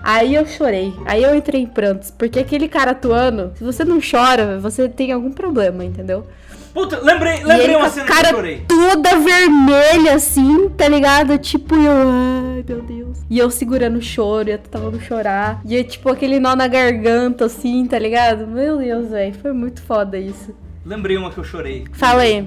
Aí 0.03 0.35
eu 0.35 0.47
chorei. 0.47 0.93
Aí 1.05 1.23
eu 1.23 1.35
entrei 1.35 1.63
em 1.63 1.67
prantos. 1.67 2.11
Porque 2.11 2.39
aquele 2.39 2.69
cara 2.69 2.93
atuando, 2.93 3.53
se 3.57 3.65
você 3.65 3.85
não 3.85 3.99
chora, 4.01 4.59
você 4.59 4.89
tem 4.89 5.13
algum 5.13 5.33
problema, 5.33 5.85
entendeu? 5.85 6.27
Puta, 6.73 7.01
lembrei, 7.03 7.41
E 7.41 7.45
lembrei 7.45 7.75
uma 7.77 7.87
a 7.87 7.91
cena 7.91 8.07
que 8.07 8.13
eu 8.13 8.17
cara 8.17 8.29
chorei. 8.31 8.63
toda 8.69 9.17
vermelha, 9.19 10.15
assim, 10.15 10.69
tá 10.71 10.87
ligado? 10.87 11.37
Tipo, 11.39 11.75
eu, 11.75 11.91
ai, 11.91 12.65
meu 12.69 12.83
Deus. 12.83 13.19
E 13.29 13.39
eu 13.39 13.51
segurando 13.51 13.97
o 13.99 14.03
choro, 14.03 14.49
e 14.49 14.53
eu 14.53 14.59
tentando 14.59 15.01
chorar. 15.01 15.61
E 15.65 15.77
é 15.77 15.83
tipo 15.83 16.09
aquele 16.11 16.39
nó 16.39 16.55
na 16.55 16.69
garganta, 16.69 17.47
assim, 17.47 17.85
tá 17.87 17.99
ligado? 17.99 18.47
Meu 18.47 18.77
Deus, 18.79 19.09
velho, 19.11 19.35
foi 19.35 19.53
muito 19.53 19.83
foda 19.83 20.19
isso. 20.19 20.55
Lembrei 20.85 21.17
uma 21.17 21.31
que 21.31 21.39
eu 21.39 21.45
chorei. 21.45 21.85
Fala 21.93 22.23
aí. 22.23 22.47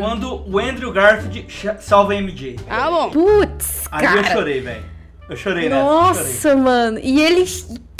Quando 0.00 0.42
o 0.52 0.58
Andrew 0.58 0.92
Garfield 0.92 1.46
salva 1.80 2.12
a 2.12 2.16
MJ. 2.16 2.56
Ah, 2.68 2.90
bom. 2.90 3.10
Putz, 3.10 3.86
Ali 3.90 4.06
eu 4.06 4.22
cara. 4.22 4.34
chorei, 4.34 4.60
velho. 4.60 4.84
Eu 5.28 5.36
chorei 5.36 5.68
nessa. 5.68 5.82
chorei. 5.82 6.00
Nossa, 6.00 6.56
mano. 6.56 6.98
E 7.02 7.20
ele. 7.20 7.44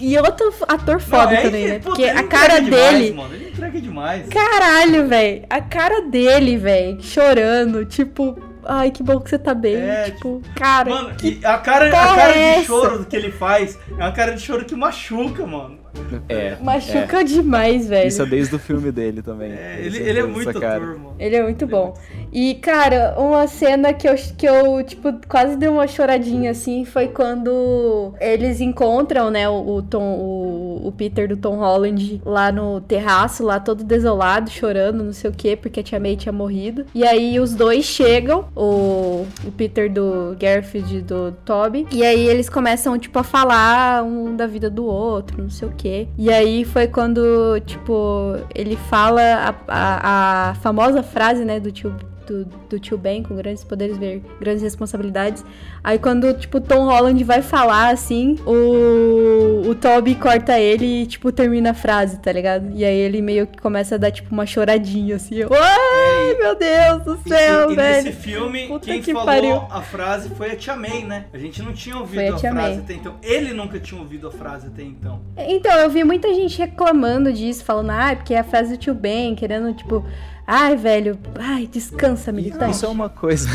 E 0.01 0.17
outro 0.19 0.53
ator 0.69 1.01
foda 1.01 1.33
Não, 1.33 1.33
é 1.33 1.43
também, 1.43 1.69
né? 1.69 1.79
Porque 1.79 2.05
a 2.05 2.23
cara 2.23 2.61
dele. 2.61 3.15
Mano, 3.15 3.35
ele 3.35 3.49
entrega 3.49 3.81
demais. 3.81 4.29
Caralho, 4.29 5.09
velho. 5.09 5.45
A 5.49 5.61
cara 5.61 6.03
dele, 6.03 6.57
velho, 6.59 7.03
chorando. 7.03 7.85
Tipo, 7.87 8.39
ai, 8.65 8.91
que 8.91 9.03
bom 9.03 9.19
que 9.21 9.31
você 9.31 9.39
tá 9.39 9.55
bem. 9.55 9.77
É, 9.77 10.11
tipo, 10.11 10.43
cara. 10.55 10.91
Mano, 10.91 11.15
que 11.17 11.41
a 11.45 11.57
cara, 11.59 11.89
a 11.89 11.91
cara 11.91 12.37
é 12.37 12.59
de 12.61 12.67
choro 12.67 13.05
que 13.07 13.17
ele 13.17 13.33
faz 13.33 13.79
é 13.91 13.95
uma 13.95 14.13
cara 14.13 14.33
de 14.33 14.43
choro 14.43 14.65
que 14.65 14.75
machuca, 14.75 15.47
mano. 15.47 15.79
É. 16.29 16.57
machuca 16.61 17.25
demais, 17.25 17.89
velho. 17.89 18.09
Isso 18.09 18.23
é 18.23 18.27
desde 18.27 18.55
o 18.55 18.59
filme 18.59 18.91
dele 18.91 19.23
também. 19.23 19.53
É, 19.53 19.81
ele, 19.81 19.99
ele 19.99 20.21
é 20.21 20.23
muito 20.25 20.61
mano. 20.61 21.15
Ele 21.19 21.37
é 21.37 21.43
muito 21.43 21.67
bom. 21.67 21.95
E, 22.33 22.55
cara, 22.57 23.15
uma 23.19 23.47
cena 23.47 23.93
que 23.93 24.09
eu, 24.09 24.15
que 24.37 24.47
eu, 24.47 24.83
tipo, 24.85 25.13
quase 25.29 25.57
dei 25.57 25.69
uma 25.69 25.87
choradinha, 25.87 26.51
assim, 26.51 26.85
foi 26.85 27.09
quando 27.09 28.13
eles 28.21 28.61
encontram, 28.61 29.31
né, 29.31 29.49
o, 29.49 29.77
o 29.77 29.83
Tom, 29.83 30.19
o, 30.19 30.89
o 30.89 30.93
Peter 30.93 31.29
do 31.29 31.37
Tom 31.37 31.57
Holland 31.57 32.21
lá 32.25 32.53
no 32.53 32.81
terraço, 32.81 33.45
lá 33.45 33.59
todo 33.59 33.85
desolado, 33.85 34.51
chorando, 34.51 35.03
não 35.03 35.13
sei 35.13 35.31
o 35.31 35.33
quê, 35.33 35.57
porque 35.57 35.81
a 35.81 35.83
Tia 35.83 36.01
May 36.01 36.17
tinha 36.17 36.33
morrido. 36.33 36.85
E 36.95 37.05
aí 37.05 37.39
os 37.41 37.55
dois 37.55 37.85
chegam, 37.85 38.47
o, 38.55 39.27
o 39.45 39.53
Peter 39.57 39.91
do 39.91 40.37
Garfield 40.39 40.97
e 40.97 41.01
do 41.01 41.33
Toby, 41.45 41.87
e 41.93 42.05
aí 42.05 42.27
eles 42.27 42.49
começam, 42.49 42.99
tipo, 42.99 43.19
a 43.19 43.23
falar 43.23 44.05
um 44.05 44.37
da 44.37 44.47
vida 44.47 44.69
do 44.69 44.85
outro, 44.85 45.43
não 45.43 45.51
sei 45.51 45.69
o 45.69 45.73
quê. 45.77 45.86
E 46.19 46.33
aí 46.33 46.65
foi 46.65 46.87
quando, 46.87 47.61
tipo, 47.61 48.37
ele 48.55 48.77
fala 48.77 49.21
a, 49.23 49.55
a, 49.69 50.51
a 50.51 50.55
famosa 50.57 51.03
frase, 51.03 51.45
né, 51.45 51.61
do 51.61 51.71
tio, 51.71 51.95
do, 52.27 52.45
do 52.69 52.79
tio 52.79 52.99
Ben, 52.99 53.23
com 53.23 53.37
grandes 53.37 53.63
poderes 53.65 53.97
ver 53.97 54.23
grandes 54.41 54.63
responsabilidades. 54.63 55.45
Aí 55.83 55.99
quando, 55.99 56.33
tipo, 56.35 56.61
Tom 56.61 56.85
Holland 56.87 57.23
vai 57.25 57.43
falar, 57.43 57.89
assim, 57.91 58.37
o, 58.47 59.69
o 59.71 59.75
Toby 59.75 60.15
corta 60.15 60.59
ele 60.59 61.03
e, 61.03 61.07
tipo, 61.07 61.31
termina 61.33 61.71
a 61.71 61.75
frase, 61.75 62.19
tá 62.19 62.33
ligado? 62.33 62.71
E 62.75 62.85
aí 62.85 62.97
ele 62.97 63.23
meio 63.23 63.47
que 63.47 63.59
começa 63.61 63.95
a 63.95 63.99
dar, 63.99 64.11
tipo, 64.11 64.33
uma 64.33 64.47
choradinha, 64.47 65.17
assim. 65.17 65.37
Ai, 65.43 66.35
meu 66.39 66.55
Deus 66.57 67.03
do 67.05 67.15
E- 67.25 67.29
céu, 67.29 67.71
e, 67.71 67.73
e 67.73 67.77
velho. 67.77 68.05
nesse 68.05 68.13
filme, 68.17 68.67
Puta 68.67 68.87
quem 68.87 69.01
que 69.01 69.13
falou 69.13 69.27
pariu. 69.27 69.55
a 69.71 69.81
frase 69.83 70.29
foi 70.31 70.53
a 70.53 70.57
Tia 70.57 70.77
May, 70.77 71.05
né? 71.05 71.27
A 71.33 71.39
gente 71.39 71.63
não 71.63 71.73
tinha 71.73 71.97
ouvido 71.97 72.17
Foi 72.17 72.29
a 72.29 72.35
a, 72.35 72.55
frase 72.55 72.79
até 72.81 72.95
então. 72.95 73.15
Ele 73.23 73.53
nunca 73.53 73.79
tinha 73.79 74.01
ouvido 74.01 74.29
a 74.29 74.31
frase 74.31 74.67
até 74.67 74.83
então. 74.83 75.21
Então, 75.37 75.73
eu 75.79 75.89
vi 75.91 76.03
muita 76.05 76.33
gente 76.35 76.59
reclamando 76.59 77.33
disso, 77.33 77.65
falando, 77.65 77.91
ah, 77.91 78.15
porque 78.17 78.35
é 78.35 78.39
a 78.39 78.45
frase 78.45 78.73
do 78.73 78.77
tio 78.79 78.95
Ben, 78.95 79.35
querendo, 79.35 79.73
tipo, 79.75 80.05
ai, 80.47 80.77
velho, 80.77 81.19
ai, 81.35 81.67
descansa, 81.67 82.31
militante. 82.31 82.73
Isso 82.73 82.87
é 82.87 82.89
uma 82.89 83.09
coisa. 83.09 83.49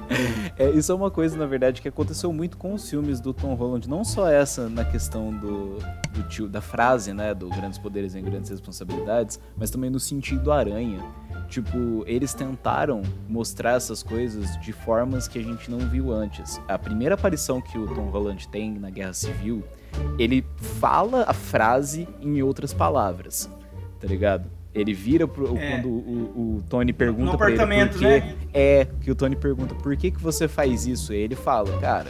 é, 0.58 0.70
isso 0.70 0.90
é 0.90 0.94
uma 0.94 1.10
coisa, 1.10 1.36
na 1.36 1.46
verdade, 1.46 1.82
que 1.82 1.88
aconteceu 1.88 2.32
muito 2.32 2.56
com 2.56 2.74
os 2.74 2.88
filmes 2.88 3.20
do 3.20 3.34
Tom 3.34 3.54
Holland. 3.54 3.88
Não 3.88 4.04
só 4.04 4.28
essa 4.28 4.68
na 4.68 4.84
questão 4.84 5.30
do, 5.30 5.78
do 6.12 6.22
tio, 6.28 6.48
da 6.48 6.60
frase, 6.60 7.12
né? 7.12 7.34
Do 7.34 7.48
grandes 7.48 7.78
poderes 7.78 8.14
em 8.14 8.22
grandes 8.22 8.50
responsabilidades, 8.50 9.38
mas 9.56 9.70
também 9.70 9.90
no 9.90 10.00
sentido 10.00 10.50
aranha. 10.50 11.00
Tipo, 11.48 12.04
eles 12.06 12.32
tentaram 12.32 13.02
mostrar 13.28 13.72
essas 13.72 14.02
coisas 14.02 14.56
de 14.60 14.72
formas 14.72 15.26
que 15.26 15.38
a 15.38 15.42
gente 15.42 15.70
não 15.70 15.80
viu 15.80 16.12
antes. 16.12 16.60
A 16.68 16.78
primeira 16.78 17.16
aparição 17.16 17.60
que 17.60 17.76
o 17.76 17.92
Tom 17.92 18.08
Holland 18.08 18.48
tem 18.48 18.78
na 18.78 18.88
Guerra 18.88 19.12
Civil, 19.12 19.64
ele 20.16 20.46
fala 20.56 21.24
a 21.26 21.34
frase 21.34 22.08
em 22.20 22.40
outras 22.40 22.72
palavras, 22.72 23.50
tá 23.98 24.06
ligado? 24.06 24.59
Ele 24.74 24.94
vira 24.94 25.26
pro, 25.26 25.56
É. 25.56 25.72
quando 25.72 25.88
o, 25.88 26.56
o 26.58 26.62
Tony 26.68 26.92
pergunta 26.92 27.36
pra 27.36 27.50
ele 27.50 27.58
por 27.88 27.98
quê. 27.98 28.04
né? 28.04 28.34
É, 28.54 28.86
que 29.00 29.10
o 29.10 29.14
Tony 29.14 29.34
pergunta, 29.36 29.74
por 29.74 29.96
que, 29.96 30.10
que 30.10 30.22
você 30.22 30.46
faz 30.46 30.86
isso? 30.86 31.12
E 31.12 31.16
ele 31.16 31.34
fala, 31.34 31.76
cara, 31.78 32.06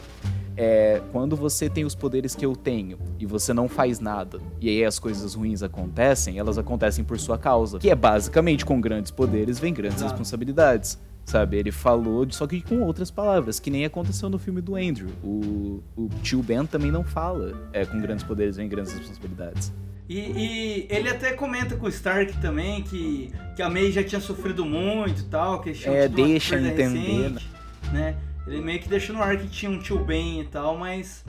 é, 0.57 1.01
quando 1.11 1.35
você 1.37 1.71
tem 1.71 1.87
os 1.87 1.95
poderes 1.95 2.35
que 2.35 2.45
eu 2.45 2.55
tenho 2.55 2.99
e 3.19 3.25
você 3.25 3.55
não 3.55 3.67
faz 3.67 3.99
nada, 3.99 4.39
e 4.61 4.69
aí 4.69 4.85
as 4.85 4.99
coisas 4.99 5.35
ruins 5.35 5.63
acontecem, 5.63 6.39
elas 6.39 6.59
acontecem 6.59 7.03
por 7.03 7.19
sua 7.19 7.39
causa. 7.39 7.79
Que 7.79 7.89
é 7.89 7.95
basicamente, 7.95 8.65
com 8.67 8.79
grandes 8.79 9.11
poderes 9.11 9.59
vem 9.59 9.73
grandes 9.73 9.99
Exato. 9.99 10.13
responsabilidades. 10.13 10.99
Sabe, 11.25 11.59
ele 11.59 11.71
falou, 11.71 12.27
só 12.31 12.45
que 12.47 12.61
com 12.61 12.81
outras 12.83 13.09
palavras, 13.11 13.61
que 13.61 13.71
nem 13.71 13.85
aconteceu 13.85 14.29
no 14.29 14.37
filme 14.39 14.61
do 14.61 14.75
Andrew. 14.75 15.09
O, 15.23 15.81
o 15.97 16.09
tio 16.23 16.43
Ben 16.43 16.67
também 16.67 16.91
não 16.91 17.05
fala, 17.05 17.53
é, 17.73 17.85
com 17.87 18.01
grandes 18.01 18.25
poderes 18.25 18.57
vem 18.57 18.69
grandes 18.69 18.93
responsabilidades. 18.95 19.73
E, 20.11 20.19
e 20.19 20.87
ele 20.91 21.09
até 21.09 21.35
comenta 21.35 21.77
com 21.77 21.87
o 21.87 21.89
Stark 21.89 22.37
também 22.39 22.83
que, 22.83 23.33
que 23.55 23.63
a 23.63 23.71
May 23.71 23.93
já 23.93 24.03
tinha 24.03 24.21
sofrido 24.21 24.65
muito 24.65 25.21
e 25.21 25.25
tal, 25.27 25.61
que 25.61 25.71
É, 25.89 26.09
deixa 26.09 26.57
entender, 26.57 27.29
recente, 27.29 27.49
né? 27.93 28.17
Ele 28.45 28.61
meio 28.61 28.81
que 28.81 28.89
deixa 28.89 29.13
no 29.13 29.23
ar 29.23 29.37
que 29.37 29.47
tinha 29.47 29.71
um 29.71 29.79
tio 29.79 30.05
Ben 30.05 30.41
e 30.41 30.45
tal, 30.47 30.77
mas 30.77 31.25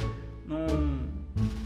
não, 0.47 0.65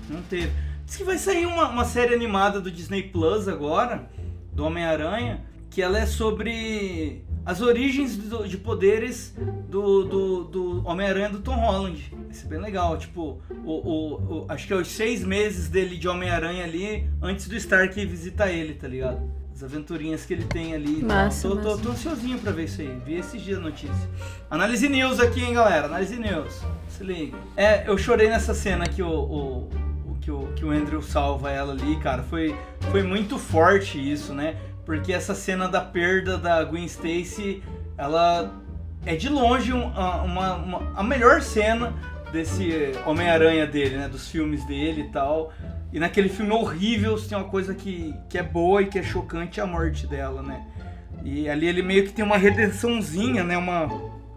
não 0.09 0.22
teve. 0.24 0.51
Diz 0.86 0.97
que 0.97 1.05
vai 1.05 1.18
sair 1.18 1.45
uma, 1.45 1.70
uma 1.70 1.86
série 1.86 2.13
animada 2.13 2.59
do 2.59 2.70
Disney 2.70 3.03
Plus 3.03 3.47
agora, 3.47 4.09
do 4.51 4.66
Homem-Aranha, 4.66 5.41
que 5.70 5.82
ela 5.82 5.97
é 5.97 6.05
sobre 6.05 7.24
as 7.46 7.62
origens 7.62 8.18
do- 8.18 8.48
de 8.48 8.58
poderes 8.58 9.36
do, 9.70 10.04
do, 10.04 10.43
do 10.46 10.88
Homem-Aranha 10.88 11.30
do 11.30 11.39
Tom 11.39 11.56
Holland. 11.56 12.12
Vai 12.26 12.34
ser 12.34 12.48
bem 12.48 12.60
legal. 12.60 12.98
Tipo, 12.98 13.39
o, 13.64 13.72
o, 13.72 14.14
o- 14.14 14.46
acho 14.50 14.66
que 14.68 14.74
é 14.74 14.76
os 14.76 14.88
seis 14.88 15.24
meses 15.24 15.70
dele 15.70 15.98
de 15.98 16.08
Homem-Aranha 16.08 16.64
ali 16.64 17.08
antes 17.22 17.48
do 17.48 17.56
Stark 17.56 18.04
visitar 18.06 18.50
ele, 18.52 18.74
tá 18.74 18.88
ligado? 18.88 19.22
As 19.54 19.64
aventurinhas 19.64 20.26
que 20.26 20.34
ele 20.34 20.43
tem 20.43 20.74
ali. 20.74 21.02
Massa, 21.02 21.48
tô, 21.48 21.56
tô, 21.56 21.70
massa. 21.70 21.82
tô 21.84 21.89
ansiosinho 21.91 22.38
pra 22.39 22.52
ver 22.52 22.66
isso 22.66 22.82
aí. 22.82 23.00
Vi 23.06 23.14
esses 23.14 23.41
dias 23.41 23.58
a 23.58 23.62
notícia. 23.62 24.10
Análise 24.50 24.89
News 24.89 25.20
aqui, 25.22 25.41
hein, 25.43 25.54
galera? 25.54 25.86
Análise 25.86 26.18
News. 26.18 26.62
Se 26.89 27.04
liga. 27.06 27.38
É, 27.56 27.88
eu 27.89 27.98
chorei 27.98 28.28
nessa 28.30 28.54
cena 28.54 28.86
que 28.88 29.02
o, 29.02 29.08
o, 29.08 29.58
o- 30.12 30.16
que 30.20 30.30
o, 30.32 30.48
que 30.56 30.66
o 30.66 30.72
Andrew 30.72 31.02
salva 31.02 31.52
ela 31.52 31.72
ali, 31.72 31.96
cara. 32.00 32.22
Foi, 32.24 32.54
foi 32.91 33.04
muito 33.04 33.38
forte 33.38 33.98
isso, 33.98 34.34
né? 34.34 34.58
Porque 34.86 35.11
essa 35.11 35.33
cena 35.33 35.67
da 35.67 35.81
perda 35.81 36.38
da 36.38 36.63
Gwen 36.63 36.86
Stacy, 36.86 37.63
ela 37.97 38.53
é 39.05 39.15
de 39.15 39.29
longe 39.29 39.73
um- 39.73 39.88
a- 39.95 40.21
uma, 40.23 40.55
uma- 40.55 40.91
a 40.95 41.03
melhor 41.03 41.41
cena 41.41 41.93
desse 42.31 42.91
Homem-Aranha 43.05 43.65
dele, 43.65 43.97
né? 43.97 44.07
Dos 44.07 44.29
filmes 44.29 44.63
dele 44.65 45.01
e 45.01 45.09
tal. 45.11 45.51
E 45.91 45.99
naquele 45.99 46.27
filme 46.29 46.51
horrível, 46.51 47.17
tem 47.19 47.38
uma 47.38 47.47
coisa 47.47 47.73
que, 47.73 48.13
que 48.29 48.38
é 48.38 48.43
boa 48.43 48.81
e 48.81 48.86
que 48.88 48.99
é 48.99 49.03
chocante, 49.03 49.59
é 49.59 49.63
a 49.63 49.65
morte 49.67 50.05
dela, 50.05 50.41
né? 50.43 50.61
E 51.23 51.49
ali 51.49 51.67
ele 51.67 51.81
meio 51.81 52.03
que 52.05 52.11
tem 52.13 52.23
uma 52.23 52.38
redençãozinha, 52.38 53.43
né? 53.43 53.57
Uma 53.57 53.88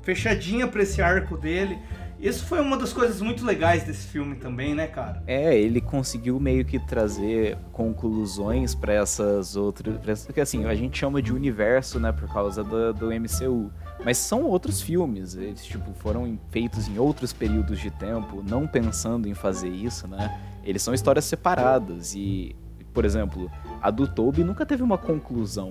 fechadinha 0.03 0.66
pra 0.66 0.82
esse 0.82 1.03
arco 1.03 1.36
dele. 1.36 1.78
Isso 2.21 2.45
foi 2.47 2.61
uma 2.61 2.77
das 2.77 2.93
coisas 2.93 3.21
muito 3.21 3.45
legais 3.47 3.85
desse 3.85 4.09
filme 4.09 4.35
também, 4.35 4.75
né, 4.75 4.89
cara? 4.89 5.23
É, 5.27 5.57
ele 5.57 5.81
conseguiu 5.81 6.41
meio 6.41 6.64
que 6.64 6.79
trazer 6.79 7.57
conclusões 7.73 8.75
para 8.75 8.93
essas 8.93 9.55
outras. 9.55 10.27
Porque 10.27 10.41
assim, 10.41 10.64
a 10.64 10.75
gente 10.75 10.99
chama 10.99 11.23
de 11.23 11.33
universo, 11.33 12.01
né, 12.01 12.11
por 12.11 12.29
causa 12.33 12.64
do, 12.64 12.93
do 12.93 13.07
MCU. 13.07 13.71
Mas 14.05 14.19
são 14.19 14.43
outros 14.45 14.81
filmes, 14.81 15.35
eles 15.35 15.64
tipo, 15.64 15.93
foram 15.95 16.39
feitos 16.51 16.89
em 16.89 16.99
outros 16.99 17.33
períodos 17.33 17.81
de 17.81 17.91
tempo, 17.91 18.45
não 18.49 18.66
pensando 18.66 19.29
em 19.29 19.35
fazer 19.35 19.69
isso, 19.69 20.07
né? 20.07 20.41
Eles 20.64 20.83
são 20.83 20.95
histórias 20.95 21.25
separadas 21.25 22.14
e, 22.14 22.55
por 22.93 23.05
exemplo, 23.05 23.51
a 23.81 23.91
do 23.91 24.07
Toby 24.07 24.45
nunca 24.45 24.64
teve 24.64 24.83
uma 24.83 24.99
conclusão. 24.99 25.71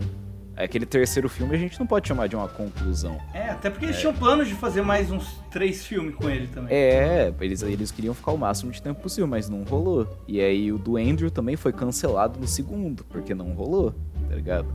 Aquele 0.57 0.85
terceiro 0.85 1.29
filme 1.29 1.55
a 1.55 1.59
gente 1.59 1.79
não 1.79 1.85
pode 1.85 2.07
chamar 2.07 2.27
de 2.27 2.35
uma 2.35 2.47
conclusão. 2.47 3.19
É, 3.33 3.49
até 3.49 3.69
porque 3.69 3.85
eles 3.85 3.99
tinham 3.99 4.13
planos 4.13 4.47
de 4.47 4.55
fazer 4.55 4.81
mais 4.81 5.11
uns 5.11 5.39
três 5.51 5.85
filmes 5.85 6.15
com 6.15 6.27
ele 6.27 6.47
também. 6.47 6.75
É, 6.75 7.31
eles, 7.39 7.61
eles 7.61 7.91
queriam 7.91 8.13
ficar 8.13 8.31
o 8.31 8.37
máximo 8.37 8.71
de 8.71 8.81
tempo 8.81 8.99
possível, 8.99 9.27
mas 9.27 9.47
não 9.47 9.63
rolou. 9.63 10.07
E 10.27 10.41
aí 10.41 10.71
o 10.71 10.79
do 10.79 10.97
Andrew 10.97 11.29
também 11.29 11.55
foi 11.55 11.71
cancelado 11.71 12.39
no 12.39 12.47
segundo, 12.47 13.03
porque 13.05 13.35
não 13.35 13.53
rolou, 13.53 13.93
tá 14.27 14.35
ligado? 14.35 14.67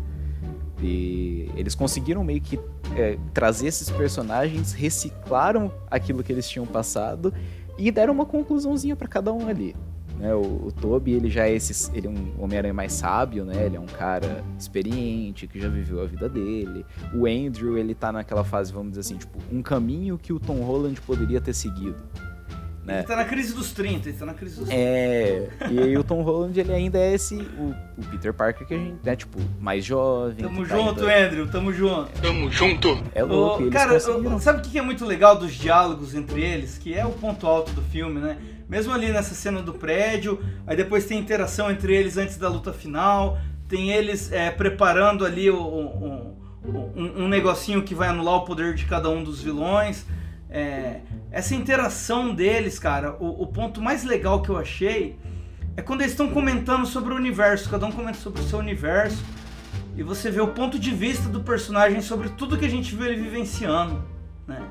E 0.81 1.51
eles 1.57 1.75
conseguiram 1.75 2.23
meio 2.23 2.41
que 2.41 2.59
é, 2.97 3.19
trazer 3.35 3.67
esses 3.67 3.91
personagens, 3.91 4.73
reciclaram 4.73 5.73
aquilo 5.91 6.23
que 6.23 6.33
eles 6.33 6.49
tinham 6.49 6.67
passado 6.67 7.33
e 7.79 7.91
deram 7.91 8.13
uma 8.13 8.27
conclusãozinha 8.27 8.95
para 8.95 9.09
cada 9.09 9.33
um 9.33 9.49
ali. 9.49 9.75
Né? 10.23 10.33
O, 10.33 10.67
o 10.69 10.73
Toby, 10.81 11.15
ele 11.15 11.29
já 11.29 11.49
é 11.49 11.53
esse, 11.53 11.91
ele 11.93 12.07
é 12.07 12.11
um 12.11 12.33
Homem-Aranha 12.39 12.73
mais 12.73 12.93
sábio, 12.93 13.45
né? 13.45 13.67
Ele 13.67 13.77
é 13.77 13.81
um 13.81 13.87
cara 13.87 14.45
experiente, 14.57 15.49
que 15.49 15.61
já 15.61 15.69
viveu 15.69 16.01
a 16.01 16.07
vida 16.07 16.29
dele. 16.29 16.87
O 17.13 17.27
Andrew, 17.27 17.77
ele 17.77 17.93
tá 17.93 18.13
naquela 18.13 18.45
fase, 18.45 18.73
vamos 18.73 18.91
dizer 18.91 19.01
assim, 19.01 19.17
tipo, 19.17 19.37
um 19.51 19.61
caminho 19.61 20.17
que 20.17 20.33
o 20.33 20.39
Tom 20.39 20.61
Holland 20.61 21.01
poderia 21.01 21.41
ter 21.41 21.53
seguido. 21.53 21.97
Né? 22.85 22.99
Ele 22.99 23.07
tá 23.07 23.17
na 23.17 23.25
crise 23.25 23.53
dos 23.53 23.73
30, 23.73 24.09
ele 24.09 24.19
tá 24.19 24.27
na 24.27 24.35
crise 24.35 24.61
dos 24.61 24.69
30. 24.69 24.81
É, 24.81 25.49
e 25.71 25.79
aí 25.81 25.97
o 25.99 26.05
Tom 26.05 26.23
Holland, 26.23 26.59
ele 26.59 26.73
ainda 26.73 26.99
é 26.99 27.15
esse, 27.15 27.37
o, 27.37 27.75
o 27.99 28.05
Peter 28.11 28.33
Parker 28.33 28.65
que 28.67 28.75
a 28.75 28.79
gente, 28.79 28.99
né, 29.05 29.17
tipo, 29.17 29.39
mais 29.61 29.85
jovem. 29.85 30.45
Tamo 30.45 30.67
tá 30.67 30.77
junto, 30.77 31.01
ainda- 31.07 31.27
Andrew, 31.27 31.49
tamo 31.49 31.73
junto. 31.73 32.11
Tamo 32.21 32.51
junto. 32.51 33.03
É 33.15 33.23
louco, 33.25 33.63
eles 33.63 33.73
cara, 33.73 33.95
conseguiram. 33.95 34.39
sabe 34.39 34.59
o 34.61 34.63
que 34.63 34.79
é 34.79 34.83
muito 34.83 35.05
legal 35.05 35.37
dos 35.37 35.53
diálogos 35.53 36.15
entre 36.15 36.41
eles? 36.43 36.77
Que 36.79 36.95
é 36.95 37.05
o 37.05 37.11
ponto 37.11 37.47
alto 37.47 37.73
do 37.73 37.83
filme, 37.83 38.21
né? 38.21 38.37
Mesmo 38.73 38.91
ali 38.91 39.13
nessa 39.13 39.35
cena 39.35 39.61
do 39.61 39.75
prédio, 39.75 40.43
aí 40.67 40.75
depois 40.75 41.05
tem 41.05 41.19
interação 41.19 41.71
entre 41.71 41.95
eles 41.95 42.17
antes 42.17 42.39
da 42.39 42.49
luta 42.49 42.73
final, 42.73 43.39
tem 43.69 43.91
eles 43.91 44.33
é, 44.33 44.51
preparando 44.51 45.27
ali 45.27 45.51
um, 45.51 46.35
um 46.65 47.29
negocinho 47.29 47.83
que 47.83 47.95
vai 47.95 48.09
anular 48.09 48.37
o 48.37 48.45
poder 48.47 48.73
de 48.73 48.87
cada 48.87 49.11
um 49.11 49.23
dos 49.23 49.43
vilões. 49.43 50.07
É, 50.49 51.01
essa 51.31 51.55
interação 51.55 52.35
deles, 52.35 52.79
cara, 52.79 53.15
o, 53.21 53.43
o 53.43 53.47
ponto 53.47 53.79
mais 53.79 54.05
legal 54.05 54.41
que 54.41 54.49
eu 54.49 54.57
achei 54.57 55.19
é 55.77 55.83
quando 55.83 56.01
eles 56.01 56.13
estão 56.13 56.31
comentando 56.31 56.87
sobre 56.87 57.13
o 57.13 57.17
universo, 57.17 57.69
cada 57.69 57.85
um 57.85 57.93
comenta 57.93 58.17
sobre 58.17 58.41
o 58.41 58.45
seu 58.45 58.59
universo. 58.59 59.23
E 59.95 60.03
você 60.03 60.31
vê 60.31 60.41
o 60.41 60.49
ponto 60.49 60.79
de 60.79 60.93
vista 60.93 61.29
do 61.29 61.43
personagem 61.43 62.01
sobre 62.01 62.31
tudo 62.31 62.57
que 62.57 62.65
a 62.65 62.71
gente 62.71 62.97
viu 62.97 63.05
ele 63.05 63.21
vivenciando, 63.21 64.03
né? 64.49 64.67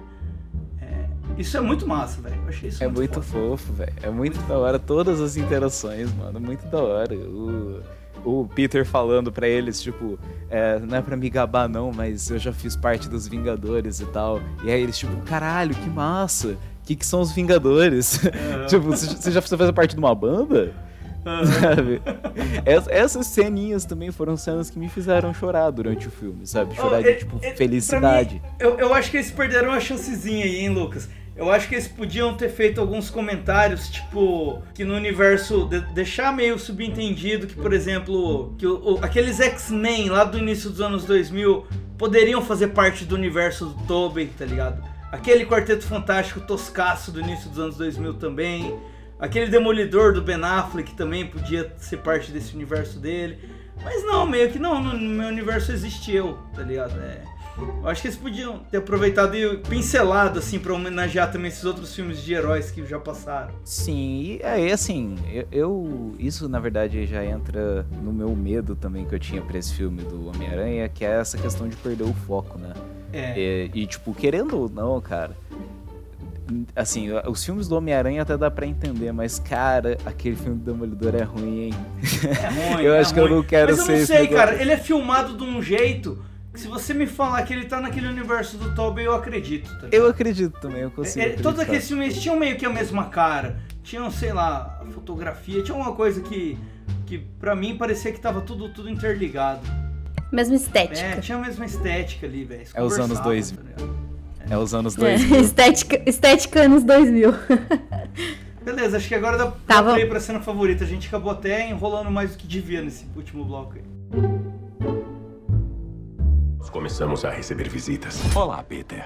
É, 1.42 1.44
isso 1.44 1.58
é 1.58 1.62
muito 1.62 1.88
massa, 1.88 2.22
velho. 2.22 2.36
Eu 2.44 2.50
achei 2.50 2.70
isso 2.70 2.84
É 2.84 2.88
muito 2.88 3.22
foda. 3.22 3.26
fofo, 3.50 3.74
velho. 3.74 3.94
É 4.02 4.10
muito 4.10 4.40
da 4.48 4.58
hora 4.58 4.78
todas 4.80 5.20
as 5.20 5.36
interações, 5.38 6.14
mano. 6.14 6.40
Muito 6.40 6.66
da 6.68 6.78
hora. 6.80 7.16
O, 7.16 7.82
o 8.24 8.48
Peter 8.48 8.86
falando 8.86 9.32
pra 9.32 9.48
eles, 9.48 9.82
tipo, 9.82 10.20
é, 10.50 10.78
não 10.80 10.98
é 10.98 11.02
pra 11.02 11.18
me 11.18 11.30
gabar 11.30 11.68
não, 11.68 11.92
mas 11.92 12.30
eu 12.30 12.38
já 12.38 12.54
fiz 12.54 12.76
parte 12.76 13.10
dos 13.10 13.28
Vingadores 13.28 14.00
e 14.00 14.06
tal. 14.06 14.40
E 14.64 14.72
aí 14.72 14.82
eles, 14.82 14.98
tipo, 14.98 15.16
caralho, 15.24 15.74
que 15.76 15.90
massa. 15.90 16.50
O 16.50 16.58
que, 16.86 16.96
que 16.96 17.06
são 17.06 17.22
os 17.22 17.32
Vingadores? 17.32 18.20
tipo, 18.68 18.84
você 18.86 19.32
já 19.32 19.42
faz 19.42 19.72
parte 19.72 19.94
de 19.96 20.00
uma 20.00 20.14
banda? 20.16 20.74
Sabe? 21.62 22.02
Ess- 22.66 22.88
Essas 22.90 23.28
ceninhas 23.28 23.86
também 23.86 24.10
foram 24.12 24.36
cenas 24.36 24.72
que 24.72 24.80
me 24.80 24.90
fizeram 24.90 25.32
chorar 25.36 25.70
durante 25.70 26.08
o 26.08 26.12
filme, 26.12 26.48
sabe? 26.48 26.74
Chorar 26.76 27.00
Oh, 27.00 27.04
de, 27.04 27.10
é- 27.10 27.14
tipo, 27.14 27.38
é- 27.44 27.54
felicidade. 27.54 28.36
mim, 28.36 28.42
eu, 28.60 28.80
eu 28.80 28.92
acho 28.94 29.12
que 29.12 29.18
eles 29.18 29.30
perderam 29.30 29.72
a 29.72 29.80
chancezinha 29.80 30.44
aí, 30.46 30.62
hein, 30.62 30.70
Lucas? 30.70 31.08
Eu 31.36 31.50
acho 31.50 31.68
que 31.70 31.76
eles 31.76 31.88
podiam 31.88 32.36
ter 32.36 32.50
feito 32.50 32.80
alguns 32.82 33.10
comentários, 33.10 33.90
tipo, 33.90 34.62
que 34.76 34.84
no 34.84 34.94
universo. 34.96 35.66
de- 35.66 35.80
deixar 35.94 36.34
meio 36.36 36.60
subentendido 36.60 37.48
que, 37.48 37.56
por 37.56 37.72
exemplo, 37.74 38.54
que 38.58 38.68
o- 38.68 38.96
o- 38.96 39.00
aqueles 39.04 39.40
X-Men 39.40 40.10
lá 40.10 40.24
do 40.26 40.38
início 40.38 40.70
dos 40.70 40.82
anos 40.82 41.06
2000 41.06 41.66
poderiam 41.98 42.42
fazer 42.42 42.68
parte 42.70 43.06
do 43.06 43.16
universo 43.16 43.66
do 43.68 43.84
Tobey, 43.88 44.28
tá 44.38 44.44
ligado? 44.46 44.84
Aquele 45.12 45.46
Quarteto 45.46 45.84
Fantástico 45.86 46.42
toscaço 46.42 47.12
do 47.12 47.22
início 47.22 47.50
dos 47.50 47.60
anos 47.60 47.78
2000 47.78 48.14
também. 48.16 48.78
Aquele 49.20 49.48
Demolidor 49.48 50.14
do 50.14 50.22
Ben 50.22 50.44
Affleck 50.44 50.94
também 50.96 51.28
podia 51.28 51.72
ser 51.78 51.98
parte 51.98 52.32
desse 52.32 52.54
universo 52.56 53.00
dele. 53.00 53.38
Mas 53.84 54.04
não, 54.04 54.26
meio 54.28 54.50
que 54.52 54.60
não, 54.60 54.82
no 54.84 54.98
meu 54.98 55.28
universo 55.28 55.72
existe 55.72 56.14
eu, 56.14 56.38
tá 56.56 56.62
ligado? 56.62 57.00
É, 57.00 57.22
eu 57.84 57.88
acho 57.90 58.02
que 58.02 58.08
eles 58.08 58.18
podiam 58.18 58.60
ter 58.70 58.78
aproveitado 58.78 59.36
e 59.36 59.58
pincelado, 59.58 60.40
assim, 60.40 60.60
pra 60.60 60.74
homenagear 60.74 61.32
também 61.32 61.50
esses 61.50 61.64
outros 61.66 61.94
filmes 61.96 62.22
de 62.24 62.34
heróis 62.34 62.72
que 62.72 62.86
já 62.86 63.00
passaram. 63.00 63.54
Sim, 63.64 64.40
e 64.40 64.44
aí 64.44 64.72
assim, 64.72 65.16
eu, 65.32 65.48
eu- 65.52 66.16
Isso 66.20 66.48
na 66.50 66.60
verdade 66.60 67.06
já 67.06 67.24
entra 67.26 67.86
no 68.04 68.12
meu 68.14 68.36
medo 68.36 68.76
também 68.76 69.06
que 69.06 69.16
eu 69.16 69.20
tinha 69.20 69.42
pra 69.42 69.58
esse 69.58 69.74
filme 69.74 70.02
do 70.04 70.28
Homem-Aranha, 70.30 70.88
que 70.90 71.04
é 71.06 71.12
essa 71.20 71.38
questão 71.38 71.68
de 71.68 71.76
perder 71.78 72.04
o 72.04 72.14
foco, 72.14 72.58
né? 72.60 72.74
É. 73.14 73.38
E, 73.38 73.72
e, 73.74 73.88
tipo, 73.88 74.14
querendo 74.14 74.58
ou 74.58 74.70
não, 74.70 75.00
cara. 75.02 75.36
Assim, 76.76 77.08
os 77.28 77.44
filmes 77.46 77.68
do 77.68 77.76
Homem-Aranha 77.78 78.22
até 78.24 78.36
dá 78.38 78.52
pra 78.52 78.66
entender, 78.66 79.12
mas, 79.14 79.40
cara, 79.40 79.98
aquele 80.06 80.36
filme 80.36 80.58
do 80.58 80.66
Demolidor 80.72 81.16
é 81.16 81.24
ruim, 81.24 81.62
hein? 81.68 81.74
É 82.26 82.48
ruim, 82.76 82.84
Eu 82.84 82.94
é 82.94 83.00
acho 83.00 83.14
que 83.14 83.20
eu 83.20 83.24
ruim. 83.26 83.36
não 83.36 83.44
quero 83.44 83.72
Mas 83.72 83.80
eu 83.80 83.86
ser 83.86 84.00
não 84.00 84.06
sei, 84.06 84.28
cara. 84.28 84.62
Ele 84.62 84.72
é 84.72 84.78
filmado 84.78 85.38
de 85.38 85.44
um 85.44 85.62
jeito 85.62 86.20
se 86.54 86.68
você 86.68 86.94
me 86.94 87.08
falar 87.08 87.42
que 87.44 87.54
ele 87.54 87.66
tá 87.66 87.80
naquele 87.80 88.08
universo 88.08 88.58
do 88.58 88.76
Tobey, 88.76 89.06
eu 89.06 89.14
acredito. 89.16 89.70
Tá? 89.80 89.88
Eu 89.92 90.08
acredito 90.08 90.60
também, 90.60 90.82
eu 90.82 90.92
consigo. 90.92 91.20
É, 91.24 91.30
é, 91.30 91.32
todos 91.32 91.60
acreditar. 91.60 91.64
aqueles 91.64 91.88
filmes 91.88 92.22
tinham 92.22 92.38
meio 92.38 92.58
que 92.58 92.66
a 92.66 92.70
mesma 92.70 93.06
cara. 93.06 93.60
Tinham, 93.84 94.12
sei 94.12 94.34
lá, 94.34 94.80
a 94.82 94.86
fotografia. 94.92 95.64
Tinha 95.64 95.76
uma 95.76 95.94
coisa 95.94 96.22
que, 96.22 96.58
que 97.06 97.18
pra 97.18 97.56
mim 97.56 97.78
parecia 97.78 98.12
que 98.12 98.20
tava 98.20 98.42
tudo, 98.42 98.70
tudo 98.70 98.90
interligado. 98.90 99.62
Mesma 100.32 100.56
estética. 100.56 101.00
É, 101.08 101.16
tinha 101.20 101.38
a 101.38 101.42
mesma 101.42 101.66
estética 101.66 102.26
ali, 102.28 102.44
velho. 102.44 102.66
É 102.74 102.84
os 102.84 102.94
anos 103.00 103.20
Conversava, 103.20 103.30
2000. 103.30 103.58
tá 103.58 103.64
ligado? 103.84 104.02
É 104.50 104.58
os 104.58 104.74
anos 104.74 104.98
É, 104.98 105.18
2000. 105.18 105.40
estética, 105.42 106.02
estética 106.10 106.62
anos 106.62 106.84
2000. 106.84 107.34
Beleza, 108.64 108.98
acho 108.98 109.08
que 109.08 109.16
agora 109.16 109.38
dá 109.38 109.46
Tá 109.66 109.82
pra 109.82 109.94
play 109.94 110.06
pra 110.06 110.20
cena 110.20 110.40
favorita. 110.40 110.84
A 110.84 110.88
gente 110.88 111.08
acabou 111.08 111.32
até 111.32 111.68
enrolando 111.70 112.12
mais 112.12 112.32
do 112.32 112.38
que 112.38 112.46
devia 112.46 112.82
nesse 112.82 113.08
último 113.16 113.44
bloco 113.44 113.76
aí. 113.76 113.84
Começamos 116.72 117.26
a 117.26 117.30
receber 117.30 117.68
visitas. 117.70 118.20
Olá, 118.36 118.64
Peter. 118.64 119.04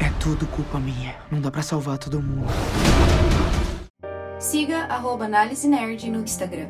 É 0.00 0.10
tudo 0.20 0.46
culpa 0.46 0.78
minha. 0.78 1.16
Não 1.30 1.40
dá 1.40 1.50
pra 1.50 1.62
salvar 1.62 1.98
todo 1.98 2.22
mundo. 2.22 2.46
Siga 4.38 4.84
arroba 4.84 5.24
Análise 5.26 5.68
Nerd 5.68 6.10
no 6.10 6.20
Instagram. 6.22 6.68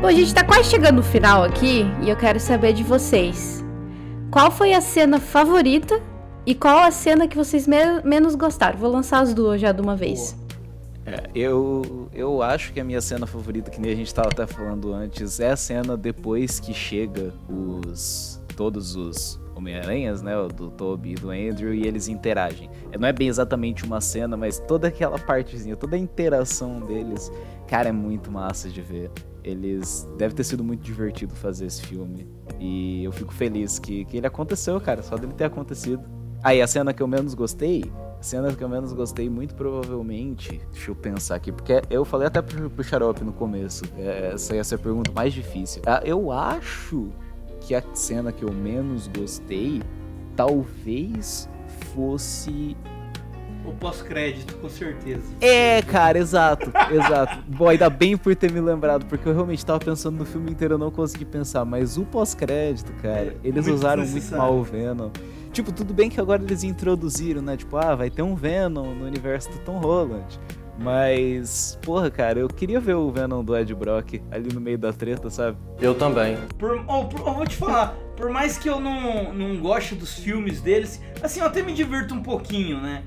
Bom, 0.00 0.08
a 0.08 0.12
gente 0.12 0.34
tá 0.34 0.44
quase 0.44 0.68
chegando 0.68 0.96
no 0.96 1.02
final 1.02 1.44
aqui 1.44 1.84
e 2.02 2.10
eu 2.10 2.16
quero 2.16 2.38
saber 2.38 2.72
de 2.74 2.82
vocês. 2.82 3.64
Qual 4.30 4.50
foi 4.50 4.74
a 4.74 4.80
cena 4.80 5.18
favorita 5.18 6.00
e 6.44 6.54
qual 6.54 6.78
a 6.80 6.90
cena 6.90 7.26
que 7.26 7.36
vocês 7.36 7.66
me- 7.66 8.02
menos 8.04 8.34
gostaram? 8.34 8.78
Vou 8.78 8.90
lançar 8.90 9.20
as 9.20 9.32
duas 9.32 9.60
já 9.60 9.72
de 9.72 9.80
uma 9.80 9.96
vez. 9.96 10.36
É, 11.06 11.30
eu, 11.34 12.08
eu 12.14 12.42
acho 12.42 12.72
que 12.72 12.80
a 12.80 12.84
minha 12.84 13.00
cena 13.00 13.26
favorita, 13.26 13.70
que 13.70 13.80
nem 13.80 13.92
a 13.92 13.96
gente 13.96 14.12
tava 14.14 14.28
até 14.28 14.46
falando 14.46 14.92
antes, 14.92 15.38
é 15.38 15.50
a 15.50 15.56
cena 15.56 15.96
depois 15.96 16.58
que 16.58 16.72
chega 16.72 17.32
os. 17.48 18.40
todos 18.56 18.96
os 18.96 19.40
Homem-Aranhas, 19.54 20.22
né? 20.22 20.32
Do 20.54 20.70
Toby 20.70 21.12
e 21.12 21.14
do 21.14 21.30
Andrew, 21.30 21.72
e 21.72 21.86
eles 21.86 22.08
interagem. 22.08 22.70
É, 22.90 22.98
Não 22.98 23.06
é 23.06 23.12
bem 23.12 23.28
exatamente 23.28 23.84
uma 23.84 24.00
cena, 24.00 24.36
mas 24.36 24.58
toda 24.58 24.88
aquela 24.88 25.18
partezinha, 25.18 25.76
toda 25.76 25.96
a 25.96 25.98
interação 25.98 26.80
deles, 26.80 27.30
cara, 27.68 27.88
é 27.88 27.92
muito 27.92 28.30
massa 28.30 28.68
de 28.68 28.80
ver. 28.80 29.10
Eles. 29.42 30.08
Deve 30.16 30.34
ter 30.34 30.44
sido 30.44 30.64
muito 30.64 30.80
divertido 30.80 31.34
fazer 31.34 31.66
esse 31.66 31.82
filme. 31.82 32.26
E 32.58 33.04
eu 33.04 33.12
fico 33.12 33.32
feliz 33.32 33.78
que, 33.78 34.04
que 34.06 34.16
ele 34.16 34.26
aconteceu, 34.26 34.80
cara. 34.80 35.02
Só 35.02 35.16
dele 35.16 35.34
ter 35.34 35.44
acontecido. 35.44 36.02
Aí, 36.42 36.60
a 36.62 36.66
cena 36.66 36.92
que 36.92 37.02
eu 37.02 37.06
menos 37.06 37.34
gostei. 37.34 37.84
A 38.24 38.26
cena 38.26 38.50
que 38.54 38.64
eu 38.64 38.68
menos 38.70 38.94
gostei, 38.94 39.28
muito 39.28 39.54
provavelmente. 39.54 40.58
Deixa 40.72 40.90
eu 40.90 40.94
pensar 40.94 41.34
aqui, 41.34 41.52
porque 41.52 41.82
eu 41.90 42.06
falei 42.06 42.26
até 42.26 42.40
pro, 42.40 42.70
pro 42.70 42.82
Xarope 42.82 43.22
no 43.22 43.34
começo. 43.34 43.84
é, 43.98 44.30
Essa 44.32 44.56
ia 44.56 44.64
ser 44.64 44.76
a 44.76 44.78
pergunta 44.78 45.12
mais 45.12 45.34
difícil. 45.34 45.82
Ah, 45.84 46.00
Eu 46.02 46.32
acho 46.32 47.10
que 47.60 47.74
a 47.74 47.82
cena 47.92 48.32
que 48.32 48.42
eu 48.42 48.50
menos 48.50 49.08
gostei 49.08 49.82
talvez 50.34 51.46
fosse. 51.94 52.74
o 53.62 53.72
pós-crédito, 53.74 54.56
com 54.56 54.70
certeza. 54.70 55.30
É, 55.42 55.82
cara, 55.82 56.16
exato, 56.18 56.72
exato. 56.90 57.44
Bom, 57.54 57.68
ainda 57.68 57.90
bem 57.90 58.16
por 58.16 58.34
ter 58.34 58.50
me 58.50 58.58
lembrado, 58.58 59.04
porque 59.04 59.28
eu 59.28 59.34
realmente 59.34 59.66
tava 59.66 59.80
pensando 59.80 60.16
no 60.16 60.24
filme 60.24 60.50
inteiro, 60.50 60.74
eu 60.74 60.78
não 60.78 60.90
consegui 60.90 61.26
pensar, 61.26 61.66
mas 61.66 61.98
o 61.98 62.06
pós-crédito, 62.06 62.90
cara, 63.02 63.36
eles 63.44 63.66
Muito 63.66 63.76
usaram 63.76 64.06
muito 64.06 64.34
mal 64.34 64.54
o 64.54 64.62
Venom. 64.62 65.10
Tipo, 65.54 65.72
tudo 65.72 65.94
bem 65.94 66.10
que 66.10 66.20
agora 66.20 66.42
eles 66.42 66.64
introduziram, 66.64 67.40
né? 67.40 67.56
Tipo, 67.56 67.76
ah, 67.76 67.94
vai 67.94 68.10
ter 68.10 68.22
um 68.22 68.34
Venom 68.34 68.92
no 68.94 69.06
universo 69.06 69.50
do 69.52 69.58
Tom 69.60 69.78
Holland. 69.78 70.38
Mas, 70.76 71.78
porra, 71.82 72.10
cara, 72.10 72.40
eu 72.40 72.48
queria 72.48 72.80
ver 72.80 72.94
o 72.94 73.10
Venom 73.10 73.44
do 73.44 73.56
Ed 73.56 73.72
Brock 73.74 74.20
ali 74.30 74.52
no 74.52 74.60
meio 74.60 74.76
da 74.76 74.92
treta, 74.92 75.30
sabe? 75.30 75.56
Eu 75.80 75.94
também. 75.94 76.36
Por, 76.58 76.84
oh, 76.88 77.04
por- 77.04 77.20
eu 77.26 77.34
vou 77.34 77.46
te 77.46 77.54
falar, 77.56 77.94
por 78.16 78.28
mais 78.28 78.58
que 78.58 78.68
eu 78.68 78.80
não, 78.80 79.32
não 79.32 79.56
goste 79.60 79.94
dos 79.94 80.14
filmes 80.18 80.60
deles, 80.60 81.00
assim, 81.22 81.38
eu 81.40 81.46
até 81.46 81.62
me 81.62 81.72
divirto 81.72 82.12
um 82.12 82.22
pouquinho, 82.22 82.80
né? 82.80 83.04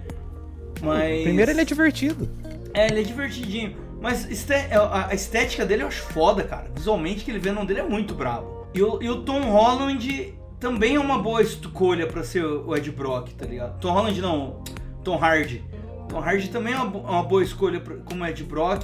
Mas. 0.82 1.24
Primeiro 1.24 1.52
ele 1.52 1.62
é 1.62 1.66
divertido. 1.66 2.30
É, 2.74 2.88
ele 2.88 3.02
é 3.02 3.04
divertidinho. 3.04 3.76
Mas 4.00 4.26
a 4.72 5.08
a 5.10 5.14
estética 5.14 5.66
dele 5.66 5.84
eu 5.84 5.88
acho 5.88 6.04
foda, 6.04 6.44
cara. 6.44 6.72
Visualmente, 6.74 7.22
aquele 7.24 7.40
Venom 7.40 7.66
dele 7.66 7.82
é 7.82 7.84
muito 7.88 8.14
brabo. 8.14 8.68
E 8.74 8.82
o, 8.82 9.02
e 9.02 9.10
o 9.10 9.24
Tom 9.24 9.42
Holland 9.52 10.34
também 10.60 10.96
é 10.96 11.00
uma 11.00 11.20
boa 11.20 11.42
escolha 11.42 12.08
pra 12.08 12.24
ser 12.24 12.44
o 12.46 12.76
Ed 12.76 12.90
Brock, 12.92 13.30
tá 13.34 13.46
ligado? 13.46 13.80
Tom 13.80 13.92
Holland 13.94 14.22
não, 14.22 14.64
Tom 15.04 15.18
Hardy. 15.18 15.64
Tom 16.10 16.20
Hardy 16.20 16.50
também 16.50 16.74
é 16.74 16.78
uma, 16.78 16.86
bo- 16.88 17.00
uma 17.00 17.24
boa 17.24 17.44
escolha 17.44 17.82
como 18.06 18.26
Ed 18.26 18.44
Brock, 18.44 18.84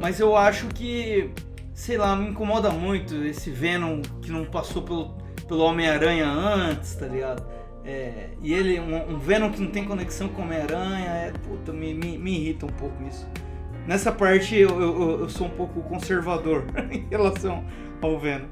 mas 0.00 0.20
eu 0.20 0.36
acho 0.36 0.66
que, 0.68 1.30
sei 1.74 1.96
lá, 1.96 2.14
me 2.14 2.28
incomoda 2.30 2.70
muito 2.70 3.14
esse 3.24 3.50
Venom 3.50 4.00
que 4.22 4.30
não 4.30 4.44
passou 4.44 4.82
pelo, 4.82 5.14
pelo 5.48 5.60
Homem-Aranha 5.64 6.28
antes, 6.28 6.94
tá 6.94 7.06
ligado? 7.06 7.44
É, 7.84 8.28
e 8.42 8.52
ele, 8.52 8.78
um, 8.78 9.14
um 9.14 9.18
Venom 9.18 9.50
que 9.50 9.60
não 9.62 9.70
tem 9.70 9.84
conexão 9.84 10.28
com 10.28 10.42
o 10.42 10.44
Homem-Aranha, 10.44 11.06
é, 11.08 11.32
puta, 11.48 11.72
me, 11.72 11.94
me, 11.94 12.18
me 12.18 12.38
irrita 12.38 12.66
um 12.66 12.70
pouco 12.70 13.02
isso. 13.08 13.26
Nessa 13.86 14.12
parte 14.12 14.54
eu, 14.54 14.68
eu, 14.80 15.20
eu 15.20 15.28
sou 15.30 15.46
um 15.46 15.50
pouco 15.50 15.80
conservador 15.80 16.64
em 16.92 17.06
relação 17.10 17.64
ao 18.02 18.18
Venom. 18.18 18.44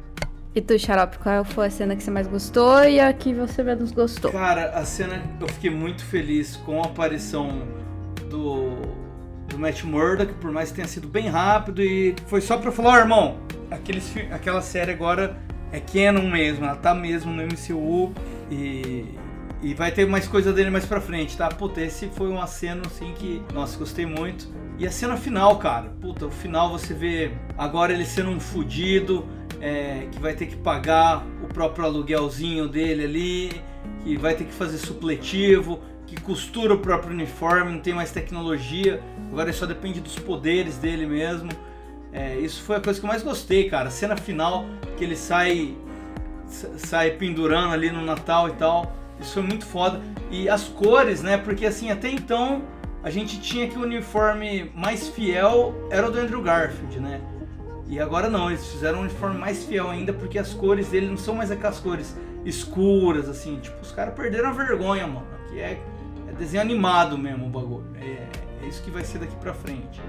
E 0.56 0.62
tu, 0.62 0.78
Xarope, 0.78 1.18
qual 1.18 1.44
foi 1.44 1.66
a 1.66 1.70
cena 1.70 1.94
que 1.94 2.02
você 2.02 2.10
mais 2.10 2.26
gostou 2.26 2.82
e 2.82 2.98
a 2.98 3.12
que 3.12 3.34
você 3.34 3.62
menos 3.62 3.92
gostou? 3.92 4.32
Cara, 4.32 4.70
a 4.70 4.86
cena 4.86 5.22
eu 5.38 5.46
fiquei 5.48 5.68
muito 5.68 6.02
feliz 6.02 6.56
com 6.56 6.80
a 6.80 6.86
aparição 6.86 7.60
do, 8.30 8.70
do 9.48 9.58
Matt 9.58 9.84
Murdock, 9.84 10.32
por 10.40 10.50
mais 10.50 10.70
que 10.70 10.76
tenha 10.76 10.88
sido 10.88 11.08
bem 11.08 11.28
rápido 11.28 11.82
e 11.82 12.16
foi 12.26 12.40
só 12.40 12.56
pra 12.56 12.72
falar, 12.72 12.94
ó, 12.94 12.98
irmão, 13.00 13.36
aqueles, 13.70 14.10
aquela 14.32 14.62
série 14.62 14.92
agora 14.92 15.36
é 15.70 15.78
canon 15.78 16.30
mesmo, 16.30 16.64
ela 16.64 16.76
tá 16.76 16.94
mesmo 16.94 17.30
no 17.30 17.42
MCU 17.42 18.14
e, 18.50 19.14
e 19.60 19.74
vai 19.74 19.92
ter 19.92 20.06
mais 20.06 20.26
coisa 20.26 20.54
dele 20.54 20.70
mais 20.70 20.86
pra 20.86 21.02
frente, 21.02 21.36
tá? 21.36 21.48
Puta, 21.48 21.82
esse 21.82 22.08
foi 22.08 22.28
um 22.28 22.40
aceno 22.40 22.80
assim 22.86 23.12
que, 23.12 23.42
nossa, 23.52 23.78
gostei 23.78 24.06
muito. 24.06 24.48
E 24.78 24.86
a 24.86 24.90
cena 24.90 25.18
final, 25.18 25.58
cara, 25.58 25.90
puta, 26.00 26.24
o 26.24 26.30
final 26.30 26.70
você 26.70 26.94
vê 26.94 27.32
agora 27.58 27.92
ele 27.92 28.06
sendo 28.06 28.30
um 28.30 28.40
fudido, 28.40 29.22
é, 29.66 30.06
que 30.12 30.20
vai 30.20 30.32
ter 30.34 30.46
que 30.46 30.54
pagar 30.56 31.26
o 31.42 31.48
próprio 31.52 31.84
aluguelzinho 31.84 32.68
dele 32.68 33.04
ali, 33.04 33.62
que 34.04 34.16
vai 34.16 34.34
ter 34.36 34.44
que 34.44 34.52
fazer 34.52 34.78
supletivo, 34.78 35.80
que 36.06 36.20
costura 36.20 36.74
o 36.74 36.78
próprio 36.78 37.12
uniforme, 37.12 37.72
não 37.72 37.80
tem 37.80 37.92
mais 37.92 38.12
tecnologia, 38.12 39.02
agora 39.32 39.52
só 39.52 39.66
depende 39.66 40.00
dos 40.00 40.16
poderes 40.16 40.78
dele 40.78 41.04
mesmo. 41.04 41.50
É, 42.12 42.36
isso 42.38 42.62
foi 42.62 42.76
a 42.76 42.80
coisa 42.80 43.00
que 43.00 43.04
eu 43.04 43.08
mais 43.08 43.22
gostei, 43.24 43.68
cara. 43.68 43.88
A 43.88 43.90
cena 43.90 44.16
final 44.16 44.64
que 44.96 45.02
ele 45.02 45.16
sai 45.16 45.76
sa- 46.46 46.70
sai 46.78 47.10
pendurando 47.10 47.74
ali 47.74 47.90
no 47.90 48.02
Natal 48.02 48.48
e 48.48 48.52
tal. 48.52 48.94
Isso 49.20 49.34
foi 49.34 49.42
muito 49.42 49.66
foda. 49.66 50.00
E 50.30 50.48
as 50.48 50.64
cores, 50.64 51.22
né? 51.22 51.36
Porque 51.36 51.66
assim, 51.66 51.90
até 51.90 52.08
então 52.08 52.62
a 53.02 53.10
gente 53.10 53.40
tinha 53.40 53.68
que 53.68 53.76
o 53.76 53.82
uniforme 53.82 54.70
mais 54.74 55.08
fiel 55.08 55.74
era 55.90 56.06
o 56.06 56.10
do 56.10 56.18
Andrew 56.20 56.40
Garfield, 56.40 57.00
né? 57.00 57.20
E 57.88 58.00
agora 58.00 58.28
não, 58.28 58.50
eles 58.50 58.66
fizeram 58.66 58.98
um 58.98 59.02
uniforme 59.02 59.38
mais 59.38 59.64
fiel 59.64 59.88
ainda 59.88 60.12
porque 60.12 60.38
as 60.38 60.52
cores 60.52 60.88
dele 60.88 61.06
não 61.06 61.16
são 61.16 61.34
mais 61.34 61.50
aquelas 61.50 61.78
cores 61.78 62.16
escuras, 62.44 63.28
assim. 63.28 63.58
Tipo, 63.60 63.80
os 63.80 63.92
caras 63.92 64.14
perderam 64.14 64.48
a 64.48 64.52
vergonha, 64.52 65.06
mano. 65.06 65.26
Que 65.48 65.60
é, 65.60 65.80
é 66.28 66.32
desenho 66.32 66.62
animado 66.62 67.16
mesmo 67.16 67.46
o 67.46 67.50
bagulho. 67.50 67.86
É, 68.00 68.26
é 68.64 68.68
isso 68.68 68.82
que 68.82 68.90
vai 68.90 69.04
ser 69.04 69.18
daqui 69.18 69.36
pra 69.36 69.54
frente. 69.54 70.00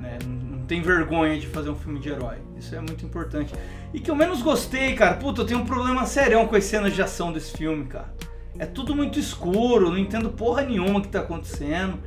Né? 0.00 0.18
Não, 0.24 0.58
não 0.58 0.66
tem 0.66 0.82
vergonha 0.82 1.38
de 1.38 1.46
fazer 1.46 1.70
um 1.70 1.76
filme 1.76 2.00
de 2.00 2.08
herói. 2.08 2.38
Isso 2.56 2.74
é 2.74 2.80
muito 2.80 3.04
importante. 3.04 3.54
E 3.94 4.00
que 4.00 4.10
eu 4.10 4.16
menos 4.16 4.42
gostei, 4.42 4.94
cara. 4.94 5.14
Puta, 5.14 5.42
eu 5.42 5.46
tenho 5.46 5.60
um 5.60 5.66
problema 5.66 6.04
serião 6.06 6.46
com 6.46 6.56
as 6.56 6.64
cenas 6.64 6.92
de 6.92 7.02
ação 7.02 7.32
desse 7.32 7.56
filme, 7.56 7.86
cara. 7.86 8.12
É 8.58 8.66
tudo 8.66 8.96
muito 8.96 9.18
escuro, 9.18 9.90
não 9.90 9.98
entendo 9.98 10.30
porra 10.30 10.62
nenhuma 10.62 11.00
que 11.00 11.08
tá 11.08 11.20
acontecendo. 11.20 11.98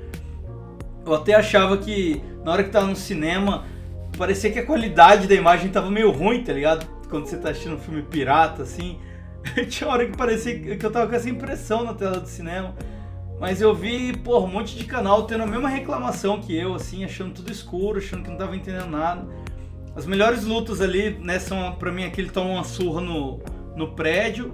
Eu 1.06 1.14
até 1.14 1.36
achava 1.36 1.78
que 1.78 2.22
na 2.44 2.52
hora 2.52 2.64
que 2.64 2.70
tava 2.70 2.88
no 2.88 2.96
cinema, 2.96 3.66
parecia 4.20 4.52
que 4.52 4.60
a 4.60 4.66
qualidade 4.66 5.28
da 5.28 5.34
imagem 5.34 5.72
tava 5.72 5.90
meio 5.90 6.12
ruim, 6.12 6.44
tá 6.44 6.52
ligado? 6.52 6.86
Quando 7.10 7.26
você 7.26 7.38
tá 7.38 7.52
assistindo 7.52 7.76
um 7.76 7.80
filme 7.80 8.02
pirata, 8.02 8.64
assim. 8.64 9.00
Tinha 9.70 9.90
hora 9.90 10.06
que 10.06 10.16
parecia 10.16 10.76
que 10.76 10.86
eu 10.86 10.92
tava 10.92 11.08
com 11.08 11.16
essa 11.16 11.30
impressão 11.30 11.86
na 11.86 11.94
tela 11.94 12.20
do 12.20 12.28
cinema. 12.28 12.76
Mas 13.40 13.62
eu 13.62 13.74
vi, 13.74 14.16
porra, 14.18 14.46
um 14.46 14.52
monte 14.52 14.76
de 14.76 14.84
canal 14.84 15.24
tendo 15.24 15.44
a 15.44 15.48
mesma 15.48 15.70
reclamação 15.70 16.42
que 16.42 16.54
eu, 16.54 16.76
assim, 16.76 17.06
achando 17.06 17.34
tudo 17.34 17.50
escuro, 17.50 18.00
achando 18.00 18.24
que 18.24 18.30
não 18.30 18.36
tava 18.36 18.54
entendendo 18.54 18.90
nada. 18.90 19.26
As 19.96 20.06
melhores 20.06 20.44
lutas 20.44 20.82
ali, 20.82 21.18
né, 21.22 21.40
são 21.40 21.72
pra 21.76 21.90
mim 21.90 22.04
aquele 22.04 22.30
toma 22.30 22.50
uma 22.50 22.66
surra 22.66 23.00
no, 23.00 23.40
no 23.74 23.94
prédio. 23.94 24.54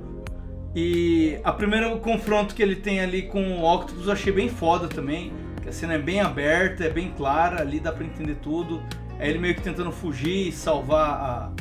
E 0.76 1.40
a 1.44 1.52
primeiro 1.52 1.98
confronto 1.98 2.54
que 2.54 2.62
ele 2.62 2.76
tem 2.76 3.00
ali 3.00 3.24
com 3.24 3.60
o 3.60 3.64
Octopus 3.64 4.06
eu 4.06 4.14
achei 4.14 4.32
bem 4.32 4.48
foda 4.48 4.88
também. 4.88 5.34
A 5.68 5.72
cena 5.72 5.96
é 5.96 5.98
bem 5.98 6.22
aberta, 6.22 6.84
é 6.84 6.90
bem 6.90 7.12
clara, 7.18 7.62
ali 7.62 7.80
dá 7.80 7.92
pra 7.92 8.06
entender 8.06 8.36
tudo. 8.36 8.84
É 9.20 9.30
ele 9.30 9.40
meio 9.40 9.56
que 9.56 9.62
tentando 9.62 9.92
fugir 9.92 10.50
e 10.50 10.52
salvar 10.52 11.10
a, 11.10 11.52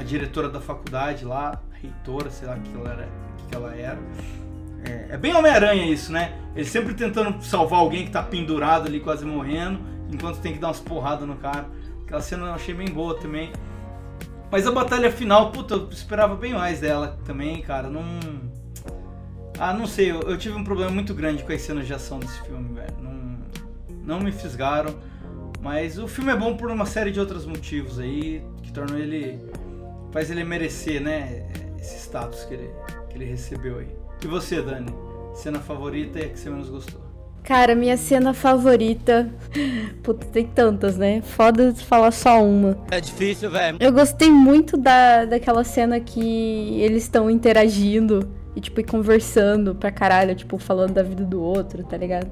a 0.00 0.02
diretora 0.02 0.48
da 0.48 0.60
faculdade 0.60 1.24
lá, 1.24 1.60
reitora, 1.72 2.30
sei 2.30 2.48
lá 2.48 2.56
que 2.56 2.74
ela 2.74 2.90
era. 2.90 3.08
Que 3.48 3.54
ela 3.54 3.74
era. 3.74 3.98
É, 4.84 5.14
é 5.14 5.16
bem 5.16 5.34
Homem-Aranha 5.34 5.86
isso, 5.86 6.12
né? 6.12 6.32
Ele 6.54 6.64
sempre 6.64 6.94
tentando 6.94 7.42
salvar 7.42 7.80
alguém 7.80 8.04
que 8.04 8.10
tá 8.10 8.22
pendurado 8.22 8.86
ali, 8.86 9.00
quase 9.00 9.24
morrendo, 9.24 9.80
enquanto 10.10 10.40
tem 10.40 10.52
que 10.52 10.58
dar 10.58 10.68
umas 10.68 10.80
porradas 10.80 11.26
no 11.26 11.36
cara. 11.36 11.66
Aquela 12.04 12.22
cena 12.22 12.46
eu 12.46 12.54
achei 12.54 12.74
bem 12.74 12.88
boa 12.88 13.18
também. 13.18 13.52
Mas 14.50 14.66
a 14.66 14.72
batalha 14.72 15.12
final, 15.12 15.52
puta, 15.52 15.74
eu 15.74 15.88
esperava 15.90 16.34
bem 16.34 16.54
mais 16.54 16.80
dela 16.80 17.18
também, 17.24 17.62
cara. 17.62 17.88
Não. 17.88 18.02
Ah, 19.58 19.72
não 19.72 19.86
sei, 19.86 20.10
eu, 20.10 20.22
eu 20.22 20.36
tive 20.36 20.56
um 20.56 20.64
problema 20.64 20.90
muito 20.90 21.14
grande 21.14 21.44
com 21.44 21.52
as 21.52 21.60
cenas 21.60 21.86
de 21.86 21.94
ação 21.94 22.18
desse 22.18 22.40
filme, 22.42 22.74
velho. 22.74 22.96
Não, 23.00 23.38
não 24.04 24.20
me 24.20 24.32
fisgaram. 24.32 24.94
Mas 25.62 25.98
o 25.98 26.08
filme 26.08 26.32
é 26.32 26.36
bom 26.36 26.56
por 26.56 26.70
uma 26.70 26.86
série 26.86 27.10
de 27.10 27.20
outros 27.20 27.44
motivos 27.44 27.98
aí, 27.98 28.42
que 28.62 28.72
tornam 28.72 28.98
ele. 28.98 29.38
faz 30.10 30.30
ele 30.30 30.42
merecer, 30.42 31.00
né? 31.00 31.46
Esse 31.78 31.98
status 31.98 32.44
que 32.44 32.54
ele, 32.54 32.70
que 33.08 33.16
ele 33.16 33.24
recebeu 33.26 33.78
aí. 33.78 33.88
E 34.22 34.26
você, 34.26 34.62
Dani? 34.62 34.92
Cena 35.34 35.60
favorita 35.60 36.18
e 36.18 36.24
a 36.24 36.28
que 36.28 36.38
você 36.38 36.50
menos 36.50 36.68
gostou? 36.68 37.00
Cara, 37.42 37.74
minha 37.74 37.96
cena 37.96 38.34
favorita. 38.34 39.30
Puta, 40.02 40.26
tem 40.26 40.46
tantas, 40.46 40.96
né? 40.96 41.22
Foda 41.22 41.72
de 41.72 41.84
falar 41.84 42.10
só 42.10 42.42
uma. 42.42 42.76
É 42.90 43.00
difícil, 43.00 43.50
velho. 43.50 43.78
Eu 43.80 43.92
gostei 43.92 44.30
muito 44.30 44.76
da, 44.76 45.24
daquela 45.24 45.64
cena 45.64 46.00
que 46.00 46.80
eles 46.80 47.04
estão 47.04 47.30
interagindo 47.30 48.28
e, 48.54 48.60
tipo, 48.60 48.80
e 48.80 48.84
conversando 48.84 49.74
pra 49.74 49.90
caralho, 49.90 50.34
tipo, 50.34 50.58
falando 50.58 50.92
da 50.92 51.02
vida 51.02 51.24
do 51.24 51.42
outro, 51.42 51.82
tá 51.84 51.96
ligado? 51.96 52.30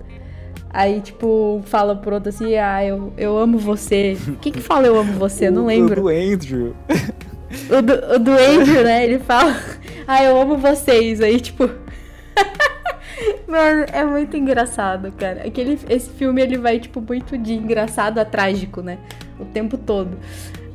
Aí, 0.70 1.00
tipo, 1.00 1.62
fala 1.66 1.96
pro 1.96 2.14
outro 2.14 2.28
assim, 2.28 2.56
ah, 2.56 2.84
eu, 2.84 3.12
eu 3.16 3.38
amo 3.38 3.58
você. 3.58 4.16
Quem 4.40 4.52
que 4.52 4.60
fala 4.60 4.86
eu 4.86 4.98
amo 4.98 5.14
você? 5.14 5.48
Eu 5.48 5.52
não 5.52 5.66
lembro. 5.66 6.00
O 6.00 6.04
do 6.04 6.08
Andrew. 6.08 6.74
O 7.70 7.80
do, 7.80 8.14
o 8.14 8.18
do 8.18 8.30
Andrew, 8.32 8.84
né? 8.84 9.04
Ele 9.04 9.18
fala, 9.18 9.56
ah, 10.06 10.22
eu 10.22 10.38
amo 10.38 10.58
vocês. 10.58 11.22
Aí, 11.22 11.40
tipo. 11.40 11.64
Mano, 13.48 13.86
é 13.90 14.04
muito 14.04 14.36
engraçado, 14.36 15.10
cara. 15.12 15.46
Aquele, 15.46 15.78
esse 15.88 16.10
filme 16.10 16.42
ele 16.42 16.58
vai, 16.58 16.78
tipo, 16.78 17.00
muito 17.00 17.38
de 17.38 17.54
engraçado 17.54 18.18
a 18.18 18.24
trágico, 18.24 18.82
né? 18.82 18.98
O 19.40 19.46
tempo 19.46 19.78
todo. 19.78 20.18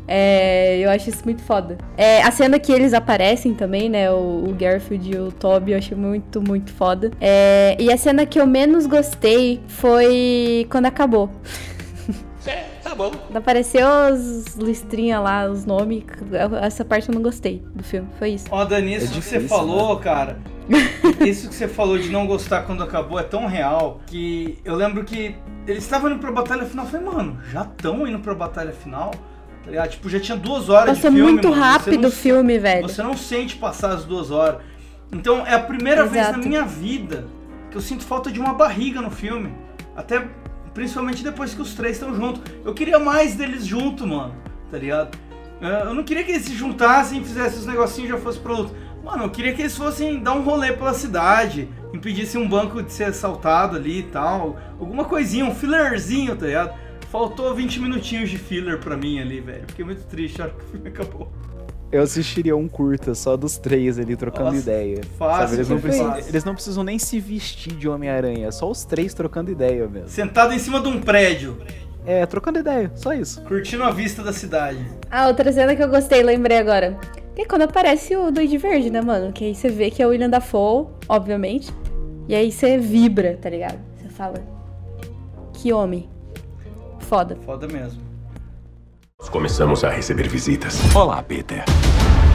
É, 0.08 0.78
eu 0.80 0.89
acho 0.89 1.10
isso 1.10 1.24
muito 1.24 1.41
foda. 1.43 1.78
É, 1.97 2.22
a 2.22 2.32
cena 2.32 2.60
que 2.60 2.72
eles 2.72 2.93
aparecem 2.93 3.54
também, 3.54 3.89
né? 3.89 4.12
O, 4.12 4.45
o 4.49 4.56
Garfield 4.58 5.12
e 5.12 5.18
o 5.18 5.32
Toby, 5.32 5.72
eu 5.72 5.78
achei 5.78 5.95
muito, 5.97 6.41
muito 6.41 6.72
foda. 6.72 7.12
É, 7.22 7.76
e 7.80 7.91
a 7.91 7.97
cena 7.97 8.26
que 8.26 8.39
eu 8.39 8.45
menos 8.45 8.86
gostei 8.86 9.62
foi 9.68 10.68
quando 10.70 10.86
acabou. 10.86 11.30
Tá 12.93 12.93
bom. 12.93 13.12
Apareceu 13.34 13.88
as 13.88 14.56
listrinhas 14.56 15.24
lá, 15.24 15.49
os 15.49 15.66
nomes, 15.66 16.04
essa 16.62 16.86
parte 16.86 17.10
eu 17.10 17.16
não 17.16 17.24
gostei 17.24 17.64
do 17.74 17.84
filme. 17.84 18.08
Foi 18.20 18.32
isso. 18.32 18.45
Ó, 18.51 18.64
Dani, 18.66 18.95
isso 18.95 19.06
É 19.06 19.16
que 19.16 19.22
você 19.22 19.39
falou, 19.39 19.97
cara. 19.97 20.38
Isso 21.26 21.49
que 21.49 21.56
você 21.56 21.68
falou 21.68 21.97
de 21.97 22.10
não 22.10 22.26
gostar 22.26 22.62
quando 22.62 22.82
acabou 22.84 23.20
é 23.20 23.24
tão 23.24 23.47
real 23.47 23.99
que 24.08 24.58
eu 24.64 24.76
lembro 24.76 25.04
que 25.04 25.36
eles 25.68 25.84
estavam 25.84 26.10
indo 26.10 26.20
pra 26.20 26.32
batalha 26.32 26.66
final. 26.66 26.86
Eu 26.86 26.91
falei, 26.91 27.06
mano, 27.06 27.38
já 27.51 27.64
estão 27.64 28.08
indo 28.08 28.20
pra 28.20 28.34
batalha 28.34 28.72
final? 28.72 29.12
Tá 29.64 29.70
ligado? 29.72 29.89
Tipo, 29.91 30.09
já 30.09 30.20
tinha 30.20 30.38
duas 30.38 30.70
horas 30.70 30.95
de 30.97 31.01
filme. 31.01 31.22
muito 31.22 31.49
mano. 31.49 31.61
Rápido 31.61 32.07
o 32.07 32.11
filme, 32.11 32.59
velho. 32.59 32.82
Você 32.88 33.01
não 33.01 33.16
sente 33.16 33.55
passar 33.55 33.91
as 33.91 34.03
duas 34.03 34.30
horas. 34.30 34.57
Então 35.11 35.45
é 35.45 35.53
a 35.53 35.59
primeira 35.59 36.05
vez 36.05 36.26
na 36.26 36.32
Exato. 36.34 36.47
minha 36.47 36.64
vida 36.66 37.26
que 37.72 37.78
eu 37.78 37.82
sinto 37.82 38.03
falta 38.03 38.32
de 38.32 38.39
uma 38.39 38.53
barriga 38.53 39.01
no 39.01 39.09
filme. 39.09 39.53
Até 39.95 40.28
principalmente 40.74 41.24
depois 41.24 41.53
que 41.53 41.61
os 41.61 41.74
três 41.74 41.93
estão 41.97 42.14
juntos. 42.16 42.41
Eu 42.66 42.74
queria 42.74 42.99
mais 42.99 43.36
deles 43.36 43.66
junto, 43.66 44.05
mano. 44.05 44.36
Tá 44.70 44.78
ligado? 44.78 45.18
É, 45.61 45.84
Eu 45.84 45.93
não 45.93 46.03
queria 46.03 46.24
que 46.24 46.32
eles 46.32 46.45
se 46.45 46.55
juntassem, 46.55 47.24
fizessem 47.24 47.59
os 47.59 47.66
negocinhos 47.66 48.09
e 48.09 48.14
já 48.14 48.20
fossem 48.20 48.41
pro 48.41 48.53
luto. 48.55 48.76
Mano, 49.03 49.24
eu 49.24 49.30
queria 49.30 49.53
que 49.53 49.61
eles 49.61 49.78
fossem 49.78 50.20
dar 50.20 50.34
um 50.34 50.41
rolê 50.43 50.72
pela 50.74 50.93
cidade, 50.93 51.70
impedissem 51.93 52.41
um 52.41 52.47
banco 52.47 52.82
de 52.82 52.91
ser 52.91 53.05
assaltado 53.05 53.76
ali 53.76 53.99
e 53.99 54.03
tal. 54.03 54.57
Alguma 54.80 55.05
coisinha, 55.05 55.45
um 55.45 55.53
fillerzinho, 55.53 56.36
tá 56.36 56.45
ligado? 56.45 56.74
Faltou 57.14 57.53
20 57.53 57.80
minutinhos 57.80 58.28
de 58.32 58.39
filler 58.39 58.80
pra 58.80 58.97
mim 58.97 59.20
ali, 59.20 59.39
velho. 59.39 59.66
Fiquei 59.68 59.86
muito 59.86 60.01
triste 60.07 60.41
hora 60.41 60.49
que 60.49 60.64
o 60.66 60.68
filme 60.70 60.89
acabou. 60.89 61.32
Eu 61.91 62.01
assistiria 62.01 62.57
um 62.57 62.68
curta 62.68 63.14
só 63.14 63.38
dos 63.38 63.55
três 63.55 63.99
ali 63.99 64.16
trocando 64.16 64.45
Nossa, 64.45 64.57
ideia. 64.57 64.99
fácil, 65.16 65.41
Sabe, 65.41 65.53
Eles, 65.57 65.70
não 65.70 65.80
precisam, 65.80 66.07
fácil. 66.11 66.30
eles 66.32 66.43
não 66.43 66.53
precisam 66.55 66.84
nem 66.84 66.97
se 66.97 67.20
vestir 67.20 67.74
de 67.76 67.88
Homem-Aranha, 67.88 68.47
é 68.47 68.51
só 68.51 68.68
os 68.68 68.84
três 68.84 69.14
trocando 69.14 69.51
ideia 69.51 69.88
mesmo. 69.88 70.09
Sentado 70.09 70.53
em 70.53 70.57
cima 70.57 70.82
de 70.82 70.88
um 70.88 70.99
prédio, 70.99 71.55
É, 72.03 72.26
trocando 72.26 72.57
ideia, 72.57 72.91
só 72.95 73.14
isso. 73.14 73.43
curtindo 73.43 73.84
a 73.84 73.91
vista 73.91 74.24
da 74.24 74.34
cidade. 74.34 74.80
A 75.11 75.28
outra 75.28 75.53
cena 75.53 75.76
que 75.76 75.84
eu 75.84 75.89
gostei, 75.89 76.24
lembrei 76.24 76.57
agora. 76.57 76.97
Que 77.36 77.43
é 77.43 77.45
quando 77.45 77.61
aparece 77.61 78.16
o 78.16 78.32
Duende 78.32 78.57
Verde, 78.57 78.89
né, 78.89 79.01
mano? 79.01 79.32
Que 79.32 79.45
aí 79.45 79.53
você 79.53 79.70
vê 79.70 79.91
que 79.91 80.01
é 80.01 80.07
o 80.07 80.09
William 80.09 80.32
Dafoe, 80.32 80.88
obviamente. 81.07 81.72
E 82.28 82.34
aí 82.34 82.51
você 82.51 82.80
vibra, 82.80 83.38
tá 83.39 83.51
ligado? 83.51 83.78
Você 83.97 84.09
fala. 84.09 84.43
Que 85.53 85.72
homem. 85.72 86.09
Foda. 87.14 87.38
Foda 87.45 87.68
mesmo. 87.68 88.01
Começamos 89.30 89.84
a 89.84 89.89
receber 89.91 90.28
visitas. 90.28 90.80
Olá, 90.95 91.22
Peter. 91.22 91.64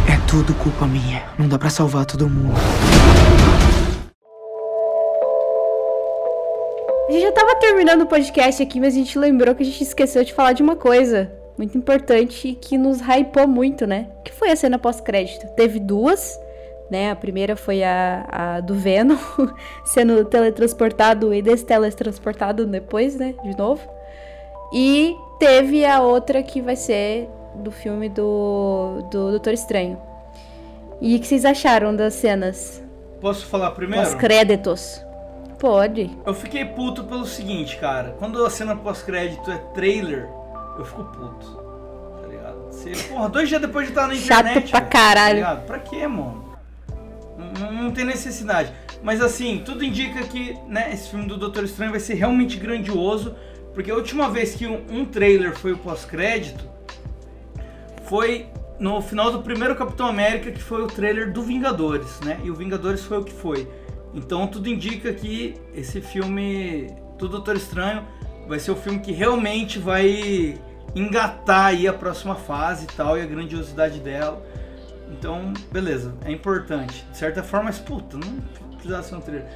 É 0.07 0.31
tudo 0.31 0.55
culpa 0.55 0.87
minha. 0.87 1.29
Não 1.37 1.49
dá 1.49 1.59
pra 1.59 1.69
salvar 1.69 2.07
todo 2.07 2.31
mundo. 2.31 2.55
A 7.09 7.11
gente 7.11 7.23
já 7.23 7.33
tava 7.33 7.57
terminando 7.57 8.03
o 8.03 8.07
podcast 8.07 8.63
aqui, 8.63 8.79
mas 8.79 8.95
a 8.95 8.99
gente 8.99 9.19
lembrou 9.19 9.53
que 9.53 9.65
a 9.65 9.67
gente 9.67 9.83
esqueceu 9.83 10.23
de 10.23 10.33
falar 10.33 10.53
de 10.53 10.63
uma 10.63 10.77
coisa 10.77 11.29
muito 11.59 11.77
importante 11.77 12.47
e 12.47 12.55
que 12.55 12.79
nos 12.79 13.01
hypou 13.01 13.49
muito, 13.49 13.85
né? 13.85 14.09
Que 14.25 14.33
foi 14.33 14.53
a 14.53 14.55
cena 14.55 14.79
pós-crédito. 14.79 15.45
Teve 15.57 15.81
duas, 15.81 16.39
né? 16.89 17.11
A 17.11 17.17
primeira 17.17 17.57
foi 17.57 17.83
a, 17.83 18.29
a 18.31 18.61
do 18.61 18.77
Venom 18.77 19.19
sendo 19.85 20.25
teletransportado 20.25 21.35
e 21.35 21.43
desteletransportado 21.43 22.65
depois, 22.65 23.17
né? 23.17 23.35
De 23.43 23.59
novo. 23.59 23.98
E 24.73 25.17
teve 25.39 25.85
a 25.85 26.01
outra 26.01 26.43
que 26.43 26.61
vai 26.61 26.77
ser 26.77 27.29
do 27.57 27.71
filme 27.71 28.09
do, 28.09 29.03
do 29.11 29.31
Doutor 29.31 29.53
Estranho. 29.53 29.99
E 31.01 31.17
o 31.17 31.21
que 31.21 31.27
vocês 31.27 31.45
acharam 31.45 31.95
das 31.95 32.15
cenas 32.15 32.83
Posso 33.21 33.47
falar 33.47 33.71
primeiro? 33.73 34.05
pós-créditos? 34.05 35.05
Pode. 35.59 36.11
Eu 36.25 36.35
fiquei 36.35 36.65
puto 36.65 37.05
pelo 37.05 37.25
seguinte, 37.27 37.77
cara. 37.79 38.15
Quando 38.19 38.45
a 38.45 38.51
cena 38.51 38.77
pós-crédito 38.77 39.51
é 39.51 39.57
trailer, 39.75 40.29
eu 40.79 40.85
fico 40.85 41.05
puto. 41.05 41.47
Tá 42.23 42.29
ligado? 42.29 42.57
Você, 42.71 42.93
porra, 43.09 43.29
dois 43.29 43.49
dias 43.49 43.61
depois 43.61 43.87
de 43.87 43.93
estar 43.93 44.07
na 44.07 44.15
Chato 44.15 44.41
internet. 44.41 44.71
pra 44.71 44.81
velho, 44.81 44.91
caralho. 44.91 45.29
Tá 45.43 45.51
ligado? 45.51 45.67
Pra 45.67 45.79
quê, 45.81 46.07
mano? 46.07 46.45
Não, 47.59 47.73
não 47.73 47.91
tem 47.91 48.05
necessidade. 48.05 48.73
Mas 49.03 49.21
assim, 49.21 49.63
tudo 49.65 49.85
indica 49.85 50.23
que 50.25 50.57
né, 50.67 50.91
esse 50.93 51.09
filme 51.09 51.27
do 51.27 51.37
Doutor 51.37 51.65
Estranho 51.65 51.91
vai 51.93 52.01
ser 52.01 52.15
realmente 52.15 52.57
grandioso. 52.57 53.35
Porque 53.75 53.91
a 53.91 53.95
última 53.95 54.29
vez 54.29 54.55
que 54.55 54.67
um, 54.67 54.85
um 54.91 55.05
trailer 55.05 55.57
foi 55.57 55.73
o 55.73 55.79
pós-crédito 55.79 56.69
foi 58.05 58.47
no 58.79 59.01
final 59.03 59.31
do 59.31 59.43
primeiro 59.43 59.75
Capitão 59.77 60.07
América, 60.07 60.51
que 60.51 60.63
foi 60.63 60.83
o 60.83 60.87
trailer 60.87 61.33
do 61.33 61.43
Vingadores, 61.43 62.21
né? 62.21 62.41
E 62.43 62.51
o 62.51 62.55
Vingadores 62.55 63.05
foi 63.05 63.19
o 63.19 63.25
que 63.25 63.33
foi. 63.33 63.69
Então 64.15 64.47
tudo 64.47 64.69
indica 64.69 65.13
que 65.13 65.55
esse 65.75 66.01
filme 66.01 66.89
do 67.19 67.29
Doutor 67.29 67.57
Estranho 67.57 68.07
vai 68.47 68.59
ser 68.59 68.71
o 68.71 68.77
filme 68.77 69.01
que 69.01 69.13
realmente 69.13 69.79
vai 69.79 70.59
engatar 70.95 71.67
aí 71.67 71.87
a 71.87 71.93
próxima 71.93 72.35
fase 72.35 72.85
e 72.85 72.97
tal, 72.97 73.19
e 73.19 73.23
a 73.23 73.27
grandiosidade 73.27 74.01
dela. 74.01 74.43
Então, 75.13 75.53
beleza, 75.71 76.15
é 76.25 76.33
importante. 76.33 77.05
De 77.11 77.19
certa 77.19 77.43
forma, 77.43 77.67
mas 77.67 77.79
puta, 77.79 78.17
não 78.17 78.39
precisava 78.73 79.03
ser 79.03 79.15
um 79.15 79.21
trailer. 79.21 79.49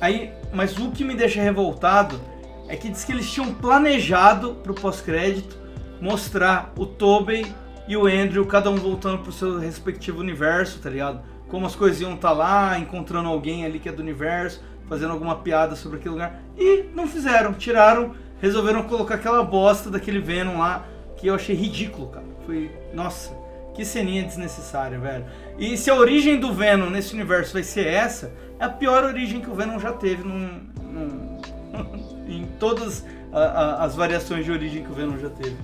Aí, 0.00 0.32
mas 0.52 0.76
o 0.78 0.90
que 0.90 1.04
me 1.04 1.14
deixa 1.14 1.40
revoltado 1.40 2.20
é 2.68 2.76
que 2.76 2.88
diz 2.88 3.04
que 3.04 3.12
eles 3.12 3.30
tinham 3.30 3.52
planejado 3.54 4.54
pro 4.62 4.74
pós-crédito 4.74 5.56
mostrar 6.00 6.72
o 6.76 6.84
Tobey 6.84 7.46
e 7.88 7.96
o 7.96 8.06
Andrew, 8.06 8.44
cada 8.46 8.70
um 8.70 8.76
voltando 8.76 9.18
pro 9.22 9.32
seu 9.32 9.58
respectivo 9.58 10.20
universo, 10.20 10.80
tá 10.80 10.90
ligado? 10.90 11.20
Como 11.48 11.64
as 11.64 11.76
coisas 11.76 12.00
iam 12.00 12.14
estar 12.14 12.32
lá, 12.32 12.78
encontrando 12.78 13.28
alguém 13.28 13.64
ali 13.64 13.78
que 13.78 13.88
é 13.88 13.92
do 13.92 14.02
universo, 14.02 14.60
fazendo 14.88 15.12
alguma 15.12 15.36
piada 15.36 15.76
sobre 15.76 15.98
aquele 15.98 16.14
lugar. 16.14 16.42
E 16.58 16.86
não 16.94 17.06
fizeram, 17.06 17.52
tiraram, 17.54 18.14
resolveram 18.40 18.82
colocar 18.82 19.14
aquela 19.14 19.42
bosta 19.42 19.88
daquele 19.88 20.20
Venom 20.20 20.58
lá, 20.58 20.84
que 21.16 21.28
eu 21.28 21.34
achei 21.34 21.54
ridículo, 21.54 22.08
cara. 22.08 22.26
Foi, 22.44 22.70
nossa, 22.92 23.32
que 23.74 23.84
ceninha 23.84 24.24
desnecessária, 24.24 24.98
velho. 24.98 25.24
E 25.58 25.76
se 25.76 25.88
a 25.88 25.94
origem 25.94 26.40
do 26.40 26.52
Venom 26.52 26.90
nesse 26.90 27.14
universo 27.14 27.52
vai 27.52 27.62
ser 27.62 27.86
essa, 27.86 28.32
é 28.58 28.64
a 28.64 28.68
pior 28.68 29.04
origem 29.04 29.40
que 29.40 29.50
o 29.50 29.54
Venom 29.54 29.78
já 29.78 29.92
teve 29.92 30.24
num, 30.24 30.60
num- 30.82 31.40
em 32.26 32.46
todas 32.58 33.04
a- 33.32 33.38
a- 33.40 33.84
as 33.84 33.94
variações 33.94 34.44
de 34.44 34.50
origem 34.50 34.82
que 34.84 34.90
o 34.90 34.94
Venom 34.94 35.16
já 35.18 35.30
teve. 35.30 35.56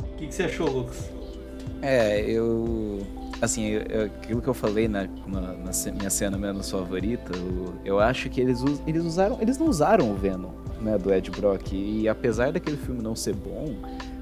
O 0.00 0.16
que, 0.16 0.26
que 0.26 0.34
você 0.34 0.44
achou, 0.44 0.68
Lucas? 0.68 1.10
É, 1.82 2.20
eu. 2.22 3.00
Assim, 3.42 3.66
eu- 3.66 4.06
aquilo 4.06 4.40
que 4.40 4.48
eu 4.48 4.54
falei 4.54 4.88
na, 4.88 5.06
na- 5.26 5.52
na 5.52 5.72
ce- 5.72 5.92
minha 5.92 6.08
cena 6.08 6.38
menos 6.38 6.70
favorita, 6.70 7.32
eu, 7.36 7.74
eu 7.84 8.00
acho 8.00 8.30
que 8.30 8.40
eles, 8.40 8.62
eles 8.86 9.04
usaram. 9.04 9.36
Eles 9.40 9.58
não 9.58 9.66
usaram 9.66 10.10
o 10.10 10.14
Venom, 10.14 10.52
né, 10.80 10.96
do 10.96 11.12
Ed 11.12 11.30
Brock. 11.30 11.72
E 11.72 12.08
apesar 12.08 12.50
daquele 12.52 12.78
filme 12.78 13.02
não 13.02 13.14
ser 13.14 13.34
bom, 13.34 13.74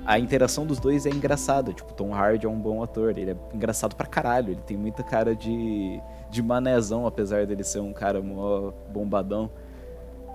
a 0.05 0.19
interação 0.19 0.67
dos 0.67 0.81
dois 0.81 1.07
é 1.07 1.11
engraçada. 1.11 1.73
Tipo, 1.73 1.93
Tom 1.95 2.13
Hardy 2.13 2.45
é 2.45 2.49
um 2.49 2.59
bom 2.59 2.83
ator, 2.83 3.17
ele 3.17 3.31
é 3.31 3.37
engraçado 3.55 3.95
pra 3.95 4.07
caralho. 4.07 4.51
Ele 4.51 4.61
tem 4.67 4.77
muita 4.77 5.05
cara 5.05 5.33
de, 5.37 6.01
de 6.29 6.43
manezão, 6.43 7.07
apesar 7.07 7.47
dele 7.47 7.63
ser 7.63 7.79
um 7.79 7.93
cara 7.93 8.21
mó 8.21 8.73
bombadão. 8.93 9.49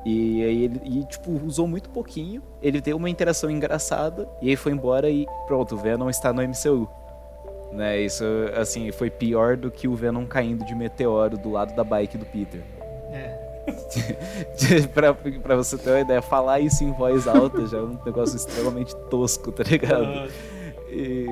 E 0.06 0.44
aí 0.44 0.64
ele, 0.64 0.82
e, 0.84 1.04
tipo, 1.06 1.32
usou 1.46 1.68
muito 1.68 1.90
pouquinho. 1.90 2.42
Ele 2.62 2.82
teve 2.82 2.96
uma 2.96 3.10
interação 3.10 3.50
engraçada 3.50 4.28
e 4.42 4.50
aí 4.50 4.56
foi 4.56 4.72
embora 4.72 5.10
e 5.10 5.26
pronto, 5.48 5.76
o 5.76 5.78
Venom 5.78 6.10
está 6.10 6.32
no 6.32 6.42
MCU. 6.42 6.90
Né, 7.72 8.00
isso, 8.02 8.24
assim, 8.56 8.92
foi 8.92 9.12
pior 9.12 9.56
do 9.56 9.70
que 9.70 9.88
o 9.88 9.96
Venom 9.96 10.26
caindo 10.26 10.66
de 10.66 10.74
meteoro 10.74 11.38
do 11.38 11.52
lado 11.52 11.76
da 11.76 11.84
bike 11.84 12.18
do 12.18 12.26
Peter. 12.26 12.64
É. 13.12 13.48
pra, 14.94 15.14
pra 15.14 15.56
você 15.56 15.78
ter 15.78 15.92
uma 15.92 16.00
ideia, 16.00 16.22
falar 16.22 16.60
isso 16.60 16.84
em 16.84 16.92
voz 16.92 17.28
alta 17.28 17.68
já 17.68 17.78
é 17.78 17.82
um 17.82 18.00
negócio 18.04 18.36
extremamente 18.36 18.96
tosco, 19.12 19.52
tá 19.52 19.64
ligado? 19.64 20.32
E, 20.90 21.28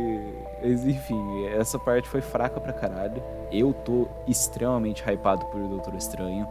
mas, 0.61 0.85
enfim, 0.85 1.45
essa 1.47 1.79
parte 1.79 2.07
foi 2.07 2.21
fraca 2.21 2.59
pra 2.59 2.73
caralho. 2.73 3.23
Eu 3.51 3.73
tô 3.73 4.07
extremamente 4.27 5.03
hypado 5.03 5.45
por 5.47 5.59
Doutor 5.67 5.95
Estranho. 5.95 6.47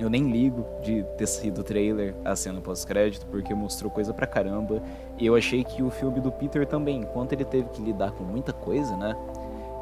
Eu 0.00 0.08
nem 0.08 0.30
ligo 0.30 0.64
de 0.82 1.04
ter 1.18 1.26
sido 1.26 1.62
trailer 1.62 2.14
a 2.24 2.34
cena 2.34 2.60
pós-crédito, 2.60 3.26
porque 3.26 3.54
mostrou 3.54 3.90
coisa 3.90 4.14
pra 4.14 4.26
caramba. 4.26 4.82
E 5.18 5.26
eu 5.26 5.36
achei 5.36 5.62
que 5.62 5.82
o 5.82 5.90
filme 5.90 6.20
do 6.20 6.32
Peter 6.32 6.66
também, 6.66 7.00
enquanto 7.00 7.34
ele 7.34 7.44
teve 7.44 7.68
que 7.68 7.82
lidar 7.82 8.12
com 8.12 8.24
muita 8.24 8.50
coisa, 8.50 8.96
né? 8.96 9.14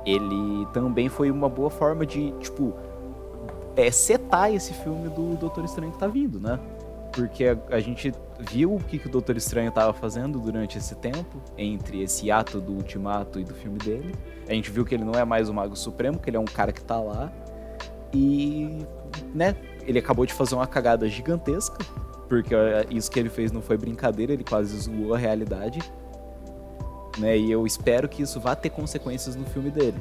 Ele 0.05 0.67
também 0.73 1.09
foi 1.09 1.31
uma 1.31 1.49
boa 1.49 1.71
forma 1.71 2.05
de, 2.05 2.33
tipo, 2.41 2.75
é, 3.77 3.93
setar 3.93 4.53
esse 4.53 4.75
filme 4.75 5.09
do 5.09 5.37
Doutor 5.37 5.65
Estranho 5.65 5.93
que 5.93 5.99
tá 5.99 6.09
vindo, 6.09 6.41
né? 6.41 6.59
Porque 7.13 7.45
a, 7.45 7.57
a 7.71 7.81
gente 7.81 8.13
viu 8.41 8.75
o 8.75 8.81
que, 8.81 8.99
que 8.99 9.07
o 9.07 9.11
Doutor 9.11 9.37
Estranho 9.37 9.71
tava 9.71 9.93
fazendo 9.93 10.41
durante 10.41 10.79
esse 10.79 10.97
tempo, 10.97 11.41
entre 11.57 12.03
esse 12.03 12.29
ato 12.31 12.61
do 12.61 12.73
Ultimato 12.73 13.39
e 13.39 13.45
do 13.45 13.55
filme 13.55 13.79
dele. 13.79 14.15
A 14.49 14.53
gente 14.53 14.71
viu 14.71 14.85
que 14.85 14.95
ele 14.95 15.05
não 15.05 15.13
é 15.13 15.25
mais 15.25 15.49
o 15.49 15.55
Mago 15.55 15.77
Supremo, 15.77 16.19
que 16.19 16.29
ele 16.29 16.37
é 16.37 16.41
um 16.41 16.45
cara 16.45 16.73
que 16.73 16.83
tá 16.83 16.99
lá. 17.01 17.31
E, 18.13 18.85
né, 19.35 19.55
ele 19.89 19.99
acabou 19.99 20.27
de 20.27 20.35
fazer 20.35 20.55
uma 20.55 20.67
cagada 20.67 21.09
gigantesca, 21.09 21.79
porque 22.29 22.55
isso 22.91 23.11
que 23.11 23.19
ele 23.19 23.31
fez 23.31 23.51
não 23.51 23.63
foi 23.63 23.79
brincadeira, 23.79 24.35
ele 24.35 24.45
quase 24.45 24.77
zoou 24.77 25.15
a 25.15 25.19
realidade. 25.19 25.81
Né, 27.19 27.37
e 27.37 27.51
eu 27.51 27.67
espero 27.67 28.09
que 28.09 28.23
isso 28.23 28.39
vá 28.39 28.55
ter 28.55 28.71
consequências 28.71 29.35
no 29.35 29.45
filme 29.47 29.71
dele. 29.71 29.99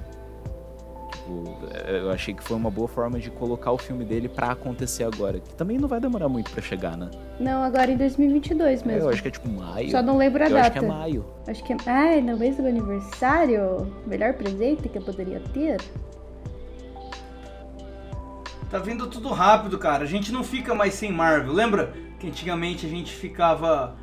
Tipo, 1.12 1.58
é, 1.74 2.00
eu 2.00 2.12
achei 2.12 2.34
que 2.34 2.44
foi 2.44 2.56
uma 2.56 2.70
boa 2.70 2.88
forma 2.88 3.18
de 3.18 3.32
colocar 3.32 3.72
o 3.72 3.78
filme 3.78 4.06
dele 4.06 4.30
pra 4.30 4.52
acontecer 4.52 5.04
agora. 5.04 5.40
Que 5.40 5.56
também 5.56 5.78
não 5.78 5.88
vai 5.88 6.00
demorar 6.00 6.30
muito 6.30 6.52
pra 6.52 6.62
chegar, 6.62 6.96
né? 6.96 7.10
Não, 7.40 7.64
agora 7.64 7.90
em 7.90 7.98
2022 7.98 8.84
mesmo. 8.84 9.08
Eu 9.08 9.10
acho 9.10 9.22
que 9.22 9.30
é 9.30 9.32
tipo 9.32 9.50
maio. 9.50 9.90
Só 9.90 10.02
não 10.02 10.18
lembro 10.18 10.44
a 10.44 10.48
eu 10.48 10.54
data. 10.54 10.62
acho 10.68 10.72
que 10.80 10.86
é 10.86 10.88
maio. 10.88 11.26
Acho 11.48 11.64
que 11.64 11.74
é. 11.74 11.78
Ah, 11.86 12.16
é 12.16 12.22
no 12.22 12.38
mês 12.38 12.58
do 12.58 12.68
aniversário? 12.68 13.92
Melhor 14.06 14.34
presente 14.34 14.88
que 14.90 14.98
eu 14.98 15.02
poderia 15.02 15.40
ter? 15.54 15.78
Tá 18.70 18.80
vindo 18.80 19.08
tudo 19.08 19.30
rápido, 19.30 19.78
cara. 19.78 20.04
A 20.04 20.08
gente 20.08 20.32
não 20.32 20.44
fica 20.44 20.76
mais 20.76 20.94
sem 20.94 21.12
Marvel. 21.12 21.54
Lembra 21.54 21.94
que 22.20 22.28
antigamente 22.28 22.86
a 22.86 22.90
gente 22.90 23.14
ficava. 23.14 23.96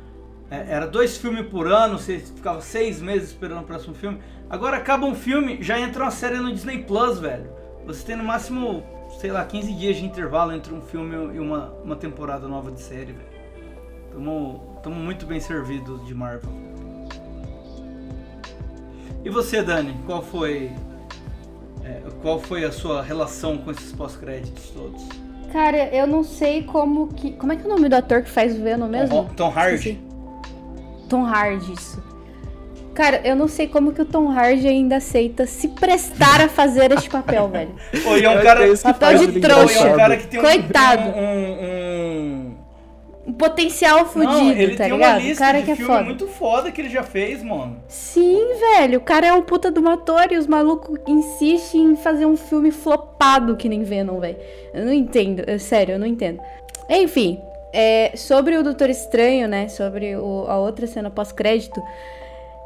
é, 0.49 0.65
era 0.73 0.87
dois 0.87 1.17
filmes 1.17 1.45
por 1.47 1.67
ano, 1.67 1.99
você 1.99 2.19
ficava 2.19 2.61
seis 2.61 3.01
meses 3.01 3.29
esperando 3.29 3.61
o 3.61 3.65
próximo 3.65 3.93
filme. 3.93 4.19
Agora 4.49 4.77
acaba 4.77 5.05
um 5.05 5.15
filme, 5.15 5.61
já 5.61 5.79
entra 5.79 6.03
uma 6.03 6.11
série 6.11 6.37
no 6.37 6.51
Disney 6.51 6.83
Plus, 6.83 7.19
velho. 7.19 7.49
Você 7.85 8.03
tem 8.03 8.15
no 8.15 8.23
máximo, 8.23 8.83
sei 9.19 9.31
lá, 9.31 9.45
15 9.45 9.73
dias 9.73 9.97
de 9.97 10.05
intervalo 10.05 10.51
entre 10.51 10.73
um 10.73 10.81
filme 10.81 11.35
e 11.35 11.39
uma, 11.39 11.71
uma 11.83 11.95
temporada 11.95 12.47
nova 12.47 12.71
de 12.71 12.81
série, 12.81 13.13
velho. 13.13 13.35
Tamo, 14.11 14.79
tamo 14.81 14.95
muito 14.95 15.25
bem 15.25 15.39
servidos 15.39 16.05
de 16.05 16.15
Marvel. 16.15 16.49
E 19.23 19.29
você, 19.29 19.61
Dani, 19.61 19.95
qual 20.05 20.21
foi 20.21 20.71
é, 21.85 22.01
qual 22.21 22.39
foi 22.39 22.63
a 22.65 22.71
sua 22.71 23.01
relação 23.01 23.57
com 23.57 23.71
esses 23.71 23.91
pós-créditos 23.91 24.69
todos? 24.71 25.01
Cara, 25.53 25.87
eu 25.95 26.05
não 26.07 26.23
sei 26.23 26.63
como 26.63 27.07
que. 27.07 27.31
Como 27.33 27.53
é 27.53 27.55
que 27.55 27.61
é 27.63 27.65
o 27.65 27.69
nome 27.69 27.87
do 27.87 27.95
ator 27.95 28.21
que 28.23 28.29
faz 28.29 28.57
o 28.57 28.61
Venom 28.61 28.87
mesmo? 28.87 29.15
Tom, 29.15 29.29
Tom 29.35 29.53
Hardy. 29.57 29.75
Esqueci. 29.75 29.99
Tom 31.07 31.23
Hardy, 31.25 31.71
isso. 31.73 32.03
Cara, 32.93 33.21
eu 33.25 33.35
não 33.35 33.47
sei 33.47 33.67
como 33.67 33.91
que 33.91 34.01
o 34.01 34.05
Tom 34.05 34.29
Hardy 34.31 34.67
ainda 34.67 34.97
aceita 34.97 35.45
se 35.45 35.67
prestar 35.67 36.39
a 36.41 36.47
fazer 36.49 36.91
este 36.93 37.09
papel, 37.09 37.47
velho. 37.51 37.75
Pô, 38.03 38.15
e 38.17 38.23
é 38.25 38.29
um 38.29 38.41
cara, 38.41 38.65
é 38.67 38.75
Papel 38.77 39.17
de 39.27 39.39
trouxa. 39.41 39.79
É 39.87 39.93
um 39.93 39.97
cara 39.97 40.17
que 40.17 40.27
tem 40.27 40.39
um- 40.39 40.43
Coitado. 40.43 41.03
um, 41.09 41.21
um- 41.21 41.84
Um 41.84 41.84
potencial 43.33 44.05
fudido, 44.05 44.75
tá 44.77 44.87
ligado? 44.87 45.21
O 45.23 45.35
cara 45.35 45.61
que 45.61 45.71
é 45.71 45.75
filme 45.75 45.91
foda. 45.91 46.03
muito 46.03 46.27
foda 46.27 46.71
que 46.71 46.79
ele 46.81 46.89
já 46.89 47.03
fez, 47.03 47.41
mano. 47.43 47.77
Sim, 47.87 48.39
velho. 48.59 48.99
O 48.99 49.01
cara 49.01 49.27
é 49.27 49.33
um 49.33 49.41
puta 49.41 49.71
do 49.71 49.81
motor 49.81 50.31
e 50.31 50.37
os 50.37 50.45
malucos 50.47 50.99
insistem 51.07 51.81
em 51.91 51.95
fazer 51.95 52.25
um 52.25 52.37
filme 52.37 52.71
flopado 52.71 53.55
que 53.55 53.67
nem 53.67 53.83
Venom, 53.83 54.19
velho. 54.19 54.37
Eu 54.73 54.85
não 54.85 54.93
entendo. 54.93 55.43
é 55.47 55.57
Sério, 55.57 55.93
eu 55.93 55.99
não 55.99 56.05
entendo. 56.07 56.39
Enfim, 56.89 57.39
é, 57.73 58.11
sobre 58.15 58.57
o 58.57 58.63
Doutor 58.63 58.89
Estranho, 58.89 59.47
né? 59.47 59.67
Sobre 59.69 60.15
o- 60.15 60.45
a 60.47 60.57
outra 60.59 60.85
cena 60.85 61.09
pós-crédito. 61.09 61.81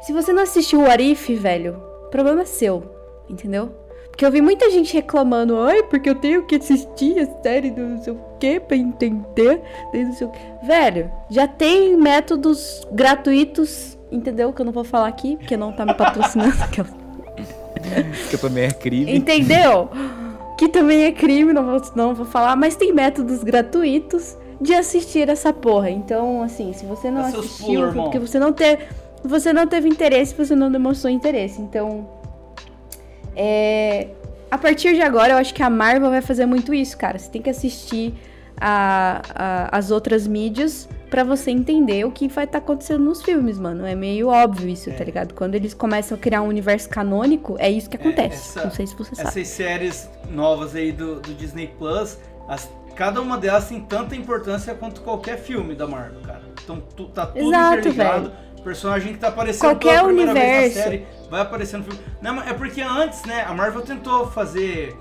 Se 0.02 0.12
você 0.12 0.32
não 0.32 0.42
assistiu 0.42 0.80
o 0.82 0.90
Arif, 0.90 1.34
velho, 1.34 1.82
problema 2.10 2.42
é 2.42 2.46
seu, 2.46 2.82
entendeu? 3.28 3.70
Porque 4.10 4.24
eu 4.26 4.30
vi 4.30 4.40
muita 4.42 4.70
gente 4.70 4.92
reclamando, 4.92 5.58
ai, 5.60 5.82
porque 5.84 6.10
eu 6.10 6.14
tenho 6.14 6.44
que 6.46 6.56
assistir 6.56 7.18
a 7.18 7.42
série 7.42 7.70
do 7.70 7.80
não 7.80 7.98
que 8.40 8.58
pra 8.58 8.76
entender, 8.76 9.60
daí 9.92 10.04
não 10.04 10.12
sei 10.12 10.26
o 10.26 10.30
quê." 10.30 10.38
Velho, 10.62 11.10
já 11.28 11.46
tem 11.46 11.96
métodos 11.96 12.86
gratuitos, 12.92 13.98
entendeu? 14.10 14.52
Que 14.52 14.62
eu 14.62 14.66
não 14.66 14.72
vou 14.72 14.84
falar 14.84 15.08
aqui, 15.08 15.36
porque 15.36 15.56
não 15.56 15.72
tá 15.72 15.84
me 15.86 15.94
patrocinando. 15.94 16.52
Que 18.28 18.36
também 18.36 18.64
é 18.64 18.70
crime. 18.70 19.16
Entendeu? 19.16 19.88
Que 20.58 20.68
também 20.68 21.04
é 21.04 21.12
crime, 21.12 21.52
não 21.52 21.64
vou, 21.64 21.82
não 21.96 22.14
vou 22.14 22.26
falar, 22.26 22.54
mas 22.54 22.76
tem 22.76 22.92
métodos 22.92 23.42
gratuitos 23.42 24.36
de 24.60 24.74
assistir 24.74 25.28
essa 25.28 25.52
porra. 25.52 25.90
Então, 25.90 26.42
assim, 26.42 26.72
se 26.72 26.84
você 26.84 27.10
não 27.10 27.22
Dá 27.22 27.28
assistiu, 27.28 27.80
pulos, 27.80 27.94
porque 27.94 28.18
você 28.18 28.38
não 28.38 28.52
teve, 28.52 28.84
você 29.24 29.52
não 29.52 29.66
teve 29.66 29.88
interesse, 29.88 30.34
você 30.34 30.54
não 30.54 30.70
demonstrou 30.70 31.10
interesse. 31.10 31.60
Então, 31.62 32.06
é, 33.34 34.08
a 34.50 34.58
partir 34.58 34.94
de 34.94 35.00
agora, 35.00 35.34
eu 35.34 35.38
acho 35.38 35.54
que 35.54 35.62
a 35.62 35.70
Marvel 35.70 36.10
vai 36.10 36.20
fazer 36.20 36.44
muito 36.44 36.74
isso, 36.74 36.96
cara. 36.98 37.18
Você 37.18 37.30
tem 37.30 37.40
que 37.40 37.48
assistir 37.48 38.14
a- 38.60 39.22
a- 39.34 39.68
as 39.78 39.90
outras 39.90 40.26
mídias 40.26 40.88
pra 41.08 41.24
você 41.24 41.50
entender 41.50 42.04
o 42.04 42.10
que 42.12 42.28
vai 42.28 42.44
estar 42.44 42.58
acontecendo 42.58 43.02
nos 43.04 43.22
filmes, 43.22 43.58
mano. 43.58 43.84
É 43.84 43.94
meio 43.94 44.28
óbvio 44.28 44.68
isso, 44.68 44.90
tá 44.92 45.02
ligado? 45.02 45.34
Quando 45.34 45.54
eles 45.54 45.74
começam 45.74 46.16
a 46.16 46.20
criar 46.20 46.42
um 46.42 46.48
universo 46.48 46.88
canônico, 46.88 47.56
é 47.58 47.68
isso 47.70 47.88
que 47.90 47.96
acontece. 47.96 48.58
essa- 48.58 48.64
Não 48.64 48.70
sei 48.70 48.86
se 48.86 48.94
você 48.94 49.14
sabe. 49.14 49.28
Essas 49.28 49.48
séries 49.48 50.08
novas 50.30 50.74
aí 50.76 50.92
do, 50.92 51.16
do 51.20 51.34
Disney 51.34 51.68
Plus, 51.78 52.18
as- 52.48 52.70
cada 52.94 53.20
uma 53.20 53.38
delas 53.38 53.68
tem 53.68 53.80
tanta 53.80 54.14
importância 54.14 54.74
quanto 54.74 55.00
qualquer 55.00 55.38
filme 55.38 55.74
da 55.74 55.86
Marvel, 55.86 56.20
cara. 56.20 56.42
Então 56.62 56.80
tu, 56.94 57.06
tá 57.06 57.26
tudo 57.26 57.48
Exato, 57.48 57.78
interligado. 57.78 58.32
Personagem 58.62 59.14
que 59.14 59.18
tá 59.18 59.28
aparecendo 59.28 59.70
Qualquer 59.70 59.94
pela 59.96 60.04
primeira 60.08 60.34
vez 60.34 60.44
universo. 60.44 60.78
na 60.78 60.84
série 60.84 61.06
vai 61.30 61.40
aparecer 61.40 61.78
no 61.78 61.84
filme. 61.84 61.98
Não, 62.20 62.42
é 62.42 62.52
porque 62.52 62.82
antes, 62.82 63.24
né, 63.24 63.42
a 63.48 63.54
Marvel 63.54 63.80
tentou 63.80 64.26
fazer 64.26 64.94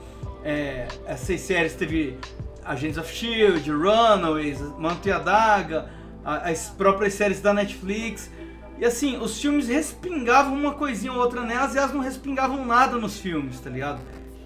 é, 0.45 0.87
essas 1.05 1.41
séries, 1.41 1.75
teve 1.75 2.17
Agents 2.69 2.97
of 2.97 3.09
S.H.I.E.L.D., 3.11 3.71
Runaways, 3.71 4.59
Manto 4.77 5.07
e 5.07 5.11
a 5.11 5.19
Daga, 5.19 5.89
a- 6.23 6.49
as 6.49 6.69
próprias 6.69 7.13
séries 7.15 7.41
da 7.41 7.53
Netflix. 7.53 8.29
E 8.77 8.85
assim, 8.85 9.17
os 9.17 9.41
filmes 9.41 9.67
respingavam 9.67 10.53
uma 10.53 10.73
coisinha 10.73 11.11
ou 11.11 11.19
outra 11.19 11.41
nelas 11.41 11.73
e 11.75 11.77
elas 11.77 11.93
não 11.93 11.99
respingavam 12.01 12.63
nada 12.65 12.95
nos 12.97 13.17
filmes, 13.19 13.59
tá 13.59 13.69
ligado? 13.69 13.99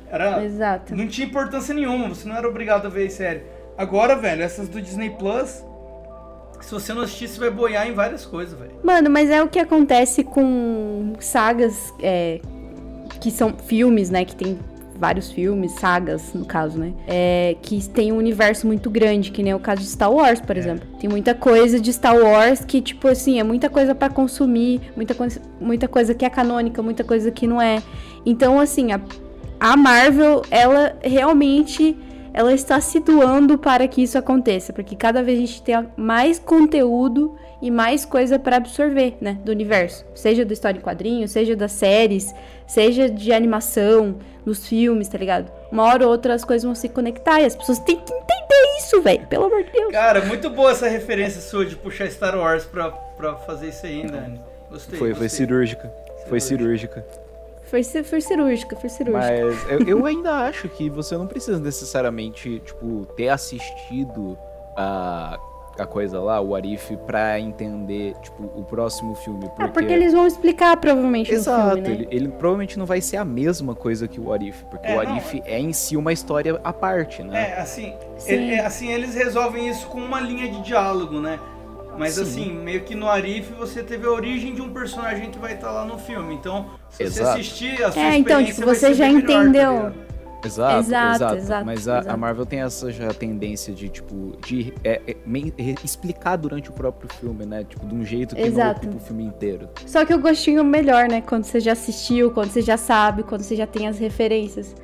Era, 0.09 0.43
Exato. 0.43 0.95
não 0.95 1.07
tinha 1.07 1.27
importância 1.27 1.73
nenhuma, 1.73 2.09
você 2.09 2.27
não 2.27 2.35
era 2.35 2.47
obrigado 2.47 2.85
a 2.85 2.89
ver 2.89 3.09
série. 3.09 3.43
Agora, 3.77 4.15
velho, 4.15 4.41
essas 4.43 4.67
do 4.69 4.81
Disney 4.81 5.09
Plus, 5.11 5.63
se 6.61 6.71
você 6.71 6.93
não 6.93 7.01
assistir, 7.01 7.27
você 7.27 7.39
vai 7.39 7.49
boiar 7.49 7.87
em 7.87 7.93
várias 7.93 8.25
coisas, 8.25 8.57
velho. 8.57 8.71
Mano, 8.83 9.09
mas 9.09 9.29
é 9.29 9.41
o 9.43 9.47
que 9.49 9.59
acontece 9.59 10.23
com 10.23 11.13
sagas 11.19 11.93
é, 11.99 12.39
que 13.19 13.29
são 13.31 13.53
filmes, 13.57 14.09
né? 14.09 14.23
Que 14.23 14.35
tem 14.35 14.57
vários 15.03 15.29
filmes, 15.29 15.73
sagas, 15.73 16.33
no 16.33 16.45
caso, 16.45 16.79
né? 16.79 16.93
É, 17.05 17.57
que 17.61 17.77
tem 17.89 18.13
um 18.13 18.17
universo 18.17 18.65
muito 18.65 18.89
grande, 18.89 19.31
que 19.31 19.43
nem 19.43 19.53
o 19.53 19.59
caso 19.59 19.81
de 19.81 19.87
Star 19.87 20.09
Wars, 20.09 20.39
por 20.39 20.55
exemplo. 20.55 20.87
Tem 20.97 21.09
muita 21.09 21.35
coisa 21.35 21.77
de 21.77 21.91
Star 21.91 22.15
Wars 22.15 22.63
que, 22.63 22.79
tipo 22.81 23.09
assim, 23.09 23.37
é 23.37 23.43
muita 23.43 23.69
coisa 23.69 23.93
pra 23.93 24.09
consumir, 24.09 24.79
muita, 24.95 25.13
coisa- 25.13 25.41
muita 25.59 25.89
coisa 25.89 26.13
que 26.13 26.23
é 26.23 26.29
canônica, 26.29 26.81
muita 26.81 27.03
coisa 27.03 27.29
que 27.31 27.45
não 27.45 27.61
é. 27.61 27.83
Então, 28.25 28.57
assim, 28.61 28.93
a, 28.93 29.01
a 29.59 29.75
Marvel, 29.75 30.41
ela 30.49 30.95
realmente 31.03 31.97
ela 32.33 32.53
está 32.53 32.81
se 32.81 32.99
doando 32.99 33.57
para 33.57 33.87
que 33.87 34.01
isso 34.01 34.17
aconteça, 34.17 34.73
porque 34.73 34.95
cada 34.95 35.21
vez 35.21 35.37
a 35.37 35.41
gente 35.41 35.61
tem 35.61 35.87
mais 35.95 36.39
conteúdo 36.39 37.35
e 37.61 37.69
mais 37.69 38.03
coisa 38.03 38.39
para 38.39 38.57
absorver, 38.57 39.15
né, 39.21 39.37
do 39.45 39.51
universo, 39.51 40.05
seja 40.15 40.43
da 40.43 40.51
história 40.51 40.77
em 40.77 40.81
quadrinhos, 40.81 41.31
seja 41.31 41.55
das 41.55 41.71
séries, 41.71 42.33
seja 42.67 43.09
de 43.09 43.31
animação, 43.31 44.17
nos 44.45 44.67
filmes, 44.67 45.07
tá 45.07 45.17
ligado? 45.17 45.51
Uma 45.71 45.83
hora 45.83 46.05
ou 46.05 46.11
outra 46.11 46.33
as 46.33 46.43
coisas 46.43 46.63
vão 46.63 46.75
se 46.75 46.89
conectar 46.89 47.39
e 47.39 47.45
as 47.45 47.55
pessoas 47.55 47.79
têm 47.79 47.95
que 47.95 48.13
entender 48.13 48.77
isso, 48.79 49.01
velho, 49.01 49.25
pelo 49.27 49.45
amor 49.45 49.63
de 49.63 49.71
Deus. 49.71 49.91
Cara, 49.91 50.25
muito 50.25 50.49
boa 50.49 50.71
essa 50.71 50.87
referência 50.87 51.41
sua 51.41 51.65
de 51.65 51.75
puxar 51.75 52.09
Star 52.09 52.37
Wars 52.37 52.65
pra, 52.65 52.91
pra 52.91 53.35
fazer 53.35 53.69
isso 53.69 53.85
aí, 53.85 54.05
Dani. 54.05 54.41
Gostei. 54.69 54.99
Foi, 54.99 55.13
foi 55.13 55.27
gostei. 55.27 55.29
cirúrgica. 55.29 55.93
Foi 56.27 56.39
cirúrgica. 56.39 57.05
Foi, 57.73 57.83
foi 58.03 58.21
cirúrgica, 58.21 58.75
foi 58.75 58.87
cirúrgica. 58.87 59.33
Mas 59.45 59.67
eu, 59.67 59.79
eu 59.87 60.05
ainda 60.05 60.31
acho 60.45 60.69
que 60.69 60.91
você 60.91 61.17
não 61.17 61.25
precisa 61.25 61.57
necessariamente, 61.59 62.59
tipo, 62.63 63.07
ter 63.15 63.29
assistido 63.29 64.37
a, 64.77 65.39
a 65.79 65.85
coisa 65.87 66.19
lá, 66.19 66.39
o 66.39 66.53
Arif, 66.53 66.95
pra 66.97 67.39
entender, 67.39 68.13
tipo, 68.21 68.43
o 68.43 68.63
próximo 68.63 69.15
filme. 69.15 69.47
Porque... 69.47 69.63
Ah, 69.63 69.67
porque 69.69 69.91
eles 69.91 70.13
vão 70.13 70.27
explicar 70.27 70.77
provavelmente 70.77 71.31
Exato, 71.31 71.77
no 71.77 71.83
filme, 71.83 71.87
né? 71.89 71.93
ele, 71.95 72.07
ele 72.11 72.27
provavelmente 72.27 72.77
não 72.77 72.85
vai 72.85 73.01
ser 73.01 73.17
a 73.17 73.25
mesma 73.25 73.73
coisa 73.73 74.07
que 74.07 74.19
o 74.21 74.31
Arif, 74.31 74.63
porque 74.65 74.91
É, 74.91 74.95
o 74.95 75.03
não, 75.03 75.09
Arif 75.15 75.41
é 75.43 75.59
em 75.59 75.73
si 75.73 75.97
uma 75.97 76.13
história 76.13 76.61
à 76.63 76.71
parte, 76.71 77.23
né? 77.23 77.55
É, 77.57 77.59
assim, 77.59 77.95
Sim. 78.19 78.33
ele- 78.33 78.51
é, 78.53 78.63
assim, 78.63 78.91
eles 78.91 79.15
resolvem 79.15 79.67
isso 79.67 79.87
com 79.87 79.97
uma 79.97 80.21
linha 80.21 80.47
de 80.47 80.61
diálogo, 80.61 81.19
né? 81.19 81.39
Mas 81.97 82.13
Sim. 82.13 82.21
assim, 82.21 82.53
meio 82.53 82.83
que 82.83 82.93
no 82.93 83.07
Arif 83.07 83.51
você 83.53 83.81
teve 83.81 84.05
a 84.05 84.11
origem 84.11 84.53
de 84.53 84.61
um 84.61 84.71
personagem 84.71 85.31
que 85.31 85.39
vai 85.39 85.53
estar 85.53 85.71
lá 85.71 85.85
no 85.85 85.97
filme. 85.97 86.33
Então, 86.35 86.67
se 86.93 87.09
você 87.09 87.23
assistir, 87.23 87.83
a 87.83 87.91
sua 87.91 88.01
É, 88.01 88.17
então, 88.17 88.43
tipo, 88.43 88.61
você 88.61 88.93
já 88.93 89.05
melhor, 89.07 89.21
entendeu. 89.23 89.73
ligado? 89.73 90.03
Exato, 90.45 90.79
Exato, 90.79 91.15
exato. 91.15 91.35
exato, 91.37 91.65
Mas 91.65 91.87
a, 91.87 91.95
a 91.95 91.99
exato. 92.01 92.19
Marvel 92.19 92.45
tem 92.45 92.61
essa 92.61 92.91
já 92.91 93.13
tendência 93.13 93.73
de, 93.73 93.87
tipo, 93.87 94.35
de 94.45 94.73
é, 94.83 95.01
é, 95.07 95.11
é, 95.11 95.75
explicar 95.85 96.35
durante 96.35 96.69
o 96.69 96.73
próprio 96.73 97.09
filme, 97.13 97.45
né? 97.45 97.63
Tipo, 97.63 97.85
de 97.87 97.95
um 97.95 98.03
jeito 98.03 98.35
que 98.35 98.41
Exato. 98.41 98.81
não 98.85 98.89
ocupa 98.91 99.03
o 99.03 99.07
filme 99.07 99.23
inteiro. 99.23 99.69
Só 99.85 100.03
que 100.03 100.13
o 100.13 100.19
gostinho 100.19 100.61
melhor, 100.63 101.07
né? 101.07 101.21
Quando 101.21 101.45
você 101.45 101.61
já 101.61 101.71
assistiu, 101.71 102.29
quando 102.31 102.49
você 102.51 102.61
já 102.61 102.75
sabe, 102.75 103.23
quando 103.23 103.41
você 103.41 103.55
já 103.55 103.65
tem 103.65 103.87
as 103.87 103.97
referências. 103.97 104.75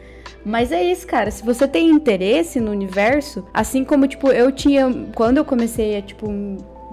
Mas 0.45 0.71
é 0.71 0.81
isso, 0.81 1.05
cara. 1.05 1.29
Se 1.29 1.43
você 1.43 1.67
tem 1.67 1.89
interesse 1.89 2.61
no 2.61 2.71
universo, 2.71 3.45
assim 3.53 3.83
como, 3.83 4.07
tipo, 4.07 4.31
eu 4.31 4.53
tinha. 4.53 4.89
Quando 5.13 5.37
eu 5.39 5.43
comecei 5.45 5.97
a, 5.97 6.01
tipo, 6.01 6.25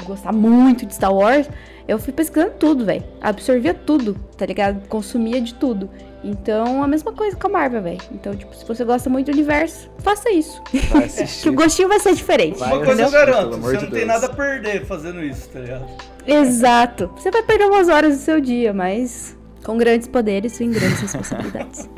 gostar 0.04 0.32
muito 0.32 0.84
de 0.84 0.92
Star 0.92 1.14
Wars, 1.14 1.48
eu 1.88 1.98
fui 1.98 2.12
pesquisando 2.12 2.52
tudo, 2.58 2.84
velho. 2.84 3.04
Absorvia 3.20 3.72
tudo, 3.72 4.14
tá 4.36 4.44
ligado? 4.44 4.86
Consumia 4.88 5.40
de 5.40 5.54
tudo. 5.54 5.88
Então, 6.24 6.82
a 6.82 6.88
mesma 6.88 7.12
coisa 7.12 7.36
com 7.36 7.46
a 7.46 7.50
Marvel, 7.50 7.82
velho. 7.82 8.00
Então, 8.10 8.34
tipo, 8.34 8.54
se 8.54 8.64
você 8.66 8.84
gosta 8.84 9.08
muito 9.08 9.26
do 9.26 9.32
universo, 9.32 9.88
faça 9.98 10.28
isso. 10.30 10.60
Vai 10.90 11.08
que 11.42 11.48
o 11.48 11.52
gostinho 11.52 11.88
vai 11.88 12.00
ser 12.00 12.14
diferente. 12.14 12.58
Vai 12.58 12.72
Uma 12.72 12.84
coisa 12.84 13.02
eu 13.02 13.10
garanto, 13.10 13.58
você 13.58 13.76
de 13.76 13.84
não 13.84 13.90
tem 13.90 14.06
Deus. 14.06 14.06
nada 14.06 14.26
a 14.26 14.34
perder 14.34 14.84
fazendo 14.86 15.22
isso, 15.22 15.48
tá 15.50 15.60
ligado? 15.60 15.86
Exato. 16.26 17.10
Você 17.16 17.30
vai 17.30 17.42
perder 17.44 17.66
umas 17.66 17.88
horas 17.88 18.16
do 18.16 18.20
seu 18.20 18.40
dia, 18.40 18.72
mas 18.72 19.36
com 19.64 19.76
grandes 19.78 20.08
poderes 20.08 20.58
vem 20.58 20.70
grandes 20.70 21.00
responsabilidades. 21.00 21.88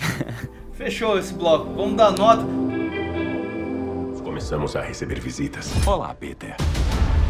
Fechou 0.74 1.18
esse 1.18 1.32
bloco. 1.32 1.72
Vamos 1.74 1.96
dar 1.96 2.12
nota. 2.12 2.44
Começamos 4.22 4.76
a 4.76 4.82
receber 4.82 5.20
visitas. 5.20 5.70
Olá, 5.86 6.12
Peter. 6.14 6.56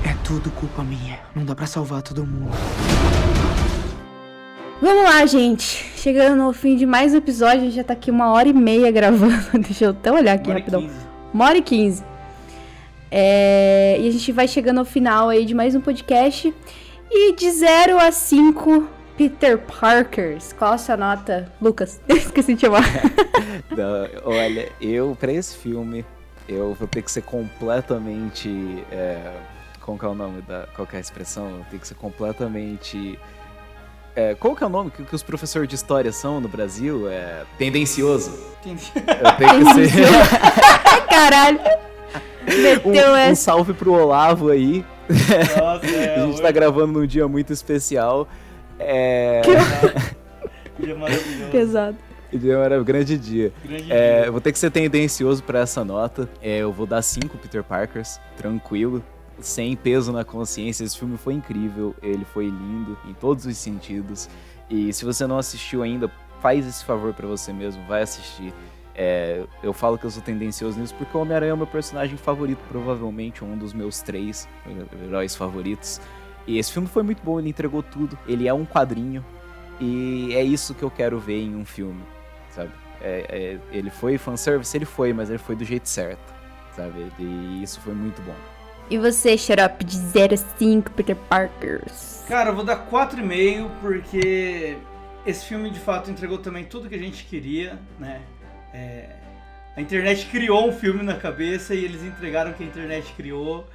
É 0.04 0.14
tudo 0.24 0.50
culpa 0.52 0.82
minha. 0.82 1.18
Não 1.34 1.44
dá 1.44 1.54
pra 1.54 1.66
salvar 1.66 2.02
todo 2.02 2.26
mundo. 2.26 2.50
Vamos 4.80 5.04
lá, 5.04 5.24
gente. 5.26 5.64
Chegando 5.96 6.36
no 6.36 6.52
fim 6.52 6.76
de 6.76 6.84
mais 6.84 7.14
um 7.14 7.18
episódio, 7.18 7.60
a 7.60 7.64
gente 7.64 7.76
já 7.76 7.84
tá 7.84 7.94
aqui 7.94 8.10
uma 8.10 8.30
hora 8.32 8.48
e 8.48 8.52
meia 8.52 8.90
gravando. 8.90 9.34
Deixa 9.60 9.86
eu 9.86 9.90
até 9.90 10.12
olhar 10.12 10.34
aqui 10.34 10.50
Uma 10.50 10.58
e 10.58 10.60
rapidão. 10.60 10.82
15. 10.82 10.94
Uma 11.32 11.44
hora 11.46 11.58
e 11.58 11.62
quinze. 11.62 12.04
É, 13.10 13.96
E 14.00 14.08
a 14.08 14.10
gente 14.10 14.30
vai 14.32 14.46
chegando 14.46 14.78
ao 14.78 14.84
final 14.84 15.28
aí 15.28 15.44
de 15.44 15.54
mais 15.54 15.74
um 15.74 15.80
podcast. 15.80 16.52
E 17.10 17.32
de 17.34 17.50
0 17.50 17.98
a 17.98 18.10
5, 18.12 18.88
Peter 19.16 19.56
Parkers. 19.58 20.52
Qual 20.52 20.72
a 20.72 20.78
sua 20.78 20.96
nota, 20.96 21.50
Lucas? 21.62 22.00
Esqueci 22.08 22.54
de 22.54 22.60
chamar. 22.62 22.82
Da- 23.74 24.08
olha, 24.24 24.70
eu, 24.80 25.16
pra 25.18 25.32
esse 25.32 25.56
filme, 25.56 26.04
eu 26.48 26.74
vou 26.74 26.86
ter 26.86 27.02
que 27.02 27.10
ser 27.10 27.22
completamente. 27.22 28.84
é, 28.92 29.18
Como 29.84 29.98
que 29.98 30.04
é 30.04 30.08
o 30.08 30.14
nome 30.14 30.40
da. 30.42 30.66
Qual 30.74 30.86
que 30.86 30.96
é 30.96 30.98
a 30.98 31.00
expressão? 31.00 31.64
Tem 31.70 31.78
que 31.78 31.86
ser 31.86 31.94
completamente. 31.94 33.18
É, 34.16 34.34
qual 34.34 34.56
que 34.56 34.64
é 34.64 34.66
o 34.66 34.70
nome 34.70 34.90
que, 34.90 35.04
que 35.04 35.14
os 35.14 35.22
professores 35.22 35.68
de 35.68 35.74
história 35.74 36.10
são 36.10 36.40
no 36.40 36.48
Brasil? 36.48 37.08
É 37.10 37.42
tendencioso. 37.58 38.30
Tenho 38.62 38.76
que 38.78 38.84
ser. 38.84 39.02
Caralho. 41.10 41.60
Meteu 42.46 43.10
Um, 43.10 43.12
um 43.12 43.16
essa. 43.16 43.42
salve 43.42 43.74
pro 43.74 43.92
Olavo 43.92 44.48
aí. 44.50 44.84
Nossa, 45.58 45.86
é, 45.94 46.16
a 46.16 46.26
gente 46.26 46.40
tá 46.40 46.50
gravando 46.50 46.92
num 46.98 47.06
dia 47.06 47.28
muito 47.28 47.52
especial. 47.52 48.26
É. 48.78 49.42
Dia 50.78 50.94
maravilhoso. 50.96 51.50
Pesado. 51.52 51.96
Dia 52.32 52.54
era 52.56 52.80
um 52.80 52.84
grande 52.84 53.16
dia. 53.16 53.52
Grande 53.64 53.92
É, 53.92 54.16
dia. 54.18 54.26
eu 54.26 54.32
vou 54.32 54.40
ter 54.40 54.50
que 54.50 54.58
ser 54.58 54.70
tendencioso 54.70 55.40
pra 55.42 55.60
essa 55.60 55.84
nota. 55.84 56.28
É, 56.42 56.58
eu 56.58 56.72
vou 56.72 56.84
dar 56.84 57.00
cinco 57.00 57.38
Peter 57.38 57.62
Parkers, 57.62 58.18
tranquilo, 58.36 59.02
sem 59.40 59.76
peso 59.76 60.12
na 60.12 60.24
consciência. 60.24 60.84
Esse 60.84 60.98
filme 60.98 61.16
foi 61.16 61.34
incrível, 61.34 61.94
ele 62.02 62.24
foi 62.24 62.46
lindo 62.46 62.96
em 63.04 63.12
todos 63.14 63.46
os 63.46 63.56
sentidos. 63.56 64.28
E 64.68 64.92
se 64.92 65.04
você 65.04 65.26
não 65.26 65.38
assistiu 65.38 65.82
ainda, 65.82 66.10
faz 66.40 66.66
esse 66.66 66.84
favor 66.84 67.12
pra 67.14 67.26
você 67.26 67.52
mesmo, 67.52 67.84
vai 67.86 68.02
assistir. 68.02 68.52
É, 68.94 69.44
eu 69.62 69.72
falo 69.72 69.98
que 69.98 70.04
eu 70.04 70.10
sou 70.10 70.22
tendencioso 70.22 70.78
nisso 70.78 70.94
porque 70.94 71.16
o 71.16 71.20
Homem-Aranha 71.20 71.50
é 71.50 71.54
o 71.54 71.56
meu 71.56 71.66
personagem 71.66 72.16
favorito, 72.16 72.60
provavelmente 72.68 73.44
um 73.44 73.58
dos 73.58 73.72
meus 73.72 74.00
três 74.00 74.48
heróis 75.06 75.34
favoritos. 75.34 76.00
E 76.46 76.58
esse 76.58 76.72
filme 76.72 76.86
foi 76.86 77.02
muito 77.02 77.22
bom, 77.22 77.40
ele 77.40 77.48
entregou 77.48 77.82
tudo. 77.82 78.18
Ele 78.26 78.46
é 78.46 78.54
um 78.54 78.64
quadrinho 78.64 79.24
e 79.80 80.34
é 80.34 80.42
isso 80.42 80.74
que 80.74 80.82
eu 80.82 80.90
quero 80.90 81.18
ver 81.18 81.40
em 81.40 81.56
um 81.56 81.64
filme, 81.64 82.02
sabe? 82.50 82.70
É, 83.00 83.26
é, 83.28 83.76
ele 83.76 83.90
foi 83.90 84.16
fanservice, 84.16 84.76
ele 84.76 84.84
foi, 84.84 85.12
mas 85.12 85.28
ele 85.28 85.38
foi 85.38 85.56
do 85.56 85.64
jeito 85.64 85.88
certo, 85.88 86.32
sabe? 86.76 87.10
E 87.18 87.62
isso 87.62 87.80
foi 87.80 87.94
muito 87.94 88.22
bom. 88.22 88.36
E 88.90 88.98
você, 88.98 89.36
xarope 89.36 89.84
de 89.84 89.96
0 89.96 90.34
a 90.34 90.36
5 90.36 90.90
Peter 90.92 91.16
Parkers? 91.16 92.24
Cara, 92.28 92.50
eu 92.50 92.54
vou 92.54 92.64
dar 92.64 92.86
4,5 92.88 93.70
porque 93.80 94.76
esse 95.26 95.46
filme 95.46 95.70
de 95.70 95.80
fato 95.80 96.10
entregou 96.10 96.38
também 96.38 96.64
tudo 96.64 96.88
que 96.88 96.94
a 96.94 96.98
gente 96.98 97.24
queria, 97.24 97.78
né? 97.98 98.20
É, 98.72 99.08
a 99.76 99.80
internet 99.80 100.26
criou 100.26 100.68
um 100.68 100.72
filme 100.72 101.02
na 101.02 101.14
cabeça 101.14 101.74
e 101.74 101.84
eles 101.84 102.02
entregaram 102.02 102.50
o 102.50 102.54
que 102.54 102.62
a 102.62 102.66
internet 102.66 103.12
criou. 103.14 103.66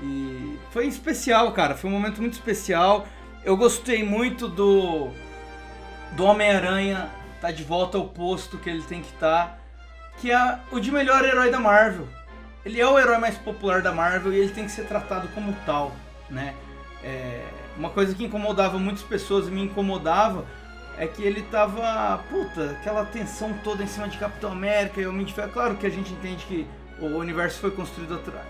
E 0.00 0.58
foi 0.70 0.86
especial, 0.86 1.52
cara. 1.52 1.74
Foi 1.74 1.90
um 1.90 1.92
momento 1.92 2.20
muito 2.20 2.34
especial. 2.34 3.06
Eu 3.44 3.56
gostei 3.56 4.04
muito 4.04 4.48
do, 4.48 5.10
do 6.12 6.24
Homem-Aranha 6.24 7.10
tá 7.42 7.50
de 7.50 7.64
volta 7.64 7.98
ao 7.98 8.06
posto 8.06 8.56
que 8.56 8.70
ele 8.70 8.82
tem 8.82 9.02
que 9.02 9.12
estar, 9.12 9.58
que 10.18 10.30
é 10.30 10.58
o 10.70 10.78
de 10.78 10.92
melhor 10.92 11.24
herói 11.24 11.50
da 11.50 11.58
Marvel. 11.58 12.06
Ele 12.64 12.80
é 12.80 12.86
o 12.86 12.98
herói 12.98 13.18
mais 13.18 13.36
popular 13.36 13.82
da 13.82 13.92
Marvel 13.92 14.32
e 14.32 14.38
ele 14.38 14.52
tem 14.52 14.64
que 14.64 14.70
ser 14.70 14.84
tratado 14.86 15.28
como 15.28 15.52
tal, 15.66 15.92
né? 16.30 16.54
É, 17.02 17.44
uma 17.76 17.90
coisa 17.90 18.14
que 18.14 18.24
incomodava 18.24 18.78
muitas 18.78 19.02
pessoas 19.02 19.48
e 19.48 19.50
me 19.50 19.62
incomodava 19.64 20.44
é 20.96 21.06
que 21.06 21.22
ele 21.22 21.42
tava, 21.42 22.18
puta, 22.30 22.70
aquela 22.70 23.04
tensão 23.04 23.52
toda 23.64 23.82
em 23.82 23.86
cima 23.86 24.08
de 24.08 24.18
Capitão 24.18 24.52
América 24.52 25.00
e 25.00 25.06
Homem 25.06 25.24
de 25.24 25.32
Ferro. 25.32 25.50
Claro 25.50 25.74
que 25.76 25.86
a 25.86 25.90
gente 25.90 26.12
entende 26.12 26.44
que 26.46 26.66
o 27.00 27.06
universo 27.16 27.58
foi 27.58 27.70
construído 27.72 28.14
atra- 28.14 28.44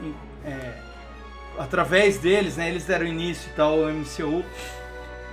é, 0.44 0.72
através 1.58 2.18
deles, 2.18 2.56
né? 2.56 2.68
Eles 2.68 2.84
deram 2.84 3.06
início 3.06 3.48
e 3.50 3.54
tal 3.54 3.82
ao 3.84 3.90
MCU. 3.90 4.44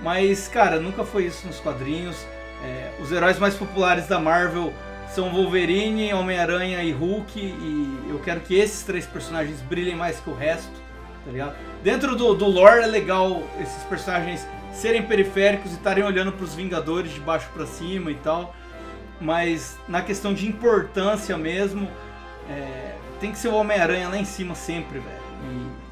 Mas, 0.02 0.48
cara, 0.48 0.80
nunca 0.80 1.04
foi 1.04 1.26
isso 1.26 1.46
nos 1.46 1.60
quadrinhos. 1.60 2.16
É, 2.64 2.92
os 3.00 3.10
heróis 3.12 3.38
mais 3.38 3.54
populares 3.54 4.06
da 4.06 4.18
Marvel 4.18 4.72
são 5.14 5.30
Wolverine, 5.30 6.12
Homem-Aranha 6.12 6.82
e 6.82 6.92
Hulk. 6.92 7.38
E 7.38 8.06
eu 8.08 8.18
quero 8.20 8.40
que 8.40 8.54
esses 8.54 8.82
três 8.82 9.06
personagens 9.06 9.60
brilhem 9.62 9.96
mais 9.96 10.20
que 10.20 10.30
o 10.30 10.34
resto, 10.34 10.72
tá 11.24 11.30
ligado? 11.30 11.56
Dentro 11.82 12.14
do, 12.14 12.34
do 12.34 12.46
lore 12.46 12.82
é 12.82 12.86
legal 12.86 13.42
esses 13.60 13.82
personagens 13.84 14.46
serem 14.72 15.02
periféricos 15.02 15.72
e 15.72 15.74
estarem 15.74 16.04
olhando 16.04 16.32
pros 16.32 16.54
Vingadores 16.54 17.12
de 17.12 17.20
baixo 17.20 17.48
pra 17.52 17.66
cima 17.66 18.10
e 18.10 18.14
tal. 18.16 18.54
Mas 19.20 19.78
na 19.88 20.00
questão 20.00 20.32
de 20.32 20.46
importância 20.46 21.36
mesmo, 21.36 21.88
é, 22.48 22.94
tem 23.20 23.32
que 23.32 23.38
ser 23.38 23.48
o 23.48 23.54
Homem-Aranha 23.54 24.08
lá 24.08 24.16
em 24.16 24.24
cima 24.24 24.54
sempre, 24.54 24.98
velho. 24.98 25.20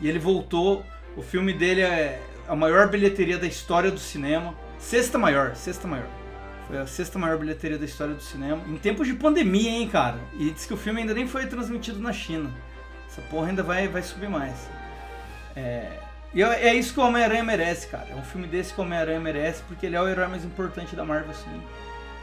E, 0.00 0.06
e 0.06 0.08
ele 0.08 0.18
voltou. 0.18 0.84
O 1.16 1.22
filme 1.22 1.52
dele 1.52 1.82
é 1.82 2.22
a 2.48 2.56
maior 2.56 2.88
bilheteria 2.88 3.36
da 3.36 3.46
história 3.46 3.90
do 3.90 3.98
cinema. 3.98 4.54
Sexta 4.78 5.18
maior, 5.18 5.54
sexta 5.56 5.86
maior. 5.86 6.06
Foi 6.68 6.76
a 6.76 6.86
sexta 6.86 7.18
maior 7.18 7.38
bilheteria 7.38 7.78
da 7.78 7.86
história 7.86 8.14
do 8.14 8.22
cinema. 8.22 8.62
Em 8.68 8.76
tempos 8.76 9.06
de 9.06 9.14
pandemia, 9.14 9.70
hein, 9.70 9.88
cara? 9.88 10.18
E 10.38 10.50
diz 10.50 10.66
que 10.66 10.74
o 10.74 10.76
filme 10.76 11.00
ainda 11.00 11.14
nem 11.14 11.26
foi 11.26 11.46
transmitido 11.46 11.98
na 11.98 12.12
China. 12.12 12.50
Essa 13.10 13.22
porra 13.22 13.48
ainda 13.48 13.62
vai, 13.62 13.88
vai 13.88 14.02
subir 14.02 14.28
mais. 14.28 14.68
É, 15.56 15.98
e 16.34 16.42
é 16.42 16.68
é 16.68 16.74
isso 16.74 16.92
que 16.92 17.00
o 17.00 17.02
Homem-Aranha 17.04 17.42
merece, 17.42 17.88
cara. 17.88 18.08
É 18.10 18.14
um 18.14 18.22
filme 18.22 18.46
desse 18.46 18.74
que 18.74 18.80
o 18.80 18.84
Homem-Aranha 18.84 19.18
merece, 19.18 19.62
porque 19.66 19.86
ele 19.86 19.96
é 19.96 20.00
o 20.00 20.06
herói 20.06 20.28
mais 20.28 20.44
importante 20.44 20.94
da 20.94 21.04
Marvel, 21.04 21.34
sim. 21.34 21.62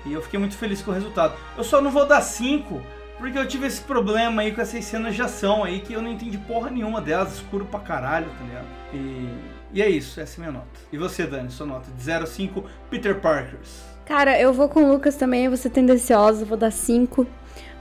E 0.05 0.13
eu 0.13 0.21
fiquei 0.21 0.39
muito 0.39 0.55
feliz 0.55 0.81
com 0.81 0.91
o 0.91 0.93
resultado. 0.93 1.33
Eu 1.57 1.63
só 1.63 1.81
não 1.81 1.89
vou 1.89 2.05
dar 2.05 2.21
5, 2.21 2.79
porque 3.17 3.37
eu 3.37 3.47
tive 3.47 3.65
esse 3.65 3.81
problema 3.81 4.43
aí 4.43 4.51
com 4.51 4.61
essas 4.61 4.85
cenas 4.85 5.15
de 5.15 5.23
ação 5.23 5.63
aí, 5.63 5.79
que 5.79 5.93
eu 5.93 6.03
não 6.03 6.11
entendi 6.11 6.37
porra 6.37 6.69
nenhuma 6.69 7.01
delas, 7.01 7.33
escuro 7.33 7.65
pra 7.65 7.79
caralho, 7.79 8.27
tá 8.29 8.43
ligado? 8.43 8.67
E, 8.93 9.29
e 9.73 9.81
é 9.81 9.89
isso, 9.89 10.21
essa 10.21 10.35
é 10.39 10.45
a 10.45 10.47
minha 10.47 10.59
nota. 10.59 10.79
E 10.91 10.97
você, 10.99 11.25
Dani, 11.25 11.49
sua 11.49 11.65
nota? 11.65 11.89
De 11.91 12.03
0 12.03 12.25
a 12.25 12.27
5, 12.27 12.63
Peter 12.91 13.19
Parkers. 13.19 13.94
Cara, 14.05 14.39
eu 14.39 14.53
vou 14.53 14.69
com 14.69 14.83
o 14.83 14.91
Lucas 14.91 15.15
também, 15.15 15.47
vou 15.47 15.57
ser 15.57 15.71
tendenciosa, 15.71 16.45
vou 16.45 16.55
dar 16.55 16.71
5. 16.71 17.25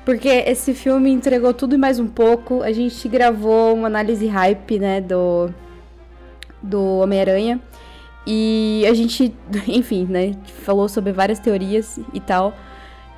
Porque 0.07 0.29
esse 0.29 0.73
filme 0.73 1.11
entregou 1.11 1.53
tudo 1.53 1.75
e 1.75 1.79
mais 1.79 1.99
um 1.99 2.07
pouco. 2.07 2.63
A 2.63 2.73
gente 2.73 3.07
gravou 3.09 3.75
uma 3.75 3.87
análise 3.87 4.27
hype, 4.27 4.79
né, 4.79 5.03
do, 5.03 5.51
do 6.63 6.99
Homem-Aranha. 6.99 7.61
E 8.27 8.85
a 8.89 8.95
gente, 8.95 9.35
enfim, 9.69 10.07
né, 10.07 10.35
falou 10.63 10.89
sobre 10.89 11.13
várias 11.13 11.39
teorias 11.39 12.01
e 12.13 12.21
tal. 12.21 12.55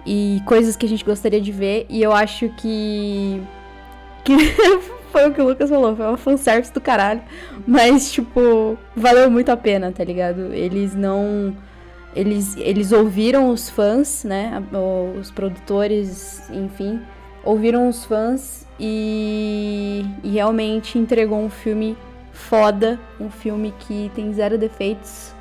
E 0.04 0.42
coisas 0.44 0.76
que 0.76 0.86
a 0.86 0.88
gente 0.88 1.04
gostaria 1.04 1.40
de 1.40 1.52
ver. 1.52 1.86
E 1.88 2.02
eu 2.02 2.12
acho 2.12 2.48
que. 2.56 3.40
que 4.24 4.36
foi 5.12 5.28
o 5.28 5.32
que 5.32 5.40
o 5.40 5.46
Lucas 5.46 5.70
falou, 5.70 5.94
foi 5.94 6.06
uma 6.06 6.16
fanservice 6.16 6.72
do 6.72 6.80
caralho. 6.80 7.22
Mas, 7.66 8.12
tipo, 8.12 8.76
valeu 8.96 9.30
muito 9.30 9.50
a 9.50 9.56
pena, 9.56 9.92
tá 9.92 10.02
ligado? 10.02 10.52
Eles 10.52 10.94
não 10.94 11.56
eles, 12.16 12.56
eles 12.56 12.92
ouviram 12.92 13.50
os 13.50 13.68
fãs, 13.68 14.24
né? 14.24 14.62
Os 15.20 15.30
produtores, 15.30 16.42
enfim, 16.50 17.00
ouviram 17.44 17.88
os 17.88 18.06
fãs 18.06 18.66
e, 18.80 20.04
e 20.24 20.30
realmente 20.30 20.98
entregou 20.98 21.38
um 21.38 21.50
filme 21.50 21.96
foda, 22.32 22.98
um 23.20 23.30
filme 23.30 23.74
que 23.80 24.10
tem 24.14 24.32
zero 24.32 24.56
defeitos. 24.56 25.34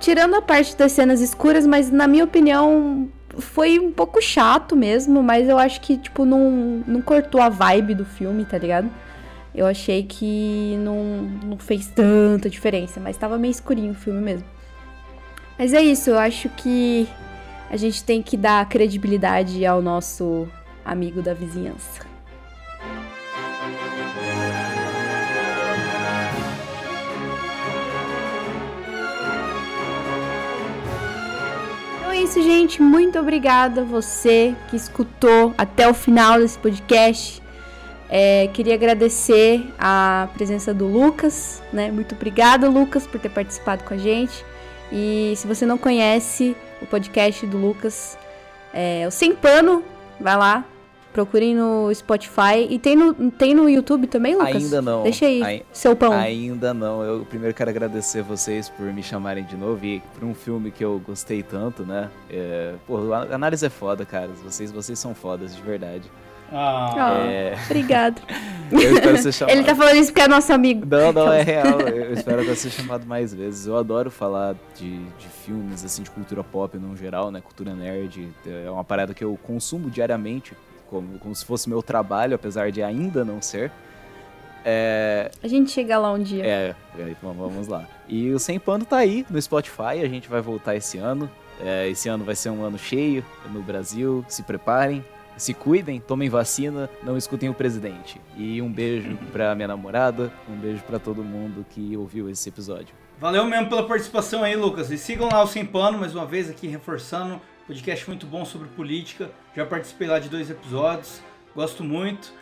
Tirando 0.00 0.34
a 0.34 0.42
parte 0.42 0.76
das 0.76 0.90
cenas 0.92 1.20
escuras, 1.20 1.64
mas 1.64 1.90
na 1.90 2.08
minha 2.08 2.24
opinião 2.24 3.08
foi 3.38 3.78
um 3.78 3.92
pouco 3.92 4.20
chato 4.20 4.74
mesmo, 4.74 5.22
mas 5.22 5.48
eu 5.48 5.58
acho 5.58 5.80
que, 5.80 5.96
tipo, 5.96 6.24
não, 6.24 6.82
não 6.86 7.00
cortou 7.00 7.40
a 7.40 7.48
vibe 7.48 7.94
do 7.94 8.04
filme, 8.04 8.44
tá 8.44 8.58
ligado? 8.58 8.90
Eu 9.54 9.66
achei 9.66 10.02
que 10.02 10.76
não, 10.80 11.22
não 11.44 11.58
fez 11.58 11.86
tanta 11.86 12.50
diferença, 12.50 12.98
mas 12.98 13.16
tava 13.16 13.38
meio 13.38 13.52
escurinho 13.52 13.92
o 13.92 13.94
filme 13.94 14.20
mesmo. 14.20 14.46
Mas 15.58 15.72
é 15.72 15.80
isso, 15.80 16.10
eu 16.10 16.18
acho 16.18 16.48
que 16.48 17.08
a 17.70 17.76
gente 17.76 18.04
tem 18.04 18.22
que 18.22 18.36
dar 18.36 18.68
credibilidade 18.68 19.64
ao 19.64 19.80
nosso 19.80 20.48
amigo 20.84 21.22
da 21.22 21.32
vizinhança. 21.32 22.06
Então 31.98 32.10
é 32.12 32.22
isso, 32.22 32.42
gente. 32.42 32.82
Muito 32.82 33.18
obrigada 33.18 33.80
a 33.80 33.84
você 33.84 34.54
que 34.68 34.76
escutou 34.76 35.54
até 35.56 35.88
o 35.88 35.94
final 35.94 36.38
desse 36.38 36.58
podcast. 36.58 37.42
É, 38.08 38.48
queria 38.52 38.74
agradecer 38.74 39.72
a 39.78 40.28
presença 40.34 40.74
do 40.74 40.86
Lucas, 40.86 41.62
né? 41.72 41.90
Muito 41.90 42.14
obrigada, 42.14 42.68
Lucas, 42.68 43.06
por 43.06 43.18
ter 43.18 43.30
participado 43.30 43.82
com 43.84 43.94
a 43.94 43.96
gente. 43.96 44.44
E 44.96 45.34
se 45.36 45.44
você 45.48 45.66
não 45.66 45.76
conhece 45.76 46.56
o 46.80 46.86
podcast 46.86 47.44
do 47.46 47.58
Lucas, 47.58 48.16
é 48.72 49.04
o 49.08 49.10
Sem 49.10 49.34
Pano, 49.34 49.82
vai 50.20 50.36
lá, 50.36 50.64
procurem 51.12 51.52
no 51.56 51.92
Spotify. 51.92 52.68
E 52.70 52.78
tem 52.78 52.94
no, 52.94 53.30
tem 53.32 53.54
no 53.54 53.68
YouTube 53.68 54.06
também, 54.06 54.36
Lucas? 54.36 54.54
Ainda 54.54 54.80
não. 54.80 55.02
Deixa 55.02 55.26
aí, 55.26 55.42
Ai- 55.42 55.62
seu 55.72 55.96
pão. 55.96 56.12
Ainda 56.12 56.72
não. 56.72 57.02
Eu 57.02 57.24
primeiro 57.24 57.52
quero 57.52 57.70
agradecer 57.70 58.22
vocês 58.22 58.68
por 58.68 58.86
me 58.92 59.02
chamarem 59.02 59.42
de 59.44 59.56
novo 59.56 59.84
e 59.84 60.00
por 60.14 60.24
um 60.24 60.32
filme 60.32 60.70
que 60.70 60.84
eu 60.84 61.02
gostei 61.04 61.42
tanto, 61.42 61.84
né? 61.84 62.08
É, 62.30 62.74
pô, 62.86 63.12
a 63.12 63.34
análise 63.34 63.66
é 63.66 63.70
foda, 63.70 64.04
cara. 64.06 64.28
Vocês, 64.44 64.70
vocês 64.70 64.96
são 64.98 65.12
fodas, 65.12 65.56
de 65.56 65.62
verdade. 65.62 66.08
Ah, 66.52 66.92
Ah, 66.96 67.26
É. 67.26 67.54
Obrigado. 67.66 68.20
Eu 68.72 68.80
espero 68.94 69.18
ser 69.18 69.32
chamado. 69.32 69.54
Ele 69.56 69.64
tá 69.64 69.74
falando 69.74 69.96
isso 69.96 70.10
porque 70.10 70.22
é 70.22 70.28
nosso 70.28 70.52
amigo. 70.52 70.86
Não, 70.86 71.12
não, 71.12 71.32
é 71.32 71.42
real. 71.42 71.80
Eu 71.80 72.12
espero 72.14 72.42
até 72.42 72.54
ser 72.54 72.70
chamado 72.70 73.06
mais 73.06 73.32
vezes. 73.32 73.66
Eu 73.66 73.76
adoro 73.76 74.10
falar 74.10 74.54
de, 74.74 74.98
de 75.18 75.28
filmes, 75.28 75.84
assim, 75.84 76.02
de 76.02 76.10
cultura 76.10 76.42
pop 76.42 76.76
no 76.78 76.96
geral, 76.96 77.30
né? 77.30 77.40
Cultura 77.40 77.72
nerd. 77.74 78.28
É 78.46 78.70
uma 78.70 78.82
parada 78.82 79.12
que 79.14 79.22
eu 79.22 79.38
consumo 79.46 79.90
diariamente, 79.90 80.54
como, 80.88 81.18
como 81.18 81.34
se 81.34 81.44
fosse 81.44 81.68
meu 81.68 81.82
trabalho, 81.82 82.34
apesar 82.34 82.72
de 82.72 82.82
ainda 82.82 83.24
não 83.24 83.40
ser. 83.42 83.70
É, 84.64 85.30
A 85.42 85.46
gente 85.46 85.70
chega 85.70 85.98
lá 85.98 86.10
um 86.12 86.22
dia. 86.22 86.44
é, 86.44 86.74
é, 86.98 87.14
vamos 87.22 87.68
lá. 87.68 87.84
E 88.08 88.30
o 88.32 88.38
Sem 88.38 88.58
Pano 88.58 88.84
tá 88.84 88.96
aí 88.96 89.26
no 89.28 89.40
Spotify, 89.40 90.00
a 90.02 90.08
gente 90.08 90.28
vai 90.28 90.40
voltar 90.40 90.74
esse 90.74 90.96
ano. 90.96 91.30
É, 91.62 91.88
esse 91.88 92.08
ano 92.08 92.24
vai 92.24 92.34
ser 92.34 92.50
um 92.50 92.64
ano 92.64 92.78
cheio 92.78 93.24
no 93.52 93.62
Brasil, 93.62 94.24
se 94.26 94.42
preparem, 94.42 95.04
se 95.36 95.54
cuidem, 95.54 96.00
tomem 96.00 96.28
vacina, 96.28 96.88
não 97.02 97.16
escutem 97.16 97.48
o 97.48 97.54
presidente. 97.54 98.20
E 98.36 98.60
um 98.62 98.70
beijo 98.70 99.16
pra 99.32 99.54
minha 99.54 99.68
namorada, 99.68 100.32
um 100.48 100.56
beijo 100.56 100.82
pra 100.84 100.98
todo 100.98 101.22
mundo 101.22 101.64
que 101.70 101.96
ouviu 101.96 102.28
esse 102.28 102.48
episódio. 102.48 102.94
Valeu 103.18 103.44
mesmo 103.44 103.68
pela 103.68 103.86
participação 103.86 104.42
aí, 104.42 104.56
Lucas. 104.56 104.90
E 104.90 104.98
sigam 104.98 105.28
lá 105.30 105.42
o 105.42 105.46
Sem 105.46 105.64
Pano, 105.64 105.98
mais 105.98 106.14
uma 106.14 106.26
vez 106.26 106.50
aqui 106.50 106.66
reforçando. 106.66 107.40
Podcast 107.66 108.06
muito 108.08 108.26
bom 108.26 108.44
sobre 108.44 108.68
política. 108.68 109.30
Já 109.56 109.64
participei 109.64 110.06
lá 110.06 110.18
de 110.18 110.28
dois 110.28 110.50
episódios. 110.50 111.22
Gosto 111.54 111.82
muito. 111.82 112.32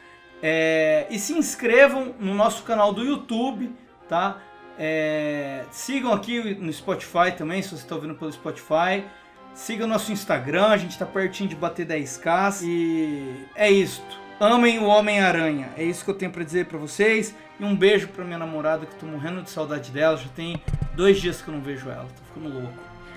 É, 0.43 1.07
e 1.11 1.19
se 1.19 1.33
inscrevam 1.35 2.15
no 2.19 2.35
nosso 2.35 2.65
canal 2.65 2.93
do 2.93 3.05
YouTube, 3.05 3.71
tá? 4.09 4.39
É, 4.79 5.65
sigam 5.71 6.13
aqui 6.13 6.55
no 6.55 6.73
Spotify 6.73 7.31
também, 7.37 7.63
se 7.63 7.69
você 7.69 7.83
está 7.85 7.95
ouvindo 7.95 8.15
pelo 8.17 8.33
Spotify. 8.33 9.05
Siga 9.55 9.85
o 9.85 9.87
nosso 9.87 10.11
Instagram, 10.13 10.67
a 10.69 10.77
gente 10.77 10.99
tá 10.99 11.05
pertinho 11.07 11.49
de 11.49 11.55
bater 11.55 11.87
10k. 11.87 12.63
E 12.63 13.45
é 13.55 13.71
isso. 13.71 14.03
Amem 14.41 14.79
o 14.79 14.87
Homem-Aranha. 14.87 15.69
É 15.77 15.85
isso 15.85 16.05
que 16.05 16.11
eu 16.11 16.15
tenho 16.15 16.31
pra 16.33 16.43
dizer 16.43 16.67
pra 16.67 16.79
vocês. 16.79 17.35
E 17.61 17.65
um 17.65 17.77
beijo 17.77 18.09
pra 18.09 18.25
minha 18.25 18.39
namorada, 18.39 18.87
que 18.87 18.95
tô 18.97 19.07
morrendo 19.07 19.43
de 19.43 19.51
saudade 19.51 19.91
dela. 19.93 20.17
Já 20.17 20.29
tem 20.35 20.61
dois 20.97 21.21
dias 21.21 21.41
que 21.41 21.49
eu 21.49 21.55
não 21.55 21.61
vejo 21.61 21.89
ela. 21.89 22.07
Tô 22.07 22.41
ficando 22.41 22.55
louco. 22.61 22.73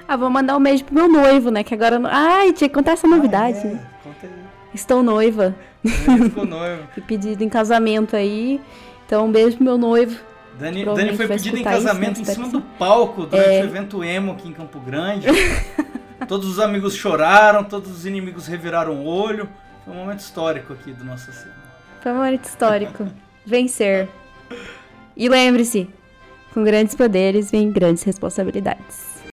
Ah, 0.07 0.15
vou 0.15 0.29
mandar 0.29 0.55
um 0.55 0.61
beijo 0.61 0.83
pro 0.83 0.93
meu 0.93 1.07
noivo, 1.07 1.49
né? 1.49 1.63
Que 1.63 1.73
agora. 1.73 1.97
não- 1.97 2.09
Ai, 2.11 2.53
tinha 2.53 2.69
que 2.69 2.75
contar 2.75 2.91
essa 2.91 3.07
novidade. 3.07 3.57
Ah, 3.57 3.67
é. 3.67 3.73
né? 3.73 3.87
Conta 4.03 4.27
aí. 4.27 4.31
Estou 4.73 5.01
noiva. 5.01 5.55
Ficou 5.83 6.45
noivo. 6.45 6.83
Fui 6.93 7.01
pedido 7.07 7.43
em 7.43 7.49
casamento 7.49 8.15
aí. 8.15 8.61
Então, 9.05 9.25
um 9.25 9.31
beijo 9.31 9.55
pro 9.55 9.65
meu 9.65 9.77
noivo. 9.79 10.19
Dani, 10.59 10.85
Dani 10.85 11.17
foi 11.17 11.27
pedida 11.27 11.49
em 11.49 11.61
escutar 11.61 11.75
isso, 11.77 11.85
casamento 11.85 12.17
né? 12.17 12.21
em 12.21 12.25
cima 12.25 12.47
do 12.49 12.61
palco 12.61 13.25
durante 13.25 13.49
É. 13.49 13.61
o 13.61 13.65
evento 13.65 14.03
emo 14.03 14.31
aqui 14.33 14.47
em 14.47 14.53
Campo 14.53 14.79
Grande. 14.79 15.27
todos 16.27 16.47
os 16.47 16.59
amigos 16.59 16.95
choraram, 16.95 17.63
todos 17.63 17.91
os 17.91 18.05
inimigos 18.05 18.47
reviraram 18.47 18.93
o 18.93 19.05
olho. 19.05 19.49
Foi 19.83 19.93
um 19.93 19.97
momento 19.97 20.19
histórico 20.19 20.73
aqui 20.73 20.91
do 20.91 21.03
nosso 21.03 21.31
cena. 21.31 21.53
Foi 22.01 22.11
um 22.11 22.15
momento 22.15 22.45
histórico. 22.45 23.07
Vencer. 23.45 24.07
E 25.15 25.29
lembre-se: 25.29 25.89
com 26.53 26.63
grandes 26.63 26.95
poderes 26.95 27.51
vem 27.51 27.71
grandes 27.71 28.03
responsabilidades. 28.03 29.14